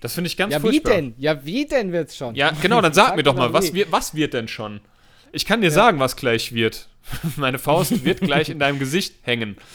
das 0.00 0.14
finde 0.14 0.26
ich 0.28 0.36
ganz 0.36 0.52
Ja, 0.52 0.58
wie 0.58 0.62
furchtbar. 0.62 0.94
denn? 0.94 1.14
Ja, 1.16 1.44
wie 1.44 1.66
denn 1.66 1.92
wird's 1.92 2.16
schon? 2.16 2.34
Ja, 2.34 2.50
genau, 2.50 2.80
dann 2.80 2.92
sag, 2.92 3.14
mir 3.16 3.22
doch 3.22 3.36
mal, 3.36 3.50
wie. 3.50 3.54
was, 3.84 3.92
was 3.92 4.14
wird 4.16 4.34
denn 4.34 4.48
schon? 4.48 4.80
Ich 5.32 5.46
kann 5.46 5.60
dir 5.60 5.70
sagen, 5.70 6.00
was 6.00 6.16
gleich 6.16 6.52
wird. 6.52 6.88
Meine 7.36 7.58
Faust 7.58 8.04
wird 8.04 8.20
gleich 8.20 8.48
in 8.48 8.58
deinem 8.58 8.78
Gesicht 8.78 9.14
hängen. 9.22 9.56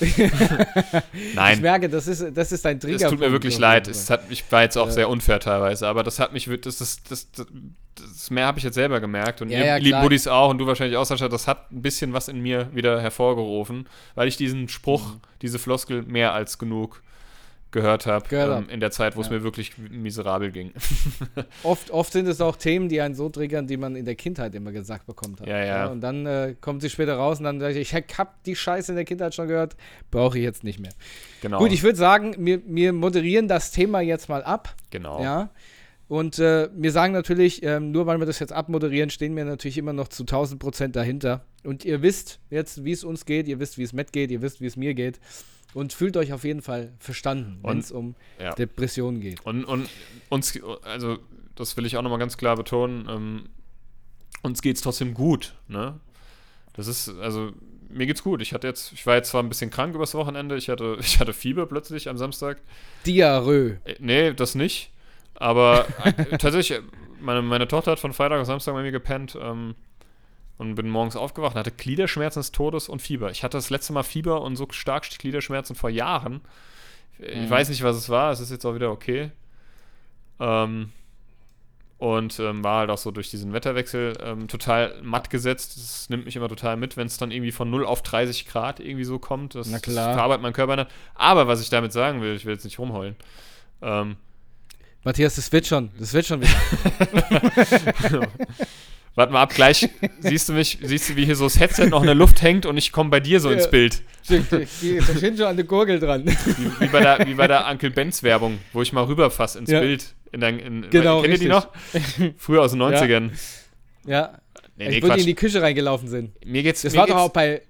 Ich 1.14 1.36
Nein, 1.36 1.62
merke, 1.62 1.90
das 1.90 2.08
ist, 2.08 2.26
das 2.34 2.52
ist 2.52 2.66
dein 2.66 2.80
Trigger. 2.80 3.06
es 3.06 3.10
tut 3.12 3.20
mir 3.20 3.32
wirklich 3.32 3.58
leid. 3.58 3.88
Es 3.88 4.10
hat, 4.10 4.24
ich 4.30 4.44
war 4.52 4.64
jetzt 4.64 4.78
auch 4.78 4.90
sehr 4.90 5.08
unfair 5.10 5.40
teilweise, 5.40 5.88
aber 5.88 6.04
das 6.04 6.20
hat 6.20 6.34
mich, 6.34 6.50
das, 6.62 6.78
das, 6.78 7.02
das, 7.04 7.28
das, 7.32 8.30
mehr 8.30 8.46
habe 8.46 8.58
ich 8.58 8.64
jetzt 8.64 8.76
selber 8.76 9.00
gemerkt 9.00 9.42
und 9.42 9.50
Ja, 9.50 9.60
ihr 9.60 9.66
ja, 9.66 9.76
lieben. 9.78 10.02
Buddies 10.02 10.28
auch 10.28 10.50
und 10.50 10.58
du 10.58 10.68
wahrscheinlich 10.68 10.98
auch, 10.98 11.06
Sascha, 11.06 11.28
das 11.30 11.48
hat 11.48 11.72
ein 11.72 11.82
bisschen 11.82 12.14
was 12.14 12.28
in 12.28 12.42
mir 12.42 12.70
wieder 12.74 13.02
hervorgerufen, 13.02 13.88
weil 14.16 14.28
ich 14.28 14.38
diesen 14.38 14.68
Spruch, 14.68 15.14
Mhm. 15.16 15.20
diese 15.42 15.60
Floskel 15.60 16.04
mehr 16.04 16.34
als 16.34 16.58
genug 16.58 17.02
gehört 17.72 18.06
habe 18.06 18.26
ähm, 18.36 18.70
in 18.70 18.80
der 18.80 18.92
Zeit, 18.92 19.16
wo 19.16 19.22
es 19.22 19.28
Ja. 19.28 19.34
mir 19.34 19.44
wirklich 19.44 19.78
miserabel 19.78 20.52
ging. 20.52 20.72
Oft, 21.64 21.92
oft 21.92 22.12
sind 22.12 22.28
es 22.28 22.42
auch 22.42 22.56
Themen, 22.56 22.90
die 22.90 23.02
einen 23.02 23.16
so 23.16 23.30
triggern, 23.30 23.68
die 23.68 23.78
man 23.78 23.96
in 23.96 24.06
der 24.06 24.16
Kindheit 24.16 24.54
immer 24.56 24.72
gesagt 24.72 25.06
bekommen 25.06 25.38
hat. 25.40 25.48
Ja, 25.48 25.64
ja. 25.64 25.88
und 25.88 26.02
dann 26.02 26.26
äh, 26.26 26.56
kommt 26.60 26.82
sie 26.82 26.90
später 26.90 27.16
raus 27.16 27.40
und 27.40 27.46
dann 27.46 27.60
sage 27.60 27.80
ich, 27.80 27.94
ich 27.94 28.18
hab 28.18 28.44
die 28.44 28.56
Scheiße 28.56 28.92
in 28.92 28.96
der 28.96 29.06
Kindheit 29.06 29.34
schon 29.36 29.48
gehört, 29.48 29.76
brauche 30.12 30.38
ich 30.38 30.44
jetzt 30.44 30.64
nicht 30.64 30.80
mehr. 30.80 30.92
Genau. 31.42 31.60
Gut, 31.60 31.72
ich 31.72 31.84
würde 31.84 31.98
sagen, 31.98 32.36
wir, 32.40 32.62
wir 32.66 32.94
moderieren 32.94 33.48
das 33.48 33.72
Thema 33.72 34.02
jetzt 34.02 34.30
mal 34.30 34.44
ab. 34.44 34.76
genau. 34.90 35.22
Ja. 35.24 35.50
Und 36.08 36.40
äh, 36.40 36.68
wir 36.76 36.92
sagen 36.92 37.14
natürlich, 37.14 37.64
ähm, 37.64 37.92
nur 37.92 38.06
weil 38.06 38.20
wir 38.20 38.26
das 38.26 38.40
jetzt 38.40 38.52
abmoderieren, 38.52 39.10
stehen 39.10 39.34
wir 39.38 39.46
natürlich 39.46 39.78
immer 39.78 39.94
noch 39.94 40.10
zu 40.10 40.24
1000 40.24 40.60
Prozent 40.60 40.96
dahinter. 40.98 41.46
Und 41.64 41.86
ihr 41.86 42.02
wisst 42.02 42.42
jetzt, 42.50 42.84
wie 42.84 42.92
es 42.92 43.06
uns 43.06 43.24
geht, 43.26 43.48
ihr 43.48 43.62
wisst, 43.62 43.78
wie 43.78 43.84
es 43.84 43.94
Matt 43.94 44.12
geht, 44.12 44.30
ihr 44.30 44.42
wisst, 44.42 44.60
wie 44.60 44.66
es 44.66 44.76
mir 44.76 44.94
geht. 44.94 45.22
Und 45.74 45.94
fühlt 45.94 46.18
euch 46.18 46.34
auf 46.34 46.44
jeden 46.44 46.62
Fall 46.62 46.92
verstanden, 47.00 47.60
wenn 47.64 47.80
es 47.80 47.92
um 47.92 48.16
Ja. 48.40 48.54
Depressionen 48.54 49.22
geht. 49.22 49.46
Und, 49.46 49.64
und 49.66 49.90
uns, 50.30 50.60
also 50.84 51.18
das 51.56 51.78
will 51.78 51.86
ich 51.86 51.96
auch 51.98 52.02
nochmal 52.02 52.20
ganz 52.20 52.38
klar 52.38 52.56
betonen, 52.56 53.08
ähm, 53.10 53.50
uns 54.44 54.62
geht 54.62 54.76
es 54.76 54.82
trotzdem 54.82 55.14
gut, 55.14 55.56
ne? 55.68 56.00
Das 56.74 56.88
ist, 56.88 57.10
also, 57.20 57.52
mir 57.90 58.06
geht's 58.06 58.24
gut. 58.24 58.42
Ich 58.42 58.54
hatte 58.54 58.66
jetzt, 58.68 58.94
ich 58.94 59.06
war 59.06 59.16
jetzt 59.16 59.30
zwar 59.30 59.44
ein 59.44 59.50
bisschen 59.50 59.70
krank 59.70 59.94
übers 59.94 60.14
Wochenende, 60.14 60.56
ich 60.56 60.70
hatte, 60.70 60.98
ich 61.02 61.20
hatte 61.20 61.34
Fieber 61.34 61.66
plötzlich 61.68 62.10
am 62.10 62.18
Samstag. 62.18 62.62
Diarrhoe. 63.06 63.78
Äh, 63.86 63.96
Nee, 64.00 64.34
das 64.34 64.56
nicht. 64.56 64.92
Aber 65.36 65.86
äh, 66.04 66.14
tatsächlich, 66.38 66.80
äh, 66.80 66.82
meine, 67.20 67.42
meine 67.42 67.68
Tochter 67.68 67.92
hat 67.92 68.00
von 68.00 68.14
Freitag 68.14 68.40
auf 68.40 68.48
Samstag 68.48 68.74
bei 68.74 68.82
mir 68.84 68.92
gepennt 68.92 69.38
ähm, 69.40 69.76
und 70.62 70.76
bin 70.76 70.88
morgens 70.90 71.16
aufgewacht 71.16 71.56
und 71.56 71.60
hatte 71.60 71.72
Gliederschmerzen 71.72 72.40
des 72.40 72.52
Todes 72.52 72.88
und 72.88 73.02
Fieber. 73.02 73.32
Ich 73.32 73.44
hatte 73.44 73.58
das 73.58 73.70
letzte 73.72 73.94
Mal 73.94 74.04
Fieber 74.04 74.42
und 74.42 74.56
so 74.56 74.68
stark 74.70 75.10
Gliederschmerzen 75.10 75.76
vor 75.76 75.90
Jahren. 75.90 76.42
Ich 77.18 77.36
Mhm. 77.36 77.50
weiß 77.50 77.70
nicht, 77.70 77.84
was 77.84 77.96
es 77.98 78.10
war. 78.10 78.32
Es 78.32 78.40
ist 78.40 78.52
jetzt 78.52 78.66
auch 78.66 78.76
wieder 78.76 78.92
okay. 78.92 79.32
Ähm, 80.40 80.92
und 81.98 82.40
ähm, 82.40 82.64
war 82.64 82.80
halt 82.80 82.90
auch 82.90 82.98
so 82.98 83.12
durch 83.12 83.30
diesen 83.30 83.54
Wetterwechsel 83.54 84.14
ähm, 84.24 84.48
total 84.48 85.00
matt 85.04 85.30
gesetzt. 85.30 85.78
Das 85.78 86.10
nimmt 86.10 86.26
mich 86.26 86.36
immer 86.36 86.48
total 86.50 86.78
mit, 86.78 86.96
wenn 86.98 87.06
es 87.08 87.18
dann 87.18 87.32
irgendwie 87.32 87.52
von 87.52 87.70
0 87.70 87.86
auf 87.86 88.02
30 88.02 88.48
Grad 88.48 88.80
irgendwie 88.80 89.04
so 89.04 89.20
kommt. 89.20 89.54
Das, 89.56 89.68
Na 89.68 89.74
das 89.74 89.82
klar. 89.84 90.14
verarbeitet 90.14 90.42
mein 90.44 90.54
Körper 90.54 90.76
nicht. 90.78 90.90
Aber 91.16 91.48
was 91.48 91.62
ich 91.62 91.70
damit 91.70 91.92
sagen 91.94 92.22
will, 92.22 92.36
ich 92.36 92.46
will 92.46 92.54
jetzt 92.54 92.64
nicht 92.66 92.80
rumheulen. 92.80 93.16
Ähm, 93.84 94.16
Matthias, 95.04 95.36
das 95.36 95.52
wird 95.52 95.66
schon. 95.68 95.90
Das 96.00 96.14
wird 96.14 96.26
schon 96.28 96.42
wieder. 96.42 96.52
Warte 99.16 99.34
mal 99.34 99.42
ab, 99.42 99.54
gleich 99.54 99.90
siehst 100.20 100.48
du 100.50 100.54
mich, 100.54 100.78
siehst 100.82 101.10
du, 101.10 101.16
wie 101.18 101.26
hier 101.26 101.36
so 101.36 101.44
das 101.44 101.60
Headset 101.60 101.88
noch 101.88 102.00
in 102.02 102.06
der 102.08 102.16
Luft 102.16 102.42
hängt 102.42 102.66
und 102.66 102.78
ich 102.78 102.92
komme 102.94 103.10
bei 103.10 103.20
dir 103.20 103.40
so 103.42 103.50
ins 103.50 103.66
Ja. 103.66 103.70
Bild. 103.70 104.02
da 104.30 104.36
steht 104.66 105.38
schon 105.38 105.48
an 105.48 105.56
der 105.58 105.66
Gurgel 105.66 106.00
dran. 106.00 106.26
Wie, 106.26 106.82
wie, 106.82 106.88
bei 106.88 107.02
der, 107.02 107.28
wie 107.28 107.34
bei 107.34 107.48
der 107.48 107.68
Uncle 107.70 107.92
Benz 107.92 108.24
Werbung, 108.24 108.60
wo 108.72 108.82
ich 108.82 108.94
mal 108.94 109.04
rüberfasse 109.04 109.60
ins 109.60 109.70
Ja. 109.70 109.82
Bild. 109.82 110.14
In 110.32 110.40
dein, 110.40 110.60
in, 110.60 110.90
Genau, 110.90 111.22
Kennt 111.22 111.34
ihr 111.34 111.40
die 111.40 111.48
noch? 111.50 111.68
Früher 112.38 112.62
aus 112.62 112.72
den 112.72 112.82
90ern. 112.82 113.32
ja. 114.06 114.32
Nee, 114.78 114.86
ich 114.86 114.90
nee, 114.90 114.96
wo 114.96 115.06
die 115.08 115.10
Quatsch. 115.12 115.20
in 115.20 115.26
die 115.28 115.36
Küche 115.36 115.62
reingelaufen 115.62 116.08
sind. 116.08 116.32
Mir 116.46 116.64
geht's, 116.64 116.82
Das 116.82 116.94
mir 116.94 117.00
war 117.00 117.06
geht's, 117.06 117.16
doch 117.18 117.24
auch 117.26 117.30
bei 117.34 117.62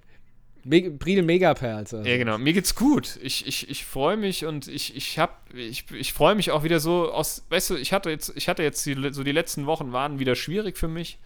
Me 0.64 0.91
Bridel 0.91 1.24
Megaperls. 1.24 1.93
Also. 1.93 2.07
Ja, 2.07 2.18
genau. 2.18 2.38
Mir 2.38 2.53
geht's 2.53 2.76
gut. 2.76 3.20
Ich, 3.22 3.47
ich, 3.47 3.70
ich 3.70 3.86
freue 3.86 4.18
mich 4.18 4.45
und 4.45 4.68
ich, 4.68 4.95
ich 4.95 5.18
hab, 5.18 5.51
ich, 5.53 5.89
ich 5.91 6.14
freue 6.14 6.36
mich 6.36 6.51
auch 6.51 6.64
wieder 6.64 6.80
so 6.80 7.12
aus, 7.12 7.43
weißt 7.49 7.72
du, 7.72 7.76
ich 7.78 7.93
hatte 7.93 8.09
jetzt, 8.09 8.34
ich 8.36 8.47
hatte 8.47 8.64
jetzt 8.64 8.86
die, 8.86 8.95
so 9.12 9.24
die 9.24 9.32
letzten 9.32 9.66
Wochen 9.66 9.91
waren 9.91 10.20
wieder 10.20 10.36
schwierig 10.36 10.78
für 10.78 10.88
mich. 10.88 11.18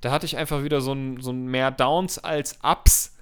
Da 0.00 0.10
hatte 0.10 0.26
ich 0.26 0.36
einfach 0.36 0.64
wieder 0.64 0.80
so 0.80 0.92
ein, 0.92 1.20
so 1.20 1.30
ein 1.30 1.46
mehr 1.46 1.70
Downs 1.70 2.18
als 2.18 2.58
Ups. 2.62 3.14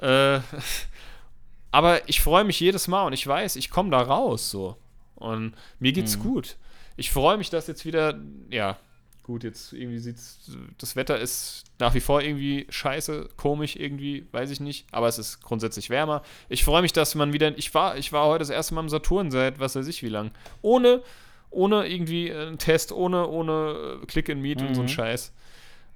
Äh, 0.00 0.40
Aber 1.72 2.08
ich 2.08 2.20
freue 2.20 2.44
mich 2.44 2.60
jedes 2.60 2.86
Mal 2.86 3.06
und 3.06 3.12
ich 3.12 3.26
weiß, 3.26 3.56
ich 3.56 3.70
komme 3.70 3.90
da 3.90 4.00
raus 4.00 4.50
so. 4.50 4.76
Und 5.14 5.54
mir 5.78 5.92
geht's 5.92 6.18
mhm. 6.18 6.22
gut. 6.22 6.56
Ich 6.96 7.10
freue 7.10 7.38
mich, 7.38 7.50
dass 7.50 7.66
jetzt 7.66 7.84
wieder, 7.84 8.20
ja, 8.50 8.78
gut, 9.22 9.44
jetzt 9.44 9.72
irgendwie 9.72 9.98
sieht's, 9.98 10.50
das 10.78 10.96
Wetter 10.96 11.18
ist 11.18 11.64
nach 11.78 11.94
wie 11.94 12.00
vor 12.00 12.22
irgendwie 12.22 12.66
scheiße, 12.68 13.28
komisch 13.36 13.76
irgendwie, 13.76 14.26
weiß 14.32 14.50
ich 14.50 14.60
nicht, 14.60 14.86
aber 14.90 15.08
es 15.08 15.18
ist 15.18 15.40
grundsätzlich 15.42 15.90
wärmer. 15.90 16.22
Ich 16.48 16.64
freue 16.64 16.82
mich, 16.82 16.92
dass 16.92 17.14
man 17.14 17.32
wieder, 17.32 17.56
ich 17.56 17.72
war, 17.74 17.96
ich 17.96 18.12
war 18.12 18.26
heute 18.26 18.40
das 18.40 18.50
erste 18.50 18.74
Mal 18.74 18.82
im 18.82 18.88
Saturn 18.88 19.30
seit 19.30 19.60
was 19.60 19.76
weiß 19.76 19.86
ich 19.86 20.02
wie 20.02 20.08
lang. 20.08 20.32
Ohne, 20.60 21.02
ohne 21.50 21.86
irgendwie 21.86 22.32
einen 22.32 22.58
Test, 22.58 22.92
ohne, 22.92 23.28
ohne 23.28 24.00
Click 24.08 24.28
and 24.28 24.42
Meet 24.42 24.60
mhm. 24.60 24.66
und 24.68 24.74
so 24.74 24.80
ein 24.80 24.86
mhm. 24.86 24.90
Scheiß. 24.90 25.32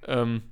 Ähm, 0.07 0.43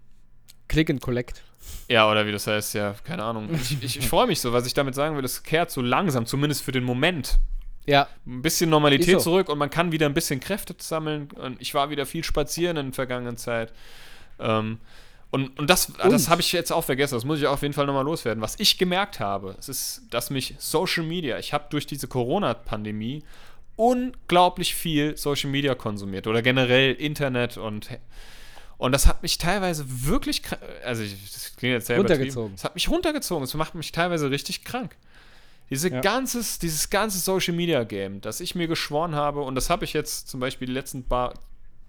Click 0.67 0.89
and 0.89 1.01
Collect. 1.01 1.43
Ja, 1.87 2.09
oder 2.09 2.27
wie 2.27 2.31
das 2.31 2.47
heißt, 2.47 2.73
ja, 2.73 2.95
keine 3.03 3.23
Ahnung. 3.23 3.49
Ich, 3.53 3.83
ich, 3.83 3.99
ich 3.99 4.07
freue 4.07 4.27
mich 4.27 4.41
so, 4.41 4.53
was 4.53 4.67
ich 4.67 4.73
damit 4.73 4.95
sagen 4.95 5.15
will, 5.15 5.23
es 5.23 5.43
kehrt 5.43 5.71
so 5.71 5.81
langsam, 5.81 6.25
zumindest 6.25 6.63
für 6.63 6.71
den 6.71 6.83
Moment. 6.83 7.39
Ja. 7.85 8.07
Ein 8.25 8.41
bisschen 8.41 8.69
Normalität 8.69 9.19
so. 9.19 9.31
zurück 9.31 9.49
und 9.49 9.57
man 9.57 9.69
kann 9.69 9.91
wieder 9.91 10.05
ein 10.05 10.13
bisschen 10.13 10.39
Kräfte 10.39 10.75
sammeln. 10.77 11.29
Und 11.35 11.61
ich 11.61 11.73
war 11.73 11.89
wieder 11.89 12.05
viel 12.05 12.23
spazieren 12.23 12.77
in 12.77 12.87
der 12.87 12.93
vergangenen 12.93 13.37
Zeit. 13.37 13.73
Ähm, 14.39 14.79
und, 15.31 15.59
und 15.59 15.69
das, 15.69 15.89
und? 15.89 16.11
das 16.11 16.29
habe 16.29 16.41
ich 16.41 16.51
jetzt 16.51 16.71
auch 16.71 16.83
vergessen, 16.83 17.15
das 17.15 17.25
muss 17.25 17.39
ich 17.39 17.47
auf 17.47 17.61
jeden 17.61 17.73
Fall 17.73 17.85
nochmal 17.85 18.05
loswerden. 18.05 18.41
Was 18.41 18.59
ich 18.59 18.77
gemerkt 18.77 19.19
habe, 19.19 19.55
es 19.59 19.69
ist, 19.69 20.03
dass 20.09 20.29
mich 20.29 20.55
Social 20.59 21.03
Media, 21.03 21.37
ich 21.39 21.53
habe 21.53 21.65
durch 21.69 21.85
diese 21.85 22.07
Corona-Pandemie 22.07 23.23
unglaublich 23.75 24.73
viel 24.75 25.17
Social 25.17 25.49
Media 25.49 25.75
konsumiert 25.75 26.27
oder 26.27 26.41
generell 26.41 26.93
Internet 26.93 27.57
und 27.57 27.89
und 28.77 28.91
das 28.91 29.07
hat 29.07 29.23
mich 29.23 29.37
teilweise 29.37 29.85
wirklich, 29.87 30.41
also 30.83 31.01
ich, 31.01 31.15
das 31.31 31.55
klingt 31.55 31.73
jetzt 31.73 31.87
sehr 31.87 31.97
runtergezogen. 31.97 32.55
Es 32.55 32.63
hat 32.65 32.75
mich 32.75 32.89
runtergezogen. 32.89 33.43
Es 33.43 33.53
macht 33.53 33.73
mich 33.73 33.91
teilweise 33.93 34.29
richtig 34.29 34.65
krank. 34.65 34.97
Diese 35.69 35.89
ja. 35.89 36.01
ganzes, 36.01 36.59
dieses 36.59 36.89
ganze 36.89 37.17
Social 37.19 37.53
Media 37.53 37.83
Game, 37.83 38.21
das 38.21 38.39
ich 38.39 38.55
mir 38.55 38.67
geschworen 38.67 39.15
habe, 39.15 39.41
und 39.41 39.55
das 39.55 39.69
habe 39.69 39.85
ich 39.85 39.93
jetzt 39.93 40.29
zum 40.29 40.39
Beispiel 40.39 40.67
die 40.67 40.73
letzten 40.73 41.03
paar, 41.03 41.33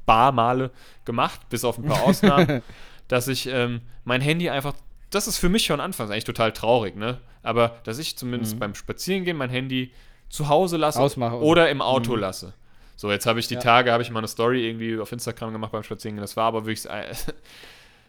paar 0.06 0.32
Male 0.32 0.70
gemacht, 1.04 1.48
bis 1.48 1.64
auf 1.64 1.78
ein 1.78 1.84
paar 1.84 2.02
Ausnahmen, 2.04 2.62
dass 3.08 3.28
ich 3.28 3.46
ähm, 3.46 3.82
mein 4.04 4.20
Handy 4.20 4.48
einfach, 4.48 4.74
das 5.10 5.26
ist 5.26 5.38
für 5.38 5.48
mich 5.48 5.64
schon 5.64 5.80
anfangs 5.80 6.10
eigentlich 6.10 6.24
total 6.24 6.52
traurig, 6.52 6.96
ne? 6.96 7.20
Aber 7.42 7.78
dass 7.84 7.98
ich 7.98 8.16
zumindest 8.16 8.54
mhm. 8.54 8.58
beim 8.60 8.74
Spazierengehen 8.74 9.36
mein 9.36 9.50
Handy 9.50 9.92
zu 10.28 10.48
Hause 10.48 10.78
lasse 10.78 10.98
Ausmache, 10.98 11.36
oder 11.36 11.70
im 11.70 11.80
Auto 11.80 12.14
mhm. 12.14 12.20
lasse. 12.20 12.54
So, 12.96 13.10
jetzt 13.10 13.26
habe 13.26 13.38
ich 13.38 13.46
die 13.46 13.54
ja. 13.54 13.60
Tage, 13.60 13.92
habe 13.92 14.02
ich 14.02 14.10
mal 14.10 14.20
eine 14.20 14.28
Story 14.28 14.66
irgendwie 14.66 14.98
auf 14.98 15.12
Instagram 15.12 15.52
gemacht 15.52 15.70
beim 15.70 15.82
Spazierengehen. 15.82 16.22
Das 16.22 16.36
war 16.36 16.44
aber 16.44 16.64
wirklich, 16.64 16.90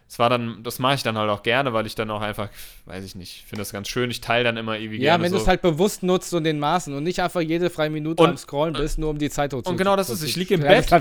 es 0.09 0.19
war 0.19 0.29
dann, 0.29 0.63
das 0.63 0.79
mache 0.79 0.95
ich 0.95 1.03
dann 1.03 1.17
halt 1.17 1.29
auch 1.29 1.43
gerne, 1.43 1.73
weil 1.73 1.85
ich 1.85 1.93
dann 1.93 2.09
auch 2.11 2.21
einfach, 2.21 2.47
weiß 2.85 3.03
ich 3.03 3.15
nicht, 3.15 3.43
finde 3.45 3.61
das 3.61 3.73
ganz 3.73 3.89
schön. 3.89 4.09
Ich 4.09 4.21
teile 4.21 4.45
dann 4.45 4.55
immer 4.55 4.77
ewig 4.77 5.01
Ja, 5.01 5.19
wenn 5.19 5.31
so. 5.31 5.35
du 5.35 5.41
es 5.41 5.47
halt 5.47 5.61
bewusst 5.61 6.01
nutzt 6.01 6.33
und 6.33 6.45
den 6.45 6.59
Maßen 6.59 6.95
und 6.95 7.03
nicht 7.03 7.21
einfach 7.21 7.41
jede 7.41 7.69
freie 7.69 7.89
Minute 7.89 8.23
und, 8.23 8.29
am 8.29 8.37
Scrollen 8.37 8.73
bist, 8.73 8.99
nur 8.99 9.09
um 9.09 9.17
die 9.17 9.29
Zeit 9.29 9.51
zu 9.51 9.57
Und 9.57 9.75
genau 9.75 9.97
das 9.97 10.09
ist, 10.09 10.23
ich 10.23 10.37
liege 10.37 10.53
im 10.53 10.61
Bett. 10.61 10.89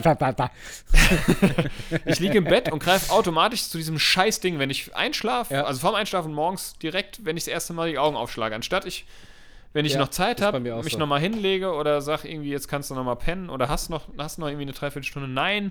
ich 2.04 2.18
liege 2.18 2.38
im 2.38 2.44
Bett 2.44 2.72
und 2.72 2.80
greife 2.80 3.12
automatisch 3.12 3.68
zu 3.68 3.78
diesem 3.78 3.98
Scheißding, 3.98 4.58
wenn 4.58 4.70
ich 4.70 4.94
einschlafe, 4.96 5.54
ja. 5.54 5.64
also 5.64 5.78
vorm 5.80 5.94
Einschlafen 5.94 6.32
morgens 6.32 6.76
direkt, 6.82 7.24
wenn 7.24 7.36
ich 7.36 7.44
das 7.44 7.52
erste 7.52 7.74
Mal 7.74 7.90
die 7.90 7.98
Augen 7.98 8.16
aufschlage, 8.16 8.56
anstatt 8.56 8.86
ich 8.86 9.06
wenn 9.72 9.84
ich 9.84 9.92
ja, 9.92 9.98
noch 9.98 10.08
Zeit 10.08 10.40
habe, 10.40 10.58
mich 10.58 10.94
so. 10.94 10.98
nochmal 10.98 11.20
hinlege 11.20 11.74
oder 11.74 12.00
sag 12.00 12.24
irgendwie, 12.24 12.48
jetzt 12.48 12.66
kannst 12.66 12.90
du 12.90 12.94
nochmal 12.94 13.16
pennen 13.16 13.50
oder 13.50 13.68
hast 13.68 13.90
noch, 13.90 14.04
hast 14.16 14.38
noch 14.38 14.46
irgendwie 14.46 14.62
eine 14.62 14.72
Dreiviertelstunde. 14.72 15.28
Nein, 15.28 15.70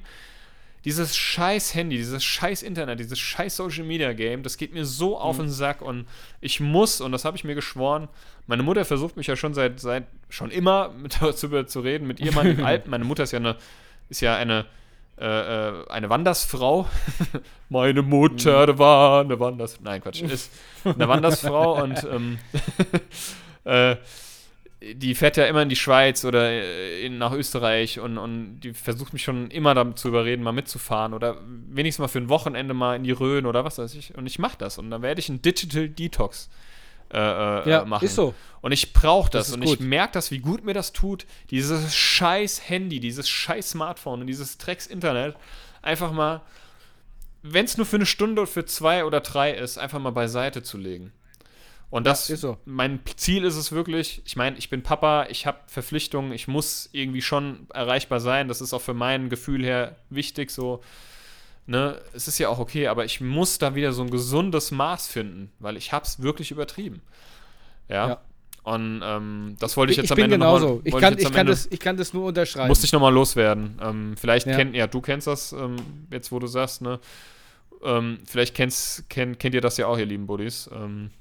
dieses 0.85 1.17
scheiß 1.17 1.73
Handy, 1.73 1.97
dieses 1.97 2.23
scheiß 2.23 2.61
Internet, 2.61 2.99
dieses 2.99 3.17
scheiß 3.19 3.55
Social 3.55 3.83
Media 3.83 4.13
Game, 4.13 4.43
das 4.43 4.55
geht 4.55 4.73
mir 4.73 4.85
so 4.85 5.17
auf 5.17 5.37
mhm. 5.37 5.43
den 5.43 5.49
Sack 5.49 5.81
und 5.81 6.07
ich 6.41 6.59
muss, 6.59 7.01
und 7.01 7.11
das 7.11 7.25
habe 7.25 7.35
ich 7.35 7.43
mir 7.43 7.55
geschworen, 7.55 8.07
meine 8.45 8.61
Mutter 8.61 8.85
versucht 8.85 9.17
mich 9.17 9.25
ja 9.25 9.35
schon 9.35 9.55
seit, 9.55 9.79
seit 9.79 10.05
schon 10.29 10.51
immer 10.51 10.89
mit, 11.01 11.19
darüber 11.19 11.65
zu 11.65 11.79
reden, 11.79 12.07
mit 12.07 12.19
ihr 12.19 12.31
Mann 12.31 12.63
Alten. 12.63 12.91
Meine 12.91 13.03
Mutter 13.03 13.23
ist 13.23 13.31
ja 13.31 13.39
eine, 13.39 13.55
ist 14.09 14.21
ja 14.21 14.35
eine, 14.35 14.65
äh, 15.19 15.25
äh 15.25 15.89
eine 15.89 16.09
Wandersfrau. 16.09 16.87
meine 17.69 18.03
Mutter 18.03 18.71
mhm. 18.73 18.77
war 18.77 19.21
eine 19.21 19.39
Wandersfrau. 19.39 19.83
Nein, 19.83 20.01
Quatsch, 20.01 20.21
ist 20.21 20.51
eine 20.83 21.07
Wandersfrau 21.07 21.81
und 21.81 22.03
ähm, 22.03 22.37
äh, 23.63 23.95
die 24.93 25.15
fährt 25.15 25.37
ja 25.37 25.45
immer 25.45 25.63
in 25.63 25.69
die 25.69 25.75
Schweiz 25.75 26.23
oder 26.25 26.49
äh, 26.49 27.05
in, 27.05 27.17
nach 27.17 27.31
Österreich 27.31 27.99
und, 27.99 28.17
und 28.17 28.59
die 28.59 28.73
versucht 28.73 29.13
mich 29.13 29.23
schon 29.23 29.49
immer 29.49 29.73
damit 29.73 29.97
zu 29.97 30.07
überreden, 30.07 30.43
mal 30.43 30.51
mitzufahren 30.51 31.13
oder 31.13 31.37
wenigstens 31.69 32.01
mal 32.01 32.07
für 32.07 32.19
ein 32.19 32.29
Wochenende 32.29 32.73
mal 32.73 32.95
in 32.95 33.03
die 33.03 33.11
Rhön 33.11 33.45
oder 33.45 33.65
was 33.65 33.77
weiß 33.77 33.95
ich. 33.95 34.15
Und 34.15 34.27
ich 34.27 34.39
mache 34.39 34.57
das 34.57 34.77
und 34.77 34.91
dann 34.91 35.01
werde 35.01 35.19
ich 35.19 35.29
einen 35.29 35.41
Digital 35.41 35.89
Detox 35.89 36.49
äh, 37.11 37.17
äh, 37.17 37.69
ja, 37.69 37.85
machen. 37.85 38.05
Ist 38.05 38.15
so. 38.15 38.33
Und 38.61 38.71
ich 38.71 38.93
brauche 38.93 39.29
das, 39.29 39.47
das 39.47 39.55
und 39.55 39.63
gut. 39.63 39.75
ich 39.75 39.79
merke 39.79 40.13
das, 40.13 40.31
wie 40.31 40.39
gut 40.39 40.63
mir 40.63 40.73
das 40.73 40.93
tut, 40.93 41.25
dieses 41.51 41.95
scheiß 41.95 42.69
Handy, 42.69 42.99
dieses 42.99 43.29
scheiß 43.29 43.71
Smartphone 43.71 44.21
und 44.21 44.27
dieses 44.27 44.57
Drecks 44.57 44.87
Internet 44.87 45.35
einfach 45.81 46.11
mal, 46.11 46.41
wenn 47.43 47.65
es 47.65 47.77
nur 47.77 47.85
für 47.85 47.97
eine 47.97 48.05
Stunde 48.05 48.41
oder 48.41 48.51
für 48.51 48.65
zwei 48.65 49.05
oder 49.05 49.21
drei 49.21 49.51
ist, 49.51 49.77
einfach 49.77 49.99
mal 49.99 50.11
beiseite 50.11 50.63
zu 50.63 50.77
legen. 50.77 51.11
Und 51.89 52.05
das, 52.05 52.27
ja, 52.27 52.35
so. 52.35 52.57
mein 52.65 52.99
Ziel 53.15 53.43
ist 53.43 53.55
es 53.55 53.71
wirklich, 53.71 54.21
ich 54.25 54.35
meine, 54.35 54.57
ich 54.57 54.69
bin 54.69 54.83
Papa, 54.83 55.27
ich 55.29 55.45
habe 55.45 55.59
Verpflichtungen, 55.67 56.31
ich 56.31 56.47
muss 56.47 56.89
irgendwie 56.91 57.21
schon 57.21 57.67
erreichbar 57.73 58.19
sein. 58.19 58.47
Das 58.47 58.59
ist 58.59 58.73
auch 58.73 58.81
für 58.81 58.93
mein 58.93 59.29
Gefühl 59.29 59.63
her 59.63 59.95
wichtig, 60.09 60.51
so, 60.51 60.81
ne, 61.67 62.01
es 62.13 62.27
ist 62.27 62.37
ja 62.39 62.49
auch 62.49 62.59
okay, 62.59 62.87
aber 62.87 63.05
ich 63.05 63.21
muss 63.21 63.59
da 63.59 63.75
wieder 63.75 63.93
so 63.93 64.03
ein 64.03 64.09
gesundes 64.09 64.71
Maß 64.71 65.07
finden, 65.07 65.51
weil 65.59 65.77
ich 65.77 65.93
habe 65.93 66.05
es 66.05 66.21
wirklich 66.21 66.51
übertrieben. 66.51 67.01
Ja. 67.87 68.07
ja. 68.09 68.21
Und 68.63 69.01
ähm, 69.03 69.55
das 69.59 69.77
wollte 69.77 69.91
ich 69.91 69.97
jetzt 69.97 70.05
ich 70.05 70.11
am 70.11 70.17
Ende 70.17 70.37
genauso. 70.37 70.65
Noch 70.65 70.73
mal, 70.75 70.81
ich 70.85 70.97
kann, 70.97 71.13
ich, 71.13 71.25
ich, 71.25 71.31
kann 71.31 71.45
das, 71.45 71.67
ich 71.67 71.79
kann 71.79 71.97
das 71.97 72.13
nur 72.13 72.25
unterschreiben. 72.25 72.67
Musste 72.67 72.87
ich 72.87 72.91
nochmal 72.91 73.13
loswerden. 73.13 73.79
Ähm, 73.79 74.15
vielleicht 74.17 74.47
ja. 74.47 74.55
kennt, 74.55 74.75
ja, 74.75 74.87
du 74.87 75.01
kennst 75.01 75.27
das, 75.27 75.53
ähm, 75.53 75.75
jetzt 76.09 76.31
wo 76.31 76.39
du 76.39 76.47
sagst, 76.47 76.81
ne? 76.81 76.99
Ähm, 77.83 78.17
vielleicht 78.25 78.55
kennst, 78.55 79.07
kennt, 79.07 79.39
kennt 79.39 79.53
ihr 79.53 79.61
das 79.61 79.77
ja 79.77 79.85
auch, 79.85 79.99
ihr 79.99 80.07
lieben 80.07 80.25
Buddies. 80.25 80.67
Ähm, 80.73 81.11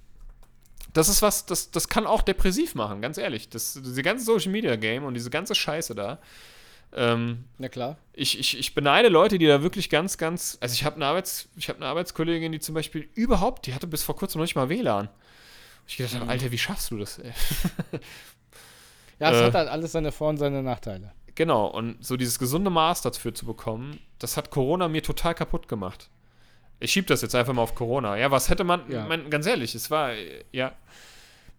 das 0.94 1.08
ist 1.08 1.22
was, 1.22 1.44
das, 1.44 1.70
das 1.70 1.88
kann 1.88 2.06
auch 2.06 2.22
depressiv 2.22 2.74
machen, 2.74 3.02
ganz 3.02 3.18
ehrlich. 3.18 3.48
Das, 3.48 3.74
diese 3.74 4.02
ganze 4.02 4.24
Social 4.24 4.50
Media 4.50 4.76
Game 4.76 5.04
und 5.04 5.14
diese 5.14 5.28
ganze 5.28 5.54
Scheiße 5.54 5.94
da. 5.94 6.18
Ähm, 6.96 7.44
Na 7.58 7.68
klar. 7.68 7.98
Ich, 8.12 8.38
ich, 8.38 8.58
ich 8.58 8.74
beneide 8.74 9.08
Leute, 9.08 9.38
die 9.38 9.46
da 9.46 9.62
wirklich 9.62 9.90
ganz, 9.90 10.16
ganz. 10.16 10.56
Also 10.60 10.74
ich 10.74 10.84
habe 10.84 10.96
eine, 10.96 11.06
Arbeits, 11.06 11.48
hab 11.68 11.76
eine 11.76 11.86
Arbeitskollegin, 11.86 12.52
die 12.52 12.60
zum 12.60 12.76
Beispiel 12.76 13.08
überhaupt, 13.14 13.66
die 13.66 13.74
hatte 13.74 13.88
bis 13.88 14.04
vor 14.04 14.16
kurzem 14.16 14.38
noch 14.38 14.44
nicht 14.44 14.54
mal 14.54 14.68
WLAN. 14.68 15.08
Ich 15.86 15.96
gedacht 15.96 16.14
habe, 16.14 16.24
mhm. 16.24 16.30
Alter, 16.30 16.52
wie 16.52 16.58
schaffst 16.58 16.92
du 16.92 16.98
das? 16.98 17.18
ja, 19.18 19.32
es 19.32 19.40
äh, 19.40 19.44
hat 19.44 19.54
halt 19.54 19.68
alles 19.68 19.92
seine 19.92 20.12
Vor- 20.12 20.30
und 20.30 20.36
seine 20.36 20.62
Nachteile. 20.62 21.12
Genau, 21.34 21.66
und 21.66 22.04
so 22.04 22.16
dieses 22.16 22.38
gesunde 22.38 22.70
Maß 22.70 23.02
dafür 23.02 23.34
zu 23.34 23.44
bekommen, 23.44 23.98
das 24.20 24.36
hat 24.36 24.50
Corona 24.50 24.86
mir 24.86 25.02
total 25.02 25.34
kaputt 25.34 25.66
gemacht. 25.66 26.08
Ich 26.80 26.92
schiebe 26.92 27.06
das 27.06 27.22
jetzt 27.22 27.34
einfach 27.34 27.52
mal 27.52 27.62
auf 27.62 27.74
Corona. 27.74 28.16
Ja, 28.16 28.30
was 28.30 28.48
hätte 28.48 28.64
man, 28.64 28.90
ja. 28.90 29.06
mein, 29.06 29.30
ganz 29.30 29.46
ehrlich, 29.46 29.74
es 29.74 29.90
war, 29.90 30.12
ja, 30.52 30.72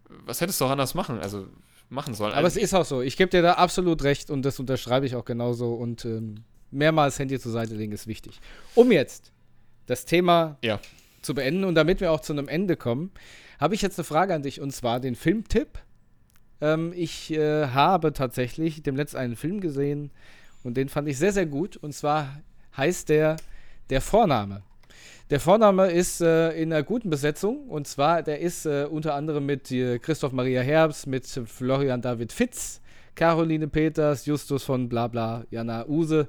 was 0.09 0.41
hättest 0.41 0.61
du 0.61 0.65
auch 0.65 0.69
anders 0.69 0.93
machen, 0.93 1.19
also 1.19 1.47
machen 1.89 2.13
sollen? 2.13 2.33
Aber 2.33 2.45
also, 2.45 2.59
es 2.59 2.63
ist 2.63 2.73
auch 2.73 2.85
so. 2.85 3.01
Ich 3.01 3.17
gebe 3.17 3.29
dir 3.29 3.41
da 3.41 3.53
absolut 3.53 4.03
recht 4.03 4.29
und 4.29 4.43
das 4.43 4.59
unterschreibe 4.59 5.05
ich 5.05 5.15
auch 5.15 5.25
genauso. 5.25 5.73
Und 5.73 6.05
ähm, 6.05 6.43
mehrmals 6.71 7.19
Handy 7.19 7.39
zur 7.39 7.51
Seite 7.51 7.75
legen 7.75 7.91
ist 7.91 8.07
wichtig. 8.07 8.39
Um 8.75 8.91
jetzt 8.91 9.31
das 9.85 10.05
Thema 10.05 10.57
ja. 10.61 10.79
zu 11.21 11.33
beenden 11.33 11.63
und 11.63 11.75
damit 11.75 12.01
wir 12.01 12.11
auch 12.11 12.21
zu 12.21 12.33
einem 12.33 12.47
Ende 12.47 12.75
kommen, 12.75 13.11
habe 13.59 13.75
ich 13.75 13.81
jetzt 13.81 13.97
eine 13.97 14.03
Frage 14.03 14.33
an 14.33 14.43
dich 14.43 14.61
und 14.61 14.71
zwar 14.71 14.99
den 14.99 15.15
Filmtipp. 15.15 15.79
Ähm, 16.61 16.93
ich 16.95 17.31
äh, 17.31 17.67
habe 17.67 18.13
tatsächlich 18.13 18.83
dem 18.83 18.95
letzten 18.95 19.17
einen 19.17 19.35
Film 19.35 19.61
gesehen 19.61 20.11
und 20.63 20.75
den 20.77 20.89
fand 20.89 21.07
ich 21.07 21.17
sehr, 21.17 21.31
sehr 21.31 21.45
gut. 21.45 21.77
Und 21.77 21.93
zwar 21.93 22.41
heißt 22.75 23.09
der 23.09 23.37
Der 23.89 24.01
Vorname. 24.01 24.63
Der 25.31 25.39
Vorname 25.39 25.89
ist 25.89 26.21
äh, 26.21 26.51
in 26.51 26.71
einer 26.71 26.83
guten 26.83 27.09
Besetzung 27.09 27.67
und 27.67 27.87
zwar, 27.87 28.21
der 28.21 28.41
ist 28.41 28.67
äh, 28.67 28.85
unter 28.87 29.15
anderem 29.15 29.47
mit 29.47 29.71
äh, 29.71 29.97
Christoph 29.97 30.33
Maria 30.33 30.61
Herbst, 30.61 31.07
mit 31.07 31.25
Florian 31.25 31.99
David 31.99 32.31
Fitz, 32.31 32.79
Caroline 33.15 33.67
Peters, 33.67 34.27
Justus 34.27 34.63
von 34.63 34.87
Blabla, 34.87 35.43
Jana 35.49 35.87
Use, 35.87 36.27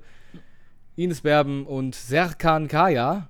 Ines 0.94 1.20
Berben 1.20 1.66
und 1.66 1.94
Serkan 1.94 2.68
Kaya. 2.68 3.28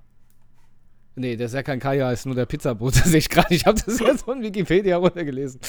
Nee, 1.17 1.35
der 1.35 1.49
Serkan 1.49 1.81
Kaya 1.81 2.13
ist 2.13 2.27
nur 2.27 2.37
der 2.37 2.47
Pizzabote, 2.47 3.01
sehe 3.05 3.19
ich 3.19 3.29
gerade. 3.29 3.53
Ich 3.53 3.67
habe 3.67 3.81
das 3.85 3.99
jetzt 3.99 4.23
von 4.25 4.41
Wikipedia 4.43 4.99
runtergelesen. 4.99 5.61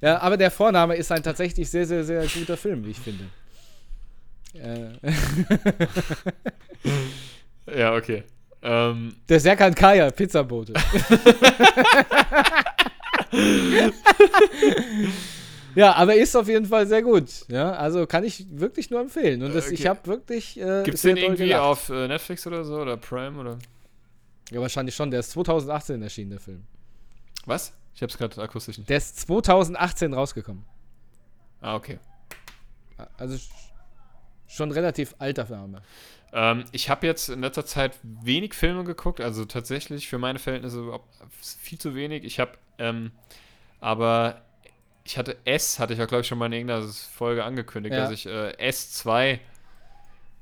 Ja, 0.00 0.20
aber 0.22 0.36
der 0.36 0.50
Vorname 0.50 0.96
ist 0.96 1.12
ein 1.12 1.22
tatsächlich 1.22 1.70
sehr, 1.70 1.86
sehr, 1.86 2.02
sehr 2.02 2.26
guter 2.26 2.56
Film, 2.56 2.84
wie 2.84 2.90
ich 2.90 2.98
finde. 2.98 3.26
Äh. 4.54 4.90
ja, 7.78 7.94
okay. 7.94 8.24
Ähm, 8.68 9.14
der 9.28 9.38
Serkan 9.38 9.72
Kaya, 9.76 10.10
Pizzabote. 10.10 10.72
ja, 15.76 15.92
aber 15.92 16.16
ist 16.16 16.34
auf 16.34 16.48
jeden 16.48 16.66
Fall 16.66 16.88
sehr 16.88 17.02
gut. 17.02 17.30
Ja, 17.46 17.74
also 17.74 18.08
kann 18.08 18.24
ich 18.24 18.44
wirklich 18.50 18.90
nur 18.90 19.00
empfehlen. 19.00 19.44
Und 19.44 19.54
das, 19.54 19.66
okay. 19.66 19.74
ich 19.74 19.86
habe 19.86 20.04
wirklich. 20.06 20.60
Äh, 20.60 20.82
Gibt 20.82 20.96
es 20.96 21.02
den 21.02 21.16
irgendwie 21.16 21.44
gelacht. 21.44 21.62
auf 21.62 21.90
äh, 21.90 22.08
Netflix 22.08 22.44
oder 22.48 22.64
so 22.64 22.80
oder 22.80 22.96
Prime 22.96 23.38
oder? 23.38 23.56
Ja, 24.50 24.60
wahrscheinlich 24.60 24.96
schon. 24.96 25.12
Der 25.12 25.20
ist 25.20 25.30
2018 25.30 26.02
erschienen, 26.02 26.30
der 26.30 26.40
Film. 26.40 26.64
Was? 27.44 27.72
Ich 27.94 28.02
habe 28.02 28.10
es 28.10 28.18
gerade 28.18 28.42
akustisch 28.42 28.78
nicht. 28.78 28.90
Der 28.90 28.96
ist 28.96 29.20
2018 29.20 30.12
rausgekommen. 30.12 30.64
Ah, 31.60 31.76
okay. 31.76 32.00
Also 33.16 33.38
schon 34.48 34.72
relativ 34.72 35.14
alter 35.20 35.46
Filme. 35.46 35.82
Ähm, 36.32 36.64
ich 36.72 36.90
habe 36.90 37.06
jetzt 37.06 37.28
in 37.28 37.40
letzter 37.40 37.64
Zeit 37.64 37.98
wenig 38.02 38.54
Filme 38.54 38.84
geguckt, 38.84 39.20
also 39.20 39.44
tatsächlich 39.44 40.08
für 40.08 40.18
meine 40.18 40.38
Verhältnisse 40.38 40.98
viel 41.40 41.78
zu 41.78 41.94
wenig. 41.94 42.24
Ich 42.24 42.40
habe, 42.40 42.52
ähm, 42.78 43.12
aber 43.80 44.42
ich 45.04 45.18
hatte 45.18 45.36
S, 45.44 45.78
hatte 45.78 45.92
ich 45.92 45.98
ja 45.98 46.06
glaube 46.06 46.22
ich 46.22 46.26
schon 46.26 46.38
mal 46.38 46.46
in 46.46 46.52
irgendeiner 46.52 46.86
Folge 46.86 47.44
angekündigt, 47.44 47.94
ja. 47.94 48.02
dass 48.02 48.10
ich 48.10 48.26
äh, 48.26 48.54
S2, 48.58 49.38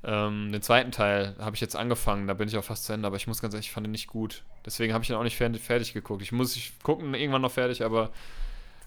ähm, 0.04 0.52
den 0.52 0.62
zweiten 0.62 0.90
Teil, 0.90 1.34
habe 1.38 1.54
ich 1.54 1.60
jetzt 1.60 1.76
angefangen, 1.76 2.26
da 2.26 2.34
bin 2.34 2.48
ich 2.48 2.56
auch 2.56 2.64
fast 2.64 2.84
zu 2.84 2.92
Ende, 2.92 3.06
aber 3.06 3.16
ich 3.16 3.26
muss 3.26 3.40
ganz 3.40 3.54
ehrlich, 3.54 3.68
ich 3.68 3.72
fand 3.72 3.86
ihn 3.86 3.90
nicht 3.90 4.06
gut. 4.06 4.42
Deswegen 4.64 4.92
habe 4.92 5.04
ich 5.04 5.10
ihn 5.10 5.16
auch 5.16 5.22
nicht 5.22 5.36
fertig, 5.36 5.62
fertig 5.62 5.92
geguckt. 5.92 6.22
Ich 6.22 6.32
muss 6.32 6.56
ich 6.56 6.72
gucken, 6.82 7.14
irgendwann 7.14 7.42
noch 7.42 7.52
fertig, 7.52 7.84
aber 7.84 8.10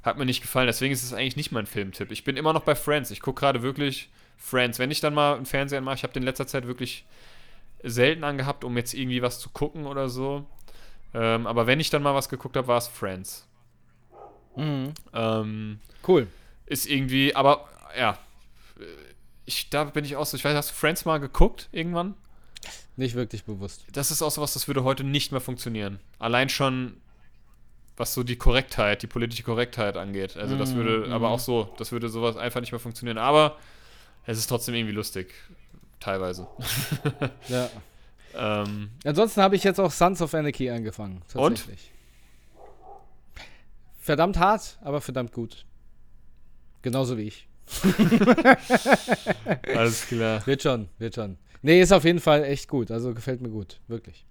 hat 0.03 0.17
mir 0.17 0.25
nicht 0.25 0.41
gefallen. 0.41 0.67
Deswegen 0.67 0.93
ist 0.93 1.03
es 1.03 1.13
eigentlich 1.13 1.35
nicht 1.35 1.51
mein 1.51 1.65
Filmtipp. 1.65 2.11
Ich 2.11 2.23
bin 2.23 2.37
immer 2.37 2.53
noch 2.53 2.63
bei 2.63 2.75
Friends. 2.75 3.11
Ich 3.11 3.21
gucke 3.21 3.41
gerade 3.41 3.61
wirklich 3.61 4.09
Friends. 4.37 4.79
Wenn 4.79 4.91
ich 4.91 5.01
dann 5.01 5.13
mal 5.13 5.35
einen 5.35 5.45
Fernseher 5.45 5.81
mache, 5.81 5.95
ich 5.95 6.03
habe 6.03 6.13
den 6.13 6.23
in 6.23 6.27
letzter 6.27 6.47
Zeit 6.47 6.67
wirklich 6.67 7.05
selten 7.83 8.23
angehabt, 8.23 8.63
um 8.63 8.77
jetzt 8.77 8.93
irgendwie 8.93 9.21
was 9.21 9.39
zu 9.39 9.49
gucken 9.49 9.85
oder 9.85 10.09
so. 10.09 10.45
Ähm, 11.13 11.47
aber 11.47 11.67
wenn 11.67 11.79
ich 11.79 11.89
dann 11.89 12.03
mal 12.03 12.15
was 12.15 12.29
geguckt 12.29 12.55
habe, 12.57 12.67
war 12.67 12.77
es 12.77 12.87
Friends. 12.87 13.47
Mhm. 14.55 14.93
Ähm, 15.13 15.79
cool. 16.07 16.27
Ist 16.65 16.87
irgendwie, 16.87 17.35
aber 17.35 17.67
ja, 17.97 18.17
ich, 19.45 19.69
da 19.69 19.85
bin 19.85 20.03
ich 20.05 20.15
auch 20.15 20.25
so, 20.25 20.35
ich 20.37 20.43
weiß, 20.43 20.55
hast 20.55 20.71
du 20.71 20.75
Friends 20.75 21.05
mal 21.05 21.19
geguckt 21.19 21.69
irgendwann? 21.71 22.15
Nicht 22.95 23.15
wirklich 23.15 23.45
bewusst. 23.45 23.85
Das 23.91 24.11
ist 24.11 24.21
auch 24.21 24.31
so 24.31 24.41
was, 24.41 24.53
das 24.53 24.67
würde 24.67 24.83
heute 24.83 25.03
nicht 25.03 25.31
mehr 25.31 25.41
funktionieren. 25.41 25.99
Allein 26.19 26.49
schon 26.49 26.97
was 27.95 28.13
so 28.13 28.23
die 28.23 28.35
Korrektheit, 28.35 29.01
die 29.01 29.07
politische 29.07 29.43
Korrektheit 29.43 29.97
angeht. 29.97 30.37
Also 30.37 30.55
das 30.55 30.75
würde, 30.75 31.07
mm, 31.07 31.13
aber 31.13 31.29
auch 31.29 31.39
so, 31.39 31.73
das 31.77 31.91
würde 31.91 32.09
sowas 32.09 32.37
einfach 32.37 32.61
nicht 32.61 32.71
mehr 32.71 32.79
funktionieren. 32.79 33.17
Aber 33.17 33.57
es 34.27 34.37
ist 34.37 34.47
trotzdem 34.47 34.75
irgendwie 34.75 34.93
lustig, 34.93 35.33
teilweise. 35.99 36.47
ja. 37.47 37.69
ähm, 38.35 38.91
Ansonsten 39.03 39.41
habe 39.41 39.55
ich 39.55 39.63
jetzt 39.63 39.79
auch 39.79 39.91
Sons 39.91 40.21
of 40.21 40.33
Anarchy 40.35 40.69
angefangen. 40.69 41.23
Tatsächlich. 41.27 41.91
Und? 41.91 43.43
Verdammt 43.99 44.37
hart, 44.37 44.77
aber 44.81 45.01
verdammt 45.01 45.31
gut. 45.33 45.65
Genauso 46.81 47.17
wie 47.17 47.23
ich. 47.23 47.47
Alles 49.75 50.07
klar. 50.07 50.45
Wird 50.45 50.61
schon, 50.61 50.87
wird 50.99 51.15
schon. 51.15 51.37
Nee, 51.61 51.81
ist 51.81 51.91
auf 51.91 52.05
jeden 52.05 52.19
Fall 52.19 52.43
echt 52.43 52.69
gut. 52.69 52.91
Also 52.91 53.13
gefällt 53.13 53.41
mir 53.41 53.49
gut. 53.49 53.81
Wirklich. 53.87 54.25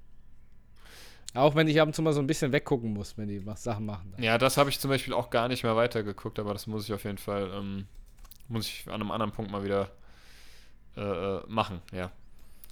Auch 1.35 1.55
wenn 1.55 1.69
ich 1.69 1.79
ab 1.81 1.89
und 1.89 1.93
zu 1.95 2.01
mal 2.01 2.15
so 2.15 2.21
ein 2.21 2.27
bisschen 2.27 2.53
weggucken 2.53 2.95
muss, 2.95 3.19
wenn 3.19 3.29
die 3.29 3.43
Sachen 3.57 3.85
machen. 3.85 4.15
Ja, 4.19 4.39
das 4.39 4.57
habe 4.57 4.71
ich 4.71 4.81
zum 4.81 4.89
Beispiel 4.89 5.13
auch 5.13 5.29
gar 5.29 5.49
nicht 5.49 5.65
mehr 5.65 5.77
weitergeguckt, 5.77 6.39
aber 6.39 6.55
das 6.55 6.67
muss 6.67 6.85
ich 6.85 6.95
auf 6.95 7.05
jeden 7.05 7.19
Fall, 7.19 7.51
ähm, 7.53 7.87
muss 8.49 8.67
ich 8.67 8.85
an 8.87 8.95
einem 8.95 9.11
anderen 9.11 9.33
Punkt 9.33 9.51
mal 9.51 9.65
wieder 9.65 9.91
äh, 10.97 11.01
äh 11.01 11.43
machen, 11.47 11.81
ja. 11.93 12.11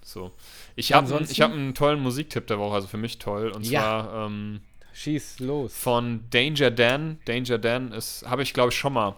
So. 0.02 0.32
Ich 0.76 0.92
habe 0.92 1.09
hab 1.09 1.52
einen 1.52 1.74
tollen 1.74 2.01
Musiktipp 2.01 2.46
der 2.46 2.59
Woche, 2.59 2.74
also 2.74 2.88
für 2.88 2.98
mich 2.98 3.18
toll. 3.18 3.51
Und 3.51 3.66
ja. 3.66 3.80
zwar 3.80 4.26
ähm, 4.26 4.60
Schieß 4.92 5.40
los. 5.40 5.74
Von 5.76 6.28
Danger 6.30 6.70
Dan. 6.70 7.18
Danger 7.24 7.59
Dan 7.59 7.92
ist, 7.92 8.24
habe 8.26 8.42
ich 8.42 8.52
glaube 8.52 8.70
ich 8.70 8.78
schon 8.78 8.92
mal 8.92 9.16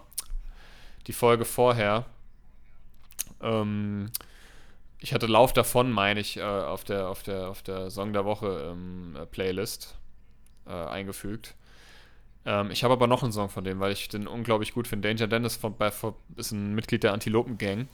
die 1.07 1.13
Folge 1.13 1.45
vorher. 1.45 2.05
Ähm, 3.41 4.11
ich 4.99 5.13
hatte 5.13 5.27
Lauf 5.27 5.53
davon, 5.53 5.91
meine 5.91 6.19
ich, 6.19 6.37
äh, 6.37 6.41
auf, 6.41 6.83
der, 6.83 7.09
auf, 7.09 7.21
der, 7.21 7.49
auf 7.49 7.61
der 7.61 7.91
Song 7.91 8.13
der 8.13 8.25
Woche 8.25 8.71
ähm, 8.71 9.15
äh, 9.15 9.25
Playlist 9.25 9.95
äh, 10.65 10.71
eingefügt. 10.71 11.53
Ähm, 12.47 12.71
ich 12.71 12.85
habe 12.85 12.93
aber 12.93 13.07
noch 13.07 13.23
einen 13.23 13.33
Song 13.33 13.49
von 13.49 13.65
dem, 13.65 13.81
weil 13.81 13.91
ich 13.91 14.07
den 14.07 14.25
unglaublich 14.25 14.73
gut 14.73 14.87
finde. 14.87 15.09
Danger 15.09 15.27
Dennis 15.27 15.57
von, 15.57 15.75
bei, 15.75 15.91
ist 16.37 16.51
ein 16.51 16.73
Mitglied 16.73 17.03
der 17.03 17.11
Antilopen 17.11 17.57
Gang. 17.57 17.89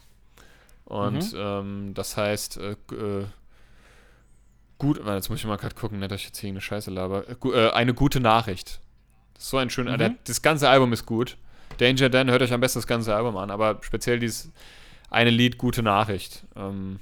Und 0.85 1.33
mhm. 1.33 1.39
ähm, 1.39 1.93
das 1.95 2.15
heißt, 2.15 2.57
äh, 2.57 2.71
äh, 2.91 3.25
gut, 4.77 5.01
jetzt 5.03 5.29
muss 5.29 5.39
ich 5.39 5.45
mal 5.45 5.57
gerade 5.57 5.73
gucken, 5.73 5.99
nicht, 5.99 6.11
dass 6.11 6.21
ich 6.21 6.27
jetzt 6.27 6.37
hier 6.37 6.49
eine 6.49 6.61
Scheiße 6.61 6.91
laber. 6.91 7.25
Äh, 7.27 7.71
eine 7.71 7.95
gute 7.95 8.19
Nachricht. 8.19 8.79
Das 9.33 9.45
ist 9.45 9.49
so 9.49 9.57
ein 9.57 9.71
schöner, 9.71 9.97
mhm. 9.97 10.17
das 10.23 10.43
ganze 10.43 10.69
Album 10.69 10.93
ist 10.93 11.07
gut. 11.07 11.35
Danger 11.79 12.09
Dan, 12.09 12.29
hört 12.29 12.43
euch 12.43 12.53
am 12.53 12.61
besten 12.61 12.77
das 12.77 12.87
ganze 12.87 13.15
Album 13.15 13.35
an, 13.37 13.49
aber 13.49 13.79
speziell 13.81 14.19
dieses 14.19 14.51
eine 15.09 15.31
Lied 15.31 15.57
Gute 15.57 15.81
Nachricht. 15.81 16.45
Ähm, 16.55 16.99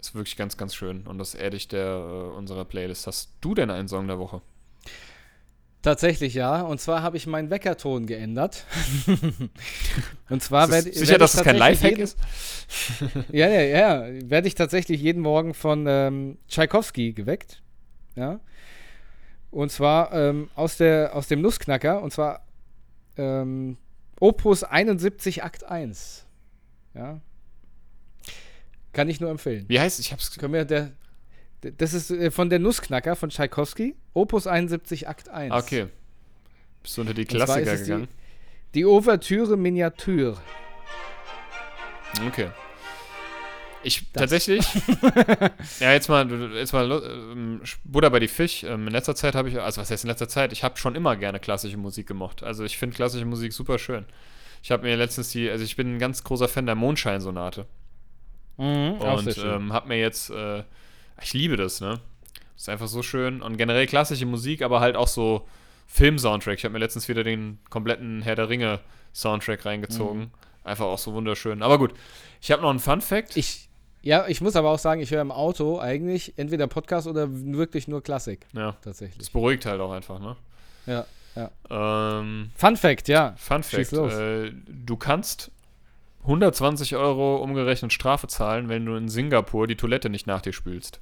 ist 0.00 0.14
wirklich 0.14 0.36
ganz, 0.36 0.56
ganz 0.56 0.76
schön. 0.76 1.08
Und 1.08 1.18
das 1.18 1.34
ich 1.34 1.66
der 1.66 1.86
äh, 1.86 2.36
unserer 2.36 2.64
Playlist. 2.64 3.08
Hast 3.08 3.32
du 3.40 3.54
denn 3.54 3.70
einen 3.70 3.88
Song 3.88 4.06
der 4.06 4.18
Woche? 4.20 4.42
Tatsächlich 5.82 6.34
ja. 6.34 6.62
Und 6.62 6.80
zwar 6.80 7.02
habe 7.02 7.16
ich 7.16 7.26
meinen 7.26 7.50
Weckerton 7.50 8.06
geändert. 8.06 8.64
und 10.30 10.42
zwar 10.42 10.70
werde 10.70 10.88
ich. 10.88 10.98
Sicher, 10.98 11.18
dass 11.18 11.34
es 11.34 11.42
kein 11.42 11.56
Lifehack 11.56 11.98
ist? 11.98 12.16
ja, 13.32 13.48
ja, 13.48 13.62
ja. 13.62 14.30
Werde 14.30 14.46
ich 14.46 14.54
tatsächlich 14.54 15.02
jeden 15.02 15.20
Morgen 15.20 15.54
von 15.54 15.86
ähm, 15.88 16.38
Tchaikovsky 16.46 17.12
geweckt. 17.12 17.62
Ja. 18.14 18.38
Und 19.50 19.72
zwar 19.72 20.12
ähm, 20.12 20.50
aus, 20.54 20.76
der, 20.76 21.16
aus 21.16 21.26
dem 21.26 21.40
Nussknacker. 21.40 22.00
Und 22.00 22.12
zwar 22.12 22.46
ähm, 23.16 23.76
Opus 24.20 24.62
71 24.62 25.42
Akt 25.42 25.64
1. 25.64 26.26
Ja. 26.94 27.20
Kann 28.92 29.08
ich 29.08 29.20
nur 29.20 29.30
empfehlen. 29.30 29.64
Wie 29.66 29.80
heißt 29.80 29.98
es? 29.98 30.06
Ich 30.06 30.12
hab's. 30.12 30.38
Können 30.38 30.52
wir 30.54 30.64
der, 30.64 30.92
das 31.62 31.94
ist 31.94 32.10
äh, 32.10 32.30
von 32.30 32.50
der 32.50 32.58
Nussknacker 32.58 33.16
von 33.16 33.30
Tchaikovsky, 33.30 33.94
Opus 34.14 34.46
71 34.46 35.08
Akt 35.08 35.28
1. 35.28 35.54
Okay. 35.54 35.86
Bist 36.82 36.96
du 36.96 37.02
unter 37.02 37.14
die 37.14 37.24
Klassiker 37.24 37.76
gegangen? 37.76 38.08
Die, 38.74 38.80
die 38.80 38.86
Ouvertüre 38.86 39.56
Miniatur. 39.56 40.36
Okay. 42.26 42.50
Ich 43.84 44.12
das. 44.12 44.22
tatsächlich. 44.22 44.64
ja, 45.80 45.92
jetzt 45.92 46.08
mal, 46.08 46.30
jetzt 46.54 46.72
mal 46.72 46.90
ähm, 46.90 47.60
Buddha 47.84 48.08
bei 48.08 48.20
die 48.20 48.28
Fisch. 48.28 48.62
Ähm, 48.64 48.86
in 48.86 48.92
letzter 48.92 49.14
Zeit 49.14 49.34
habe 49.34 49.48
ich, 49.48 49.60
also 49.60 49.80
was 49.80 49.90
heißt 49.90 50.04
in 50.04 50.10
letzter 50.10 50.28
Zeit? 50.28 50.52
Ich 50.52 50.62
habe 50.62 50.76
schon 50.76 50.94
immer 50.94 51.16
gerne 51.16 51.40
klassische 51.40 51.76
Musik 51.76 52.06
gemocht. 52.06 52.42
Also 52.42 52.64
ich 52.64 52.78
finde 52.78 52.96
klassische 52.96 53.24
Musik 53.24 53.52
super 53.52 53.78
schön. 53.78 54.04
Ich 54.62 54.70
habe 54.70 54.84
mir 54.84 54.96
letztens 54.96 55.30
die, 55.30 55.50
also 55.50 55.64
ich 55.64 55.74
bin 55.74 55.96
ein 55.96 55.98
ganz 55.98 56.22
großer 56.22 56.48
Fan 56.48 56.66
der 56.66 56.76
Mondscheinsonate. 56.76 57.66
Mhm, 58.58 58.92
und 58.92 59.38
ähm, 59.38 59.72
habe 59.72 59.88
mir 59.88 59.98
jetzt, 59.98 60.30
äh, 60.30 60.62
ich 61.20 61.32
liebe 61.34 61.56
das, 61.56 61.80
ne? 61.80 62.00
ist 62.62 62.68
einfach 62.68 62.86
so 62.86 63.02
schön 63.02 63.42
und 63.42 63.56
generell 63.56 63.86
klassische 63.86 64.24
Musik, 64.24 64.62
aber 64.62 64.80
halt 64.80 64.94
auch 64.94 65.08
so 65.08 65.46
Film-Soundtrack. 65.88 66.58
Ich 66.58 66.64
habe 66.64 66.72
mir 66.72 66.78
letztens 66.78 67.08
wieder 67.08 67.24
den 67.24 67.58
kompletten 67.70 68.22
Herr 68.22 68.36
der 68.36 68.48
Ringe 68.48 68.78
Soundtrack 69.12 69.66
reingezogen. 69.66 70.20
Mhm. 70.20 70.30
Einfach 70.62 70.84
auch 70.86 70.98
so 70.98 71.12
wunderschön. 71.12 71.62
Aber 71.62 71.76
gut, 71.78 71.92
ich 72.40 72.52
habe 72.52 72.62
noch 72.62 72.70
einen 72.70 72.78
Fun 72.78 73.00
Fact. 73.00 73.36
Ich, 73.36 73.68
ja, 74.02 74.28
ich 74.28 74.40
muss 74.40 74.54
aber 74.54 74.70
auch 74.70 74.78
sagen, 74.78 75.00
ich 75.00 75.10
höre 75.10 75.20
im 75.20 75.32
Auto 75.32 75.80
eigentlich 75.80 76.34
entweder 76.36 76.68
Podcast 76.68 77.08
oder 77.08 77.26
wirklich 77.28 77.88
nur 77.88 78.00
Klassik. 78.00 78.46
Ja. 78.52 78.76
Tatsächlich. 78.80 79.18
Das 79.18 79.30
beruhigt 79.30 79.66
halt 79.66 79.80
auch 79.80 79.90
einfach, 79.90 80.20
ne? 80.20 80.36
Ja. 80.86 81.04
Ja. 81.34 81.50
Ähm, 82.20 82.50
Fun 82.54 82.76
Fact, 82.76 83.08
ja. 83.08 83.34
Fun 83.38 83.62
Fact: 83.62 83.92
äh, 83.92 84.52
Du 84.68 84.96
kannst 84.96 85.50
120 86.22 86.96
Euro 86.96 87.36
umgerechnet 87.36 87.92
Strafe 87.92 88.28
zahlen, 88.28 88.68
wenn 88.68 88.86
du 88.86 88.94
in 88.94 89.08
Singapur 89.08 89.66
die 89.66 89.76
Toilette 89.76 90.08
nicht 90.08 90.26
nach 90.26 90.40
dir 90.40 90.52
spülst. 90.52 91.00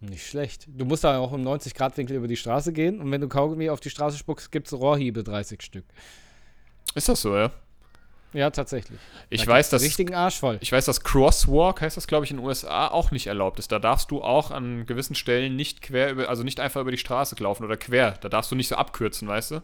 Nicht 0.00 0.26
schlecht. 0.26 0.66
Du 0.68 0.84
musst 0.84 1.04
da 1.04 1.18
auch 1.18 1.32
im 1.32 1.42
90-Grad-Winkel 1.42 2.16
über 2.16 2.28
die 2.28 2.36
Straße 2.36 2.72
gehen 2.72 3.00
und 3.00 3.10
wenn 3.10 3.20
du 3.20 3.28
Kaugummi 3.28 3.68
auf 3.68 3.80
die 3.80 3.90
Straße 3.90 4.16
spuckst, 4.16 4.50
gibt 4.50 4.68
es 4.68 4.72
Rohrhiebe 4.72 5.22
30 5.22 5.60
Stück. 5.60 5.84
Ist 6.94 7.08
das 7.08 7.20
so, 7.20 7.36
ja? 7.36 7.50
Ja, 8.32 8.50
tatsächlich. 8.50 8.98
Ich 9.28 9.44
da 9.44 9.48
weiß, 9.48 9.70
dass 9.70 9.82
richtigen 9.82 10.14
Arsch 10.14 10.38
voll. 10.38 10.58
Ich 10.60 10.70
weiß, 10.70 10.84
dass 10.84 11.02
Crosswalk 11.02 11.80
heißt 11.80 11.96
das, 11.96 12.06
glaube 12.06 12.24
ich, 12.24 12.30
in 12.30 12.36
den 12.36 12.46
USA 12.46 12.86
auch 12.86 13.10
nicht 13.10 13.26
erlaubt 13.26 13.58
ist. 13.58 13.72
Da 13.72 13.80
darfst 13.80 14.10
du 14.12 14.22
auch 14.22 14.52
an 14.52 14.86
gewissen 14.86 15.16
Stellen 15.16 15.56
nicht 15.56 15.82
quer 15.82 16.12
über, 16.12 16.28
also 16.28 16.44
nicht 16.44 16.60
einfach 16.60 16.80
über 16.80 16.92
die 16.92 16.98
Straße 16.98 17.34
laufen 17.40 17.64
oder 17.64 17.76
quer. 17.76 18.12
Da 18.20 18.28
darfst 18.28 18.52
du 18.52 18.54
nicht 18.54 18.68
so 18.68 18.76
abkürzen, 18.76 19.26
weißt 19.26 19.50
du? 19.50 19.62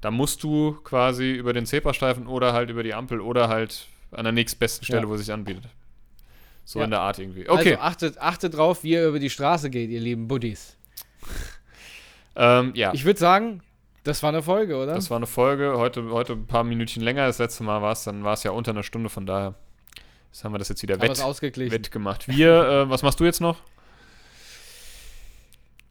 Da 0.00 0.10
musst 0.10 0.42
du 0.42 0.72
quasi 0.82 1.32
über 1.32 1.52
den 1.52 1.66
Zebrastreifen 1.66 2.26
oder 2.26 2.52
halt 2.52 2.70
über 2.70 2.82
die 2.82 2.94
Ampel 2.94 3.20
oder 3.20 3.48
halt 3.48 3.86
an 4.12 4.24
der 4.24 4.32
nächstbesten 4.32 4.84
Stelle, 4.84 5.02
ja. 5.02 5.08
wo 5.08 5.14
es 5.14 5.20
sich 5.20 5.32
anbietet. 5.32 5.64
So 6.64 6.78
ja. 6.78 6.84
in 6.84 6.90
der 6.90 7.00
Art 7.00 7.18
irgendwie. 7.18 7.48
Okay. 7.48 7.74
Also 7.74 7.82
achtet, 7.82 8.18
achtet 8.18 8.54
drauf, 8.54 8.82
wie 8.82 8.92
ihr 8.92 9.08
über 9.08 9.18
die 9.18 9.30
Straße 9.30 9.70
geht, 9.70 9.90
ihr 9.90 10.00
lieben 10.00 10.28
Buddies. 10.28 10.76
ähm, 12.36 12.72
ja. 12.74 12.92
Ich 12.94 13.04
würde 13.04 13.18
sagen, 13.18 13.62
das 14.04 14.22
war 14.22 14.30
eine 14.30 14.42
Folge, 14.42 14.76
oder? 14.76 14.94
Das 14.94 15.10
war 15.10 15.18
eine 15.18 15.26
Folge. 15.26 15.74
Heute, 15.76 16.08
heute 16.10 16.32
ein 16.32 16.46
paar 16.46 16.64
Minütchen 16.64 17.02
länger. 17.02 17.26
Das 17.26 17.38
letzte 17.38 17.64
Mal 17.64 17.82
war 17.82 17.92
es, 17.92 18.04
dann 18.04 18.24
war 18.24 18.34
es 18.34 18.42
ja 18.42 18.52
unter 18.52 18.70
einer 18.70 18.82
Stunde, 18.82 19.10
von 19.10 19.26
daher. 19.26 19.54
Jetzt 20.32 20.44
haben 20.44 20.54
wir 20.54 20.58
das 20.58 20.68
jetzt 20.68 20.82
wieder 20.82 21.00
wett, 21.00 21.18
wett 21.18 21.90
gemacht. 21.90 22.28
Wir, 22.28 22.52
äh, 22.52 22.90
was 22.90 23.02
machst 23.02 23.18
du 23.20 23.24
jetzt 23.24 23.40
noch? 23.40 23.58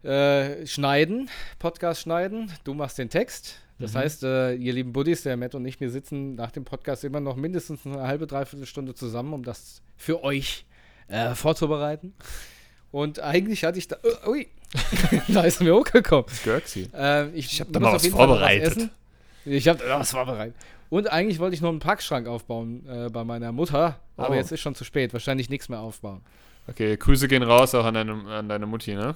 Äh, 0.01 0.65
schneiden, 0.65 1.29
Podcast 1.59 2.01
schneiden. 2.01 2.51
Du 2.63 2.73
machst 2.73 2.97
den 2.97 3.09
Text. 3.09 3.59
Das 3.79 3.93
mhm. 3.93 3.97
heißt, 3.97 4.23
äh, 4.23 4.53
ihr 4.55 4.73
lieben 4.73 4.93
Buddies, 4.93 5.23
der 5.23 5.37
Matt 5.37 5.55
und 5.55 5.65
ich, 5.65 5.79
wir 5.79 5.89
sitzen 5.89 6.35
nach 6.35 6.51
dem 6.51 6.65
Podcast 6.65 7.03
immer 7.03 7.21
noch 7.21 7.35
mindestens 7.35 7.85
eine 7.85 8.03
halbe, 8.03 8.27
dreiviertel 8.27 8.65
Stunde 8.65 8.93
zusammen, 8.93 9.33
um 9.33 9.43
das 9.43 9.81
für 9.95 10.23
euch 10.23 10.65
äh, 11.07 11.33
vorzubereiten. 11.33 12.13
Und 12.91 13.19
eigentlich 13.19 13.63
hatte 13.63 13.77
ich 13.77 13.87
da. 13.87 13.97
Uh, 14.25 14.31
ui, 14.31 14.47
da 15.27 15.43
ist 15.43 15.61
mir 15.61 15.75
hochgekommen. 15.75 16.25
Görxi. 16.43 16.89
Ähm, 16.93 17.31
ich 17.33 17.53
Ich 17.53 17.61
hab 17.61 17.71
da 17.71 17.79
mal 17.79 17.93
was 17.93 18.07
vorbereitet. 18.07 18.89
Ich 19.45 19.67
habe 19.67 19.79
da 19.79 19.99
was 19.99 20.11
vorbereitet. 20.11 20.55
Und 20.89 21.11
eigentlich 21.11 21.39
wollte 21.39 21.55
ich 21.55 21.61
noch 21.61 21.69
einen 21.69 21.79
Packschrank 21.79 22.27
aufbauen 22.27 22.83
äh, 22.89 23.09
bei 23.09 23.23
meiner 23.23 23.51
Mutter, 23.51 23.99
aber 24.17 24.31
Oh. 24.31 24.33
jetzt 24.33 24.51
ist 24.51 24.59
schon 24.59 24.75
zu 24.75 24.83
spät. 24.83 25.13
Wahrscheinlich 25.13 25.49
nichts 25.49 25.69
mehr 25.69 25.79
aufbauen. 25.79 26.21
Okay, 26.67 26.97
Grüße 26.97 27.27
gehen 27.27 27.43
raus 27.43 27.73
auch 27.75 27.85
an 27.85 27.93
deine, 27.93 28.13
an 28.27 28.49
deine 28.49 28.65
Mutti, 28.65 28.95
ne? 28.95 29.15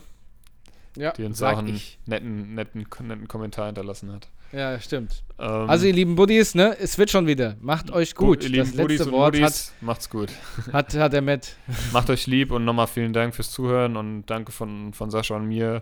Ja, 0.96 1.12
Die 1.12 1.24
uns 1.24 1.42
auch 1.42 1.58
einen 1.58 1.76
ich. 1.76 1.98
netten, 2.06 2.56
netten, 2.56 2.86
netten 3.02 3.28
Kommentar 3.28 3.68
hinterlassen 3.68 4.12
hat. 4.12 4.28
Ja, 4.52 4.80
stimmt. 4.80 5.24
Ähm, 5.40 5.68
Also, 5.70 5.88
ihr 5.88 5.94
lieben 5.94 6.16
Buddies, 6.16 6.54
ne, 6.54 6.78
es 6.80 6.98
wird 7.00 7.10
schon 7.10 7.26
wieder. 7.26 7.56
Macht 7.60 7.90
euch 7.92 8.14
gut. 8.14 8.44
ihr 8.44 8.50
lieben 8.50 8.66
das 8.68 8.76
Buddies 8.78 9.00
letzte 9.00 9.12
und 9.12 9.18
Wort 9.20 9.36
hat, 9.36 9.42
Muddies, 9.42 9.74
macht's 9.82 10.10
gut. 10.10 10.30
hat, 10.72 10.94
hat 10.94 11.14
der 11.14 11.24
Matt. 11.24 11.56
Macht 11.92 12.10
euch 12.12 12.28
lieb 12.28 12.52
und 12.52 12.64
nochmal 12.64 12.88
vielen 12.88 13.14
Dank 13.14 13.34
fürs 13.34 13.52
Zuhören 13.52 13.98
und 13.98 14.28
danke 14.28 14.52
von, 14.52 14.94
von 14.94 15.10
Sascha 15.10 15.36
und 15.36 15.48
mir 15.48 15.82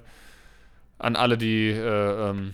an 0.99 1.15
alle, 1.17 1.37
die 1.37 1.69
äh, 1.69 2.29
ähm, 2.29 2.53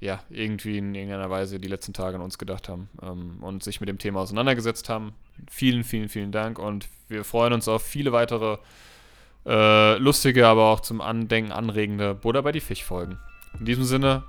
ja, 0.00 0.20
irgendwie 0.28 0.78
in 0.78 0.94
irgendeiner 0.94 1.30
Weise 1.30 1.58
die 1.58 1.68
letzten 1.68 1.92
Tage 1.94 2.16
an 2.16 2.22
uns 2.22 2.36
gedacht 2.38 2.68
haben 2.68 2.88
ähm, 3.02 3.38
und 3.42 3.64
sich 3.64 3.80
mit 3.80 3.88
dem 3.88 3.98
Thema 3.98 4.20
auseinandergesetzt 4.20 4.88
haben. 4.88 5.12
Vielen, 5.50 5.84
vielen, 5.84 6.08
vielen 6.08 6.32
Dank 6.32 6.58
und 6.58 6.86
wir 7.08 7.24
freuen 7.24 7.52
uns 7.54 7.66
auf 7.66 7.82
viele 7.82 8.12
weitere 8.12 8.58
äh, 9.46 9.96
lustige, 9.98 10.46
aber 10.46 10.66
auch 10.66 10.80
zum 10.80 11.00
Andenken 11.00 11.52
anregende 11.52 12.14
Buddha 12.14 12.40
bei 12.40 12.52
die 12.52 12.60
Fisch-Folgen. 12.60 13.18
In 13.58 13.64
diesem 13.64 13.84
Sinne, 13.84 14.22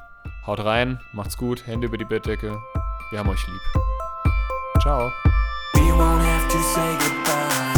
haut 0.45 0.63
rein, 0.63 0.99
macht's 1.13 1.37
gut, 1.37 1.67
Hände 1.67 1.87
über 1.87 1.97
die 1.97 2.05
Bettdecke. 2.05 2.57
Wir 3.11 3.19
haben 3.19 3.29
euch 3.29 3.45
lieb. 3.47 3.81
Ciao. 4.81 5.11
We 5.73 5.81
won't 5.81 6.21
have 6.21 6.47
to 6.49 6.57
say 6.59 6.97
goodbye. 6.99 7.68